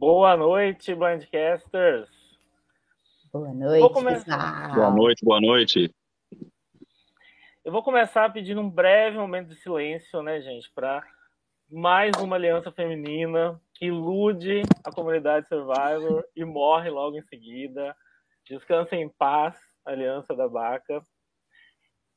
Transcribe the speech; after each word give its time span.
Boa 0.00 0.34
noite, 0.34 0.94
Blindcasters. 0.94 2.08
Boa 3.30 3.52
noite, 3.52 3.92
come... 3.92 4.14
pessoal. 4.14 4.74
Boa 4.74 4.90
noite, 4.90 5.22
boa 5.22 5.40
noite. 5.42 5.94
Eu 7.62 7.70
vou 7.70 7.82
começar 7.82 8.32
pedindo 8.32 8.62
um 8.62 8.70
breve 8.70 9.18
momento 9.18 9.48
de 9.48 9.56
silêncio, 9.56 10.22
né, 10.22 10.40
gente, 10.40 10.72
para 10.74 11.06
mais 11.70 12.16
uma 12.16 12.36
aliança 12.36 12.72
feminina 12.72 13.60
que 13.74 13.88
ilude 13.88 14.62
a 14.82 14.90
comunidade 14.90 15.46
Survivor 15.48 16.24
e 16.34 16.46
morre 16.46 16.88
logo 16.88 17.18
em 17.18 17.22
seguida. 17.24 17.94
Descansa 18.48 18.96
em 18.96 19.06
paz, 19.06 19.54
Aliança 19.84 20.34
da 20.34 20.48
Baca. 20.48 21.02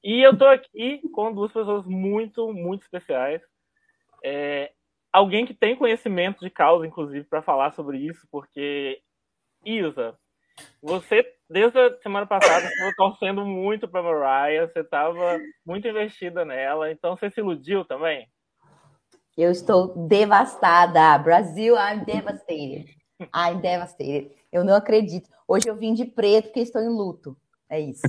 E 0.01 0.21
eu 0.21 0.37
tô 0.37 0.45
aqui 0.45 1.01
com 1.09 1.33
duas 1.33 1.51
pessoas 1.51 1.85
muito, 1.85 2.53
muito 2.53 2.83
especiais. 2.83 3.41
É, 4.23 4.71
alguém 5.13 5.45
que 5.45 5.53
tem 5.53 5.75
conhecimento 5.75 6.39
de 6.39 6.49
causa, 6.49 6.87
inclusive, 6.87 7.23
para 7.25 7.43
falar 7.43 7.71
sobre 7.71 7.99
isso, 7.99 8.27
porque, 8.31 8.99
Isa, 9.63 10.17
você, 10.81 11.23
desde 11.47 11.79
a 11.79 11.97
semana 12.01 12.25
passada, 12.25 12.65
estava 12.65 12.93
torcendo 12.95 13.45
muito 13.45 13.87
para 13.87 14.01
Mariah, 14.01 14.67
você 14.67 14.79
estava 14.79 15.39
muito 15.63 15.87
investida 15.87 16.43
nela, 16.43 16.91
então 16.91 17.15
você 17.15 17.29
se 17.29 17.39
iludiu 17.39 17.85
também? 17.85 18.27
Eu 19.37 19.51
estou 19.51 20.07
devastada. 20.07 21.17
Brasil, 21.17 21.75
I'm 21.75 22.03
devastated. 22.05 22.95
I'm 23.19 23.61
devastated. 23.61 24.31
Eu 24.51 24.63
não 24.63 24.75
acredito. 24.75 25.27
Hoje 25.47 25.67
eu 25.67 25.75
vim 25.75 25.93
de 25.93 26.05
preto 26.05 26.45
porque 26.45 26.59
estou 26.59 26.81
em 26.81 26.89
luto. 26.89 27.35
É 27.67 27.79
isso. 27.79 28.03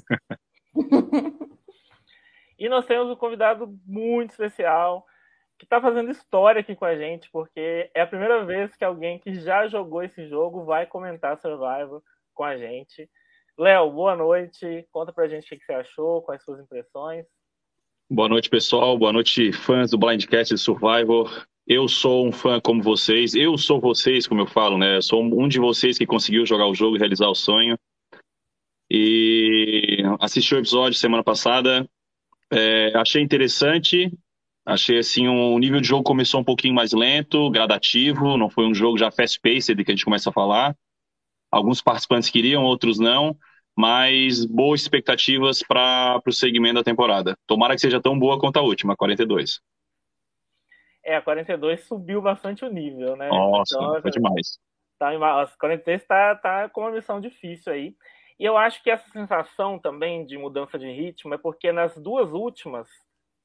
e 2.59 2.69
nós 2.69 2.85
temos 2.85 3.11
um 3.11 3.17
convidado 3.17 3.75
muito 3.87 4.33
especial 4.33 5.07
que 5.65 5.67
está 5.67 5.81
fazendo 5.81 6.11
história 6.11 6.61
aqui 6.61 6.77
com 6.77 6.85
a 6.85 6.95
gente, 6.95 7.29
porque 7.33 7.91
é 7.95 8.03
a 8.03 8.07
primeira 8.07 8.45
vez 8.45 8.77
que 8.77 8.85
alguém 8.85 9.19
que 9.19 9.35
já 9.35 9.67
jogou 9.67 10.03
esse 10.03 10.29
jogo 10.29 10.65
vai 10.65 10.87
comentar 10.87 11.41
Survivor 11.41 12.03
com 12.35 12.45
a 12.45 12.57
gente. 12.57 13.09
Léo, 13.57 13.91
boa 13.91 14.15
noite. 14.15 14.87
Conta 14.93 15.13
pra 15.13 15.27
gente 15.27 15.55
o 15.55 15.59
que 15.59 15.65
você 15.65 15.73
achou, 15.73 16.21
quais 16.21 16.43
suas 16.45 16.61
impressões. 16.61 17.25
Boa 18.11 18.29
noite, 18.29 18.51
pessoal. 18.51 18.99
Boa 18.99 19.13
noite, 19.13 19.53
fãs 19.53 19.91
do 19.91 19.99
Blindcast 19.99 20.57
Survivor. 20.59 21.47
Eu 21.67 21.89
sou 21.89 22.27
um 22.27 22.33
fã 22.33 22.61
como 22.61 22.83
vocês. 22.83 23.35
Eu 23.35 23.57
sou 23.57 23.81
vocês, 23.81 24.27
como 24.27 24.43
eu 24.43 24.47
falo, 24.47 24.77
né? 24.77 24.97
Eu 24.97 25.03
sou 25.03 25.23
um 25.23 25.49
de 25.49 25.59
vocês 25.59 25.97
que 25.97 26.05
conseguiu 26.05 26.45
jogar 26.45 26.67
o 26.67 26.75
jogo 26.75 26.97
e 26.97 26.99
realizar 26.99 27.29
o 27.29 27.35
sonho. 27.35 27.79
E 28.91 30.03
assisti 30.21 30.55
o 30.55 30.59
episódio 30.59 30.99
semana 30.99 31.25
passada. 31.25 31.89
É, 32.53 32.93
achei 32.97 33.23
interessante. 33.23 34.13
Achei 34.67 34.99
assim, 34.99 35.29
um, 35.29 35.53
o 35.53 35.59
nível 35.59 35.81
de 35.81 35.89
jogo 35.89 36.03
começou 36.03 36.41
um 36.41 36.45
pouquinho 36.45 36.75
mais 36.75 36.93
lento, 36.93 37.51
gradativo. 37.51 38.37
Não 38.37 38.49
foi 38.49 38.67
um 38.67 38.75
jogo 38.75 38.97
já 38.97 39.11
fast-paced 39.11 39.85
que 39.85 39.91
a 39.91 39.95
gente 39.95 40.05
começa 40.05 40.31
a 40.31 40.33
falar. 40.33 40.75
Alguns 41.51 41.83
participantes 41.83 42.31
queriam, 42.31 42.65
outros 42.65 42.99
não, 42.99 43.37
mas 43.77 44.45
boas 44.45 44.81
expectativas 44.81 45.63
para 45.63 46.21
o 46.27 46.33
segmento 46.33 46.77
da 46.77 46.83
temporada. 46.83 47.37
Tomara 47.47 47.75
que 47.75 47.81
seja 47.81 48.01
tão 48.01 48.19
boa 48.19 48.41
quanto 48.41 48.57
a 48.57 48.63
última, 48.63 48.97
42. 48.97 49.61
É, 51.05 51.17
a 51.17 51.23
42 51.23 51.85
subiu 51.85 52.23
bastante 52.23 52.65
o 52.65 52.71
nível, 52.71 53.15
né? 53.15 53.29
Nossa, 53.29 53.77
então, 53.77 54.01
foi 54.01 54.11
demais. 54.11 54.59
Tá, 54.99 55.11
a 55.11 55.47
43 55.47 56.01
está 56.01 56.35
tá 56.35 56.69
com 56.69 56.81
uma 56.81 56.91
missão 56.91 57.21
difícil 57.21 57.73
aí. 57.73 57.95
E 58.39 58.45
eu 58.45 58.57
acho 58.57 58.83
que 58.83 58.91
essa 58.91 59.09
sensação 59.11 59.79
também 59.79 60.25
de 60.25 60.39
mudança 60.39 60.79
de 60.79 60.91
ritmo 60.91 61.35
é 61.35 61.39
porque 61.39 61.71
nas 61.71 61.95
duas 61.97 62.33
últimas, 62.33 62.89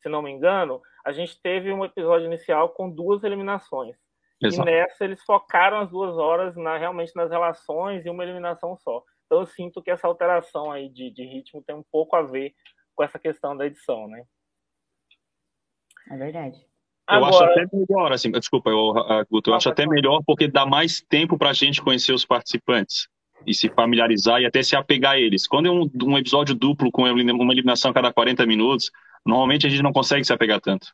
se 0.02 0.10
não 0.10 0.22
me 0.22 0.32
engano, 0.32 0.82
a 1.06 1.12
gente 1.12 1.40
teve 1.42 1.72
um 1.72 1.84
episódio 1.86 2.28
inicial 2.28 2.70
com 2.70 2.90
duas 2.90 3.24
eliminações. 3.24 3.96
Exato. 4.42 4.70
E 4.70 4.72
nessa 4.72 5.04
eles 5.04 5.22
focaram 5.24 5.80
as 5.80 5.90
duas 5.90 6.18
horas 6.18 6.56
na, 6.56 6.78
realmente 6.78 7.14
nas 7.16 7.30
relações 7.30 8.06
e 8.06 8.10
uma 8.10 8.24
eliminação 8.24 8.78
só. 8.78 9.04
Então 9.26 9.42
eu 9.42 9.46
sinto 9.46 9.82
que 9.82 9.92
essa 9.92 10.08
alteração 10.08 10.72
aí 10.72 10.90
de, 10.90 11.12
de 11.12 11.24
ritmo 11.24 11.62
tem 11.62 11.76
um 11.76 11.84
pouco 11.92 12.16
a 12.16 12.22
ver 12.22 12.54
com 12.96 13.04
essa 13.04 13.20
questão 13.20 13.56
da 13.56 13.66
edição, 13.66 14.08
né? 14.08 14.24
É 16.10 16.18
verdade. 16.18 16.58
Eu 17.10 17.16
Agora... 17.16 17.30
acho 17.30 17.44
até 17.44 17.66
melhor, 17.74 18.12
assim, 18.12 18.32
desculpa, 18.32 18.70
eu, 18.70 18.94
Guto, 19.30 19.50
eu 19.50 19.56
acho 19.56 19.70
até 19.70 19.88
melhor 19.88 20.22
porque 20.26 20.48
dá 20.48 20.66
mais 20.66 21.02
tempo 21.02 21.38
para 21.38 21.50
a 21.50 21.54
gente 21.54 21.82
conhecer 21.82 22.14
os 22.14 22.26
participantes 22.26 23.08
e 23.46 23.54
se 23.54 23.70
familiarizar 23.70 24.42
e 24.42 24.46
até 24.46 24.62
se 24.62 24.76
apegar 24.76 25.14
a 25.14 25.20
eles. 25.20 25.48
Quando 25.48 25.68
é 25.68 25.72
um, 25.72 25.90
um 26.04 26.18
episódio 26.18 26.56
duplo 26.56 26.92
com 26.92 27.04
uma 27.04 27.54
eliminação 27.54 27.92
a 27.92 27.94
cada 27.94 28.14
40 28.14 28.46
minutos, 28.46 28.92
normalmente 29.26 29.68
a 29.68 29.70
gente 29.70 29.84
não 29.84 29.94
consegue 29.94 30.24
se 30.24 30.34
apegar 30.34 30.60
tanto 30.60 30.88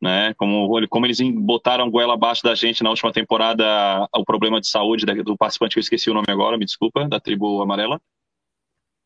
né? 0.00 0.32
Como, 0.34 0.88
como 0.88 1.06
eles 1.06 1.20
botaram 1.20 1.90
goela 1.90 2.14
abaixo 2.14 2.42
da 2.42 2.54
gente 2.54 2.82
na 2.82 2.90
última 2.90 3.12
temporada, 3.12 4.08
o 4.14 4.24
problema 4.24 4.60
de 4.60 4.68
saúde 4.68 5.04
do 5.04 5.36
participante 5.36 5.74
que 5.74 5.78
eu 5.78 5.82
esqueci 5.82 6.10
o 6.10 6.14
nome 6.14 6.26
agora, 6.30 6.56
me 6.56 6.64
desculpa, 6.64 7.06
da 7.06 7.20
tribo 7.20 7.60
amarela. 7.60 8.00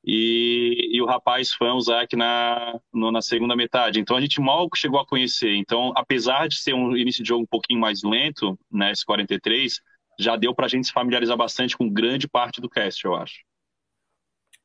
E, 0.06 0.90
e 0.92 1.00
o 1.00 1.06
rapaz 1.06 1.52
fã, 1.54 1.72
o 1.72 1.80
Zac, 1.80 2.14
na, 2.14 2.78
no, 2.92 3.10
na 3.10 3.22
segunda 3.22 3.56
metade. 3.56 3.98
Então 3.98 4.16
a 4.16 4.20
gente 4.20 4.40
mal 4.40 4.68
chegou 4.76 5.00
a 5.00 5.06
conhecer. 5.06 5.54
Então, 5.56 5.92
apesar 5.96 6.46
de 6.46 6.56
ser 6.56 6.74
um 6.74 6.94
início 6.94 7.22
de 7.22 7.28
jogo 7.28 7.42
um 7.42 7.46
pouquinho 7.46 7.80
mais 7.80 8.02
lento, 8.02 8.58
né, 8.70 8.92
esse 8.92 9.04
43, 9.04 9.80
já 10.20 10.36
deu 10.36 10.54
pra 10.54 10.68
gente 10.68 10.86
se 10.86 10.92
familiarizar 10.92 11.36
bastante 11.36 11.76
com 11.76 11.88
grande 11.88 12.28
parte 12.28 12.60
do 12.60 12.68
cast, 12.68 13.02
eu 13.04 13.14
acho. 13.14 13.36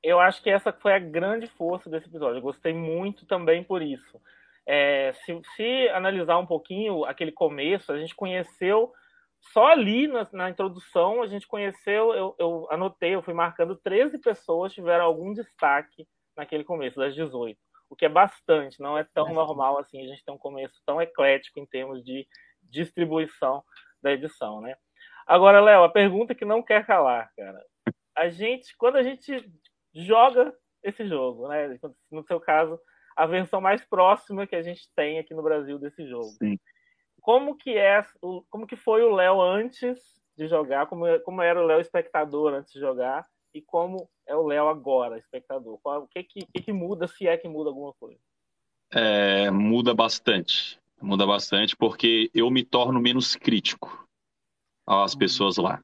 Eu 0.02 0.20
acho 0.20 0.42
que 0.42 0.50
essa 0.50 0.72
foi 0.72 0.94
a 0.94 1.00
grande 1.00 1.48
força 1.48 1.90
desse 1.90 2.08
episódio. 2.08 2.38
Eu 2.38 2.42
gostei 2.42 2.74
muito 2.74 3.26
também 3.26 3.64
por 3.64 3.82
isso 3.82 4.20
é, 4.72 5.14
se, 5.26 5.42
se, 5.56 5.90
analisar 5.90 6.38
um 6.38 6.46
pouquinho 6.46 7.04
aquele 7.04 7.32
começo, 7.32 7.92
a 7.92 7.98
gente 7.98 8.14
conheceu 8.14 8.94
só 9.52 9.66
ali 9.66 10.08
na, 10.08 10.28
na 10.32 10.50
introdução, 10.52 11.24
a 11.24 11.28
gente 11.28 11.48
conheceu, 11.48 12.14
eu, 12.14 12.36
eu, 12.38 12.68
anotei, 12.70 13.16
eu 13.16 13.24
fui 13.24 13.34
marcando 13.34 13.76
13 13.76 14.20
pessoas 14.20 14.72
tiveram 14.72 15.06
algum 15.06 15.34
destaque 15.34 16.08
naquele 16.38 16.64
começo, 16.64 17.00
das 17.00 17.16
18, 17.16 17.60
o 17.90 17.96
que 17.96 18.06
é 18.06 18.10
bastante, 18.10 18.80
não 18.80 18.96
é 18.96 19.04
tão 19.04 19.34
normal 19.34 19.80
assim 19.80 20.04
a 20.04 20.08
gente 20.08 20.24
ter 20.24 20.32
um 20.32 20.38
começo 20.38 20.80
tão 20.86 21.02
eclético 21.02 21.60
em 21.60 21.66
termos 21.66 22.06
de 22.06 22.28
distribuição 22.62 23.64
da 24.04 24.12
edição, 24.12 24.62
né? 24.62 24.76
Agora, 25.26 25.60
Léo, 25.60 25.84
a 25.84 25.90
pergunta 25.90 26.36
que 26.36 26.46
não 26.46 26.62
quer 26.62 26.86
calar, 26.86 27.32
cara. 27.36 27.60
A 28.16 28.30
gente, 28.30 28.78
quando 28.78 28.98
a 28.98 29.04
gente 29.04 29.52
joga 29.94 30.54
esse 30.84 31.08
jogo, 31.08 31.48
né? 31.48 31.78
No 32.12 32.24
seu 32.24 32.40
caso, 32.40 32.80
a 33.16 33.26
versão 33.26 33.60
mais 33.60 33.84
próxima 33.84 34.48
que 34.48 34.56
a 34.56 34.62
gente 34.62 34.90
tem 34.96 35.20
aqui 35.20 35.34
no 35.34 35.44
Brasil 35.44 35.78
desse 35.78 36.08
jogo. 36.08 36.30
Sim. 36.42 36.58
Como 37.22 37.56
que 37.56 37.78
é, 37.78 38.06
como 38.50 38.66
que 38.66 38.76
foi 38.76 39.04
o 39.04 39.14
Léo 39.14 39.42
antes 39.42 40.00
de 40.38 40.48
jogar, 40.48 40.88
como, 40.88 41.06
como 41.22 41.42
era 41.42 41.62
o 41.62 41.66
Léo 41.66 41.82
espectador 41.82 42.54
antes 42.54 42.72
de 42.72 42.80
jogar 42.80 43.28
e 43.54 43.62
como 43.62 44.10
é 44.26 44.36
o 44.36 44.48
Léo 44.48 44.70
agora 44.70 45.18
espectador? 45.18 45.80
o 45.84 46.08
que 46.08 46.24
que, 46.24 46.46
que 46.46 46.62
que 46.62 46.72
muda, 46.72 47.08
se 47.08 47.28
é 47.28 47.36
que 47.36 47.48
muda 47.48 47.70
alguma 47.70 47.94
coisa? 47.94 48.20
É, 48.92 49.52
muda 49.52 49.94
bastante, 49.94 50.80
muda 51.02 51.26
bastante 51.26 51.76
porque 51.76 52.32
eu 52.34 52.50
me 52.50 52.64
torno 52.64 53.02
menos 53.02 53.36
crítico 53.36 54.08
às 54.88 55.14
uhum. 55.14 55.20
pessoas 55.20 55.58
lá. 55.58 55.82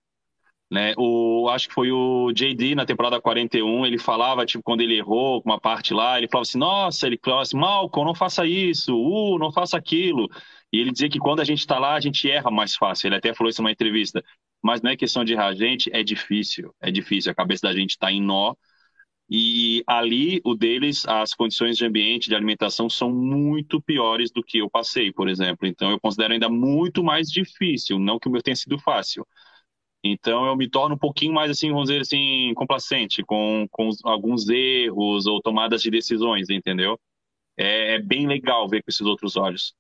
Né? 0.72 0.94
O, 0.98 1.48
acho 1.50 1.68
que 1.68 1.74
foi 1.74 1.92
o 1.92 2.32
JD 2.32 2.74
na 2.76 2.86
temporada 2.86 3.22
41, 3.22 3.86
ele 3.86 4.00
falava, 4.00 4.46
tipo, 4.46 4.64
quando 4.64 4.82
ele 4.82 4.98
errou 4.98 5.42
uma 5.46 5.60
parte 5.60 5.94
lá, 5.94 6.18
ele 6.18 6.28
falava 6.28 6.42
assim, 6.42 6.58
nossa, 6.58 7.06
ele 7.08 7.20
falava 7.24 7.44
assim, 7.44 7.58
Malcolm, 7.58 8.08
não 8.08 8.16
faça 8.16 8.46
isso, 8.46 8.96
uh, 8.98 9.38
não 9.38 9.52
faça 9.52 9.78
aquilo. 9.78 10.28
E 10.74 10.80
ele 10.80 10.92
dizia 10.92 11.10
que 11.10 11.20
quando 11.20 11.40
a 11.40 11.44
gente 11.44 11.60
está 11.60 11.78
lá, 11.80 11.94
a 11.94 12.00
gente 12.00 12.30
erra 12.30 12.50
mais 12.52 12.76
fácil. 12.76 13.08
Ele 13.08 13.16
até 13.16 13.34
falou 13.34 13.50
isso 13.50 13.62
numa 13.62 13.72
entrevista. 13.72 14.24
Mas 14.64 14.82
não 14.82 14.90
é 14.92 14.98
questão 14.98 15.24
de 15.24 15.34
errar, 15.34 15.54
gente, 15.54 15.92
é 15.94 16.02
difícil, 16.04 16.74
é 16.82 16.90
difícil. 16.92 17.32
A 17.32 17.36
cabeça 17.36 17.68
da 17.68 17.74
gente 17.74 17.92
está 17.92 18.12
em 18.12 18.22
nó. 18.22 18.56
E 19.30 19.84
ali, 19.88 20.40
o 20.44 20.56
deles, 20.56 21.06
as 21.08 21.34
condições 21.34 21.78
de 21.78 21.86
ambiente, 21.86 22.30
de 22.30 22.36
alimentação, 22.36 22.90
são 22.90 23.12
muito 23.12 23.82
piores 23.82 24.32
do 24.32 24.44
que 24.44 24.60
eu 24.60 24.70
passei, 24.70 25.12
por 25.12 25.30
exemplo. 25.30 25.68
Então, 25.68 25.92
eu 25.92 26.00
considero 26.00 26.34
ainda 26.34 26.50
muito 26.50 27.04
mais 27.04 27.30
difícil, 27.30 28.00
não 28.00 28.20
que 28.20 28.28
o 28.28 28.32
meu 28.32 28.42
tenha 28.42 28.56
sido 28.56 28.78
fácil. 28.80 29.26
Então 30.08 30.46
eu 30.46 30.56
me 30.56 30.70
torno 30.70 30.94
um 30.94 31.00
pouquinho 31.00 31.34
mais 31.34 31.50
assim, 31.50 31.72
vamos 31.72 31.90
dizer 31.90 32.02
assim, 32.02 32.54
complacente 32.54 33.24
com, 33.24 33.66
com 33.72 33.90
alguns 34.04 34.48
erros 34.48 35.26
ou 35.26 35.42
tomadas 35.42 35.82
de 35.82 35.90
decisões, 35.90 36.48
entendeu? 36.48 37.00
É, 37.58 37.96
é 37.96 38.00
bem 38.00 38.28
legal 38.28 38.70
ver 38.70 38.84
com 38.84 38.92
esses 38.92 39.02
outros 39.02 39.36
olhos. 39.36 39.74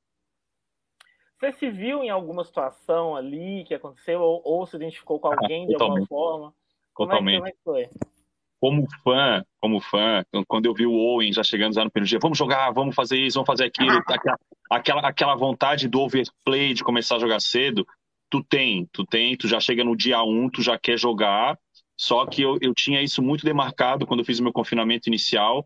Você 1.39 1.51
se 1.51 1.69
viu 1.69 2.03
em 2.03 2.09
alguma 2.09 2.44
situação 2.44 3.15
ali 3.15 3.65
que 3.65 3.75
aconteceu 3.75 4.19
ou, 4.19 4.41
ou 4.44 4.65
se 4.65 4.75
identificou 4.75 5.19
com 5.19 5.27
alguém 5.27 5.65
ah, 5.65 5.67
de 5.67 5.75
alguma 5.75 6.07
forma? 6.07 6.53
Como 6.91 7.09
totalmente. 7.09 7.35
É, 7.35 7.39
como 7.39 7.47
é 7.47 7.51
que 7.51 7.63
foi? 7.63 7.89
Como 8.59 8.88
fã, 9.03 9.45
como 9.61 9.79
fã, 9.79 10.23
quando 10.47 10.65
eu 10.65 10.73
vi 10.73 10.88
o 10.88 10.94
Owen 10.94 11.31
já 11.31 11.44
chegando 11.44 11.75
já 11.75 11.83
no 11.83 11.91
primeiro 11.91 12.09
dia, 12.09 12.17
vamos 12.19 12.35
jogar, 12.35 12.71
vamos 12.71 12.95
fazer 12.95 13.19
isso, 13.19 13.35
vamos 13.35 13.47
fazer 13.47 13.65
aquilo, 13.65 13.91
aquela, 14.09 14.39
aquela, 14.71 15.07
aquela 15.07 15.35
vontade 15.35 15.88
do 15.88 16.00
overplay 16.00 16.73
de 16.73 16.83
começar 16.83 17.17
a 17.17 17.19
jogar 17.19 17.39
cedo, 17.39 17.85
tu 18.30 18.44
tem, 18.44 18.88
tu 18.92 19.06
tem, 19.06 19.36
tu 19.38 19.48
já 19.48 19.60
chega 19.60 19.83
no 19.83 19.95
dia 19.95 20.22
1, 20.24 20.50
tu 20.50 20.62
já 20.62 20.77
quer 20.77 20.98
jogar. 20.98 21.57
Só 21.98 22.25
que 22.25 22.42
eu, 22.42 22.57
eu 22.62 22.74
tinha 22.74 23.01
isso 23.01 23.22
muito 23.22 23.45
demarcado 23.45 24.06
quando 24.06 24.19
eu 24.22 24.25
fiz 24.25 24.39
o 24.39 24.44
meu 24.44 24.51
confinamento 24.54 25.07
inicial. 25.10 25.66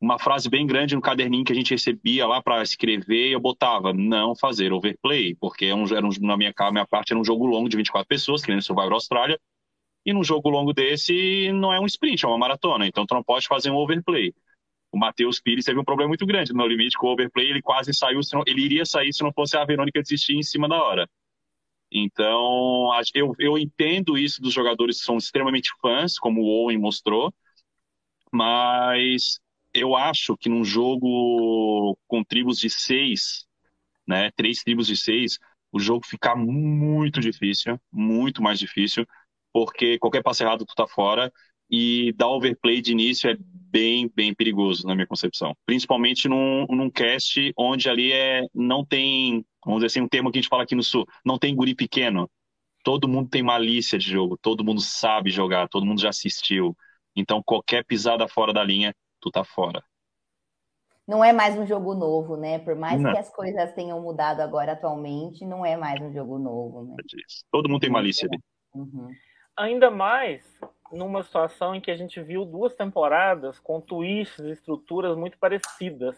uma 0.00 0.18
frase 0.18 0.50
bem 0.50 0.66
grande 0.66 0.94
no 0.96 1.02
caderninho 1.02 1.44
que 1.44 1.52
a 1.52 1.56
gente 1.56 1.72
recebia 1.72 2.26
lá 2.26 2.42
para 2.42 2.62
escrever, 2.62 3.30
eu 3.32 3.40
botava 3.40 3.92
não 3.92 4.34
fazer 4.36 4.72
overplay, 4.72 5.36
porque 5.36 5.66
é 5.66 5.74
um, 5.74 5.84
era 5.86 6.06
um, 6.06 6.10
na 6.20 6.36
minha, 6.36 6.52
minha 6.72 6.86
parte 6.86 7.12
era 7.12 7.20
um 7.20 7.24
jogo 7.24 7.46
longo 7.46 7.68
de 7.68 7.76
24 7.76 8.08
pessoas, 8.08 8.42
que 8.42 8.48
nem 8.48 8.56
no 8.56 8.62
Survivor 8.62 8.94
Austrália, 8.94 9.38
e 10.04 10.12
num 10.12 10.24
jogo 10.24 10.48
longo 10.50 10.72
desse 10.72 11.52
não 11.52 11.72
é 11.72 11.80
um 11.80 11.86
sprint, 11.86 12.24
é 12.24 12.28
uma 12.28 12.38
maratona, 12.38 12.86
então 12.86 13.06
tu 13.06 13.14
não 13.14 13.22
pode 13.22 13.46
fazer 13.46 13.70
um 13.70 13.76
overplay. 13.76 14.34
O 14.92 14.98
Matheus 14.98 15.40
Pires 15.40 15.64
teve 15.64 15.80
um 15.80 15.84
problema 15.84 16.08
muito 16.08 16.26
grande 16.26 16.52
no 16.52 16.66
limite 16.66 16.98
com 16.98 17.06
o 17.06 17.12
overplay, 17.12 17.48
ele 17.50 17.62
quase 17.62 17.94
saiu, 17.94 18.20
ele 18.46 18.62
iria 18.62 18.84
sair 18.84 19.12
se 19.12 19.22
não 19.22 19.32
fosse 19.32 19.56
a 19.56 19.64
Verônica 19.64 20.02
desistir 20.02 20.36
em 20.36 20.42
cima 20.42 20.68
da 20.68 20.82
hora. 20.82 21.08
Então, 21.94 22.90
eu, 23.14 23.34
eu 23.38 23.58
entendo 23.58 24.16
isso 24.16 24.40
dos 24.40 24.52
jogadores 24.52 24.98
que 25.00 25.04
são 25.04 25.18
extremamente 25.18 25.70
fãs, 25.80 26.18
como 26.18 26.40
o 26.42 26.46
Owen 26.46 26.78
mostrou, 26.78 27.32
mas 28.32 29.38
eu 29.74 29.96
acho 29.96 30.36
que 30.36 30.48
num 30.48 30.64
jogo 30.64 31.96
com 32.06 32.22
tribos 32.24 32.58
de 32.58 32.68
seis, 32.70 33.46
né, 34.06 34.30
três 34.36 34.60
tribos 34.62 34.86
de 34.86 34.96
seis, 34.96 35.38
o 35.72 35.80
jogo 35.80 36.06
fica 36.06 36.36
muito 36.36 37.20
difícil, 37.20 37.80
muito 37.92 38.42
mais 38.42 38.58
difícil, 38.58 39.06
porque 39.52 39.98
qualquer 39.98 40.22
passe 40.22 40.44
errado 40.44 40.66
tu 40.66 40.74
tá 40.74 40.86
fora 40.86 41.32
e 41.72 42.12
dar 42.12 42.28
overplay 42.28 42.82
de 42.82 42.92
início 42.92 43.30
é 43.30 43.36
bem, 43.40 44.12
bem 44.14 44.34
perigoso 44.34 44.86
na 44.86 44.94
minha 44.94 45.06
concepção. 45.06 45.56
Principalmente 45.64 46.28
num, 46.28 46.66
num 46.66 46.90
cast 46.90 47.50
onde 47.56 47.88
ali 47.88 48.12
é, 48.12 48.42
não 48.54 48.84
tem, 48.84 49.42
vamos 49.64 49.80
dizer 49.80 49.86
assim, 49.86 50.02
um 50.02 50.08
termo 50.08 50.30
que 50.30 50.38
a 50.38 50.42
gente 50.42 50.50
fala 50.50 50.64
aqui 50.64 50.74
no 50.74 50.82
Sul, 50.82 51.06
não 51.24 51.38
tem 51.38 51.56
guri 51.56 51.74
pequeno. 51.74 52.30
Todo 52.84 53.08
mundo 53.08 53.30
tem 53.30 53.42
malícia 53.42 53.98
de 53.98 54.10
jogo, 54.10 54.36
todo 54.36 54.64
mundo 54.64 54.82
sabe 54.82 55.30
jogar, 55.30 55.68
todo 55.68 55.86
mundo 55.86 56.02
já 56.02 56.10
assistiu. 56.10 56.76
Então 57.16 57.42
qualquer 57.42 57.84
pisada 57.86 58.28
fora 58.28 58.52
da 58.52 58.62
linha 58.62 58.94
tu 59.18 59.30
tá 59.30 59.42
fora. 59.42 59.82
Não 61.08 61.24
é 61.24 61.32
mais 61.32 61.58
um 61.58 61.66
jogo 61.66 61.94
novo, 61.94 62.36
né? 62.36 62.58
Por 62.58 62.76
mais 62.76 63.00
não. 63.00 63.12
que 63.12 63.18
as 63.18 63.34
coisas 63.34 63.72
tenham 63.72 64.00
mudado 64.00 64.40
agora 64.40 64.72
atualmente, 64.72 65.44
não 65.44 65.64
é 65.64 65.76
mais 65.76 66.00
um 66.00 66.12
jogo 66.12 66.38
novo, 66.38 66.84
né? 66.84 66.96
Todo 67.50 67.68
mundo 67.68 67.80
tem 67.80 67.90
malícia 67.90 68.28
ali. 68.28 68.38
Uhum. 68.74 69.08
Ainda 69.56 69.90
mais 69.90 70.42
numa 70.92 71.22
situação 71.22 71.74
em 71.74 71.80
que 71.80 71.90
a 71.90 71.96
gente 71.96 72.20
viu 72.20 72.44
duas 72.44 72.74
temporadas 72.74 73.58
com 73.58 73.80
twists 73.80 74.44
e 74.44 74.50
estruturas 74.50 75.16
muito 75.16 75.38
parecidas 75.38 76.16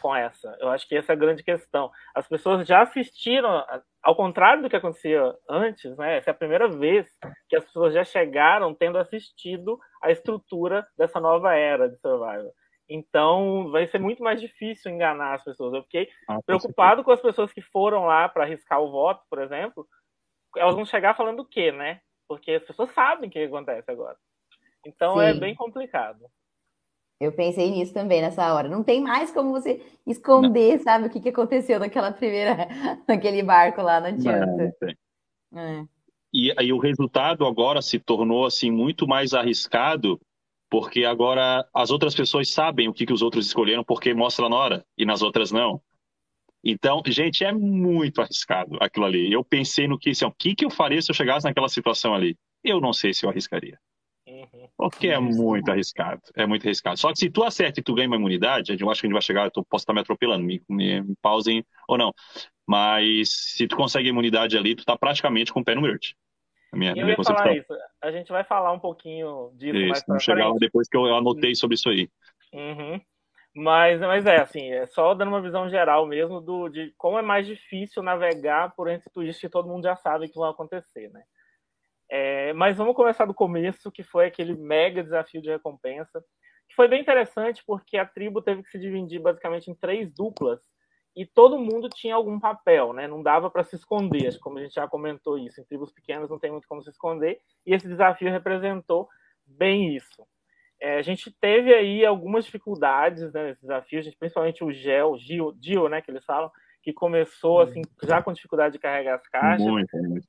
com 0.00 0.14
essa. 0.14 0.56
Eu 0.60 0.68
acho 0.70 0.88
que 0.88 0.96
essa 0.96 1.12
é 1.12 1.14
a 1.14 1.18
grande 1.18 1.42
questão. 1.42 1.90
As 2.14 2.26
pessoas 2.26 2.66
já 2.66 2.82
assistiram, 2.82 3.64
ao 4.02 4.16
contrário 4.16 4.62
do 4.62 4.68
que 4.68 4.76
acontecia 4.76 5.34
antes, 5.48 5.96
né? 5.96 6.18
Essa 6.18 6.30
é 6.30 6.32
a 6.32 6.36
primeira 6.36 6.68
vez 6.68 7.08
que 7.48 7.56
as 7.56 7.64
pessoas 7.64 7.94
já 7.94 8.04
chegaram 8.04 8.74
tendo 8.74 8.98
assistido 8.98 9.78
a 10.02 10.10
estrutura 10.10 10.86
dessa 10.96 11.20
nova 11.20 11.54
era 11.54 11.88
de 11.88 11.96
Survivor. 11.98 12.52
Então, 12.88 13.70
vai 13.70 13.86
ser 13.86 13.98
muito 13.98 14.22
mais 14.22 14.40
difícil 14.40 14.90
enganar 14.90 15.34
as 15.34 15.44
pessoas. 15.44 15.72
Eu 15.72 15.82
fiquei 15.84 16.08
ah, 16.28 16.38
preocupado 16.44 17.02
com 17.02 17.10
as 17.10 17.20
pessoas 17.20 17.52
que 17.52 17.62
foram 17.62 18.04
lá 18.04 18.28
para 18.28 18.44
arriscar 18.44 18.80
o 18.80 18.90
voto, 18.90 19.22
por 19.30 19.40
exemplo. 19.40 19.86
Elas 20.56 20.74
vão 20.74 20.84
chegar 20.84 21.16
falando 21.16 21.40
o 21.40 21.46
quê, 21.46 21.72
né? 21.72 22.00
Porque 22.28 22.52
as 22.52 22.64
pessoas 22.64 22.90
sabem 22.92 23.28
o 23.28 23.32
que 23.32 23.38
acontece 23.38 23.90
agora. 23.90 24.16
Então, 24.86 25.20
é 25.20 25.30
Sim. 25.30 25.36
é 25.36 25.40
bem 25.40 25.54
complicado. 25.54 26.24
Eu 27.20 27.32
pensei 27.32 27.70
nisso 27.70 27.94
também 27.94 28.20
nessa 28.20 28.52
hora. 28.52 28.68
Não 28.68 28.82
tem 28.82 29.00
mais 29.00 29.30
como 29.30 29.52
você 29.52 29.80
esconder, 30.06 30.76
não. 30.76 30.82
sabe, 30.82 31.06
o 31.06 31.10
que, 31.10 31.20
que 31.20 31.28
aconteceu 31.28 31.78
naquela 31.78 32.12
primeira, 32.12 32.68
naquele 33.08 33.42
barco 33.42 33.80
lá, 33.82 34.00
não 34.00 34.08
adianta. 34.08 34.74
Não, 35.50 35.60
é. 35.60 35.84
E 36.32 36.52
aí 36.58 36.72
o 36.72 36.78
resultado 36.78 37.46
agora 37.46 37.80
se 37.80 37.98
tornou 38.00 38.44
assim 38.44 38.68
muito 38.68 39.06
mais 39.06 39.32
arriscado, 39.32 40.20
porque 40.68 41.04
agora 41.04 41.64
as 41.72 41.92
outras 41.92 42.12
pessoas 42.12 42.50
sabem 42.50 42.88
o 42.88 42.92
que, 42.92 43.06
que 43.06 43.12
os 43.12 43.22
outros 43.22 43.46
escolheram, 43.46 43.84
porque 43.84 44.12
mostra 44.12 44.48
na 44.48 44.56
hora, 44.56 44.84
e 44.98 45.04
nas 45.06 45.22
outras 45.22 45.52
não. 45.52 45.80
Então, 46.64 47.02
gente, 47.06 47.44
é 47.44 47.52
muito 47.52 48.22
arriscado 48.22 48.78
aquilo 48.80 49.04
ali. 49.04 49.30
Eu 49.30 49.44
pensei 49.44 49.86
no 49.86 49.98
que, 49.98 50.10
assim, 50.10 50.24
o 50.24 50.32
que, 50.32 50.54
que 50.54 50.64
eu 50.64 50.70
faria 50.70 51.02
se 51.02 51.10
eu 51.10 51.14
chegasse 51.14 51.46
naquela 51.46 51.68
situação 51.68 52.14
ali? 52.14 52.36
Eu 52.62 52.80
não 52.80 52.92
sei 52.92 53.12
se 53.12 53.26
eu 53.26 53.30
arriscaria. 53.30 53.78
Uhum. 54.26 54.68
Porque 54.76 55.08
é 55.08 55.18
muito 55.18 55.70
arriscado. 55.70 56.22
É 56.34 56.46
muito 56.46 56.66
arriscado. 56.66 56.98
Só 56.98 57.12
que 57.12 57.18
se 57.18 57.30
tu 57.30 57.44
acerta 57.44 57.80
e 57.80 57.82
tu 57.82 57.94
ganha 57.94 58.08
uma 58.08 58.16
imunidade, 58.16 58.74
eu 58.80 58.90
acho 58.90 59.00
que 59.00 59.06
a 59.06 59.08
gente 59.08 59.14
vai 59.14 59.22
chegar, 59.22 59.50
eu 59.54 59.64
posso 59.64 59.82
estar 59.82 59.92
me 59.92 60.00
atropelando, 60.00 60.42
me, 60.42 60.62
me, 60.66 61.02
me 61.02 61.14
pausem 61.20 61.62
ou 61.86 61.98
não. 61.98 62.12
Mas 62.66 63.30
se 63.30 63.66
tu 63.66 63.76
consegue 63.76 64.08
a 64.08 64.10
imunidade 64.10 64.56
ali, 64.56 64.74
tu 64.74 64.84
tá 64.84 64.96
praticamente 64.96 65.52
com 65.52 65.60
o 65.60 65.64
pé 65.64 65.74
no 65.74 65.82
merge. 65.82 66.14
A 66.72 66.76
minha, 66.76 66.92
eu 66.92 67.04
minha 67.04 67.10
ia 67.10 67.16
falar 67.22 67.56
isso. 67.56 67.72
A 68.02 68.10
gente 68.10 68.32
vai 68.32 68.42
falar 68.42 68.72
um 68.72 68.80
pouquinho 68.80 69.52
disso 69.54 69.76
isso, 69.76 69.88
mais 69.88 70.04
pra 70.04 70.18
chegar 70.18 70.52
depois 70.54 70.88
que 70.88 70.96
eu 70.96 71.14
anotei 71.14 71.54
sobre 71.54 71.74
isso 71.74 71.90
aí. 71.90 72.08
Uhum. 72.52 73.00
Mas, 73.56 74.00
mas 74.00 74.26
é 74.26 74.40
assim, 74.40 74.72
é 74.72 74.84
só 74.86 75.14
dando 75.14 75.28
uma 75.28 75.40
visão 75.40 75.68
geral 75.70 76.06
mesmo 76.06 76.40
do, 76.40 76.68
de 76.68 76.92
como 76.98 77.18
é 77.18 77.22
mais 77.22 77.46
difícil 77.46 78.02
navegar 78.02 78.74
por 78.74 78.88
entre 78.90 79.08
twists 79.10 79.40
que 79.40 79.48
todo 79.48 79.68
mundo 79.68 79.84
já 79.84 79.94
sabe 79.94 80.28
que 80.28 80.34
vão 80.34 80.48
acontecer, 80.48 81.08
né? 81.10 81.22
É, 82.10 82.52
mas 82.52 82.76
vamos 82.76 82.96
começar 82.96 83.24
do 83.26 83.34
começo, 83.34 83.92
que 83.92 84.02
foi 84.02 84.26
aquele 84.26 84.54
mega 84.54 85.02
desafio 85.02 85.40
de 85.40 85.50
recompensa, 85.50 86.22
que 86.68 86.74
foi 86.74 86.88
bem 86.88 87.00
interessante 87.00 87.62
porque 87.66 87.96
a 87.96 88.04
tribo 88.04 88.42
teve 88.42 88.62
que 88.62 88.70
se 88.70 88.78
dividir 88.78 89.20
basicamente 89.20 89.70
em 89.70 89.74
três 89.74 90.12
duplas 90.12 90.60
e 91.16 91.24
todo 91.24 91.58
mundo 91.58 91.88
tinha 91.88 92.16
algum 92.16 92.40
papel, 92.40 92.92
né? 92.92 93.06
Não 93.06 93.22
dava 93.22 93.48
para 93.48 93.62
se 93.62 93.76
esconder, 93.76 94.36
como 94.40 94.58
a 94.58 94.62
gente 94.62 94.74
já 94.74 94.88
comentou 94.88 95.38
isso. 95.38 95.60
Em 95.60 95.64
tribos 95.64 95.92
pequenas 95.92 96.28
não 96.28 96.40
tem 96.40 96.50
muito 96.50 96.66
como 96.66 96.82
se 96.82 96.90
esconder 96.90 97.40
e 97.64 97.72
esse 97.72 97.86
desafio 97.86 98.30
representou 98.30 99.08
bem 99.46 99.94
isso. 99.94 100.26
É, 100.80 100.98
a 100.98 101.02
gente 101.02 101.34
teve 101.40 101.72
aí 101.72 102.04
algumas 102.04 102.44
dificuldades 102.44 103.32
né, 103.32 103.48
nesse 103.48 103.60
desafio, 103.60 104.02
gente, 104.02 104.16
principalmente 104.16 104.62
o 104.62 104.72
Gel, 104.72 105.16
Gil, 105.18 105.56
Gil, 105.60 105.88
né, 105.88 106.02
que 106.02 106.10
eles 106.10 106.24
falam, 106.24 106.50
que 106.82 106.92
começou 106.92 107.60
assim 107.60 107.82
já 108.02 108.22
com 108.22 108.32
dificuldade 108.32 108.74
de 108.74 108.78
carregar 108.78 109.14
as 109.14 109.26
caixas. 109.28 109.66
Muito, 109.66 109.96
muito 109.96 110.26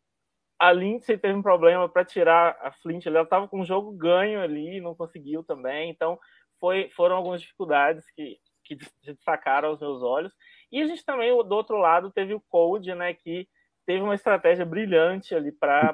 a 0.59 0.71
Lindsay 0.71 1.17
teve 1.17 1.37
um 1.37 1.41
problema 1.41 1.87
para 1.87 2.05
tirar 2.05 2.57
a 2.61 2.71
Flint, 2.71 3.05
ela 3.05 3.21
estava 3.21 3.47
com 3.47 3.61
o 3.61 3.65
jogo 3.65 3.91
ganho 3.91 4.41
ali, 4.41 4.79
não 4.79 4.95
conseguiu 4.95 5.43
também, 5.43 5.89
então 5.89 6.17
foi, 6.59 6.89
foram 6.95 7.17
algumas 7.17 7.41
dificuldades 7.41 8.03
que, 8.11 8.37
que 8.63 8.77
destacaram 9.03 9.69
aos 9.69 9.79
meus 9.79 10.01
olhos. 10.01 10.33
E 10.71 10.81
a 10.81 10.87
gente 10.87 11.03
também, 11.05 11.29
do 11.29 11.55
outro 11.55 11.77
lado, 11.77 12.11
teve 12.11 12.33
o 12.33 12.41
Code, 12.49 12.93
né, 12.95 13.13
que 13.13 13.47
teve 13.85 14.01
uma 14.01 14.15
estratégia 14.15 14.65
brilhante 14.65 15.35
ali 15.35 15.51
para 15.51 15.93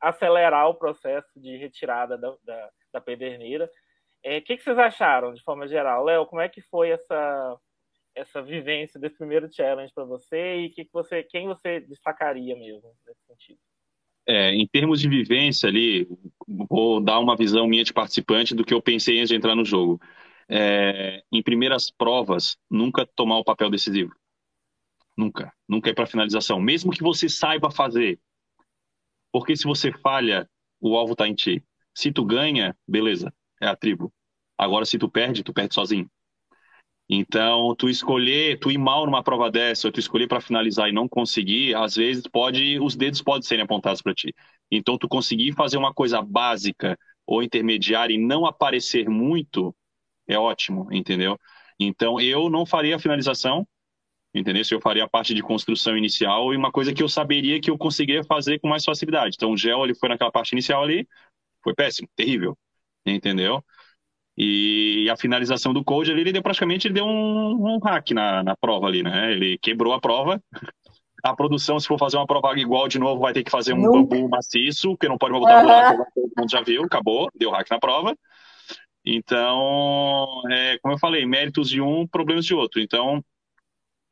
acelerar 0.00 0.68
o 0.68 0.74
processo 0.74 1.28
de 1.36 1.56
retirada 1.56 2.16
da, 2.18 2.34
da, 2.42 2.70
da 2.94 3.00
pederneira. 3.00 3.70
O 4.28 4.30
é, 4.30 4.40
que, 4.42 4.58
que 4.58 4.62
vocês 4.62 4.78
acharam, 4.78 5.32
de 5.32 5.42
forma 5.42 5.66
geral? 5.66 6.04
Léo, 6.04 6.26
como 6.26 6.42
é 6.42 6.50
que 6.50 6.60
foi 6.60 6.90
essa, 6.90 7.58
essa 8.14 8.42
vivência 8.42 9.00
desse 9.00 9.16
primeiro 9.16 9.50
challenge 9.50 9.90
para 9.94 10.04
você 10.04 10.56
e 10.56 10.68
que 10.68 10.84
que 10.84 10.92
você, 10.92 11.22
quem 11.22 11.46
você 11.46 11.80
destacaria 11.80 12.54
mesmo 12.54 12.92
nesse 13.06 13.24
sentido? 13.26 13.58
É, 14.26 14.52
em 14.52 14.66
termos 14.66 15.00
de 15.00 15.08
vivência 15.08 15.66
ali, 15.66 16.06
vou 16.46 17.00
dar 17.00 17.18
uma 17.18 17.34
visão 17.34 17.66
minha 17.66 17.82
de 17.82 17.94
participante 17.94 18.54
do 18.54 18.66
que 18.66 18.74
eu 18.74 18.82
pensei 18.82 19.16
antes 19.16 19.30
de 19.30 19.36
entrar 19.36 19.54
no 19.54 19.64
jogo. 19.64 19.98
É, 20.46 21.22
em 21.32 21.42
primeiras 21.42 21.90
provas, 21.90 22.58
nunca 22.70 23.06
tomar 23.06 23.38
o 23.38 23.44
papel 23.44 23.70
decisivo. 23.70 24.14
Nunca. 25.16 25.50
Nunca 25.66 25.88
ir 25.88 25.94
para 25.94 26.06
finalização. 26.06 26.60
Mesmo 26.60 26.92
que 26.92 27.02
você 27.02 27.30
saiba 27.30 27.70
fazer. 27.70 28.20
Porque 29.32 29.56
se 29.56 29.64
você 29.64 29.90
falha, 29.90 30.46
o 30.78 30.98
alvo 30.98 31.12
está 31.12 31.26
em 31.26 31.34
ti. 31.34 31.64
Se 31.94 32.12
tu 32.12 32.26
ganha, 32.26 32.76
beleza, 32.86 33.32
é 33.60 33.66
a 33.66 33.74
tribo. 33.74 34.12
Agora, 34.58 34.84
se 34.84 34.98
tu 34.98 35.08
perde, 35.08 35.44
tu 35.44 35.52
perde 35.52 35.74
sozinho. 35.74 36.10
Então, 37.10 37.74
tu 37.74 37.88
escolher, 37.88 38.58
tu 38.58 38.70
ir 38.70 38.76
mal 38.76 39.06
numa 39.06 39.22
prova 39.22 39.50
dessa, 39.50 39.88
ou 39.88 39.92
tu 39.92 39.98
escolher 39.98 40.28
para 40.28 40.42
finalizar 40.42 40.90
e 40.90 40.92
não 40.92 41.08
conseguir, 41.08 41.74
às 41.74 41.96
vezes 41.96 42.24
pode, 42.30 42.78
os 42.80 42.94
dedos 42.96 43.22
podem 43.22 43.42
serem 43.42 43.64
apontados 43.64 44.02
para 44.02 44.12
ti. 44.12 44.34
Então, 44.70 44.98
tu 44.98 45.08
conseguir 45.08 45.52
fazer 45.54 45.78
uma 45.78 45.94
coisa 45.94 46.20
básica 46.20 46.98
ou 47.26 47.42
intermediária 47.42 48.14
e 48.14 48.18
não 48.18 48.44
aparecer 48.44 49.08
muito, 49.08 49.74
é 50.26 50.38
ótimo, 50.38 50.86
entendeu? 50.92 51.38
Então, 51.80 52.20
eu 52.20 52.50
não 52.50 52.66
faria 52.66 52.96
a 52.96 52.98
finalização, 52.98 53.66
entendeu? 54.34 54.64
Se 54.64 54.74
eu 54.74 54.80
faria 54.80 55.04
a 55.04 55.08
parte 55.08 55.32
de 55.32 55.42
construção 55.42 55.96
inicial 55.96 56.52
e 56.52 56.56
uma 56.56 56.70
coisa 56.70 56.92
que 56.92 57.02
eu 57.02 57.08
saberia 57.08 57.60
que 57.60 57.70
eu 57.70 57.78
conseguiria 57.78 58.24
fazer 58.24 58.58
com 58.60 58.68
mais 58.68 58.84
facilidade. 58.84 59.36
Então, 59.36 59.52
o 59.52 59.56
gel, 59.56 59.84
ele 59.84 59.94
foi 59.94 60.10
naquela 60.10 60.30
parte 60.30 60.52
inicial 60.52 60.82
ali, 60.82 61.08
foi 61.64 61.74
péssimo, 61.74 62.08
terrível, 62.14 62.56
entendeu? 63.06 63.64
E 64.40 65.10
a 65.10 65.16
finalização 65.16 65.72
do 65.72 65.82
code 65.82 66.12
ali, 66.12 66.20
ele 66.20 66.32
deu 66.32 66.42
praticamente 66.42 66.86
ele 66.86 66.94
deu 66.94 67.04
um, 67.04 67.74
um 67.74 67.78
hack 67.80 68.12
na, 68.12 68.44
na 68.44 68.56
prova 68.56 68.86
ali, 68.86 69.02
né? 69.02 69.32
Ele 69.32 69.58
quebrou 69.58 69.92
a 69.92 70.00
prova. 70.00 70.40
A 71.24 71.34
produção, 71.34 71.80
se 71.80 71.88
for 71.88 71.98
fazer 71.98 72.16
uma 72.16 72.26
prova 72.26 72.56
igual 72.56 72.86
de 72.86 73.00
novo, 73.00 73.20
vai 73.20 73.32
ter 73.32 73.42
que 73.42 73.50
fazer 73.50 73.72
um 73.72 73.82
bambu 73.82 74.28
maciço, 74.28 74.90
porque 74.90 75.08
não 75.08 75.18
pode 75.18 75.32
botar 75.32 75.60
uhum. 75.60 75.66
lá, 75.66 75.92
todo 76.14 76.32
mundo 76.38 76.50
já 76.50 76.62
viu, 76.62 76.84
acabou, 76.84 77.28
deu 77.34 77.50
hack 77.50 77.68
na 77.68 77.80
prova. 77.80 78.16
Então, 79.04 80.42
é, 80.52 80.78
como 80.78 80.94
eu 80.94 80.98
falei, 80.98 81.26
méritos 81.26 81.68
de 81.68 81.80
um, 81.80 82.06
problemas 82.06 82.44
de 82.44 82.54
outro. 82.54 82.80
Então, 82.80 83.20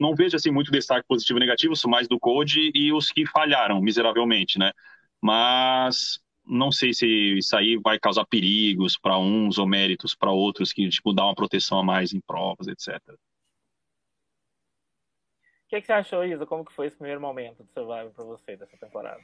não 0.00 0.16
vejo 0.16 0.34
assim 0.34 0.50
muito 0.50 0.72
destaque 0.72 1.06
positivo 1.06 1.38
e 1.38 1.40
negativo, 1.40 1.76
são 1.76 1.88
mais 1.88 2.08
do 2.08 2.18
code 2.18 2.72
e 2.74 2.92
os 2.92 3.12
que 3.12 3.24
falharam 3.26 3.80
miseravelmente, 3.80 4.58
né? 4.58 4.72
Mas 5.22 6.18
não 6.46 6.70
sei 6.70 6.94
se 6.94 7.06
isso 7.38 7.56
aí 7.56 7.76
vai 7.82 7.98
causar 7.98 8.24
perigos 8.26 8.96
para 8.96 9.18
uns 9.18 9.58
ou 9.58 9.66
méritos 9.66 10.14
para 10.14 10.30
outros 10.30 10.72
que 10.72 10.88
tipo 10.88 11.12
dá 11.12 11.24
uma 11.24 11.34
proteção 11.34 11.80
a 11.80 11.84
mais 11.84 12.12
em 12.12 12.20
provas, 12.20 12.68
etc. 12.68 12.98
O 15.66 15.68
que, 15.68 15.80
que, 15.80 15.86
você 15.86 15.92
achou, 15.92 16.24
Isa? 16.24 16.46
Como 16.46 16.64
que 16.64 16.72
foi 16.72 16.86
esse 16.86 16.96
primeiro 16.96 17.20
momento 17.20 17.64
do 17.64 17.72
Survivor 17.72 18.12
para 18.12 18.24
você 18.24 18.56
dessa 18.56 18.76
temporada? 18.76 19.20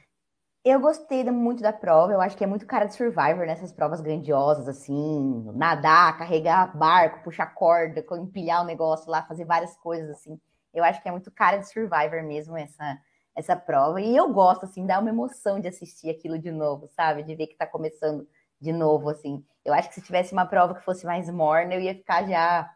Eu 0.65 0.79
gostei 0.79 1.23
muito 1.25 1.61
da 1.61 1.73
prova, 1.73 2.13
eu 2.13 2.21
acho 2.21 2.37
que 2.37 2.43
é 2.43 2.47
muito 2.47 2.65
cara 2.65 2.85
de 2.85 2.95
Survivor 2.95 3.45
nessas 3.45 3.71
provas 3.71 4.01
grandiosas, 4.01 4.67
assim, 4.67 5.43
nadar, 5.55 6.17
carregar 6.17 6.77
barco, 6.77 7.23
puxar 7.23 7.47
corda, 7.47 8.05
empilhar 8.17 8.61
o 8.61 8.65
negócio 8.65 9.09
lá, 9.09 9.23
fazer 9.23 9.45
várias 9.45 9.75
coisas, 9.77 10.09
assim. 10.09 10.39
Eu 10.73 10.83
acho 10.83 11.01
que 11.01 11.07
é 11.07 11.11
muito 11.11 11.31
cara 11.31 11.57
de 11.57 11.67
Survivor 11.69 12.23
mesmo 12.23 12.57
essa, 12.57 12.97
essa 13.35 13.55
prova. 13.55 14.01
E 14.01 14.15
eu 14.15 14.31
gosto, 14.31 14.65
assim, 14.65 14.85
dá 14.85 14.99
uma 14.99 15.09
emoção 15.09 15.59
de 15.59 15.67
assistir 15.67 16.09
aquilo 16.09 16.37
de 16.37 16.51
novo, 16.51 16.87
sabe? 16.95 17.23
De 17.23 17.35
ver 17.35 17.47
que 17.47 17.55
tá 17.55 17.65
começando 17.65 18.27
de 18.59 18.71
novo, 18.71 19.09
assim. 19.09 19.43
Eu 19.65 19.73
acho 19.73 19.89
que 19.89 19.95
se 19.95 20.01
tivesse 20.01 20.33
uma 20.33 20.45
prova 20.45 20.75
que 20.75 20.83
fosse 20.83 21.05
mais 21.05 21.29
morna, 21.29 21.73
eu 21.73 21.81
ia 21.81 21.95
ficar 21.95 22.27
já, 22.27 22.69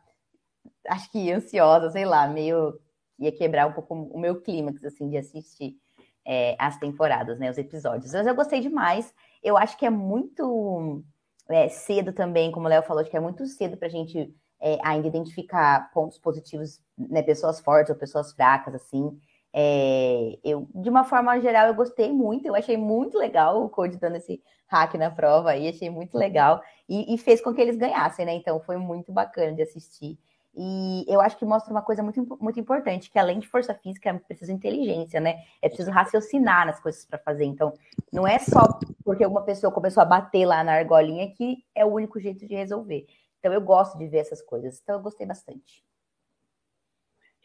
acho 0.88 1.12
que 1.12 1.32
ansiosa, 1.32 1.90
sei 1.92 2.06
lá, 2.06 2.28
meio. 2.28 2.80
ia 3.20 3.32
quebrar 3.32 3.68
um 3.68 3.74
pouco 3.74 3.94
o 3.94 4.20
meu 4.20 4.42
clímax, 4.42 4.84
assim, 4.84 5.10
de 5.10 5.18
assistir 5.18 5.78
é, 6.26 6.56
as 6.60 6.78
temporadas, 6.78 7.40
né, 7.40 7.50
os 7.50 7.58
episódios. 7.58 8.12
Mas 8.12 8.28
eu 8.28 8.36
gostei 8.36 8.60
demais. 8.60 9.14
Eu 9.42 9.58
acho 9.58 9.78
que 9.78 9.86
é 9.86 9.90
muito 9.90 11.04
é, 11.50 11.70
cedo 11.70 12.12
também, 12.12 12.52
como 12.52 12.66
o 12.66 12.70
Léo 12.70 12.84
falou, 12.84 13.02
acho 13.02 13.10
que 13.10 13.18
é 13.18 13.20
muito 13.20 13.46
cedo 13.46 13.78
para 13.78 13.88
a 13.88 13.92
gente 13.92 14.36
é, 14.60 14.78
ainda 14.84 15.08
identificar 15.08 15.90
pontos 15.94 16.18
positivos, 16.18 16.82
né, 16.98 17.22
pessoas 17.22 17.60
fortes 17.62 17.90
ou 17.90 17.96
pessoas 17.96 18.34
fracas, 18.34 18.76
assim. 18.76 19.18
É, 19.60 20.38
eu, 20.44 20.68
de 20.76 20.88
uma 20.88 21.04
forma 21.04 21.40
geral, 21.42 21.66
eu 21.66 21.74
gostei 21.74 22.12
muito, 22.12 22.46
eu 22.46 22.54
achei 22.54 22.78
muito 22.78 23.18
legal 23.18 23.64
o 23.64 23.68
Code 23.68 23.98
dando 23.98 24.18
esse 24.18 24.40
hack 24.68 24.94
na 24.94 25.10
prova 25.10 25.50
aí, 25.50 25.68
achei 25.68 25.90
muito 25.90 26.16
legal, 26.16 26.62
e, 26.88 27.12
e 27.12 27.18
fez 27.18 27.42
com 27.42 27.52
que 27.52 27.60
eles 27.60 27.76
ganhassem, 27.76 28.24
né? 28.24 28.36
Então 28.36 28.60
foi 28.60 28.78
muito 28.78 29.12
bacana 29.12 29.54
de 29.54 29.64
assistir. 29.64 30.20
E 30.56 31.04
eu 31.08 31.20
acho 31.20 31.38
que 31.38 31.46
mostra 31.46 31.72
uma 31.72 31.82
coisa 31.82 32.04
muito, 32.04 32.38
muito 32.40 32.60
importante, 32.60 33.10
que 33.10 33.18
além 33.18 33.40
de 33.40 33.48
força 33.48 33.74
física, 33.74 34.12
é 34.12 34.14
preciso 34.14 34.52
inteligência, 34.52 35.20
né? 35.20 35.40
É 35.60 35.68
preciso 35.68 35.90
raciocinar 35.90 36.68
nas 36.68 36.80
coisas 36.80 37.04
para 37.04 37.18
fazer. 37.18 37.46
Então, 37.46 37.74
não 38.14 38.28
é 38.28 38.38
só 38.38 38.62
porque 39.04 39.26
uma 39.26 39.42
pessoa 39.42 39.74
começou 39.74 40.04
a 40.04 40.06
bater 40.06 40.46
lá 40.46 40.64
na 40.64 40.74
argolinha 40.74 41.34
que 41.34 41.58
é 41.74 41.84
o 41.84 41.94
único 41.94 42.20
jeito 42.20 42.46
de 42.46 42.54
resolver. 42.54 43.08
Então, 43.40 43.52
eu 43.52 43.62
gosto 43.62 43.98
de 43.98 44.08
ver 44.08 44.20
essas 44.20 44.42
coisas. 44.42 44.80
Então, 44.84 44.98
eu 44.98 45.02
gostei 45.02 45.26
bastante. 45.26 45.84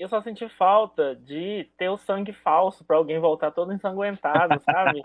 Eu 0.03 0.09
só 0.09 0.21
senti 0.21 0.49
falta 0.49 1.15
de 1.15 1.71
ter 1.79 1.89
o 1.89 1.97
sangue 1.97 2.33
falso 2.33 2.85
para 2.85 2.97
alguém 2.97 3.21
voltar 3.21 3.53
todo 3.53 3.73
ensanguentado, 3.73 4.61
sabe? 4.61 5.01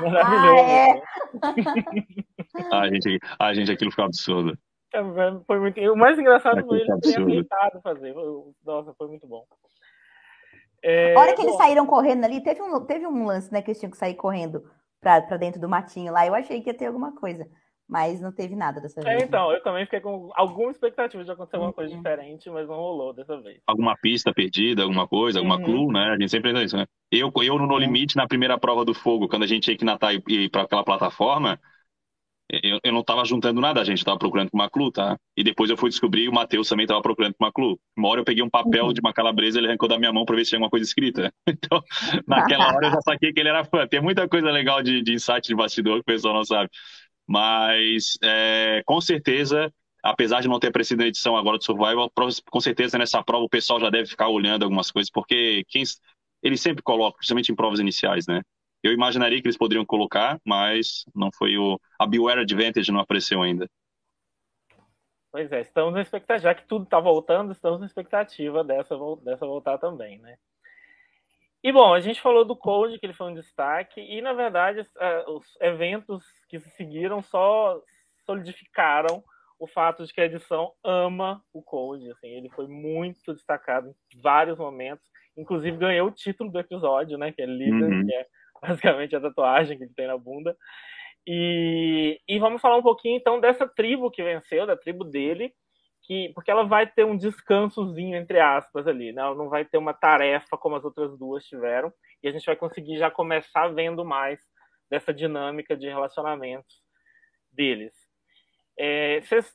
Maravilhoso. 0.00 1.02
Ah, 2.72 2.86
é? 2.86 2.88
a, 2.88 2.88
gente, 2.88 3.18
a 3.38 3.52
gente, 3.52 3.70
aquilo 3.70 3.90
ficou 3.90 4.06
absurdo. 4.06 4.56
Foi 5.46 5.60
muito... 5.60 5.78
O 5.92 5.96
mais 5.96 6.18
engraçado 6.18 6.64
foi 6.64 6.80
ele 6.80 7.00
ter 7.00 7.20
aceitado 7.20 7.82
fazer. 7.82 8.14
Nossa, 8.64 8.94
foi 8.94 9.08
muito 9.08 9.26
bom. 9.26 9.44
É... 10.82 11.14
A 11.14 11.20
hora 11.20 11.34
que 11.34 11.42
bom... 11.42 11.48
eles 11.48 11.56
saíram 11.58 11.84
correndo 11.84 12.24
ali, 12.24 12.42
teve 12.42 12.62
um, 12.62 12.80
teve 12.86 13.06
um 13.06 13.26
lance, 13.26 13.52
né, 13.52 13.60
que 13.60 13.72
eles 13.72 13.78
tinham 13.78 13.90
que 13.90 13.98
sair 13.98 14.14
correndo 14.14 14.64
para 15.02 15.36
dentro 15.36 15.60
do 15.60 15.68
matinho 15.68 16.14
lá. 16.14 16.26
Eu 16.26 16.34
achei 16.34 16.62
que 16.62 16.70
ia 16.70 16.74
ter 16.74 16.86
alguma 16.86 17.14
coisa, 17.14 17.46
mas 17.88 18.20
não 18.20 18.32
teve 18.32 18.56
nada 18.56 18.80
dessa 18.80 19.00
vez. 19.00 19.22
É, 19.22 19.24
então, 19.24 19.52
eu 19.52 19.62
também 19.62 19.84
fiquei 19.84 20.00
com 20.00 20.30
alguma 20.34 20.70
expectativa 20.70 21.22
de 21.22 21.30
acontecer 21.30 21.56
alguma 21.56 21.72
coisa 21.72 21.92
uhum. 21.94 21.98
diferente, 21.98 22.50
mas 22.50 22.68
não 22.68 22.74
rolou 22.74 23.12
dessa 23.12 23.40
vez. 23.40 23.60
Alguma 23.66 23.96
pista 23.96 24.32
perdida, 24.34 24.82
alguma 24.82 25.06
coisa, 25.06 25.38
alguma 25.38 25.56
uhum. 25.56 25.64
clue, 25.64 25.92
né? 25.92 26.10
A 26.10 26.18
gente 26.18 26.30
sempre 26.30 26.52
pensa 26.52 26.64
isso, 26.64 26.76
né? 26.76 26.86
Eu, 27.10 27.32
eu 27.42 27.58
no 27.58 27.66
No 27.66 27.78
Limite, 27.78 28.16
na 28.16 28.26
primeira 28.26 28.58
prova 28.58 28.84
do 28.84 28.92
fogo, 28.92 29.28
quando 29.28 29.44
a 29.44 29.46
gente 29.46 29.64
tinha 29.64 29.76
que 29.76 29.84
natar 29.84 30.14
e 30.14 30.22
ir 30.28 30.50
para 30.50 30.62
aquela 30.62 30.82
plataforma, 30.82 31.60
eu, 32.48 32.78
eu 32.82 32.92
não 32.92 33.00
estava 33.00 33.24
juntando 33.24 33.60
nada, 33.60 33.80
a 33.80 33.84
gente 33.84 33.98
estava 33.98 34.18
procurando 34.18 34.50
com 34.50 34.56
uma 34.56 34.70
clu, 34.70 34.90
tá? 34.92 35.16
E 35.36 35.42
depois 35.42 35.68
eu 35.68 35.76
fui 35.76 35.90
descobrir 35.90 36.24
e 36.24 36.28
o 36.28 36.32
Matheus 36.32 36.68
também 36.68 36.84
estava 36.84 37.02
procurando 37.02 37.34
com 37.34 37.44
uma 37.44 37.52
clu. 37.52 37.78
Uma 37.96 38.08
hora 38.08 38.20
eu 38.20 38.24
peguei 38.24 38.42
um 38.42 38.50
papel 38.50 38.86
uhum. 38.86 38.92
de 38.92 39.00
uma 39.00 39.12
calabresa, 39.12 39.58
ele 39.58 39.66
arrancou 39.66 39.88
da 39.88 39.98
minha 39.98 40.12
mão 40.12 40.24
para 40.24 40.36
ver 40.36 40.44
se 40.44 40.50
tinha 40.50 40.58
alguma 40.58 40.70
coisa 40.70 40.84
escrita. 40.84 41.32
Então, 41.48 41.82
naquela 42.26 42.68
hora 42.74 42.86
eu 42.86 42.90
já 42.92 43.00
saquei 43.00 43.32
que 43.32 43.40
ele 43.40 43.48
era 43.48 43.64
fã. 43.64 43.86
Tem 43.86 44.00
muita 44.00 44.28
coisa 44.28 44.50
legal 44.50 44.82
de, 44.82 45.02
de 45.02 45.14
insight 45.14 45.48
de 45.48 45.54
bastidor 45.54 45.94
que 45.96 46.00
o 46.00 46.04
pessoal 46.04 46.34
não 46.34 46.44
sabe. 46.44 46.70
Mas, 47.26 48.16
é, 48.22 48.82
com 48.86 49.00
certeza, 49.00 49.72
apesar 50.02 50.40
de 50.40 50.48
não 50.48 50.60
ter 50.60 50.68
aparecido 50.68 51.00
na 51.00 51.08
edição 51.08 51.36
agora 51.36 51.58
do 51.58 51.64
Survival, 51.64 52.10
com 52.50 52.60
certeza 52.60 52.96
nessa 52.96 53.22
prova 53.22 53.44
o 53.44 53.48
pessoal 53.48 53.80
já 53.80 53.90
deve 53.90 54.06
ficar 54.08 54.28
olhando 54.28 54.62
algumas 54.62 54.90
coisas, 54.90 55.10
porque 55.10 55.64
quem, 55.68 55.82
eles 56.42 56.60
sempre 56.60 56.82
colocam, 56.82 57.18
principalmente 57.18 57.50
em 57.50 57.56
provas 57.56 57.80
iniciais, 57.80 58.26
né? 58.26 58.42
Eu 58.82 58.92
imaginaria 58.92 59.40
que 59.40 59.48
eles 59.48 59.58
poderiam 59.58 59.84
colocar, 59.84 60.40
mas 60.44 61.04
não 61.14 61.30
foi 61.36 61.56
o. 61.58 61.80
A 61.98 62.06
Beware 62.06 62.40
Advantage 62.40 62.92
não 62.92 63.00
apareceu 63.00 63.42
ainda. 63.42 63.68
Pois 65.32 65.50
é, 65.50 65.60
estamos 65.60 65.92
na 65.92 66.02
expectativa, 66.02 66.48
já 66.48 66.54
que 66.54 66.66
tudo 66.66 66.84
está 66.84 67.00
voltando, 67.00 67.52
estamos 67.52 67.80
na 67.80 67.86
expectativa 67.86 68.62
dessa, 68.62 68.96
dessa 69.22 69.44
voltar 69.44 69.76
também, 69.78 70.18
né? 70.18 70.36
E 71.64 71.72
bom, 71.72 71.92
a 71.92 72.00
gente 72.00 72.20
falou 72.20 72.44
do 72.44 72.54
Code, 72.54 72.98
que 72.98 73.06
ele 73.06 73.12
foi 73.12 73.30
um 73.30 73.34
destaque, 73.34 74.00
e 74.00 74.22
na 74.22 74.32
verdade 74.32 74.86
os 75.26 75.44
eventos 75.60 76.24
que 76.48 76.58
se 76.60 76.70
seguiram 76.70 77.22
só 77.22 77.80
solidificaram 78.24 79.22
o 79.58 79.66
fato 79.66 80.04
de 80.04 80.12
que 80.12 80.20
a 80.20 80.26
edição 80.26 80.72
ama 80.84 81.42
o 81.52 81.62
Code, 81.62 82.10
assim, 82.10 82.28
ele 82.28 82.50
foi 82.50 82.66
muito 82.66 83.32
destacado 83.32 83.88
em 83.88 84.20
vários 84.20 84.58
momentos, 84.58 85.06
inclusive 85.36 85.76
ganhou 85.76 86.08
o 86.08 86.12
título 86.12 86.50
do 86.50 86.58
episódio, 86.58 87.16
né, 87.16 87.32
que 87.32 87.40
é 87.40 87.46
líder, 87.46 87.90
uhum. 87.90 88.06
que 88.06 88.14
é 88.14 88.26
basicamente 88.60 89.16
a 89.16 89.20
tatuagem 89.20 89.78
que 89.78 89.84
ele 89.84 89.94
tem 89.94 90.06
na 90.06 90.18
bunda. 90.18 90.56
E, 91.26 92.20
e 92.28 92.38
vamos 92.38 92.60
falar 92.60 92.76
um 92.76 92.82
pouquinho 92.82 93.16
então 93.16 93.40
dessa 93.40 93.66
tribo 93.66 94.10
que 94.10 94.22
venceu, 94.22 94.66
da 94.66 94.76
tribo 94.76 95.04
dele, 95.04 95.52
que 96.02 96.30
porque 96.34 96.50
ela 96.50 96.64
vai 96.64 96.86
ter 96.86 97.04
um 97.04 97.16
descansozinho 97.16 98.16
entre 98.16 98.38
aspas 98.38 98.86
ali, 98.86 99.12
né? 99.12 99.22
Ela 99.22 99.34
não 99.34 99.48
vai 99.48 99.64
ter 99.64 99.76
uma 99.76 99.92
tarefa 99.92 100.56
como 100.56 100.76
as 100.76 100.84
outras 100.84 101.18
duas 101.18 101.44
tiveram, 101.44 101.92
e 102.22 102.28
a 102.28 102.32
gente 102.32 102.46
vai 102.46 102.54
conseguir 102.54 102.98
já 102.98 103.10
começar 103.10 103.68
vendo 103.68 104.04
mais 104.04 104.40
dessa 104.90 105.12
dinâmica 105.12 105.76
de 105.76 105.86
relacionamentos 105.86 106.82
deles. 107.52 107.92
É, 108.78 109.20
vocês 109.20 109.54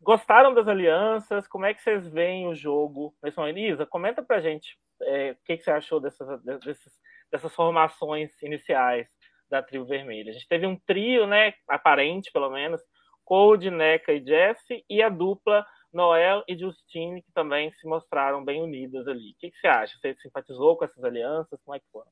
gostaram 0.00 0.54
das 0.54 0.66
alianças? 0.66 1.46
Como 1.46 1.66
é 1.66 1.74
que 1.74 1.82
vocês 1.82 2.08
veem 2.08 2.46
o 2.46 2.54
jogo? 2.54 3.14
Isa, 3.56 3.86
comenta 3.86 4.22
pra 4.22 4.40
gente 4.40 4.78
é, 5.02 5.32
o 5.32 5.36
que, 5.44 5.56
que, 5.56 5.64
você 5.64 5.70
achou 5.70 6.00
dessas, 6.00 6.42
desses 6.42 6.92
dessas 7.34 7.52
formações 7.52 8.30
iniciais 8.42 9.08
da 9.50 9.60
tribo 9.60 9.84
vermelha. 9.84 10.30
A 10.30 10.32
gente 10.32 10.46
teve 10.46 10.66
um 10.66 10.76
trio, 10.76 11.26
né, 11.26 11.52
aparente 11.68 12.30
pelo 12.32 12.48
menos, 12.48 12.80
Cold, 13.24 13.68
Neca 13.70 14.12
e 14.12 14.24
Jesse, 14.24 14.84
e 14.88 15.02
a 15.02 15.08
dupla 15.08 15.66
Noel 15.92 16.44
e 16.46 16.56
Justine, 16.56 17.22
que 17.22 17.32
também 17.32 17.72
se 17.72 17.88
mostraram 17.88 18.44
bem 18.44 18.62
unidas 18.62 19.08
ali. 19.08 19.32
O 19.32 19.36
que, 19.38 19.50
que 19.50 19.58
você 19.58 19.66
acha? 19.66 19.98
Você 19.98 20.14
simpatizou 20.20 20.76
com 20.76 20.84
essas 20.84 21.02
alianças? 21.02 21.60
Como 21.64 21.74
é 21.74 21.80
que 21.80 21.86
foi? 21.90 22.04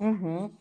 Uhum. 0.00 0.52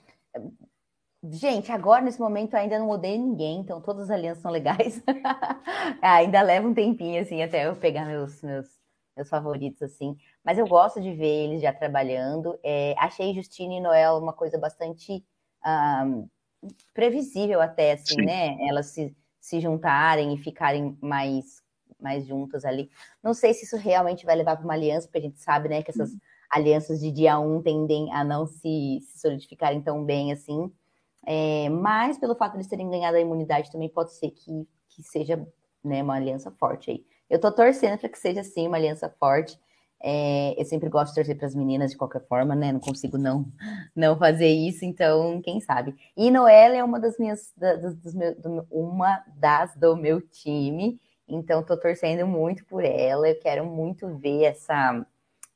Gente, 1.32 1.72
agora 1.72 2.02
nesse 2.02 2.20
momento 2.20 2.56
ainda 2.56 2.80
não 2.80 2.90
odeio 2.90 3.20
ninguém, 3.20 3.60
então 3.60 3.82
todas 3.82 4.04
as 4.04 4.10
alianças 4.12 4.42
são 4.42 4.52
legais. 4.52 5.02
ainda 6.02 6.42
leva 6.42 6.68
um 6.68 6.74
tempinho 6.74 7.22
assim 7.22 7.42
até 7.42 7.68
eu 7.68 7.76
pegar 7.76 8.06
meus, 8.06 8.42
meus, 8.42 8.68
meus 9.16 9.30
favoritos 9.30 9.82
assim. 9.82 10.16
Mas 10.44 10.58
eu 10.58 10.68
gosto 10.68 11.02
de 11.02 11.14
ver 11.14 11.46
eles 11.46 11.62
já 11.62 11.74
trabalhando. 11.74 12.58
É, 12.64 12.96
achei 12.98 13.34
Justine 13.34 13.78
e 13.78 13.82
Noel 13.82 14.18
uma 14.18 14.34
coisa 14.34 14.58
bastante 14.58 15.24
um, 15.66 16.28
previsível 16.94 17.62
até, 17.62 17.94
assim, 17.94 18.16
Sim. 18.16 18.26
né? 18.26 18.58
Elas 18.68 18.88
se, 18.88 19.16
se 19.40 19.60
juntarem 19.60 20.34
e 20.34 20.38
ficarem 20.38 20.98
mais, 21.02 21.62
mais 22.00 22.26
juntas 22.26 22.66
ali. 22.66 22.90
Não 23.24 23.34
sei 23.34 23.54
se 23.54 23.66
isso 23.66 23.78
realmente 23.78 24.26
vai 24.26 24.36
levar 24.36 24.56
para 24.56 24.66
uma 24.66 24.74
aliança, 24.74 25.08
porque 25.08 25.20
a 25.20 25.22
gente 25.22 25.40
sabe, 25.40 25.70
né, 25.70 25.84
que 25.84 25.92
essas 25.92 26.12
uhum. 26.12 26.20
alianças 26.50 27.00
de 27.00 27.12
dia 27.12 27.40
um 27.40 27.62
tendem 27.62 28.12
a 28.14 28.24
não 28.24 28.46
se, 28.46 29.00
se 29.02 29.20
solidificarem 29.20 29.82
tão 29.82 30.04
bem 30.04 30.32
assim. 30.32 30.72
É, 31.30 31.68
mas 31.68 32.18
pelo 32.18 32.36
fato 32.36 32.54
de 32.54 32.60
eles 32.60 32.68
terem 32.68 32.90
ganhado 32.90 33.18
a 33.18 33.20
imunidade, 33.20 33.70
também 33.70 33.90
pode 33.90 34.14
ser 34.14 34.32
que, 34.32 34.66
que 34.88 35.04
seja 35.04 35.46
né, 35.84 36.02
uma 36.02 36.16
aliança 36.16 36.50
forte 36.52 36.90
aí. 36.90 37.06
Eu 37.30 37.38
tô 37.38 37.52
torcendo 37.52 38.00
para 38.00 38.08
que 38.08 38.18
seja 38.18 38.40
assim 38.40 38.66
uma 38.66 38.78
aliança 38.78 39.14
forte. 39.20 39.60
É, 40.02 40.56
eu 40.58 40.64
sempre 40.64 40.88
gosto 40.88 41.10
de 41.10 41.16
torcer 41.16 41.36
para 41.38 41.46
as 41.46 41.54
meninas 41.54 41.92
de 41.92 41.98
qualquer 41.98 42.26
forma, 42.28 42.56
né? 42.56 42.72
Não 42.72 42.80
consigo 42.80 43.18
não, 43.18 43.46
não 43.94 44.18
fazer 44.18 44.48
isso, 44.48 44.86
então 44.86 45.42
quem 45.42 45.60
sabe. 45.60 45.94
E 46.16 46.32
Noela 46.32 46.78
é 46.78 46.84
uma 46.84 46.98
das 46.98 47.18
minhas, 47.18 47.52
da, 47.58 47.76
dos, 47.76 47.96
dos 47.96 48.14
meu, 48.14 48.34
do, 48.40 48.66
uma 48.72 49.22
das 49.36 49.76
do 49.76 49.98
meu 49.98 50.22
time, 50.22 50.98
então 51.28 51.60
estou 51.60 51.78
torcendo 51.78 52.26
muito 52.26 52.66
por 52.66 52.86
ela. 52.86 53.28
Eu 53.28 53.38
quero 53.38 53.66
muito 53.66 54.08
ver 54.18 54.44
essa 54.44 55.06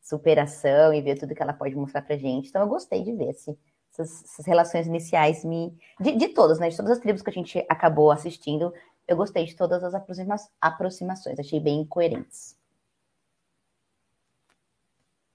superação 0.01 0.93
e 0.93 1.01
ver 1.01 1.17
tudo 1.17 1.33
que 1.33 1.41
ela 1.41 1.53
pode 1.53 1.75
mostrar 1.75 2.01
para 2.01 2.17
gente. 2.17 2.49
Então 2.49 2.61
eu 2.61 2.67
gostei 2.67 3.03
de 3.03 3.13
ver 3.13 3.29
assim, 3.29 3.55
essas, 3.91 4.23
essas, 4.23 4.45
relações 4.45 4.87
iniciais 4.87 5.43
me 5.43 5.73
de, 5.99 6.13
de 6.13 6.29
todas, 6.29 6.59
né? 6.59 6.69
De 6.69 6.77
todas 6.77 6.91
as 6.93 6.99
tribos 6.99 7.21
que 7.21 7.29
a 7.29 7.33
gente 7.33 7.65
acabou 7.69 8.11
assistindo, 8.11 8.73
eu 9.07 9.17
gostei 9.17 9.45
de 9.45 9.55
todas 9.55 9.83
as 9.83 9.93
aproxima 9.93 10.35
aproximações. 10.59 11.39
Achei 11.39 11.59
bem 11.59 11.85
coerentes. 11.85 12.57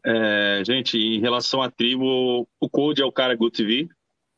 É, 0.04 0.62
gente, 0.64 0.96
em 0.96 1.20
relação 1.20 1.60
à 1.60 1.70
tribo, 1.70 2.48
o 2.60 2.70
Code 2.70 3.02
é 3.02 3.04
o 3.04 3.12
cara 3.12 3.34
Good 3.34 3.56
TV, 3.56 3.88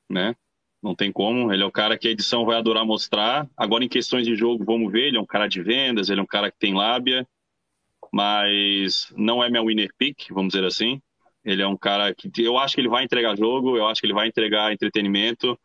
né? 0.08 0.34
Não 0.82 0.94
tem 0.94 1.12
como. 1.12 1.52
Ele 1.52 1.62
é 1.62 1.66
o 1.66 1.72
cara 1.72 1.98
que 1.98 2.08
a 2.08 2.10
edição 2.10 2.44
vai 2.44 2.56
adorar 2.56 2.86
mostrar. 2.86 3.48
Agora, 3.56 3.84
em 3.84 3.88
questões 3.88 4.26
de 4.26 4.34
jogo, 4.34 4.64
vamos 4.64 4.90
ver. 4.90 5.08
Ele 5.08 5.18
é 5.18 5.20
um 5.20 5.26
cara 5.26 5.46
de 5.46 5.62
vendas, 5.62 6.08
ele 6.08 6.20
é 6.20 6.22
um 6.22 6.26
cara 6.26 6.50
que 6.50 6.58
tem 6.58 6.74
lábia, 6.74 7.26
mas 8.12 9.12
não 9.16 9.44
é 9.44 9.50
meu 9.50 9.66
winner 9.66 9.90
pick, 9.98 10.30
vamos 10.30 10.54
dizer 10.54 10.64
assim. 10.64 11.02
Ele 11.48 11.62
é 11.62 11.66
um 11.66 11.76
cara 11.76 12.14
que 12.14 12.30
eu 12.42 12.58
acho 12.58 12.74
que 12.74 12.80
ele 12.80 12.88
vai 12.88 13.04
entregar 13.04 13.36
jogo, 13.36 13.76
eu 13.76 13.86
acho 13.86 14.00
que 14.00 14.06
ele 14.06 14.14
vai 14.14 14.28
entregar 14.28 14.72
entretenimento, 14.72 15.58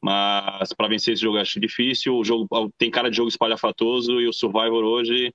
mas 0.00 0.72
para 0.72 0.88
vencer 0.88 1.14
esse 1.14 1.22
jogo 1.22 1.36
eu 1.38 1.42
acho 1.42 1.60
difícil. 1.60 2.16
O 2.16 2.24
jogo 2.24 2.48
tem 2.78 2.90
cara 2.90 3.10
de 3.10 3.16
jogo 3.16 3.28
espalhafatoso 3.28 4.20
e 4.20 4.28
o 4.28 4.32
Survivor 4.32 4.84
hoje, 4.84 5.34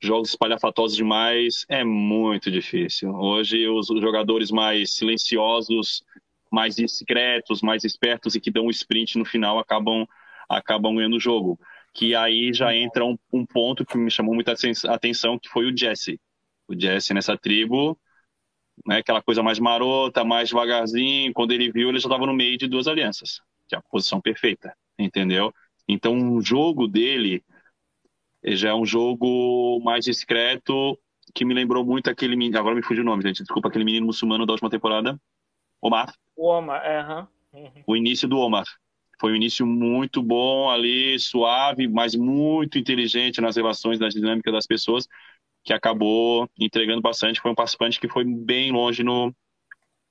jogos 0.00 0.30
espalhafatosos 0.30 0.96
demais, 0.96 1.64
é 1.68 1.84
muito 1.84 2.50
difícil. 2.50 3.14
Hoje 3.14 3.68
os 3.68 3.88
jogadores 3.88 4.50
mais 4.50 4.94
silenciosos 4.94 6.02
mais 6.50 6.76
discretos, 6.76 7.62
mais 7.62 7.84
espertos 7.84 8.34
e 8.34 8.40
que 8.40 8.50
dão 8.50 8.66
um 8.66 8.70
sprint 8.70 9.18
no 9.18 9.24
final 9.24 9.58
acabam, 9.58 10.06
acabam 10.48 10.94
ganhando 10.94 11.16
o 11.16 11.20
jogo. 11.20 11.58
Que 11.94 12.14
aí 12.14 12.52
já 12.52 12.74
entra 12.74 13.04
um, 13.04 13.18
um 13.32 13.44
ponto 13.44 13.84
que 13.84 13.96
me 13.96 14.10
chamou 14.10 14.34
muita 14.34 14.54
atenção, 14.88 15.38
que 15.38 15.48
foi 15.48 15.66
o 15.66 15.76
Jesse. 15.76 16.20
O 16.66 16.78
Jesse 16.78 17.14
nessa 17.14 17.36
tribo, 17.36 17.98
né, 18.86 18.98
aquela 18.98 19.22
coisa 19.22 19.42
mais 19.42 19.58
marota, 19.58 20.24
mais 20.24 20.48
devagarzinho. 20.48 21.32
Quando 21.32 21.52
ele 21.52 21.70
viu, 21.70 21.88
ele 21.88 21.98
já 21.98 22.08
estava 22.08 22.26
no 22.26 22.34
meio 22.34 22.56
de 22.58 22.66
duas 22.66 22.86
alianças, 22.86 23.40
que 23.68 23.74
é 23.74 23.78
a 23.78 23.82
posição 23.82 24.20
perfeita, 24.20 24.74
entendeu? 24.98 25.52
Então, 25.86 26.34
o 26.34 26.42
jogo 26.42 26.86
dele 26.86 27.42
já 28.44 28.70
é 28.70 28.74
um 28.74 28.84
jogo 28.84 29.80
mais 29.80 30.04
discreto, 30.04 30.98
que 31.34 31.44
me 31.44 31.54
lembrou 31.54 31.84
muito 31.84 32.08
aquele 32.10 32.36
menino. 32.36 32.58
Agora 32.58 32.74
me 32.74 32.82
fugiu 32.82 33.02
o 33.02 33.06
nome, 33.06 33.22
gente. 33.22 33.42
Desculpa, 33.42 33.68
aquele 33.68 33.84
menino 33.84 34.06
muçulmano 34.06 34.46
da 34.46 34.52
última 34.52 34.70
temporada. 34.70 35.18
Omar. 35.80 36.12
O 36.36 36.48
Omar, 36.48 36.82
é, 36.84 37.26
uhum. 37.52 37.70
O 37.86 37.96
início 37.96 38.28
do 38.28 38.38
Omar. 38.38 38.64
Foi 39.20 39.32
um 39.32 39.36
início 39.36 39.66
muito 39.66 40.22
bom 40.22 40.70
ali, 40.70 41.18
suave, 41.18 41.88
mas 41.88 42.14
muito 42.14 42.78
inteligente 42.78 43.40
nas 43.40 43.56
relações, 43.56 43.98
nas 43.98 44.14
dinâmicas 44.14 44.52
das 44.52 44.66
pessoas, 44.66 45.08
que 45.68 45.72
acabou 45.74 46.48
entregando 46.58 47.02
bastante. 47.02 47.42
Foi 47.42 47.50
um 47.50 47.54
participante 47.54 48.00
que 48.00 48.08
foi 48.08 48.24
bem 48.24 48.72
longe 48.72 49.04
no, 49.04 49.34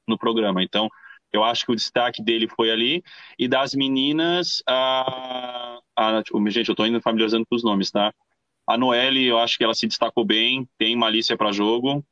no 0.08 0.16
programa. 0.16 0.62
Então, 0.62 0.88
eu 1.34 1.44
acho 1.44 1.66
que 1.66 1.72
o 1.72 1.76
destaque 1.76 2.22
dele 2.22 2.48
foi 2.48 2.70
ali. 2.70 3.04
E 3.40 3.48
das 3.48 3.74
meninas, 3.74 4.62
a, 4.70 5.80
a 5.98 6.22
gente, 6.50 6.70
eu 6.70 6.74
estou 6.74 6.86
indo 6.86 7.02
familiarizando 7.02 7.44
com 7.50 7.56
os 7.56 7.64
nomes, 7.64 7.90
tá? 7.90 8.14
A 8.68 8.78
Noelle, 8.78 9.26
eu 9.26 9.40
acho 9.40 9.58
que 9.58 9.64
ela 9.64 9.74
se 9.74 9.88
destacou 9.88 10.24
bem, 10.24 10.70
tem 10.78 10.96
malícia 10.96 11.36
para 11.36 11.52
jogo, 11.52 12.06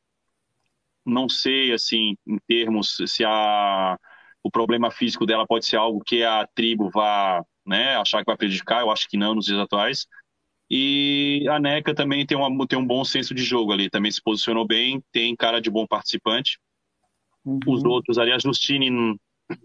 não 1.04 1.28
sei, 1.28 1.72
assim, 1.72 2.16
em 2.26 2.38
termos 2.48 3.00
se 3.06 3.24
a, 3.24 3.96
o 4.42 4.50
problema 4.50 4.90
físico 4.90 5.24
dela 5.24 5.46
pode 5.46 5.66
ser 5.66 5.76
algo 5.76 6.02
que 6.04 6.24
a 6.24 6.44
tribo 6.52 6.90
vá 6.90 7.44
né, 7.64 7.94
achar 7.96 8.18
que 8.18 8.26
vai 8.26 8.36
prejudicar, 8.36 8.80
eu 8.80 8.90
acho 8.90 9.08
que 9.08 9.16
não 9.16 9.36
nos 9.36 9.46
dias 9.46 9.60
atuais. 9.60 10.08
E 10.70 11.46
a 11.48 11.60
NECA 11.60 11.94
também 11.94 12.26
tem, 12.26 12.36
uma, 12.36 12.66
tem 12.66 12.78
um 12.78 12.86
bom 12.86 13.04
senso 13.04 13.34
de 13.34 13.42
jogo 13.42 13.72
ali, 13.72 13.88
também 13.88 14.10
se 14.10 14.22
posicionou 14.22 14.66
bem, 14.66 15.02
tem 15.12 15.36
cara 15.36 15.60
de 15.60 15.70
bom 15.70 15.86
participante. 15.86 16.58
Uhum. 17.44 17.60
Os 17.68 17.84
outros 17.84 18.18
ali, 18.18 18.32
a 18.32 18.38
Justine 18.38 18.90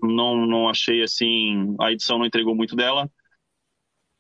não, 0.03 0.46
não 0.46 0.70
achei 0.70 1.01
assim, 1.01 1.75
a 1.79 1.91
edição 1.91 2.20
não 2.20 2.25
entregou 2.25 2.55
muito 2.55 2.75
dela. 2.75 3.10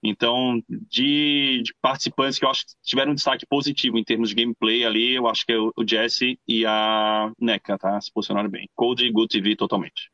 Então, 0.03 0.59
de, 0.67 1.61
de, 1.63 1.73
participantes 1.79 2.39
que 2.39 2.45
eu 2.45 2.49
acho 2.49 2.65
que 2.65 2.73
tiveram 2.83 3.11
um 3.11 3.15
destaque 3.15 3.45
positivo 3.45 3.99
em 3.99 4.03
termos 4.03 4.29
de 4.29 4.35
gameplay 4.35 4.83
ali, 4.83 5.13
eu 5.13 5.27
acho 5.27 5.45
que 5.45 5.53
é 5.53 5.59
o, 5.59 5.71
o 5.77 5.87
Jesse 5.87 6.39
e 6.47 6.65
a 6.65 7.31
NECA, 7.39 7.77
tá? 7.77 8.01
Se 8.01 8.11
posicionaram 8.11 8.49
bem. 8.49 8.67
Code 8.73 9.05
e 9.05 9.11
Good 9.11 9.27
TV 9.27 9.55
totalmente. 9.55 10.10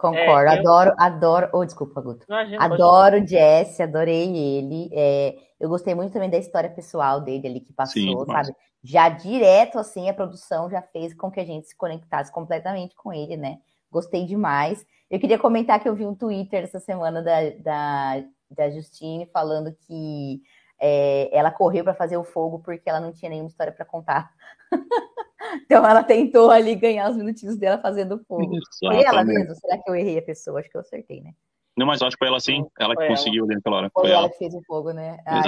Concordo, 0.00 0.50
é, 0.50 0.56
eu... 0.56 0.60
adoro, 0.60 0.94
adoro. 0.96 1.48
Oh, 1.52 1.64
desculpa, 1.64 2.00
Guto. 2.00 2.24
Imagina, 2.26 2.64
adoro 2.64 3.22
o 3.22 3.26
Jesse, 3.26 3.82
adorei 3.82 4.34
ele. 4.34 4.88
É, 4.92 5.36
eu 5.60 5.68
gostei 5.68 5.94
muito 5.94 6.12
também 6.12 6.30
da 6.30 6.38
história 6.38 6.70
pessoal 6.70 7.20
dele 7.20 7.46
ali 7.46 7.60
que 7.60 7.72
passou, 7.72 8.00
Sim, 8.00 8.24
sabe? 8.26 8.54
Já 8.82 9.10
direto, 9.10 9.78
assim, 9.78 10.08
a 10.08 10.14
produção 10.14 10.70
já 10.70 10.80
fez 10.80 11.12
com 11.12 11.30
que 11.30 11.38
a 11.38 11.44
gente 11.44 11.68
se 11.68 11.76
conectasse 11.76 12.32
completamente 12.32 12.96
com 12.96 13.12
ele, 13.12 13.36
né? 13.36 13.58
Gostei 13.92 14.24
demais. 14.24 14.86
Eu 15.10 15.20
queria 15.20 15.38
comentar 15.38 15.78
que 15.80 15.88
eu 15.88 15.94
vi 15.94 16.06
um 16.06 16.14
Twitter 16.14 16.64
essa 16.64 16.80
semana 16.80 17.22
da, 17.22 17.50
da, 17.58 18.24
da 18.50 18.70
Justine 18.70 19.26
falando 19.26 19.76
que 19.86 20.40
é, 20.80 21.28
ela 21.30 21.50
correu 21.50 21.84
para 21.84 21.92
fazer 21.92 22.16
o 22.16 22.24
fogo 22.24 22.60
porque 22.60 22.88
ela 22.88 23.00
não 23.00 23.12
tinha 23.12 23.28
nenhuma 23.28 23.50
história 23.50 23.72
para 23.72 23.84
contar. 23.84 24.32
então 25.64 25.86
ela 25.86 26.02
tentou 26.02 26.50
ali 26.50 26.74
ganhar 26.74 27.10
os 27.10 27.16
minutinhos 27.16 27.56
dela 27.56 27.78
fazendo 27.78 28.18
fogo. 28.26 28.58
Foi 28.78 29.02
ela 29.02 29.24
mesmo? 29.24 29.54
Será 29.54 29.78
que 29.78 29.90
eu 29.90 29.94
errei 29.94 30.18
a 30.18 30.22
pessoa? 30.22 30.60
Acho 30.60 30.70
que 30.70 30.76
eu 30.76 30.80
acertei, 30.80 31.20
né? 31.20 31.32
Não, 31.80 31.86
mas 31.86 32.02
acho 32.02 32.16
que 32.16 32.18
foi 32.18 32.28
ela 32.28 32.40
sim. 32.40 32.66
Ela 32.78 32.94
que 32.94 33.00
foi 33.00 33.08
conseguiu 33.08 33.44
ela. 33.44 33.54
naquela 33.54 33.76
hora. 33.76 33.90
Foi, 33.90 34.02
foi 34.02 34.10
ela. 34.10 34.20
ela 34.20 34.30
que 34.30 34.38
fez 34.38 34.54
o 34.54 34.62
fogo, 34.66 34.92
né? 34.92 35.18
Ah, 35.26 35.42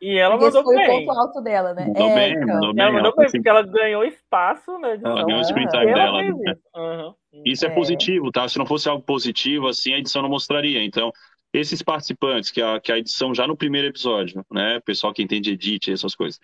e 0.00 0.18
ela 0.18 0.36
porque 0.36 0.46
mandou 0.46 0.64
foi 0.64 0.76
bem. 0.76 0.86
foi 0.86 0.96
o 0.96 1.06
ponto 1.06 1.18
alto 1.20 1.40
dela, 1.42 1.74
né? 1.74 1.86
Mandou 1.86 2.08
é, 2.08 2.14
bem, 2.14 2.32
então. 2.32 2.54
mandou 2.54 2.74
bem. 2.74 2.84
Ela 2.84 2.92
mandou 2.92 3.16
bem, 3.16 3.30
porque 3.30 3.48
ela 3.48 3.62
ganhou 3.62 4.04
espaço, 4.04 4.78
né? 4.78 4.98
Ela 5.02 5.24
ganhou 5.24 5.40
o 5.40 5.44
screen 5.44 5.68
time 5.68 5.94
dela. 5.94 6.22
Né? 6.22 6.32
Uhum. 6.74 7.14
Isso 7.44 7.66
é. 7.66 7.68
é. 7.68 7.74
positivo, 7.74 8.32
tá? 8.32 8.48
Se 8.48 8.58
não 8.58 8.66
fosse 8.66 8.88
algo 8.88 9.04
positivo, 9.04 9.68
assim, 9.68 9.92
a 9.92 9.98
edição 9.98 10.22
não 10.22 10.28
mostraria. 10.28 10.82
Então, 10.82 11.12
esses 11.52 11.82
participantes, 11.82 12.50
que 12.50 12.60
a, 12.60 12.80
que 12.80 12.90
a 12.90 12.98
edição 12.98 13.32
já 13.32 13.46
no 13.46 13.56
primeiro 13.56 13.86
episódio, 13.86 14.44
né? 14.50 14.80
Pessoal 14.84 15.12
que 15.12 15.22
entende 15.22 15.52
edit, 15.52 15.92
essas 15.92 16.16
coisas 16.16 16.40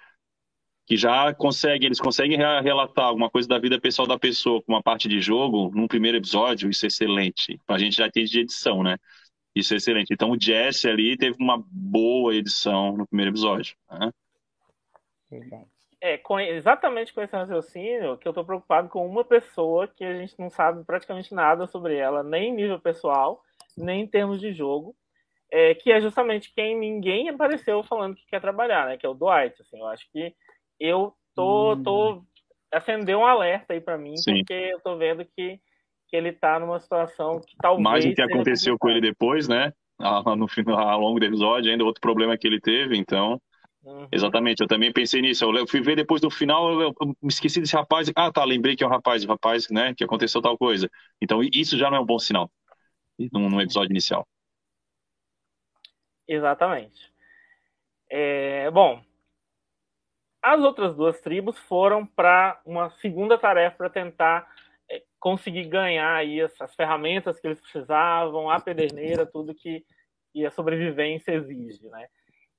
que 0.86 0.96
já 0.96 1.32
conseguem, 1.34 1.86
eles 1.86 2.00
conseguem 2.00 2.36
relatar 2.36 3.06
alguma 3.06 3.30
coisa 3.30 3.48
da 3.48 3.58
vida 3.58 3.80
pessoal 3.80 4.06
da 4.06 4.18
pessoa 4.18 4.62
com 4.62 4.72
uma 4.72 4.82
parte 4.82 5.08
de 5.08 5.20
jogo 5.20 5.70
num 5.74 5.88
primeiro 5.88 6.18
episódio, 6.18 6.68
isso 6.68 6.84
é 6.84 6.88
excelente. 6.88 7.58
A 7.66 7.78
gente 7.78 7.96
já 7.96 8.06
entende 8.06 8.30
de 8.30 8.40
edição, 8.40 8.82
né? 8.82 8.98
Isso 9.54 9.72
é 9.72 9.76
excelente. 9.78 10.12
Então 10.12 10.32
o 10.32 10.40
Jesse 10.40 10.88
ali 10.88 11.16
teve 11.16 11.36
uma 11.40 11.62
boa 11.70 12.34
edição 12.34 12.96
no 12.96 13.06
primeiro 13.06 13.30
episódio. 13.30 13.76
Né? 13.90 14.10
É, 16.00 16.18
com, 16.18 16.38
exatamente 16.38 17.14
com 17.14 17.22
esse 17.22 17.34
raciocínio 17.34 18.18
que 18.18 18.28
eu 18.28 18.30
estou 18.30 18.44
preocupado 18.44 18.90
com 18.90 19.06
uma 19.06 19.24
pessoa 19.24 19.88
que 19.88 20.04
a 20.04 20.18
gente 20.18 20.38
não 20.38 20.50
sabe 20.50 20.84
praticamente 20.84 21.32
nada 21.32 21.66
sobre 21.66 21.96
ela, 21.96 22.22
nem 22.22 22.50
em 22.50 22.54
nível 22.54 22.78
pessoal, 22.78 23.42
nem 23.74 24.02
em 24.02 24.06
termos 24.06 24.38
de 24.38 24.52
jogo, 24.52 24.94
é, 25.50 25.74
que 25.74 25.90
é 25.90 26.00
justamente 26.00 26.52
quem 26.52 26.78
ninguém 26.78 27.30
apareceu 27.30 27.82
falando 27.84 28.16
que 28.16 28.26
quer 28.26 28.40
trabalhar, 28.40 28.86
né? 28.86 28.98
Que 28.98 29.06
é 29.06 29.08
o 29.08 29.14
Dwight. 29.14 29.62
Assim, 29.62 29.78
eu 29.78 29.86
acho 29.86 30.06
que 30.10 30.34
eu 30.78 31.14
tô, 31.34 31.74
hum. 31.74 31.82
tô 31.82 32.24
acendeu 32.72 33.20
um 33.20 33.26
alerta 33.26 33.72
aí 33.72 33.80
para 33.80 33.98
mim, 33.98 34.16
Sim. 34.16 34.38
porque 34.38 34.52
eu 34.52 34.80
tô 34.80 34.96
vendo 34.96 35.24
que 35.24 35.60
que 36.14 36.16
ele 36.16 36.28
está 36.28 36.60
numa 36.60 36.78
situação 36.78 37.40
que 37.40 37.56
talvez. 37.60 37.82
Mais 37.82 38.04
o 38.04 38.14
que 38.14 38.22
aconteceu 38.22 38.78
com 38.78 38.88
ele 38.88 39.00
depois, 39.00 39.48
né? 39.48 39.72
No 40.38 40.46
final, 40.46 40.78
ao 40.78 41.00
longo 41.00 41.18
do 41.18 41.26
episódio, 41.26 41.70
ainda 41.70 41.84
outro 41.84 42.00
problema 42.00 42.36
que 42.36 42.46
ele 42.46 42.60
teve, 42.60 42.96
então. 42.96 43.40
Uhum. 43.82 44.08
Exatamente, 44.10 44.60
eu 44.60 44.66
também 44.66 44.92
pensei 44.92 45.20
nisso. 45.20 45.44
Eu 45.44 45.66
fui 45.66 45.80
ver 45.80 45.94
depois 45.94 46.20
do 46.20 46.30
final, 46.30 46.80
eu, 46.80 46.94
me 47.00 47.28
esqueci 47.28 47.60
desse 47.60 47.76
rapaz. 47.76 48.10
Ah, 48.16 48.30
tá, 48.32 48.44
lembrei 48.44 48.76
que 48.76 48.82
é 48.82 48.86
um 48.86 48.90
rapaz, 48.90 49.24
rapaz, 49.24 49.68
né? 49.70 49.94
Que 49.96 50.04
aconteceu 50.04 50.40
tal 50.40 50.56
coisa. 50.56 50.88
Então, 51.20 51.40
isso 51.42 51.76
já 51.76 51.90
não 51.90 51.98
é 51.98 52.00
um 52.00 52.06
bom 52.06 52.18
sinal 52.18 52.50
no 53.32 53.60
episódio 53.60 53.90
inicial. 53.90 54.26
Exatamente. 56.26 57.12
É, 58.10 58.70
bom, 58.70 59.02
as 60.44 60.60
outras 60.60 60.94
duas 60.94 61.18
tribos 61.22 61.58
foram 61.58 62.04
para 62.04 62.60
uma 62.66 62.90
segunda 62.90 63.38
tarefa 63.38 63.76
para 63.76 63.90
tentar 63.90 64.46
conseguir 65.18 65.64
ganhar 65.64 66.16
aí 66.16 66.38
as, 66.42 66.60
as, 66.60 66.74
ferramentas 66.74 67.40
que 67.40 67.46
eles 67.46 67.58
precisavam, 67.58 68.50
a 68.50 68.60
pederneira, 68.60 69.24
tudo 69.24 69.54
que, 69.54 69.82
a 70.46 70.50
sobrevivência 70.50 71.32
exige, 71.32 71.88
né? 71.88 72.06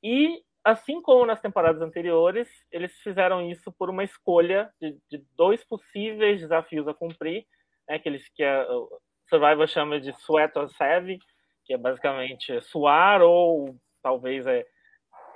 E 0.02 0.42
assim 0.64 1.00
como 1.00 1.28
nas 1.28 1.40
temporadas 1.40 1.82
anteriores, 1.82 2.50
eles 2.72 2.92
fizeram 3.02 3.48
isso 3.48 3.72
por 3.72 3.90
uma 3.90 4.04
escolha 4.04 4.72
de, 4.82 4.98
de 5.12 5.24
dois 5.38 5.64
possíveis 5.64 6.42
desafios 6.42 6.88
a 6.88 6.94
cumprir, 6.94 7.46
né, 7.88 8.00
que 8.00 8.10
eles 8.10 8.28
que 8.30 8.44
a, 8.44 8.66
Survivor 9.30 9.68
chama 9.68 10.00
de 10.00 10.12
sweat 10.14 10.58
or 10.58 10.70
save, 10.70 11.20
que 11.66 11.74
é 11.74 11.78
basicamente 11.78 12.60
suar 12.62 13.22
ou 13.22 13.76
talvez 14.02 14.48
é 14.48 14.66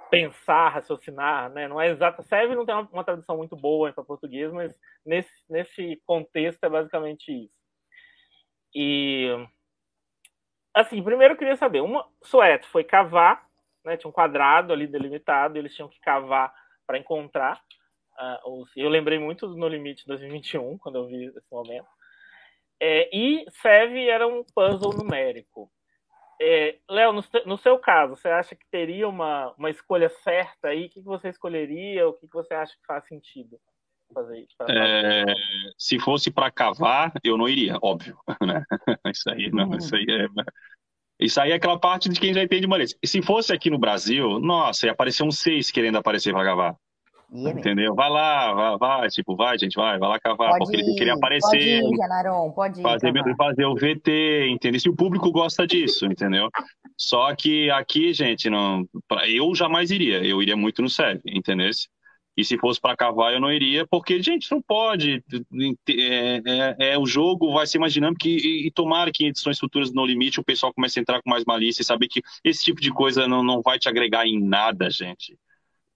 pensar, 0.09 0.69
raciocinar, 0.69 1.49
né? 1.51 1.67
Não 1.67 1.79
é 1.79 1.89
exato. 1.89 2.23
Serve 2.23 2.55
não 2.55 2.65
tem 2.65 2.75
uma, 2.75 2.89
uma 2.91 3.03
tradução 3.03 3.37
muito 3.37 3.55
boa 3.55 3.91
para 3.93 4.03
português, 4.03 4.51
mas 4.51 4.77
nesse, 5.05 5.31
nesse 5.49 6.01
contexto 6.05 6.63
é 6.63 6.69
basicamente 6.69 7.31
isso. 7.31 7.53
E 8.73 9.27
assim, 10.73 11.01
primeiro 11.03 11.33
eu 11.33 11.37
queria 11.37 11.55
saber, 11.55 11.81
uma 11.81 12.07
Sueto 12.23 12.67
foi 12.67 12.83
cavar, 12.83 13.47
né? 13.83 13.97
Tinha 13.97 14.09
um 14.09 14.13
quadrado 14.13 14.73
ali 14.73 14.87
delimitado, 14.87 15.57
eles 15.57 15.75
tinham 15.75 15.89
que 15.89 15.99
cavar 15.99 16.53
para 16.85 16.97
encontrar. 16.97 17.61
Uh, 18.19 18.61
os, 18.61 18.75
eu 18.75 18.89
lembrei 18.89 19.17
muito 19.17 19.47
do 19.47 19.55
No 19.55 19.67
Limite 19.67 20.05
2021 20.05 20.77
quando 20.77 20.97
eu 20.97 21.07
vi 21.07 21.25
esse 21.25 21.51
momento. 21.51 21.87
É, 22.81 23.09
e 23.15 23.45
Seve 23.49 24.07
era 24.07 24.25
um 24.27 24.43
puzzle 24.43 24.93
numérico. 24.93 25.69
É, 26.41 26.77
Léo, 26.89 27.11
no, 27.11 27.23
no, 27.45 27.57
seu 27.57 27.77
caso, 27.77 28.15
você 28.15 28.29
acha 28.29 28.55
que 28.55 28.65
teria 28.71 29.07
uma, 29.07 29.53
uma 29.57 29.69
escolha 29.69 30.09
certa 30.09 30.69
aí? 30.69 30.85
O 30.85 30.89
que, 30.89 31.01
que 31.01 31.07
você 31.07 31.29
escolheria? 31.29 32.07
O 32.07 32.13
que, 32.13 32.27
que 32.27 32.33
você 32.33 32.53
acha 32.53 32.73
que 32.73 32.85
faz 32.85 33.05
sentido? 33.07 33.59
fazer 34.13 34.39
isso. 34.39 34.55
É, 34.69 35.23
se 35.77 35.99
fosse 35.99 36.31
para 36.31 36.51
cavar, 36.51 37.13
eu 37.23 37.37
não 37.37 37.47
iria, 37.47 37.77
óbvio. 37.81 38.17
Né? 38.41 38.63
Isso 39.07 39.29
aí 39.29 39.51
não, 39.51 39.75
isso 39.75 39.95
aí 39.95 40.05
é. 40.09 40.27
Isso 41.19 41.41
aí 41.41 41.51
é 41.51 41.55
aquela 41.55 41.77
parte 41.77 42.07
de 42.07 42.19
quem 42.19 42.33
já 42.33 42.41
entende 42.41 42.65
malês. 42.65 42.95
Se 43.03 43.21
fosse 43.21 43.53
aqui 43.53 43.69
no 43.69 43.77
Brasil, 43.77 44.39
nossa, 44.39 44.85
ia 44.85 44.93
aparecer 44.93 45.23
um 45.23 45.31
seis 45.31 45.69
querendo 45.69 45.97
aparecer 45.97 46.33
para 46.33 46.45
cavar. 46.45 46.75
Yeah, 47.31 47.59
Entendeu? 47.59 47.93
Vai 47.93 48.09
lá, 48.09 48.53
vai, 48.53 48.77
vai, 48.77 49.09
tipo, 49.09 49.35
vai, 49.35 49.57
gente, 49.57 49.75
vai, 49.75 49.99
vai 49.99 50.09
lá 50.09 50.19
cavar, 50.19 50.49
pode 50.49 50.63
porque 50.63 50.77
ele 50.77 50.95
queria 50.95 51.13
aparecer. 51.13 51.81
Pode 51.81 51.93
ir, 51.93 51.97
Janaron, 51.97 52.51
pode 52.51 52.79
ir. 52.79 52.83
Fazer, 52.83 53.13
fazer 53.37 53.65
o 53.65 53.75
VT, 53.75 54.47
entendeu? 54.49 54.79
Se 54.79 54.89
o 54.89 54.95
público 54.95 55.31
gosta 55.31 55.67
disso, 55.67 56.07
entendeu? 56.07 56.49
Só 56.97 57.35
que 57.35 57.69
aqui, 57.69 58.13
gente, 58.13 58.49
não, 58.49 58.83
eu 59.27 59.53
jamais 59.53 59.91
iria. 59.91 60.25
Eu 60.25 60.41
iria 60.41 60.57
muito 60.57 60.81
no 60.81 60.89
SEV, 60.89 61.21
entendeu? 61.27 61.69
E 62.35 62.43
se 62.43 62.57
fosse 62.57 62.79
para 62.79 62.95
cavar, 62.95 63.33
eu 63.33 63.39
não 63.39 63.51
iria, 63.51 63.85
porque, 63.85 64.23
gente, 64.23 64.49
não 64.49 64.61
pode. 64.61 65.23
É, 65.87 66.41
é, 66.45 66.93
é, 66.93 66.97
o 66.97 67.05
jogo 67.05 67.53
vai 67.53 67.67
ser 67.67 67.79
mais 67.79 67.93
dinâmico 67.93 68.25
e, 68.25 68.65
e 68.65 68.71
tomara 68.71 69.11
que 69.13 69.25
em 69.25 69.27
edições 69.27 69.59
futuras 69.59 69.93
No 69.93 70.05
Limite 70.05 70.39
o 70.39 70.43
pessoal 70.43 70.73
comece 70.73 70.97
a 70.97 71.01
entrar 71.01 71.21
com 71.21 71.29
mais 71.29 71.43
malícia 71.45 71.81
e 71.81 71.85
saber 71.85 72.07
que 72.07 72.21
esse 72.43 72.63
tipo 72.63 72.81
de 72.81 72.91
coisa 72.91 73.27
não, 73.27 73.43
não 73.43 73.61
vai 73.61 73.77
te 73.77 73.87
agregar 73.87 74.25
em 74.25 74.41
nada, 74.41 74.89
gente. 74.89 75.37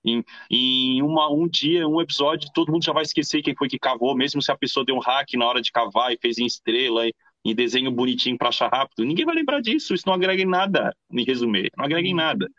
Em, 0.06 0.24
em 0.50 1.02
uma, 1.02 1.32
um 1.32 1.48
dia, 1.48 1.88
um 1.88 2.02
episódio, 2.02 2.50
todo 2.54 2.72
mundo 2.72 2.84
já 2.84 2.94
vai 2.94 3.04
esquecer 3.04 3.42
quem 3.42 3.56
foi 3.56 3.68
que 3.70 3.80
cavou, 3.80 4.16
mesmo 4.16 4.42
se 4.42 4.52
a 4.52 4.58
pessoa 4.58 4.86
deu 4.86 4.96
um 4.96 5.00
hack 5.00 5.34
na 5.36 5.46
hora 5.46 5.62
de 5.62 5.72
cavar 5.72 6.12
e 6.12 6.18
fez 6.18 6.38
em 6.38 6.46
estrela, 6.46 7.08
e, 7.08 7.14
em 7.46 7.56
desenho 7.56 7.92
bonitinho 7.92 8.38
para 8.38 8.50
achar 8.50 8.70
rápido. 8.70 9.06
Ninguém 9.06 9.26
vai 9.26 9.36
lembrar 9.36 9.62
disso, 9.62 9.94
isso 9.94 10.08
não 10.08 10.14
agrega 10.14 10.42
em 10.42 10.46
nada, 10.46 10.96
em 11.12 11.24
resumir, 11.24 11.72
não 11.78 11.86
agrega 11.86 12.08
em 12.08 12.14
nada. 12.14 12.50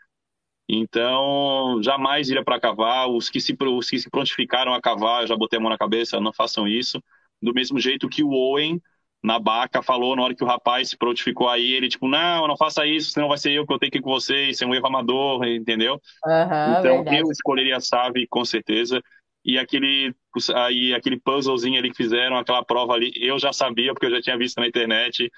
Então, 0.67 1.81
jamais 1.83 2.29
iria 2.29 2.43
para 2.43 2.59
cavar. 2.59 3.09
Os 3.09 3.29
que, 3.29 3.39
se, 3.39 3.55
os 3.59 3.89
que 3.89 3.99
se 3.99 4.09
prontificaram 4.09 4.73
a 4.73 4.81
cavar, 4.81 5.21
eu 5.23 5.27
já 5.27 5.35
botei 5.35 5.59
a 5.59 5.61
mão 5.61 5.69
na 5.69 5.77
cabeça, 5.77 6.19
não 6.19 6.33
façam 6.33 6.67
isso. 6.67 7.01
Do 7.41 7.53
mesmo 7.53 7.79
jeito 7.79 8.09
que 8.09 8.23
o 8.23 8.31
Owen 8.31 8.81
na 9.25 9.39
Baca 9.39 9.81
falou 9.81 10.15
na 10.15 10.23
hora 10.23 10.35
que 10.35 10.43
o 10.43 10.47
rapaz 10.47 10.89
se 10.89 10.97
prontificou 10.97 11.49
aí, 11.49 11.73
ele 11.73 11.89
tipo, 11.89 12.07
não, 12.07 12.47
não 12.47 12.55
faça 12.55 12.85
isso, 12.85 13.11
senão 13.11 13.27
vai 13.27 13.37
ser 13.37 13.51
eu 13.51 13.65
que 13.65 13.73
eu 13.73 13.79
tenho 13.79 13.91
que 13.91 13.97
ir 13.97 14.01
com 14.01 14.11
vocês, 14.11 14.57
ser 14.57 14.65
um 14.65 14.73
erro 14.73 14.87
amador, 14.87 15.45
entendeu? 15.45 15.99
Uhum, 16.25 16.79
então 16.79 17.03
verdade. 17.03 17.17
eu 17.17 17.31
escolheria 17.31 17.77
a 17.77 17.81
Save, 17.81 18.27
com 18.27 18.45
certeza. 18.45 19.01
E 19.43 19.59
aquele, 19.59 20.13
aí, 20.55 20.93
aquele 20.93 21.19
puzzlezinho 21.19 21.77
ali 21.77 21.91
que 21.91 21.97
fizeram, 21.97 22.37
aquela 22.37 22.63
prova 22.63 22.93
ali, 22.93 23.11
eu 23.15 23.37
já 23.37 23.53
sabia, 23.53 23.93
porque 23.93 24.07
eu 24.07 24.11
já 24.11 24.21
tinha 24.21 24.37
visto 24.37 24.59
na 24.59 24.67
internet. 24.67 25.31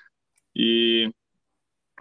E 0.56 1.12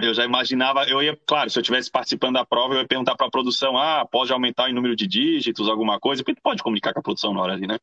eu 0.00 0.14
já 0.14 0.24
imaginava, 0.24 0.84
eu 0.88 1.02
ia, 1.02 1.18
claro, 1.26 1.50
se 1.50 1.58
eu 1.58 1.62
estivesse 1.62 1.90
participando 1.90 2.34
da 2.34 2.44
prova, 2.44 2.74
eu 2.74 2.80
ia 2.80 2.86
perguntar 2.86 3.16
para 3.16 3.26
a 3.26 3.30
produção, 3.30 3.76
ah, 3.76 4.06
pode 4.08 4.32
aumentar 4.32 4.68
o 4.68 4.72
número 4.72 4.94
de 4.94 5.06
dígitos, 5.06 5.68
alguma 5.68 5.98
coisa, 5.98 6.22
porque 6.22 6.38
tu 6.38 6.42
pode 6.42 6.62
comunicar 6.62 6.92
com 6.92 7.00
a 7.00 7.02
produção 7.02 7.34
na 7.34 7.40
hora 7.40 7.52
ali, 7.54 7.66
né? 7.66 7.78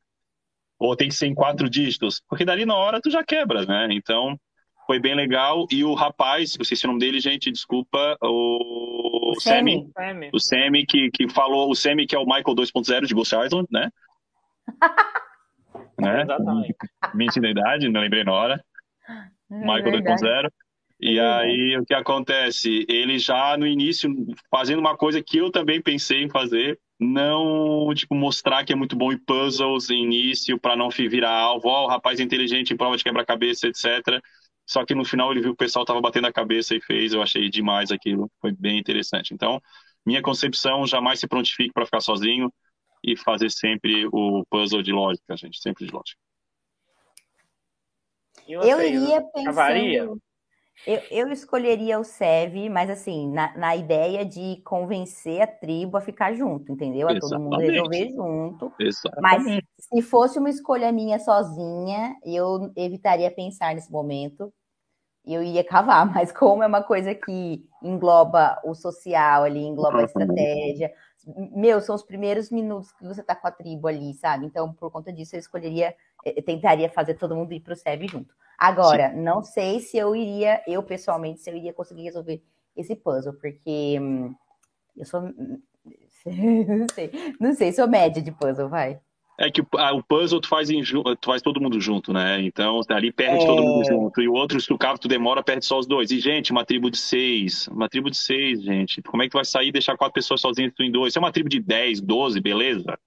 Ou 0.84 0.98
tem 0.98 1.08
que 1.08 1.16
ser 1.16 1.28
em 1.28 1.34
quatro 1.34 1.70
dígitos, 1.70 2.22
porque 2.28 2.44
dali 2.44 2.66
na 2.66 2.76
hora 2.76 3.00
tu 3.02 3.10
já 3.10 3.24
quebra, 3.24 3.66
né? 3.66 3.88
Então, 3.92 4.38
foi 4.86 5.00
bem 5.00 5.16
legal. 5.16 5.66
E 5.72 5.82
o 5.84 5.94
rapaz, 5.94 6.56
eu 6.56 6.62
esqueci 6.62 6.86
o 6.86 6.90
nome 6.90 7.00
dele, 7.00 7.22
gente, 7.22 7.50
desculpa, 7.50 8.18
o, 8.22 9.32
o 9.32 9.40
Sammy, 9.40 9.90
Sammy. 9.98 10.30
O 10.34 10.40
Sammy 10.40 10.86
que, 10.86 11.10
que 11.10 11.30
falou, 11.30 11.72
o 11.72 11.76
Sammy 11.76 12.06
que 12.06 12.16
é 12.16 12.20
o 12.20 12.26
Michael 12.26 12.56
2.0 12.56 13.06
de 13.06 13.14
Ghost 13.14 13.34
Island, 13.34 13.68
né? 13.72 13.90
né? 16.00 16.24
Exatamente. 16.24 16.76
20 17.16 17.40
da 17.40 17.50
idade, 17.50 17.90
não 17.90 18.02
lembrei 18.02 18.26
na 18.26 18.34
hora. 18.34 18.66
É 19.10 19.56
Michael 19.56 20.02
2.0. 20.02 20.50
E 21.00 21.18
é 21.18 21.26
aí, 21.26 21.78
o 21.78 21.86
que 21.86 21.94
acontece? 21.94 22.86
Ele 22.90 23.18
já 23.18 23.56
no 23.58 23.66
início, 23.66 24.10
fazendo 24.52 24.80
uma 24.80 24.98
coisa 24.98 25.24
que 25.24 25.38
eu 25.38 25.50
também 25.50 25.82
pensei 25.82 26.24
em 26.24 26.30
fazer, 26.30 26.78
não 27.04 27.94
tipo 27.94 28.16
mostrar 28.16 28.64
que 28.66 28.74
é 28.74 28.76
muito 28.76 28.96
bom 28.96 29.12
em 29.12 29.18
puzzles 29.18 29.90
em 29.90 30.04
início 30.04 30.60
para 30.60 30.76
não 30.76 30.90
virar 30.90 31.38
alvo, 31.38 31.68
ó, 31.68 31.82
oh, 31.82 31.86
o 31.86 31.88
rapaz 31.88 32.20
é 32.20 32.24
inteligente 32.24 32.74
em 32.74 32.78
prova 32.78 32.98
de 32.98 33.04
quebra-cabeça, 33.04 33.68
etc. 33.68 34.22
Só 34.66 34.86
que 34.86 34.96
no 34.96 35.04
final 35.04 35.32
ele 35.32 35.42
viu 35.42 35.52
que 35.52 35.64
o 35.64 35.66
pessoal 35.66 35.84
estava 35.84 36.02
batendo 36.02 36.28
a 36.28 36.34
cabeça 36.34 36.76
e 36.76 36.82
fez, 36.82 37.14
eu 37.14 37.22
achei 37.22 37.50
demais 37.50 37.92
aquilo, 37.92 38.32
foi 38.40 38.52
bem 38.52 38.80
interessante. 38.80 39.34
Então, 39.34 39.62
minha 40.06 40.22
concepção, 40.22 40.86
jamais 40.86 41.20
se 41.20 41.28
prontifique 41.28 41.74
para 41.74 41.86
ficar 41.86 42.02
sozinho 42.02 42.52
e 43.04 43.18
fazer 43.18 43.50
sempre 43.50 44.08
o 44.12 44.46
puzzle 44.50 44.82
de 44.82 44.92
lógica, 44.92 45.36
gente, 45.36 45.60
sempre 45.60 45.86
de 45.86 45.92
lógica. 45.92 46.20
Eu 48.48 48.82
iria 48.82 49.22
pensando... 49.34 50.22
Eu, 50.86 51.02
eu 51.10 51.32
escolheria 51.32 52.00
o 52.00 52.04
SEV, 52.04 52.70
mas 52.70 52.90
assim, 52.90 53.32
na, 53.32 53.56
na, 53.58 53.76
ideia 53.76 54.26
de 54.26 54.62
convencer 54.66 55.42
a 55.42 55.48
tribo 55.48 55.96
a 55.96 56.02
ficar 56.02 56.34
junto, 56.34 56.74
entendeu? 56.74 57.08
A 57.08 57.18
todo 57.18 57.40
mundo 57.40 57.58
resolver 57.60 58.10
junto. 58.10 58.74
Exatamente. 58.80 59.22
Mas 59.22 59.64
se 59.80 60.02
fosse 60.02 60.40
uma 60.40 60.50
escolha 60.50 60.92
minha 60.92 61.20
sozinha, 61.20 62.16
eu 62.26 62.72
evitaria 62.76 63.32
pensar 63.32 63.74
nesse 63.74 63.92
momento. 63.92 64.54
Eu 65.26 65.42
ia 65.42 65.64
cavar, 65.64 66.06
mas 66.12 66.34
como 66.34 66.64
é 66.64 66.68
uma 66.68 66.84
coisa 66.84 67.16
que 67.16 67.66
engloba 67.82 68.60
o 68.66 68.76
social 68.76 69.44
ali, 69.44 69.60
engloba 69.60 70.02
a 70.02 70.04
estratégia. 70.04 70.92
Meu, 71.26 71.80
são 71.80 71.96
os 71.96 72.04
primeiros 72.04 72.50
minutos 72.50 72.92
que 72.92 73.06
você 73.06 73.24
tá 73.24 73.36
com 73.36 73.48
a 73.48 73.52
tribo 73.52 73.88
ali, 73.88 74.14
sabe? 74.14 74.46
Então, 74.46 74.74
por 74.74 74.92
conta 74.92 75.12
disso, 75.12 75.36
eu 75.36 75.40
escolheria, 75.40 75.96
eu 76.26 76.34
eh, 76.36 76.42
tentaria 76.42 76.90
fazer 76.90 77.14
todo 77.14 77.36
mundo 77.36 77.54
ir 77.54 77.62
pro 77.62 77.76
SEV 77.76 78.08
junto. 78.08 78.36
Agora, 78.58 79.10
Sim. 79.10 79.22
não 79.22 79.44
sei 79.44 79.80
se 79.80 79.98
eu 79.98 80.16
iria, 80.16 80.62
eu 80.68 80.84
pessoalmente, 80.84 81.42
se 81.42 81.50
eu 81.50 81.56
iria 81.56 81.74
conseguir 81.74 82.04
resolver 82.04 82.44
esse 82.76 82.96
puzzle, 82.96 83.34
porque 83.34 83.98
hum, 84.00 84.36
eu 84.98 85.06
sou. 85.06 85.22
não 86.26 86.88
sei, 86.94 87.12
não 87.40 87.54
sei, 87.54 87.74
sou 87.74 87.88
média 87.88 88.22
de 88.22 88.32
puzzle, 88.32 88.70
vai. 88.70 89.00
É 89.40 89.50
que 89.50 89.62
o 89.62 90.04
puzzle 90.08 90.40
tu 90.40 90.48
faz, 90.48 90.70
em, 90.70 90.84
tu 90.84 91.26
faz 91.26 91.42
todo 91.42 91.60
mundo 91.60 91.82
junto, 91.82 92.14
né? 92.14 92.40
Então, 92.42 92.82
ali 92.90 93.12
perde 93.12 93.44
é... 93.44 93.48
todo 93.48 93.64
mundo 93.64 93.86
junto. 93.86 94.22
E 94.22 94.28
o 94.28 94.34
outro, 94.34 94.62
se 94.62 94.72
o 94.72 94.78
cabo 94.78 95.00
tu 95.00 95.08
demora, 95.08 95.42
perde 95.42 95.66
só 95.66 95.80
os 95.80 95.88
dois. 95.88 96.12
E, 96.12 96.20
gente, 96.20 96.52
uma 96.52 96.64
tribo 96.64 96.92
de 96.92 96.98
seis. 96.98 97.68
Uma 97.68 97.90
tribo 97.90 98.12
de 98.12 98.18
seis, 98.18 98.62
gente. 98.62 99.02
Como 99.02 99.24
é 99.24 99.26
que 99.26 99.32
tu 99.32 99.38
vai 99.38 99.46
sair 99.46 99.70
e 99.70 99.72
deixar 99.72 99.98
quatro 99.98 100.14
pessoas 100.14 100.40
sozinhas 100.40 100.72
tu 100.76 100.84
em 100.84 100.92
dois? 100.92 101.14
Se 101.14 101.20
é 101.20 101.22
uma 101.22 101.32
tribo 101.32 101.50
de 101.50 101.60
dez, 101.60 102.00
doze, 102.00 102.40
beleza? 102.40 102.98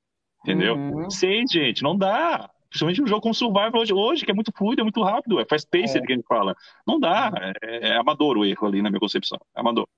Entendeu? 0.43 0.75
Uhum. 0.75 1.09
Seis, 1.11 1.51
gente, 1.51 1.83
não 1.83 1.97
dá. 1.97 2.51
Principalmente 2.69 3.03
um 3.03 3.07
jogo 3.07 3.23
como 3.23 3.35
Survival 3.35 3.81
hoje, 3.81 3.95
hoje, 3.95 4.25
que 4.25 4.31
é 4.31 4.35
muito 4.35 4.53
fluido, 4.53 4.81
é 4.81 4.85
muito 4.85 5.03
rápido, 5.03 5.41
é 5.41 5.47
fast 5.49 5.69
paced 5.71 5.99
é. 5.99 6.07
que 6.07 6.13
a 6.13 6.17
gente 6.17 6.27
fala. 6.27 6.55
Não 6.87 6.99
dá, 7.01 7.33
é, 7.63 7.89
é, 7.89 7.97
amador 7.97 8.37
o 8.37 8.45
erro 8.45 8.67
ali 8.67 8.83
na 8.83 8.91
minha 8.91 9.01
concepção, 9.01 9.39
é 9.57 9.61
amador. 9.61 9.89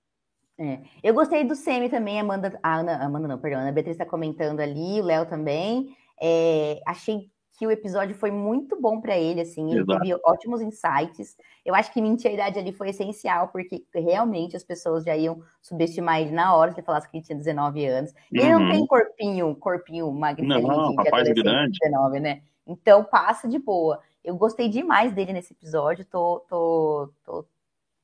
É. 0.60 0.80
Eu 1.02 1.14
gostei 1.14 1.44
do 1.44 1.54
Semi 1.54 1.88
também, 1.88 2.20
Amanda, 2.20 2.58
a 2.62 2.76
Ana, 2.76 3.04
Amanda 3.04 3.28
não, 3.28 3.38
perdão, 3.38 3.60
a 3.60 3.62
Ana 3.62 3.72
Beatriz 3.72 3.94
está 3.94 4.04
comentando 4.04 4.60
ali, 4.60 5.00
o 5.00 5.04
Léo 5.04 5.26
também. 5.26 5.96
É, 6.20 6.80
achei 6.86 7.30
que 7.58 7.66
o 7.66 7.70
episódio 7.72 8.14
foi 8.14 8.30
muito 8.30 8.80
bom 8.80 9.00
para 9.00 9.18
ele, 9.18 9.40
assim, 9.40 9.68
ele 9.72 9.80
Exato. 9.80 10.00
teve 10.00 10.20
ótimos 10.24 10.60
insights. 10.60 11.36
Eu 11.66 11.74
acho 11.74 11.92
que 11.92 12.00
mentir 12.00 12.30
a 12.30 12.34
idade 12.34 12.56
ali 12.56 12.72
foi 12.72 12.90
essencial, 12.90 13.48
porque 13.48 13.84
realmente 13.92 14.56
as 14.56 14.62
pessoas 14.62 15.04
já 15.04 15.16
iam 15.16 15.42
subestimar 15.60 16.20
ele 16.20 16.30
na 16.30 16.54
hora, 16.54 16.70
se 16.70 16.78
ele 16.78 16.86
falasse 16.86 17.10
que 17.10 17.16
ele 17.16 17.24
tinha 17.24 17.36
19 17.36 17.84
anos. 17.84 18.10
Uhum. 18.12 18.16
Ele 18.32 18.52
não 18.52 18.70
tem 18.70 18.86
corpinho, 18.86 19.56
corpinho 19.56 20.12
magrinho 20.12 20.60
não, 20.60 20.94
rapaz 20.94 21.28
grande. 21.30 21.76
19, 21.82 22.20
né? 22.20 22.42
Então 22.64 23.02
passa 23.02 23.48
de 23.48 23.58
boa. 23.58 24.00
Eu 24.22 24.36
gostei 24.36 24.68
demais 24.68 25.12
dele 25.12 25.32
nesse 25.32 25.52
episódio, 25.52 26.04
tô, 26.04 26.44
tô, 26.48 27.12
tô, 27.24 27.44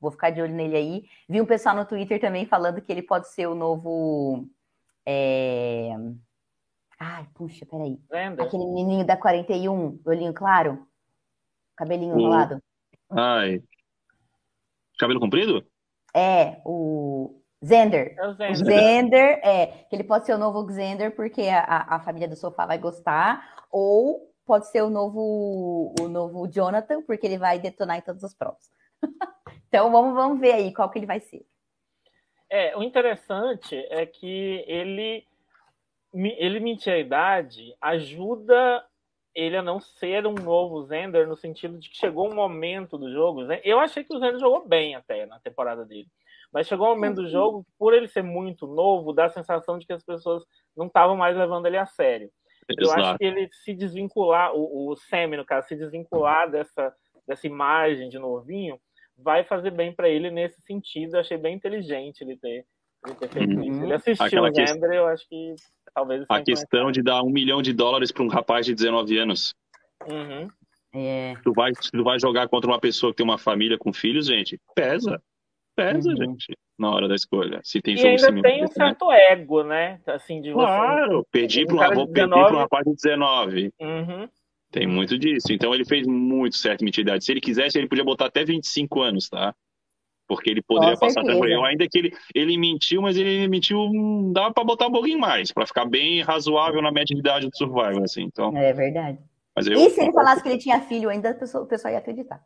vou 0.01 0.11
ficar 0.11 0.31
de 0.31 0.41
olho 0.41 0.53
nele 0.53 0.75
aí. 0.75 1.03
Vi 1.29 1.39
um 1.39 1.45
pessoal 1.45 1.75
no 1.75 1.85
Twitter 1.85 2.19
também 2.19 2.45
falando 2.45 2.81
que 2.81 2.91
ele 2.91 3.01
pode 3.01 3.29
ser 3.29 3.47
o 3.47 3.55
novo. 3.55 4.45
É... 5.05 5.95
Ai, 6.99 7.27
puxa, 7.33 7.65
peraí. 7.65 7.99
Lembra? 8.09 8.45
Aquele 8.45 8.65
menininho 8.65 9.05
da 9.05 9.17
41, 9.17 9.99
olhinho 10.05 10.33
claro, 10.33 10.87
cabelinho 11.75 12.17
enrolado. 12.17 12.61
Ai. 13.09 13.61
Cabelo 14.97 15.19
comprido? 15.19 15.65
É, 16.15 16.61
o 16.65 17.41
Zender. 17.63 18.15
É 18.17 18.27
o 18.27 18.33
Zender. 18.33 18.51
O 18.51 18.55
Zender, 18.55 19.39
é, 19.43 19.67
que 19.89 19.95
ele 19.95 20.03
pode 20.03 20.25
ser 20.25 20.33
o 20.33 20.37
novo 20.37 20.69
Zender 20.71 21.15
porque 21.15 21.43
a, 21.43 21.95
a 21.95 21.99
família 21.99 22.27
do 22.27 22.35
sofá 22.35 22.65
vai 22.65 22.77
gostar, 22.77 23.65
ou 23.69 24.33
pode 24.45 24.69
ser 24.69 24.81
o 24.83 24.89
novo, 24.89 25.93
o 25.99 26.07
novo 26.07 26.47
Jonathan, 26.47 27.01
porque 27.01 27.25
ele 27.25 27.37
vai 27.37 27.59
detonar 27.59 27.97
em 27.97 28.01
todas 28.01 28.23
as 28.23 28.33
provas. 28.33 28.71
então 29.67 29.91
vamos, 29.91 30.13
vamos 30.13 30.39
ver 30.39 30.53
aí 30.53 30.73
qual 30.73 30.89
que 30.89 30.99
ele 30.99 31.05
vai 31.05 31.19
ser. 31.19 31.45
É, 32.49 32.77
o 32.77 32.83
interessante 32.83 33.75
é 33.89 34.05
que 34.05 34.63
ele, 34.67 35.25
ele 36.15 36.59
mentir 36.59 36.93
a 36.93 36.99
idade 36.99 37.75
ajuda 37.81 38.83
ele 39.33 39.57
a 39.57 39.61
não 39.61 39.81
ser 39.81 40.25
um 40.25 40.33
novo 40.33 40.83
Zender 40.83 41.27
no 41.27 41.35
sentido 41.35 41.77
de 41.77 41.89
que 41.89 41.97
chegou 41.97 42.31
um 42.31 42.33
momento 42.35 42.97
do 42.97 43.11
jogo. 43.11 43.43
Né? 43.43 43.59
Eu 43.65 43.79
achei 43.79 44.03
que 44.03 44.15
o 44.15 44.19
Zender 44.19 44.39
jogou 44.39 44.65
bem 44.65 44.95
até 44.95 45.25
na 45.25 45.39
temporada 45.39 45.85
dele. 45.85 46.07
Mas 46.53 46.67
chegou 46.67 46.87
um 46.87 46.95
momento 46.95 47.15
do 47.15 47.29
jogo, 47.29 47.65
por 47.77 47.93
ele 47.93 48.07
ser 48.07 48.23
muito 48.23 48.65
novo, 48.65 49.11
dá 49.11 49.25
a 49.25 49.29
sensação 49.29 49.77
de 49.77 49.85
que 49.85 49.91
as 49.91 50.05
pessoas 50.05 50.43
não 50.75 50.87
estavam 50.87 51.17
mais 51.17 51.35
levando 51.35 51.65
ele 51.65 51.77
a 51.77 51.85
sério. 51.85 52.31
Eu 52.69 52.85
Exato. 52.85 53.01
acho 53.01 53.17
que 53.17 53.25
ele 53.25 53.49
se 53.51 53.73
desvincular, 53.73 54.55
o, 54.55 54.91
o 54.91 54.95
Sammy, 54.95 55.35
no 55.35 55.45
caso, 55.45 55.67
se 55.67 55.75
desvincular 55.75 56.49
dessa, 56.49 56.95
dessa 57.27 57.45
imagem 57.45 58.07
de 58.07 58.17
novinho, 58.17 58.79
vai 59.17 59.43
fazer 59.43 59.71
bem 59.71 59.93
para 59.93 60.09
ele 60.09 60.31
nesse 60.31 60.61
sentido. 60.61 61.15
Eu 61.15 61.19
achei 61.19 61.37
bem 61.37 61.55
inteligente 61.55 62.21
ele 62.21 62.37
ter, 62.37 62.65
ele 63.05 63.15
ter 63.15 63.29
feito 63.29 63.53
uhum. 63.53 63.63
isso. 63.63 63.83
Ele 63.83 63.93
assistiu 63.93 64.25
Aquela 64.25 64.49
o 64.49 64.53
Zender, 64.53 64.93
eu 64.93 65.07
acho 65.07 65.27
que. 65.27 65.55
Talvez 65.95 66.25
a 66.29 66.41
questão 66.43 66.91
de 66.91 67.01
dar 67.01 67.23
um 67.23 67.29
milhão 67.29 67.61
de 67.61 67.71
dólares 67.73 68.11
para 68.11 68.23
um 68.23 68.27
rapaz 68.27 68.65
de 68.65 68.75
19 68.75 69.17
anos. 69.17 69.55
Uhum. 70.07 70.47
É. 70.93 71.33
Tu 71.43 71.53
vai, 71.53 71.71
tu 71.71 72.03
vai 72.03 72.19
jogar 72.19 72.47
contra 72.47 72.69
uma 72.69 72.79
pessoa 72.79 73.11
que 73.11 73.17
tem 73.17 73.25
uma 73.25 73.37
família 73.37 73.77
com 73.77 73.91
filhos, 73.91 74.27
gente, 74.27 74.59
pesa. 74.75 75.21
Pesa, 75.75 76.09
Uhum. 76.09 76.15
gente, 76.15 76.57
na 76.79 76.89
hora 76.89 77.05
da 77.07 77.15
escolha. 77.15 77.59
Se 77.63 77.81
tem 77.81 77.95
E 77.95 77.97
jogo 77.97 78.09
ainda 78.09 78.41
tem 78.41 78.63
um 78.63 78.67
certo 78.67 79.11
ego, 79.11 79.61
né? 79.63 79.99
Assim, 80.07 80.39
de 80.41 80.53
você. 80.53 80.65
Claro, 80.65 81.27
perdi 81.29 81.63
Um 81.63 81.75
para 81.75 81.99
um, 81.99 82.05
perder 82.07 82.27
19. 82.29 82.47
pra 82.47 82.55
um 82.55 82.59
rapaz 82.59 82.85
de 82.85 82.93
19. 82.95 83.73
Uhum. 83.81 84.29
Tem 84.71 84.87
muito 84.87 85.17
disso. 85.17 85.51
Então 85.51 85.75
ele 85.75 85.83
fez 85.83 86.07
muito 86.07 86.55
certo 86.55 86.85
em 86.85 86.89
idade. 86.97 87.25
Se 87.25 87.31
ele 87.31 87.41
quisesse, 87.41 87.77
ele 87.77 87.89
podia 87.89 88.05
botar 88.05 88.25
até 88.27 88.45
25 88.45 89.01
anos, 89.01 89.27
tá? 89.29 89.53
Porque 90.27 90.49
ele 90.49 90.61
poderia 90.63 90.97
passar 90.97 91.21
até 91.21 91.33
por 91.33 91.45
aí. 91.45 91.51
certeza. 91.51 91.53
Eu, 91.53 91.65
ainda 91.65 91.87
que 91.87 91.97
ele, 91.99 92.13
ele 92.33 92.57
mentiu, 92.57 93.01
mas 93.01 93.15
ele 93.17 93.47
mentiu, 93.47 93.79
hum, 93.79 94.31
dava 94.33 94.51
pra 94.53 94.63
botar 94.63 94.87
um 94.87 94.91
pouquinho 94.91 95.19
mais, 95.19 95.51
pra 95.51 95.67
ficar 95.67 95.85
bem 95.85 96.21
razoável 96.23 96.81
na 96.81 96.91
média 96.91 97.13
de 97.13 97.19
idade 97.19 97.47
do 97.47 97.55
Survivor, 97.55 98.01
assim. 98.03 98.23
Então, 98.23 98.55
É 98.57 98.73
verdade. 98.73 99.19
mas 99.55 99.67
eu, 99.67 99.73
E 99.77 99.89
se 99.91 100.01
ele 100.01 100.11
falasse 100.11 100.41
que 100.41 100.49
ele 100.49 100.57
tinha 100.57 100.81
filho 100.81 101.09
ainda, 101.09 101.29
o 101.31 101.35
pessoal, 101.39 101.63
o 101.63 101.67
pessoal 101.67 101.91
ia 101.93 101.99
acreditar. 101.99 102.41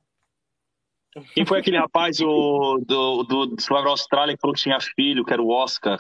Quem 1.34 1.46
foi 1.46 1.60
aquele 1.60 1.78
rapaz 1.78 2.20
o, 2.22 2.80
do, 2.86 3.24
do, 3.24 3.46
do 3.48 3.62
Survivor 3.62 3.90
Austrália 3.92 4.36
que 4.36 4.42
falou 4.42 4.54
que 4.54 4.62
tinha 4.62 4.78
filho, 4.80 5.24
que 5.26 5.34
era 5.34 5.42
o 5.42 5.50
Oscar? 5.50 5.98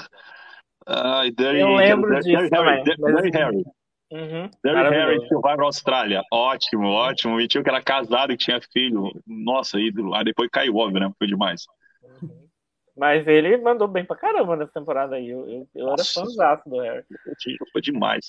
Ai, 0.85 1.31
Dirty, 1.31 1.59
Eu 1.59 1.69
lembro 1.75 2.09
Dirty, 2.11 2.25
disso 2.29 2.37
Dirty 2.43 2.49
também, 2.49 2.83
mas- 2.99 3.21
Dirty 3.23 3.37
Harry. 3.37 3.63
Uhum. 4.11 4.49
Dirty 4.63 4.75
Harry 4.75 4.89
Maravilhoso. 4.89 5.21
de 5.21 5.27
Survivor 5.27 5.63
Austrália. 5.63 6.23
Ótimo, 6.31 6.87
ótimo. 6.87 7.35
Mentiu 7.35 7.63
que 7.63 7.69
era 7.69 7.81
casado 7.81 8.33
e 8.33 8.37
tinha 8.37 8.59
filho. 8.73 9.11
Nossa, 9.25 9.79
ídolo. 9.79 10.15
Aí 10.15 10.23
depois 10.23 10.49
caiu, 10.49 10.75
óbvio, 10.77 10.99
né? 10.99 11.11
Foi 11.17 11.27
demais. 11.27 11.65
Mas 12.97 13.27
ele 13.27 13.55
mandou 13.57 13.87
bem 13.87 14.03
pra 14.03 14.15
caramba 14.15 14.55
nessa 14.55 14.73
temporada 14.73 15.15
aí. 15.15 15.29
Eu, 15.29 15.47
eu, 15.47 15.67
eu 15.75 15.87
era 15.87 16.03
fãzaço 16.03 16.67
do 16.67 16.79
Harry. 16.79 17.03
Foi 17.71 17.81
demais. 17.81 18.27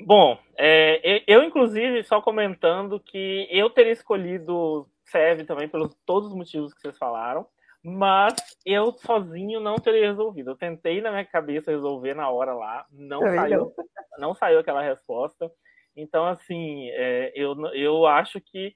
Bom, 0.00 0.38
é, 0.58 1.22
eu, 1.26 1.42
inclusive, 1.42 2.02
só 2.02 2.20
comentando 2.20 3.00
que 3.00 3.46
eu 3.50 3.70
teria 3.70 3.92
escolhido 3.92 4.86
Serve 5.06 5.44
também 5.44 5.68
pelos 5.68 5.94
todos 6.04 6.30
os 6.30 6.36
motivos 6.36 6.74
que 6.74 6.80
vocês 6.80 6.98
falaram, 6.98 7.46
mas 7.88 8.34
eu 8.64 8.90
sozinho 8.92 9.60
não 9.60 9.76
teria 9.76 10.08
resolvido. 10.08 10.50
Eu 10.50 10.56
tentei 10.56 11.00
na 11.00 11.10
minha 11.10 11.24
cabeça 11.24 11.70
resolver 11.70 12.14
na 12.14 12.28
hora 12.28 12.52
lá, 12.52 12.84
não 12.90 13.20
saiu, 13.36 13.72
não 14.18 14.34
saiu 14.34 14.58
aquela 14.58 14.82
resposta. 14.82 15.48
Então, 15.94 16.26
assim, 16.26 16.90
é, 16.90 17.32
eu, 17.34 17.54
eu 17.74 18.04
acho 18.06 18.40
que 18.40 18.74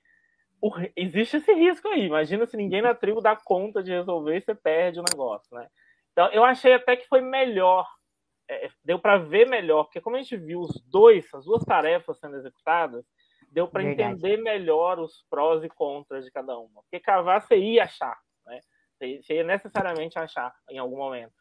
o- 0.63 0.71
existe 0.97 1.39
esse 1.39 1.53
risco 1.53 1.89
aí. 1.89 2.05
Imagina 2.07 2.47
se 2.47 2.57
ninguém 2.57 2.83
na 2.83 2.95
tribo 2.95 3.21
dá 3.21 3.35
conta 3.37 3.83
de 3.83 3.91
resolver 3.91 4.37
e 4.37 4.41
você 4.41 4.55
perde 4.55 5.01
o 5.01 5.03
negócio, 5.03 5.57
né? 5.57 5.67
Então, 6.13 6.29
eu 6.33 6.45
achei 6.45 6.73
até 6.75 6.97
que 6.97 7.09
foi 7.09 7.21
melhor 7.21 7.87
é, 8.49 8.69
deu 8.85 8.99
para 8.99 9.17
ver 9.17 9.47
melhor, 9.49 9.85
porque 9.85 10.01
como 10.01 10.17
a 10.17 10.19
gente 10.21 10.37
viu 10.37 10.61
os 10.61 10.81
dois, 10.91 11.33
as 11.35 11.45
duas 11.45 11.65
tarefas 11.65 12.19
sendo 12.19 12.37
executadas, 12.37 13.05
deu 13.49 13.69
para 13.69 13.83
entender 13.93 14.37
melhor 14.39 14.99
os 14.99 15.25
prós 15.31 15.63
e 15.63 15.69
contras 15.69 16.25
de 16.25 16.33
cada 16.33 16.59
uma. 16.59 16.83
Porque 16.83 16.99
cavar 16.99 17.41
você 17.43 17.57
ia 17.57 17.85
achar? 17.85 18.19
Você 19.01 19.23
você 19.23 19.35
ia 19.37 19.45
necessariamente 19.45 20.19
achar 20.19 20.55
em 20.69 20.79
algum 20.79 20.99
momento 20.99 21.33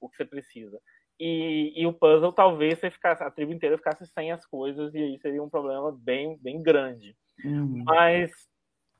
o 0.00 0.08
que 0.08 0.16
você 0.16 0.24
precisa. 0.24 0.78
E, 1.18 1.72
e 1.74 1.86
o 1.86 1.94
puzzle 1.94 2.30
talvez 2.32 2.78
você 2.78 2.90
ficasse, 2.90 3.22
a 3.24 3.30
tribo 3.30 3.52
inteira 3.52 3.78
ficasse 3.78 4.06
sem 4.06 4.30
as 4.30 4.44
coisas 4.44 4.94
e 4.94 4.98
aí 4.98 5.18
seria 5.18 5.42
um 5.42 5.48
problema 5.48 5.90
bem, 5.90 6.36
bem 6.38 6.62
grande. 6.62 7.16
Uhum. 7.42 7.82
Mas 7.86 8.30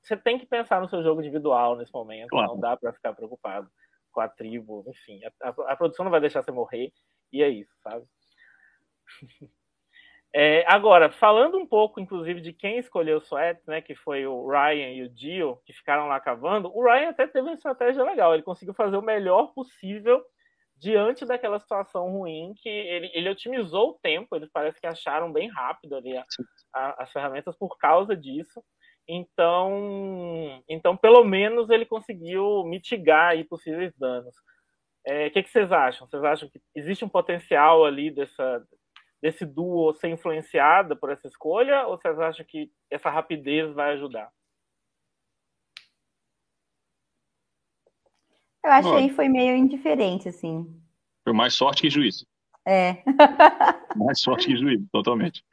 você 0.01 0.17
tem 0.17 0.39
que 0.39 0.47
pensar 0.47 0.81
no 0.81 0.89
seu 0.89 1.03
jogo 1.03 1.21
individual 1.21 1.77
nesse 1.77 1.93
momento. 1.93 2.29
Claro. 2.31 2.55
Não 2.55 2.61
dá 2.61 2.75
para 2.77 2.93
ficar 2.95 3.13
preocupado 3.13 3.71
com 4.11 4.21
a 4.23 4.29
tribo. 4.29 4.83
Enfim, 4.89 5.21
a, 5.25 5.49
a- 5.49 5.73
a 5.73 5.77
produção 5.77 6.05
não 6.05 6.11
vai 6.11 6.21
deixar 6.21 6.43
você 6.43 6.51
morrer. 6.51 6.91
E 7.31 7.43
é 7.43 7.49
isso, 7.51 7.73
sabe? 7.83 8.07
É, 10.39 10.65
agora, 10.67 11.11
falando 11.11 11.57
um 11.57 11.67
pouco, 11.67 11.99
inclusive, 11.99 12.43
de 12.43 12.53
quem 12.53 12.77
escolheu 12.79 13.17
o 13.17 13.23
Sweat, 13.23 13.59
né, 13.67 13.81
que 13.81 13.95
foi 13.95 14.27
o 14.27 14.47
Ryan 14.47 14.91
e 14.91 15.03
o 15.03 15.09
Dio, 15.09 15.59
que 15.65 15.73
ficaram 15.73 16.09
lá 16.09 16.21
cavando, 16.21 16.71
o 16.77 16.85
Ryan 16.85 17.09
até 17.09 17.27
teve 17.27 17.49
uma 17.49 17.55
estratégia 17.55 18.05
legal. 18.05 18.35
Ele 18.35 18.43
conseguiu 18.43 18.75
fazer 18.75 18.99
o 18.99 19.03
melhor 19.03 19.55
possível 19.55 20.23
diante 20.77 21.25
daquela 21.25 21.59
situação 21.59 22.11
ruim 22.11 22.53
que 22.59 22.69
ele, 22.69 23.11
ele 23.15 23.31
otimizou 23.31 23.91
o 23.91 23.99
tempo. 24.03 24.37
Eles 24.37 24.51
parece 24.53 24.79
que 24.79 24.87
acharam 24.87 25.33
bem 25.33 25.49
rápido 25.49 25.97
ali 25.97 26.15
a- 26.19 26.27
a- 26.75 27.03
as 27.05 27.11
ferramentas 27.13 27.57
por 27.57 27.79
causa 27.79 28.15
disso. 28.15 28.63
Então, 29.09 30.63
então, 30.69 30.95
pelo 30.99 31.25
menos 31.25 31.71
ele 31.71 31.87
conseguiu 31.87 32.63
mitigar 32.65 33.31
aí 33.31 33.43
possíveis 33.45 33.95
danos. 33.97 34.35
É, 35.07 35.29
O 35.29 35.31
que, 35.31 35.43
que 35.45 35.51
vocês 35.51 35.73
acham? 35.73 36.07
Vocês 36.07 36.23
acham 36.25 36.49
que 36.51 36.61
existe 36.75 37.05
um 37.05 37.09
potencial 37.09 37.85
ali 37.87 38.11
dessa, 38.11 38.63
desse 39.23 39.45
duo 39.45 39.95
ser 39.95 40.09
influenciada 40.09 40.95
por 40.97 41.11
essa 41.11 41.27
escolha? 41.27 41.87
Ou 41.87 41.97
vocês 41.99 42.19
acham 42.19 42.45
que 42.47 42.71
essa 42.91 43.11
rapidez 43.11 43.73
vai 43.75 43.93
ajudar? 43.95 44.31
Eu 48.65 48.71
achei 48.73 49.09
que 49.09 49.15
foi 49.15 49.29
meio 49.29 49.57
indiferente, 49.57 50.29
assim. 50.29 50.67
Foi 51.23 51.33
mais 51.33 51.55
sorte 51.55 51.83
que 51.83 51.91
juízo. 51.91 52.27
É. 52.67 53.03
Mais 53.97 54.21
sorte 54.21 54.49
que 54.49 54.57
juízo, 54.57 54.87
totalmente. 54.93 55.45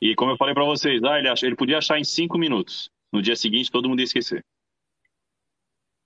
E 0.00 0.14
como 0.16 0.32
eu 0.32 0.36
falei 0.36 0.54
pra 0.54 0.64
vocês, 0.64 1.02
ah, 1.04 1.18
ele, 1.18 1.28
ach- 1.28 1.42
ele 1.44 1.54
podia 1.54 1.78
achar 1.78 1.98
em 1.98 2.04
cinco 2.04 2.36
minutos. 2.36 2.90
No 3.12 3.22
dia 3.22 3.36
seguinte, 3.36 3.70
todo 3.70 3.88
mundo 3.88 4.00
ia 4.00 4.04
esquecer. 4.04 4.44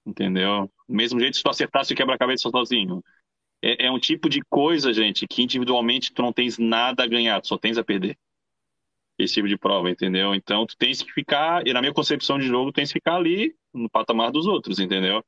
Entendeu? 0.06 0.70
Do 0.86 0.94
mesmo 0.94 1.18
jeito, 1.18 1.36
se 1.36 1.42
tu 1.42 1.48
acertasse 1.48 1.92
o 1.94 1.96
quebra-cabeça 1.96 2.50
sozinho. 2.50 3.02
É, 3.64 3.86
é 3.86 3.90
um 3.90 3.98
tipo 3.98 4.28
de 4.28 4.42
coisa, 4.42 4.92
gente, 4.92 5.26
que 5.26 5.42
individualmente 5.42 6.12
tu 6.12 6.20
não 6.20 6.34
tens 6.34 6.58
nada 6.58 7.02
a 7.02 7.06
ganhar, 7.06 7.40
tu 7.40 7.48
só 7.48 7.56
tens 7.56 7.78
a 7.78 7.82
perder. 7.82 8.18
Esse 9.18 9.34
tipo 9.34 9.48
de 9.48 9.56
prova, 9.56 9.88
entendeu? 9.88 10.34
Então, 10.34 10.66
tu 10.66 10.76
tens 10.76 11.02
que 11.02 11.10
ficar, 11.10 11.66
e 11.66 11.72
na 11.72 11.80
minha 11.80 11.94
concepção 11.94 12.38
de 12.38 12.46
jogo, 12.46 12.70
tu 12.70 12.74
tens 12.74 12.90
que 12.92 12.98
ficar 12.98 13.14
ali 13.14 13.54
no 13.72 13.88
patamar 13.88 14.30
dos 14.30 14.46
outros, 14.46 14.78
entendeu? 14.78 15.24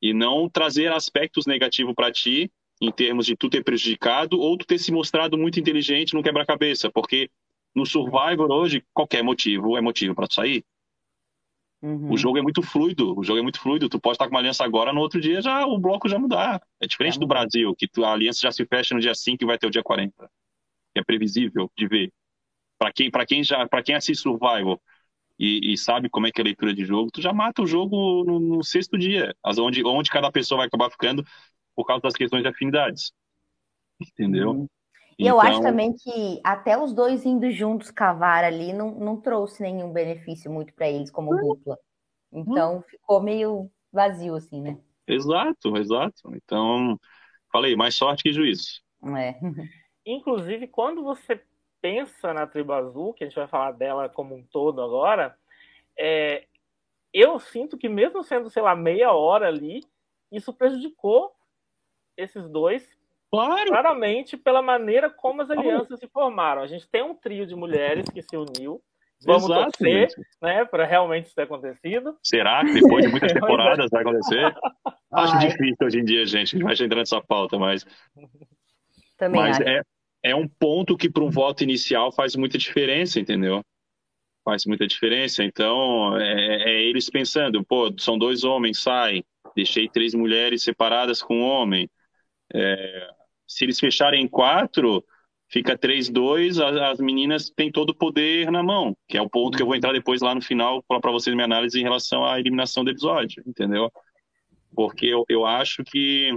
E 0.00 0.14
não 0.14 0.48
trazer 0.48 0.92
aspectos 0.92 1.46
negativos 1.46 1.94
pra 1.96 2.12
ti, 2.12 2.48
em 2.80 2.92
termos 2.92 3.26
de 3.26 3.34
tu 3.34 3.50
ter 3.50 3.64
prejudicado 3.64 4.38
ou 4.38 4.56
tu 4.56 4.64
ter 4.64 4.78
se 4.78 4.92
mostrado 4.92 5.36
muito 5.36 5.58
inteligente 5.58 6.14
no 6.14 6.22
quebra-cabeça, 6.22 6.88
porque 6.92 7.28
no 7.74 7.84
Survivor 7.84 8.52
hoje, 8.52 8.84
qualquer 8.94 9.24
motivo 9.24 9.76
é 9.76 9.80
motivo 9.80 10.14
pra 10.14 10.28
tu 10.28 10.34
sair. 10.34 10.64
Uhum. 11.82 12.10
O 12.10 12.16
jogo 12.16 12.38
é 12.38 12.42
muito 12.42 12.62
fluido, 12.62 13.18
o 13.18 13.22
jogo 13.22 13.38
é 13.38 13.42
muito 13.42 13.60
fluido. 13.60 13.88
Tu 13.88 14.00
pode 14.00 14.14
estar 14.16 14.26
com 14.26 14.32
uma 14.34 14.40
aliança 14.40 14.64
agora, 14.64 14.92
no 14.92 15.00
outro 15.00 15.20
dia 15.20 15.40
já 15.42 15.66
o 15.66 15.78
bloco 15.78 16.08
já 16.08 16.18
mudar. 16.18 16.60
É 16.80 16.86
diferente 16.86 17.14
Já 17.14 17.20
do. 17.20 17.26
Brasil, 17.26 17.74
que 17.76 17.88
a 18.02 18.12
aliança 18.12 18.40
já 18.40 18.52
se 18.52 18.64
fecha 18.66 18.94
no 18.94 19.00
dia 19.00 19.14
5 19.14 19.44
e 19.44 19.46
vai 19.46 19.58
ter 19.58 19.66
o 19.66 19.70
dia 19.70 19.82
40. 19.82 20.30
Que 20.94 21.00
é 21.00 21.04
previsível 21.04 21.70
de 21.76 21.88
ver. 21.88 22.12
Pra 22.78 22.92
quem, 22.92 23.10
pra 23.10 23.26
quem 23.26 23.44
já, 23.44 23.66
para 23.68 23.82
quem 23.82 23.94
assiste 23.96 24.22
Survival 24.22 24.80
e, 25.38 25.72
e 25.74 25.78
sabe 25.78 26.10
como 26.10 26.26
é 26.26 26.32
que 26.32 26.40
é 26.40 26.44
a 26.44 26.46
leitura 26.46 26.74
de 26.74 26.84
jogo, 26.84 27.10
tu 27.12 27.22
já 27.22 27.32
mata 27.32 27.62
o 27.62 27.66
jogo 27.66 28.24
no, 28.24 28.40
no 28.40 28.64
sexto 28.64 28.98
dia, 28.98 29.34
as- 29.44 29.58
onde, 29.58 29.84
onde 29.84 30.10
cada 30.10 30.32
pessoa 30.32 30.58
vai 30.58 30.68
acabar 30.68 30.90
ficando 30.90 31.24
por 31.76 31.86
causa 31.86 32.02
das 32.02 32.14
questões 32.14 32.42
de 32.42 32.48
afinidades. 32.48 33.12
Entendeu? 34.00 34.52
Uhum. 34.52 34.68
E 35.18 35.26
eu 35.26 35.40
acho 35.40 35.58
Então, 35.58 35.62
também 35.62 35.92
que 35.94 36.40
até 36.44 36.78
os 36.78 36.94
dois 36.94 37.26
indo 37.26 37.50
juntos 37.50 37.90
cavar 37.90 38.44
ali 38.44 38.72
não, 38.72 38.92
não 38.92 39.20
trouxe 39.20 39.62
nenhum 39.62 39.92
benefício 39.92 40.50
muito 40.50 40.72
para 40.72 40.88
eles 40.88 41.10
como 41.10 41.34
dupla. 41.36 41.76
Então 42.32 42.82
ficou 42.82 43.20
meio 43.20 43.70
vazio, 43.92 44.36
assim, 44.36 44.60
né? 44.60 44.78
Exato, 45.06 45.76
exato. 45.76 46.34
Então, 46.36 46.98
falei, 47.50 47.74
mais 47.74 47.96
sorte 47.96 48.22
que 48.22 48.32
juízo. 48.32 48.80
É. 49.16 49.34
Inclusive, 50.06 50.68
quando 50.68 51.02
você 51.02 51.42
pensa 51.80 52.32
na 52.32 52.46
tribo 52.46 52.72
azul, 52.72 53.12
que 53.12 53.24
a 53.24 53.26
gente 53.26 53.36
vai 53.36 53.48
falar 53.48 53.72
dela 53.72 54.08
como 54.08 54.34
um 54.34 54.44
todo 54.44 54.82
agora, 54.82 55.36
é, 55.98 56.46
eu 57.12 57.38
sinto 57.40 57.76
que 57.76 57.88
mesmo 57.88 58.22
sendo, 58.22 58.50
sei 58.50 58.62
lá, 58.62 58.76
meia 58.76 59.12
hora 59.12 59.48
ali, 59.48 59.80
isso 60.30 60.52
prejudicou 60.52 61.34
esses 62.16 62.48
dois 62.48 62.97
Claro, 63.30 63.68
claramente 63.68 64.36
pela 64.36 64.62
maneira 64.62 65.10
como 65.10 65.42
as 65.42 65.50
alianças 65.50 65.98
se 66.00 66.08
formaram. 66.08 66.62
A 66.62 66.66
gente 66.66 66.88
tem 66.88 67.02
um 67.02 67.14
trio 67.14 67.46
de 67.46 67.54
mulheres 67.54 68.08
que 68.08 68.22
se 68.22 68.36
uniu. 68.36 68.80
Vamos 69.24 69.44
exato. 69.44 69.72
torcer, 69.72 70.08
né, 70.40 70.64
para 70.64 70.86
realmente 70.86 71.26
isso 71.26 71.34
ter 71.34 71.42
acontecido. 71.42 72.16
Será 72.22 72.64
que 72.64 72.72
depois 72.72 73.04
de 73.04 73.10
muitas 73.10 73.32
temporadas 73.34 73.90
vai 73.90 74.02
acontecer? 74.02 74.54
Acho 75.12 75.34
Ai, 75.34 75.48
difícil 75.48 75.76
hoje 75.82 75.98
em 75.98 76.04
dia, 76.04 76.24
gente. 76.24 76.54
A 76.54 76.58
gente 76.58 76.62
vai 76.62 76.86
entrar 76.86 76.98
nessa 76.98 77.20
pauta, 77.20 77.58
mas, 77.58 77.84
também 79.16 79.40
mas 79.40 79.60
acho. 79.60 79.68
é, 79.68 79.82
é 80.22 80.36
um 80.36 80.46
ponto 80.46 80.96
que 80.96 81.10
para 81.10 81.24
um 81.24 81.30
voto 81.30 81.64
inicial 81.64 82.12
faz 82.12 82.36
muita 82.36 82.56
diferença, 82.56 83.18
entendeu? 83.18 83.60
Faz 84.44 84.64
muita 84.64 84.86
diferença. 84.86 85.42
Então, 85.42 86.16
é, 86.16 86.70
é 86.70 86.82
eles 86.82 87.10
pensando, 87.10 87.64
pô, 87.64 87.92
são 87.98 88.16
dois 88.16 88.44
homens, 88.44 88.80
saem. 88.80 89.24
Deixei 89.56 89.88
três 89.88 90.14
mulheres 90.14 90.62
separadas 90.62 91.20
com 91.20 91.38
um 91.38 91.44
homem. 91.44 91.90
É, 92.54 93.10
se 93.48 93.64
eles 93.64 93.80
fecharem 93.80 94.22
em 94.22 94.28
quatro, 94.28 95.02
fica 95.48 95.76
3-2, 95.76 96.62
as, 96.62 96.76
as 96.76 97.00
meninas 97.00 97.50
têm 97.50 97.72
todo 97.72 97.90
o 97.90 97.94
poder 97.94 98.50
na 98.50 98.62
mão, 98.62 98.94
que 99.08 99.16
é 99.16 99.22
o 99.22 99.28
ponto 99.28 99.56
que 99.56 99.62
eu 99.62 99.66
vou 99.66 99.74
entrar 99.74 99.92
depois 99.92 100.20
lá 100.20 100.34
no 100.34 100.42
final 100.42 100.82
para 100.82 101.10
vocês 101.10 101.34
minha 101.34 101.46
análise 101.46 101.80
em 101.80 101.82
relação 101.82 102.24
à 102.24 102.38
eliminação 102.38 102.84
do 102.84 102.90
episódio, 102.90 103.42
entendeu? 103.46 103.90
Porque 104.74 105.06
eu, 105.06 105.24
eu 105.28 105.46
acho 105.46 105.82
que 105.82 106.36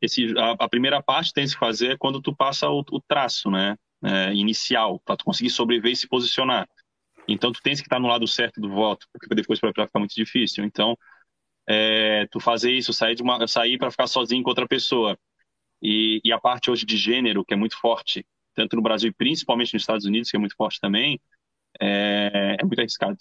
esse, 0.00 0.36
a, 0.38 0.52
a, 0.52 0.68
primeira 0.68 1.02
parte 1.02 1.32
tem 1.32 1.46
que 1.46 1.56
fazer 1.56 1.92
é 1.92 1.96
quando 1.96 2.20
tu 2.20 2.34
passa 2.34 2.68
o, 2.68 2.80
o 2.90 3.00
traço, 3.00 3.50
né? 3.50 3.76
É, 4.02 4.32
inicial, 4.34 5.00
para 5.04 5.16
tu 5.16 5.24
conseguir 5.24 5.50
sobreviver 5.50 5.92
e 5.92 5.96
se 5.96 6.06
posicionar. 6.06 6.68
Então, 7.26 7.50
tu 7.50 7.60
tens 7.62 7.80
que 7.80 7.86
estar 7.86 7.98
no 7.98 8.08
lado 8.08 8.26
certo 8.26 8.60
do 8.60 8.68
voto, 8.70 9.06
porque 9.12 9.34
depois 9.34 9.58
vai 9.58 9.72
ficar 9.72 9.98
muito 9.98 10.14
difícil. 10.14 10.64
Então, 10.64 10.96
é, 11.68 12.26
tu 12.30 12.38
fazer 12.38 12.72
isso, 12.72 12.92
sair 12.92 13.14
de 13.14 13.22
uma, 13.22 13.46
sair 13.48 13.78
para 13.78 13.90
ficar 13.90 14.06
sozinho 14.06 14.42
com 14.42 14.50
outra 14.50 14.68
pessoa. 14.68 15.18
E, 15.82 16.20
e, 16.24 16.32
a 16.32 16.38
parte 16.38 16.70
hoje 16.70 16.86
de 16.86 16.96
gênero, 16.96 17.44
que 17.44 17.54
é 17.54 17.56
muito 17.56 17.78
forte, 17.78 18.26
tanto 18.54 18.76
no 18.76 18.82
Brasil 18.82 19.10
e 19.10 19.14
principalmente 19.14 19.74
nos 19.74 19.82
Estados 19.82 20.06
Unidos, 20.06 20.30
que 20.30 20.36
é 20.36 20.40
muito 20.40 20.56
forte 20.56 20.80
também, 20.80 21.20
é, 21.80 22.56
é 22.58 22.64
muito 22.64 22.78
arriscado. 22.78 23.18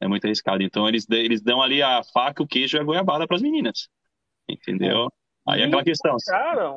É 0.00 0.08
muito 0.08 0.24
arriscado. 0.24 0.62
Então, 0.62 0.88
eles, 0.88 1.08
eles 1.08 1.40
dão 1.40 1.62
ali 1.62 1.80
a 1.80 2.02
faca, 2.02 2.42
o 2.42 2.46
queijo 2.46 2.76
e 2.76 2.80
a 2.80 2.84
goiabada 2.84 3.26
para 3.26 3.36
as 3.36 3.42
meninas. 3.42 3.88
Entendeu? 4.48 5.06
É. 5.06 5.52
Aí 5.52 5.62
é 5.62 5.64
aquela 5.64 5.84
questão. 5.84 6.16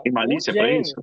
Tem 0.04 0.12
malícia 0.12 0.54
para 0.54 0.72
isso? 0.72 0.96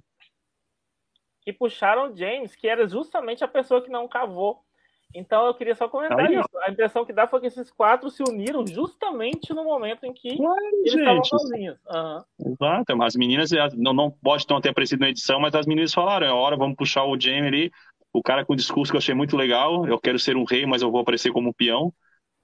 Que 1.40 1.52
puxaram 1.52 2.12
o 2.12 2.16
James, 2.16 2.54
que 2.54 2.68
era 2.68 2.86
justamente 2.86 3.42
a 3.42 3.48
pessoa 3.48 3.82
que 3.82 3.90
não 3.90 4.06
cavou. 4.06 4.64
Então 5.14 5.46
eu 5.46 5.54
queria 5.54 5.74
só 5.74 5.88
comentar 5.88 6.20
Aí, 6.20 6.34
isso. 6.34 6.48
A 6.66 6.70
impressão 6.70 7.04
que 7.04 7.12
dá 7.12 7.26
foi 7.26 7.40
que 7.40 7.46
esses 7.46 7.70
quatro 7.70 8.10
se 8.10 8.22
uniram 8.22 8.66
justamente 8.66 9.52
no 9.52 9.64
momento 9.64 10.04
em 10.04 10.12
que 10.12 10.28
eles 10.28 10.92
gente. 10.92 10.98
estavam 10.98 11.24
sozinhos. 11.24 11.78
Uhum. 11.86 12.52
Exato, 12.52 13.02
as 13.02 13.16
meninas 13.16 13.50
não, 13.76 13.92
não 13.92 14.10
pode 14.10 14.46
não 14.48 14.60
ter 14.60 14.70
aparecido 14.70 15.00
na 15.00 15.10
edição, 15.10 15.38
mas 15.40 15.54
as 15.54 15.66
meninas 15.66 15.92
falaram: 15.92 16.26
é 16.26 16.32
hora, 16.32 16.56
vamos 16.56 16.76
puxar 16.76 17.04
o 17.04 17.18
Jamie 17.18 17.48
ali. 17.48 17.70
O 18.12 18.22
cara 18.22 18.44
com 18.44 18.52
o 18.52 18.56
discurso 18.56 18.92
que 18.92 18.96
eu 18.96 19.00
achei 19.00 19.14
muito 19.14 19.36
legal. 19.36 19.86
Eu 19.86 19.98
quero 19.98 20.18
ser 20.18 20.36
um 20.36 20.44
rei, 20.44 20.66
mas 20.66 20.82
eu 20.82 20.90
vou 20.90 21.00
aparecer 21.00 21.32
como 21.32 21.48
um 21.48 21.52
peão. 21.52 21.92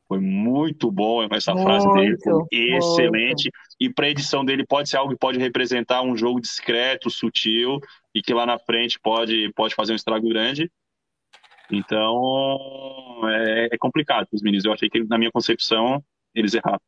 Foi 0.09 0.19
muito 0.19 0.91
bom 0.91 1.23
essa 1.31 1.53
muito, 1.53 1.67
frase 1.67 1.87
dele, 1.93 2.17
foi 2.23 2.47
excelente. 2.51 3.51
Muito. 3.53 3.77
E 3.79 3.93
para 3.93 4.07
a 4.07 4.11
edição 4.11 4.43
dele 4.43 4.65
pode 4.67 4.89
ser 4.89 4.97
algo 4.97 5.13
que 5.13 5.19
pode 5.19 5.39
representar 5.39 6.01
um 6.01 6.17
jogo 6.17 6.41
discreto, 6.41 7.11
sutil 7.11 7.79
e 8.15 8.23
que 8.23 8.33
lá 8.33 8.47
na 8.47 8.59
frente 8.59 8.99
pode, 8.99 9.53
pode 9.55 9.75
fazer 9.75 9.93
um 9.93 9.97
estrago 9.97 10.27
grande. 10.27 10.73
Então, 11.71 13.21
é, 13.29 13.69
é 13.73 13.79
complicado 13.79 14.27
os 14.33 14.43
meninos. 14.43 14.65
Eu 14.65 14.73
achei 14.73 14.89
que, 14.89 15.03
na 15.05 15.19
minha 15.19 15.31
concepção, 15.31 16.03
eles 16.35 16.55
erraram. 16.55 16.81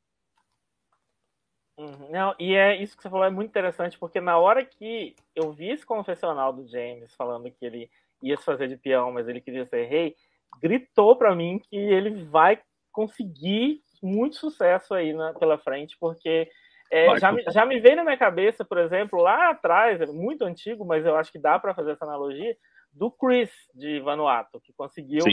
Uhum. 1.78 2.10
Não, 2.10 2.34
e 2.38 2.54
é 2.54 2.76
isso 2.76 2.94
que 2.94 3.02
você 3.02 3.08
falou 3.08 3.24
é 3.24 3.30
muito 3.30 3.48
interessante, 3.48 3.98
porque 3.98 4.20
na 4.20 4.36
hora 4.36 4.62
que 4.64 5.16
eu 5.34 5.50
vi 5.50 5.70
esse 5.70 5.86
confessional 5.86 6.52
do 6.52 6.68
James 6.68 7.14
falando 7.14 7.50
que 7.50 7.64
ele 7.64 7.90
ia 8.22 8.36
se 8.36 8.44
fazer 8.44 8.68
de 8.68 8.76
peão, 8.76 9.10
mas 9.10 9.26
ele 9.28 9.40
queria 9.40 9.64
ser 9.64 9.86
rei, 9.86 10.14
gritou 10.60 11.16
para 11.16 11.34
mim 11.34 11.58
que 11.58 11.76
ele 11.76 12.24
vai 12.24 12.60
conseguir 12.92 13.80
muito 14.02 14.36
sucesso 14.36 14.92
aí 14.92 15.14
na, 15.14 15.32
pela 15.32 15.56
frente, 15.56 15.96
porque 15.98 16.50
é, 16.90 17.18
já, 17.18 17.32
me, 17.32 17.42
já 17.44 17.64
me 17.64 17.80
veio 17.80 17.96
na 17.96 18.04
minha 18.04 18.16
cabeça, 18.16 18.62
por 18.62 18.76
exemplo, 18.76 19.22
lá 19.22 19.50
atrás, 19.50 20.00
é 20.00 20.06
muito 20.06 20.44
antigo, 20.44 20.84
mas 20.84 21.06
eu 21.06 21.16
acho 21.16 21.32
que 21.32 21.38
dá 21.38 21.58
para 21.58 21.74
fazer 21.74 21.92
essa 21.92 22.04
analogia, 22.04 22.54
do 22.92 23.10
Chris 23.10 23.50
de 23.74 24.00
Vanuatu, 24.00 24.60
que 24.60 24.72
conseguiu 24.72 25.24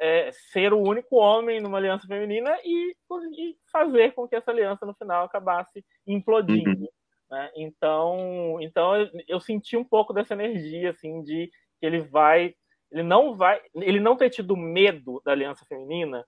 é, 0.00 0.30
ser 0.52 0.72
o 0.72 0.80
único 0.80 1.16
homem 1.16 1.60
numa 1.60 1.78
aliança 1.78 2.06
feminina 2.06 2.56
e, 2.64 2.96
e, 3.38 3.56
fazer 3.70 4.12
com 4.12 4.28
que 4.28 4.36
essa 4.36 4.50
aliança 4.50 4.84
no 4.84 4.94
final 4.94 5.24
acabasse 5.24 5.84
implodindo. 6.06 6.70
Uhum. 6.70 6.88
Né? 7.30 7.50
Então, 7.56 8.58
então 8.60 8.96
eu, 8.96 9.10
eu, 9.28 9.40
senti 9.40 9.76
um 9.76 9.84
pouco 9.84 10.12
dessa 10.12 10.34
energia 10.34 10.90
assim 10.90 11.22
de 11.22 11.50
que 11.80 11.86
ele 11.86 12.00
vai, 12.00 12.54
ele 12.90 13.02
não 13.02 13.34
vai, 13.34 13.60
ele 13.74 14.00
não 14.00 14.16
ter 14.16 14.30
tido 14.30 14.56
medo 14.56 15.22
da 15.24 15.32
aliança 15.32 15.64
feminina 15.66 16.24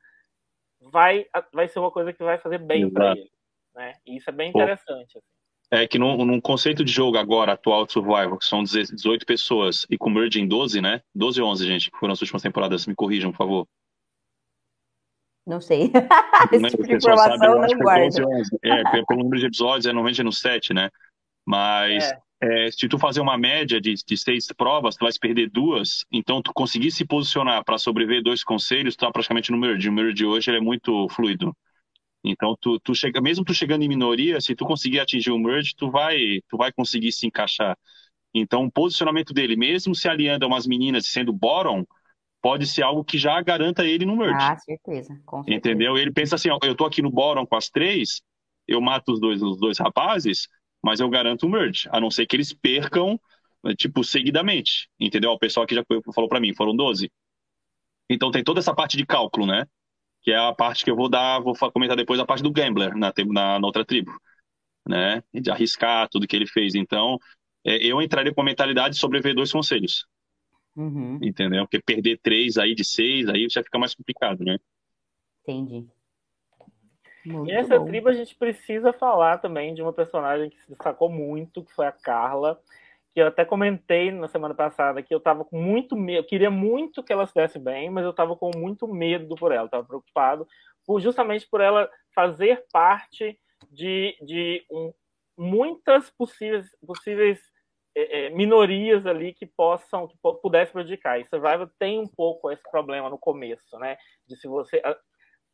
vai 0.80 1.26
vai 1.52 1.68
ser 1.68 1.78
uma 1.78 1.90
coisa 1.90 2.12
que 2.12 2.22
vai 2.22 2.38
fazer 2.38 2.58
bem 2.58 2.90
para 2.90 3.12
ele, 3.12 3.30
né? 3.74 3.94
E 4.06 4.16
isso 4.16 4.28
é 4.28 4.32
bem 4.32 4.50
interessante. 4.50 5.18
Assim 5.18 5.35
é 5.70 5.86
que 5.86 5.98
num, 5.98 6.24
num, 6.24 6.40
conceito 6.40 6.84
de 6.84 6.92
jogo 6.92 7.16
agora, 7.16 7.52
atual 7.52 7.86
de 7.86 7.92
Survival, 7.92 8.38
que 8.38 8.44
são 8.44 8.62
18 8.62 9.26
pessoas, 9.26 9.86
e 9.90 9.98
com 9.98 10.10
Merge 10.10 10.40
em 10.40 10.46
12, 10.46 10.80
né? 10.80 11.00
12 11.14 11.42
ou 11.42 11.50
11, 11.50 11.66
gente, 11.66 11.90
que 11.90 11.98
foram 11.98 12.12
as 12.12 12.20
últimas 12.20 12.42
temporadas. 12.42 12.86
Me 12.86 12.94
corrijam, 12.94 13.30
por 13.32 13.38
favor. 13.38 13.68
Não 15.46 15.60
sei. 15.60 15.90
Esse 16.52 16.70
tipo 16.70 16.82
de 16.82 16.94
informação 16.96 17.38
sabe, 17.38 17.74
não 17.74 17.78
guarda. 17.78 18.22
É, 18.62 18.82
pelo 19.06 19.22
número 19.22 19.40
de 19.40 19.46
episódios, 19.46 19.86
é 19.86 19.92
normalmente 19.92 20.20
é 20.20 20.24
no 20.24 20.32
7, 20.32 20.74
né? 20.74 20.90
Mas 21.44 22.10
é. 22.10 22.20
É, 22.40 22.70
se 22.70 22.86
tu 22.86 22.98
fazer 22.98 23.20
uma 23.20 23.38
média 23.38 23.80
de, 23.80 23.94
de 23.94 24.16
seis 24.16 24.46
provas, 24.54 24.94
tu 24.94 25.04
vai 25.04 25.12
perder 25.18 25.48
duas, 25.48 26.04
então 26.12 26.42
tu 26.42 26.52
conseguir 26.52 26.90
se 26.90 27.04
posicionar 27.04 27.64
para 27.64 27.78
sobreviver 27.78 28.22
dois 28.22 28.44
conselhos, 28.44 28.94
tu 28.94 29.00
tá 29.00 29.10
praticamente 29.10 29.50
no 29.50 29.56
Merge. 29.56 29.88
O 29.88 29.92
Merge 29.92 30.26
hoje 30.26 30.54
é 30.54 30.60
muito 30.60 31.08
fluido. 31.08 31.56
Então, 32.24 32.56
tu, 32.60 32.78
tu 32.80 32.94
chega, 32.94 33.20
mesmo 33.20 33.44
tu 33.44 33.54
chegando 33.54 33.82
em 33.82 33.88
minoria, 33.88 34.40
se 34.40 34.54
tu 34.54 34.64
conseguir 34.64 35.00
atingir 35.00 35.30
o 35.30 35.38
merge, 35.38 35.74
tu 35.76 35.90
vai, 35.90 36.40
tu 36.48 36.56
vai 36.56 36.72
conseguir 36.72 37.12
se 37.12 37.26
encaixar. 37.26 37.76
Então, 38.34 38.64
o 38.64 38.70
posicionamento 38.70 39.32
dele, 39.32 39.56
mesmo 39.56 39.94
se 39.94 40.08
aliando 40.08 40.44
a 40.44 40.48
umas 40.48 40.66
meninas 40.66 41.06
sendo 41.06 41.32
bottom, 41.32 41.84
pode 42.42 42.66
ser 42.66 42.82
algo 42.82 43.04
que 43.04 43.16
já 43.16 43.40
garanta 43.40 43.84
ele 43.84 44.04
no 44.04 44.16
merge. 44.16 44.36
Ah, 44.40 44.56
certeza. 44.58 45.20
Com 45.24 45.38
certeza. 45.38 45.56
Entendeu? 45.56 45.96
Ele 45.96 46.12
pensa 46.12 46.34
assim, 46.34 46.50
ó, 46.50 46.58
eu 46.62 46.74
tô 46.74 46.84
aqui 46.84 47.00
no 47.00 47.10
bottom 47.10 47.46
com 47.46 47.56
as 47.56 47.68
três, 47.70 48.20
eu 48.68 48.80
mato 48.80 49.12
os 49.12 49.20
dois, 49.20 49.42
os 49.42 49.58
dois 49.58 49.78
rapazes, 49.78 50.48
mas 50.82 51.00
eu 51.00 51.08
garanto 51.08 51.46
o 51.46 51.48
merge, 51.48 51.88
a 51.90 52.00
não 52.00 52.10
ser 52.10 52.26
que 52.26 52.36
eles 52.36 52.52
percam, 52.52 53.18
tipo, 53.76 54.04
seguidamente. 54.04 54.88
Entendeu? 55.00 55.30
O 55.30 55.38
pessoal 55.38 55.66
que 55.66 55.74
já 55.74 55.84
falou 56.14 56.28
para 56.28 56.40
mim, 56.40 56.54
foram 56.54 56.74
12. 56.74 57.10
Então 58.08 58.30
tem 58.30 58.44
toda 58.44 58.60
essa 58.60 58.74
parte 58.74 58.96
de 58.96 59.04
cálculo, 59.04 59.46
né? 59.46 59.66
Que 60.26 60.32
é 60.32 60.36
a 60.36 60.52
parte 60.52 60.84
que 60.84 60.90
eu 60.90 60.96
vou 60.96 61.08
dar, 61.08 61.38
vou 61.38 61.54
comentar 61.72 61.96
depois 61.96 62.18
a 62.18 62.26
parte 62.26 62.42
do 62.42 62.50
gambler 62.50 62.96
na, 62.96 63.12
na, 63.28 63.60
na 63.60 63.66
outra 63.66 63.84
tribo, 63.84 64.10
né? 64.84 65.22
De 65.32 65.52
arriscar 65.52 66.08
tudo 66.08 66.26
que 66.26 66.34
ele 66.34 66.48
fez. 66.48 66.74
Então, 66.74 67.16
é, 67.64 67.76
eu 67.76 68.02
entraria 68.02 68.34
com 68.34 68.40
a 68.40 68.44
mentalidade 68.44 68.94
de 68.94 69.00
sobreviver 69.00 69.36
dois 69.36 69.52
conselhos. 69.52 70.04
Uhum. 70.74 71.20
Entendeu? 71.22 71.62
Porque 71.62 71.80
perder 71.80 72.18
três 72.20 72.58
aí 72.58 72.74
de 72.74 72.84
seis, 72.84 73.28
aí 73.28 73.46
já 73.48 73.62
fica 73.62 73.78
mais 73.78 73.94
complicado, 73.94 74.44
né? 74.44 74.58
Entendi. 75.44 75.86
Muito 77.24 77.48
e 77.48 77.54
essa 77.54 77.78
bom. 77.78 77.86
tribo 77.86 78.08
a 78.08 78.12
gente 78.12 78.34
precisa 78.34 78.92
falar 78.92 79.38
também 79.38 79.74
de 79.74 79.82
uma 79.82 79.92
personagem 79.92 80.50
que 80.50 80.60
se 80.60 80.70
destacou 80.70 81.08
muito, 81.08 81.62
que 81.62 81.72
foi 81.72 81.86
a 81.86 81.92
Carla 81.92 82.60
que 83.16 83.20
eu 83.22 83.28
até 83.28 83.46
comentei 83.46 84.10
na 84.10 84.28
semana 84.28 84.54
passada 84.54 85.02
que 85.02 85.14
eu 85.14 85.16
estava 85.16 85.42
com 85.42 85.58
muito 85.58 85.96
medo, 85.96 86.18
eu 86.18 86.28
queria 86.28 86.50
muito 86.50 87.02
que 87.02 87.10
ela 87.10 87.26
se 87.26 87.32
desse 87.32 87.58
bem, 87.58 87.88
mas 87.88 88.04
eu 88.04 88.10
estava 88.10 88.36
com 88.36 88.50
muito 88.54 88.86
medo 88.86 89.34
por 89.36 89.52
ela, 89.52 89.64
estava 89.64 89.86
preocupado 89.86 90.46
por, 90.86 91.00
justamente 91.00 91.48
por 91.48 91.62
ela 91.62 91.90
fazer 92.14 92.66
parte 92.70 93.40
de, 93.70 94.14
de 94.20 94.66
um, 94.70 94.92
muitas 95.34 96.10
possíveis, 96.10 96.66
possíveis 96.86 97.40
é, 97.96 98.26
é, 98.26 98.30
minorias 98.30 99.06
ali 99.06 99.32
que 99.32 99.46
possam, 99.46 100.06
que 100.06 100.18
pudessem 100.42 100.74
prejudicar. 100.74 101.18
E 101.18 101.24
Survivor 101.24 101.70
tem 101.78 101.98
um 101.98 102.06
pouco 102.06 102.50
esse 102.50 102.70
problema 102.70 103.08
no 103.08 103.16
começo, 103.16 103.78
né? 103.78 103.96
De 104.28 104.36
se 104.36 104.46
você. 104.46 104.82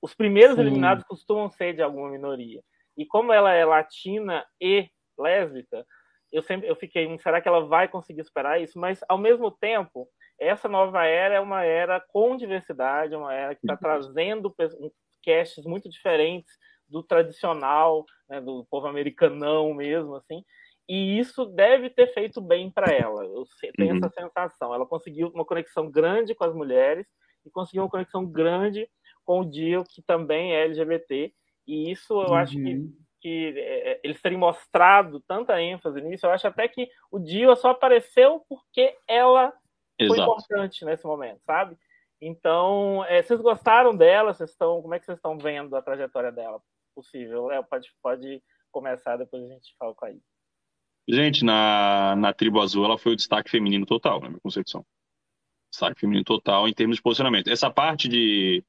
Os 0.02 0.12
primeiros 0.14 0.56
Sim. 0.56 0.62
eliminados 0.62 1.04
costumam 1.04 1.48
ser 1.48 1.76
de 1.76 1.82
alguma 1.82 2.10
minoria. 2.10 2.60
E 2.96 3.06
como 3.06 3.32
ela 3.32 3.52
é 3.52 3.64
latina 3.64 4.44
e 4.60 4.90
lésbica, 5.16 5.86
eu 6.32 6.42
sempre 6.42 6.68
eu 6.68 6.74
fiquei, 6.74 7.06
hum, 7.06 7.18
será 7.18 7.40
que 7.40 7.48
ela 7.48 7.66
vai 7.66 7.86
conseguir 7.86 8.24
superar 8.24 8.60
isso? 8.60 8.78
Mas 8.78 9.00
ao 9.08 9.18
mesmo 9.18 9.50
tempo, 9.50 10.08
essa 10.40 10.68
nova 10.68 11.04
era 11.04 11.34
é 11.34 11.40
uma 11.40 11.62
era 11.62 12.00
com 12.00 12.36
diversidade, 12.36 13.14
uma 13.14 13.34
era 13.34 13.54
que 13.54 13.60
está 13.62 13.76
trazendo 13.76 14.52
casts 15.24 15.64
muito 15.64 15.88
diferentes 15.88 16.52
do 16.88 17.02
tradicional, 17.02 18.04
né, 18.28 18.40
do 18.40 18.66
povo 18.70 18.86
americanão 18.86 19.72
mesmo, 19.74 20.16
assim. 20.16 20.42
E 20.88 21.18
isso 21.18 21.46
deve 21.46 21.90
ter 21.90 22.12
feito 22.12 22.40
bem 22.40 22.70
para 22.70 22.92
ela. 22.92 23.24
Eu 23.24 23.44
tenho 23.76 23.92
uhum. 23.92 23.98
essa 23.98 24.10
sensação. 24.10 24.74
Ela 24.74 24.84
conseguiu 24.84 25.28
uma 25.28 25.44
conexão 25.44 25.90
grande 25.90 26.34
com 26.34 26.44
as 26.44 26.54
mulheres 26.54 27.06
e 27.46 27.50
conseguiu 27.50 27.82
uma 27.82 27.90
conexão 27.90 28.26
grande 28.26 28.88
com 29.24 29.40
o 29.40 29.44
Dio, 29.44 29.84
que 29.88 30.02
também 30.02 30.54
é 30.54 30.64
LGBT. 30.64 31.32
E 31.66 31.90
isso 31.90 32.14
eu 32.14 32.30
uhum. 32.30 32.34
acho 32.34 32.54
que 32.54 32.74
uhum 32.74 33.01
que 33.22 33.54
é, 33.56 33.92
é, 33.92 34.00
eles 34.02 34.20
terem 34.20 34.36
mostrado 34.36 35.20
tanta 35.20 35.62
ênfase 35.62 36.00
nisso, 36.00 36.26
eu 36.26 36.30
acho 36.30 36.48
até 36.48 36.66
que 36.66 36.90
o 37.10 37.20
Dio 37.20 37.54
só 37.54 37.70
apareceu 37.70 38.44
porque 38.48 38.96
ela 39.06 39.52
Exato. 39.96 40.16
foi 40.16 40.24
importante 40.24 40.84
nesse 40.84 41.06
momento, 41.06 41.40
sabe? 41.44 41.78
Então, 42.20 43.04
é, 43.04 43.22
vocês 43.22 43.40
gostaram 43.40 43.96
dela? 43.96 44.34
Vocês 44.34 44.50
estão, 44.50 44.82
como 44.82 44.94
é 44.94 44.98
que 44.98 45.06
vocês 45.06 45.18
estão 45.18 45.38
vendo 45.38 45.74
a 45.76 45.82
trajetória 45.82 46.32
dela? 46.32 46.60
Possível? 46.96 47.46
Léo, 47.46 47.64
pode, 47.64 47.88
pode 48.02 48.42
começar, 48.72 49.16
depois 49.16 49.44
a 49.44 49.48
gente 49.48 49.72
fala 49.78 49.94
com 49.94 50.04
a 50.04 50.10
Ida. 50.10 50.20
Gente, 51.08 51.44
na, 51.44 52.16
na 52.16 52.32
Tribo 52.32 52.60
Azul, 52.60 52.84
ela 52.84 52.98
foi 52.98 53.12
o 53.12 53.16
destaque 53.16 53.50
feminino 53.50 53.86
total, 53.86 54.20
na 54.20 54.28
minha 54.28 54.40
concepção. 54.40 54.84
Destaque 55.70 56.00
feminino 56.00 56.24
total 56.24 56.68
em 56.68 56.74
termos 56.74 56.96
de 56.96 57.02
posicionamento. 57.02 57.48
Essa 57.48 57.70
parte 57.70 58.08
de 58.08 58.64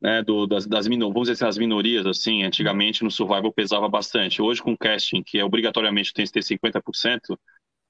né, 0.00 0.22
do, 0.22 0.46
das, 0.46 0.66
das 0.66 0.86
vamos 0.86 1.28
dizer 1.28 1.32
assim, 1.32 1.44
as 1.44 1.58
minorias, 1.58 2.06
assim, 2.06 2.42
antigamente 2.44 3.02
no 3.02 3.10
Survival 3.10 3.52
pesava 3.52 3.88
bastante. 3.88 4.40
Hoje, 4.40 4.62
com 4.62 4.76
casting, 4.76 5.22
que 5.22 5.38
é 5.38 5.44
obrigatoriamente 5.44 6.12
tem 6.12 6.24
que 6.24 6.32
ter 6.32 6.42
50%, 6.42 7.38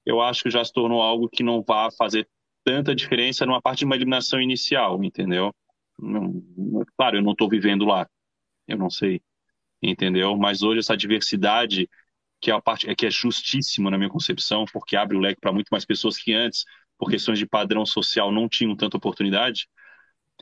eu 0.06 0.20
acho 0.20 0.42
que 0.42 0.50
já 0.50 0.64
se 0.64 0.72
tornou 0.72 1.02
algo 1.02 1.28
que 1.28 1.42
não 1.42 1.62
vai 1.62 1.90
fazer 1.92 2.28
tanta 2.64 2.94
diferença 2.94 3.44
numa 3.46 3.60
parte 3.60 3.80
de 3.80 3.84
uma 3.84 3.96
eliminação 3.96 4.40
inicial, 4.40 5.02
entendeu? 5.04 5.54
Não, 5.98 6.42
claro, 6.96 7.18
eu 7.18 7.22
não 7.22 7.32
estou 7.32 7.48
vivendo 7.48 7.84
lá, 7.84 8.08
eu 8.66 8.78
não 8.78 8.88
sei, 8.90 9.20
entendeu? 9.82 10.36
Mas 10.36 10.62
hoje 10.62 10.80
essa 10.80 10.96
diversidade 10.96 11.88
que 12.40 12.50
é 12.50 12.54
a 12.54 12.60
parte 12.60 12.92
que 12.94 13.06
é 13.06 13.10
justíssimo 13.10 13.90
na 13.90 13.98
minha 13.98 14.10
concepção, 14.10 14.64
porque 14.72 14.96
abre 14.96 15.16
o 15.16 15.20
leque 15.20 15.40
para 15.40 15.52
muito 15.52 15.68
mais 15.70 15.84
pessoas 15.84 16.16
que 16.16 16.32
antes, 16.32 16.64
por 16.96 17.10
questões 17.10 17.38
de 17.38 17.46
padrão 17.46 17.84
social, 17.84 18.30
não 18.32 18.48
tinham 18.48 18.76
tanta 18.76 18.96
oportunidade. 18.96 19.68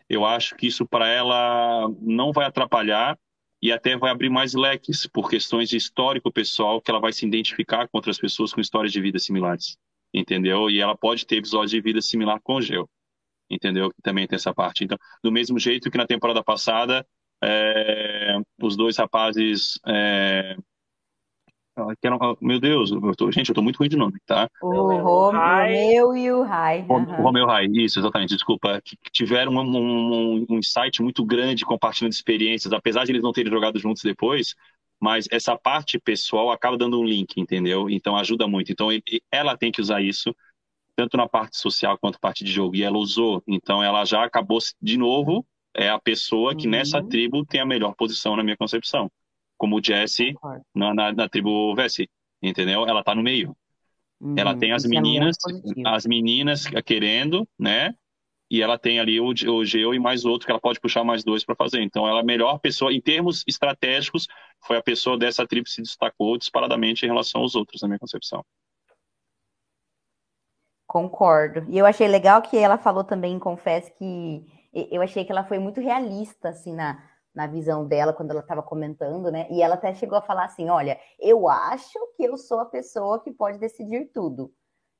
Eu 0.08 0.24
acho 0.24 0.54
que 0.56 0.66
isso 0.66 0.86
para 0.86 1.08
ela 1.08 1.88
não 2.00 2.32
vai 2.32 2.46
atrapalhar 2.46 3.18
e 3.62 3.72
até 3.72 3.96
vai 3.96 4.10
abrir 4.10 4.28
mais 4.28 4.54
leques 4.54 5.06
por 5.06 5.28
questões 5.28 5.68
de 5.68 5.76
histórico 5.76 6.30
pessoal 6.30 6.80
que 6.80 6.90
ela 6.90 7.00
vai 7.00 7.12
se 7.12 7.26
identificar 7.26 7.88
com 7.88 7.98
outras 7.98 8.18
pessoas 8.18 8.52
com 8.52 8.60
histórias 8.60 8.92
de 8.92 9.00
vida 9.00 9.18
similares, 9.18 9.76
entendeu? 10.12 10.70
E 10.70 10.80
ela 10.80 10.96
pode 10.96 11.26
ter 11.26 11.36
episódios 11.36 11.70
de 11.70 11.80
vida 11.80 12.00
similar 12.00 12.40
com 12.42 12.56
o 12.56 12.62
Geo, 12.62 12.88
entendeu? 13.50 13.90
Também 14.02 14.26
tem 14.26 14.36
essa 14.36 14.54
parte. 14.54 14.84
Então, 14.84 14.98
do 15.22 15.32
mesmo 15.32 15.58
jeito 15.58 15.90
que 15.90 15.98
na 15.98 16.06
temporada 16.06 16.44
passada, 16.44 17.06
é, 17.42 18.36
os 18.62 18.76
dois 18.76 18.96
rapazes 18.96 19.78
é, 19.86 20.56
que 22.00 22.06
eram, 22.06 22.18
meu 22.40 22.58
Deus, 22.58 22.90
eu 22.90 23.14
tô, 23.14 23.30
gente, 23.30 23.50
eu 23.50 23.54
tô 23.54 23.62
muito 23.62 23.76
ruim 23.76 23.88
de 23.88 23.96
nome, 23.96 24.18
tá? 24.24 24.48
O 24.62 24.96
Romeu 24.96 26.16
e 26.16 26.32
o 26.32 26.42
Rai. 26.42 26.86
O 26.88 27.22
Romeu 27.22 27.42
e 27.42 27.44
o 27.44 27.46
Rai, 27.46 27.66
isso, 27.66 27.98
exatamente, 27.98 28.34
desculpa. 28.34 28.80
Que 28.82 28.96
tiveram 29.12 29.52
um, 29.52 29.60
um, 29.60 30.46
um 30.48 30.58
insight 30.58 31.02
muito 31.02 31.24
grande 31.24 31.66
compartilhando 31.66 32.12
experiências, 32.12 32.72
apesar 32.72 33.04
de 33.04 33.12
eles 33.12 33.22
não 33.22 33.32
terem 33.32 33.52
jogado 33.52 33.78
juntos 33.78 34.02
depois, 34.02 34.54
mas 34.98 35.26
essa 35.30 35.56
parte 35.56 35.98
pessoal 35.98 36.50
acaba 36.50 36.78
dando 36.78 36.98
um 36.98 37.04
link, 37.04 37.38
entendeu? 37.38 37.90
Então 37.90 38.16
ajuda 38.16 38.48
muito. 38.48 38.72
Então 38.72 38.88
ela 39.30 39.56
tem 39.56 39.70
que 39.70 39.80
usar 39.80 40.00
isso, 40.00 40.34
tanto 40.96 41.18
na 41.18 41.28
parte 41.28 41.58
social 41.58 41.98
quanto 41.98 42.14
na 42.14 42.20
parte 42.20 42.42
de 42.42 42.50
jogo, 42.50 42.74
e 42.74 42.82
ela 42.82 42.96
usou. 42.96 43.42
Então 43.46 43.82
ela 43.82 44.04
já 44.06 44.24
acabou, 44.24 44.58
de 44.80 44.96
novo, 44.96 45.44
é 45.74 45.90
a 45.90 45.98
pessoa 45.98 46.56
que 46.56 46.66
uhum. 46.66 46.70
nessa 46.70 47.02
tribo 47.02 47.44
tem 47.44 47.60
a 47.60 47.66
melhor 47.66 47.94
posição 47.94 48.34
na 48.34 48.42
minha 48.42 48.56
concepção 48.56 49.10
como 49.56 49.78
o 49.78 49.82
Jesse 49.82 50.34
na, 50.74 50.94
na, 50.94 51.12
na, 51.12 51.28
tribo 51.28 51.74
Vessi, 51.74 52.08
entendeu? 52.42 52.86
Ela 52.86 53.02
tá 53.02 53.14
no 53.14 53.22
meio. 53.22 53.56
Uhum, 54.20 54.34
ela 54.38 54.56
tem 54.56 54.72
as 54.72 54.84
é 54.84 54.88
meninas, 54.88 55.36
é 55.46 55.88
as 55.88 56.06
meninas 56.06 56.66
querendo, 56.84 57.46
né? 57.58 57.94
E 58.48 58.62
ela 58.62 58.78
tem 58.78 59.00
ali 59.00 59.20
o, 59.20 59.28
o 59.28 59.64
Geo 59.64 59.92
e 59.92 59.98
mais 59.98 60.24
outro 60.24 60.46
que 60.46 60.52
ela 60.52 60.60
pode 60.60 60.80
puxar 60.80 61.02
mais 61.02 61.24
dois 61.24 61.44
para 61.44 61.56
fazer. 61.56 61.82
Então, 61.82 62.06
ela 62.06 62.20
é 62.20 62.22
a 62.22 62.24
melhor 62.24 62.58
pessoa, 62.58 62.92
em 62.92 63.00
termos 63.00 63.42
estratégicos, 63.46 64.28
foi 64.64 64.76
a 64.76 64.82
pessoa 64.82 65.18
dessa 65.18 65.46
tribo 65.46 65.64
que 65.64 65.72
se 65.72 65.82
destacou 65.82 66.38
disparadamente 66.38 67.04
em 67.04 67.08
relação 67.08 67.40
aos 67.40 67.56
outros, 67.56 67.82
na 67.82 67.88
minha 67.88 67.98
concepção. 67.98 68.44
Concordo. 70.86 71.66
E 71.68 71.76
eu 71.76 71.84
achei 71.84 72.06
legal 72.06 72.40
que 72.40 72.56
ela 72.56 72.78
falou 72.78 73.02
também, 73.02 73.36
confesso 73.38 73.92
que 73.98 74.46
eu 74.72 75.02
achei 75.02 75.24
que 75.24 75.32
ela 75.32 75.44
foi 75.44 75.58
muito 75.58 75.80
realista, 75.80 76.50
assim, 76.50 76.72
na, 76.72 77.02
na 77.36 77.46
visão 77.46 77.86
dela 77.86 78.14
quando 78.14 78.30
ela 78.30 78.40
estava 78.40 78.62
comentando, 78.62 79.30
né? 79.30 79.46
E 79.50 79.60
ela 79.60 79.74
até 79.74 79.92
chegou 79.92 80.16
a 80.16 80.22
falar 80.22 80.46
assim: 80.46 80.70
olha, 80.70 80.98
eu 81.20 81.46
acho 81.48 81.98
que 82.16 82.24
eu 82.24 82.38
sou 82.38 82.60
a 82.60 82.64
pessoa 82.64 83.22
que 83.22 83.30
pode 83.30 83.58
decidir 83.58 84.06
tudo. 84.06 84.50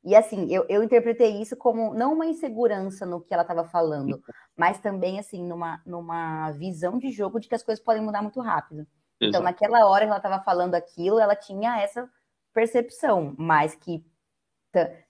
E 0.05 0.15
assim, 0.15 0.47
eu, 0.55 0.67
eu 0.69 0.83
interpretei 0.85 1.41
isso 1.41 1.57
como 1.57 1.95
não 1.95 2.13
uma 2.13 2.27
insegurança 2.27 3.07
no 3.07 3.23
que 3.23 3.33
ela 3.33 3.43
estava 3.43 3.65
falando, 3.65 4.23
mas 4.55 4.79
também 4.79 5.19
assim, 5.19 5.43
numa, 5.43 5.83
numa 5.85 6.53
visão 6.53 6.99
de 6.99 7.11
jogo 7.11 7.41
de 7.41 7.49
que 7.49 7.55
as 7.55 7.63
coisas 7.63 7.83
podem 7.83 8.03
mudar 8.03 8.21
muito 8.21 8.41
rápido. 8.41 8.83
Então, 8.83 8.87
Exato. 8.87 9.29
Então, 9.29 9.43
naquela 9.43 9.87
hora 9.89 10.05
que 10.05 10.11
ela 10.11 10.19
estava 10.19 10.45
falando 10.45 10.75
aquilo, 10.75 11.19
ela 11.19 11.35
tinha 11.35 11.81
essa 11.81 12.09
percepção, 12.53 13.35
mas 13.39 13.75
que 13.75 14.05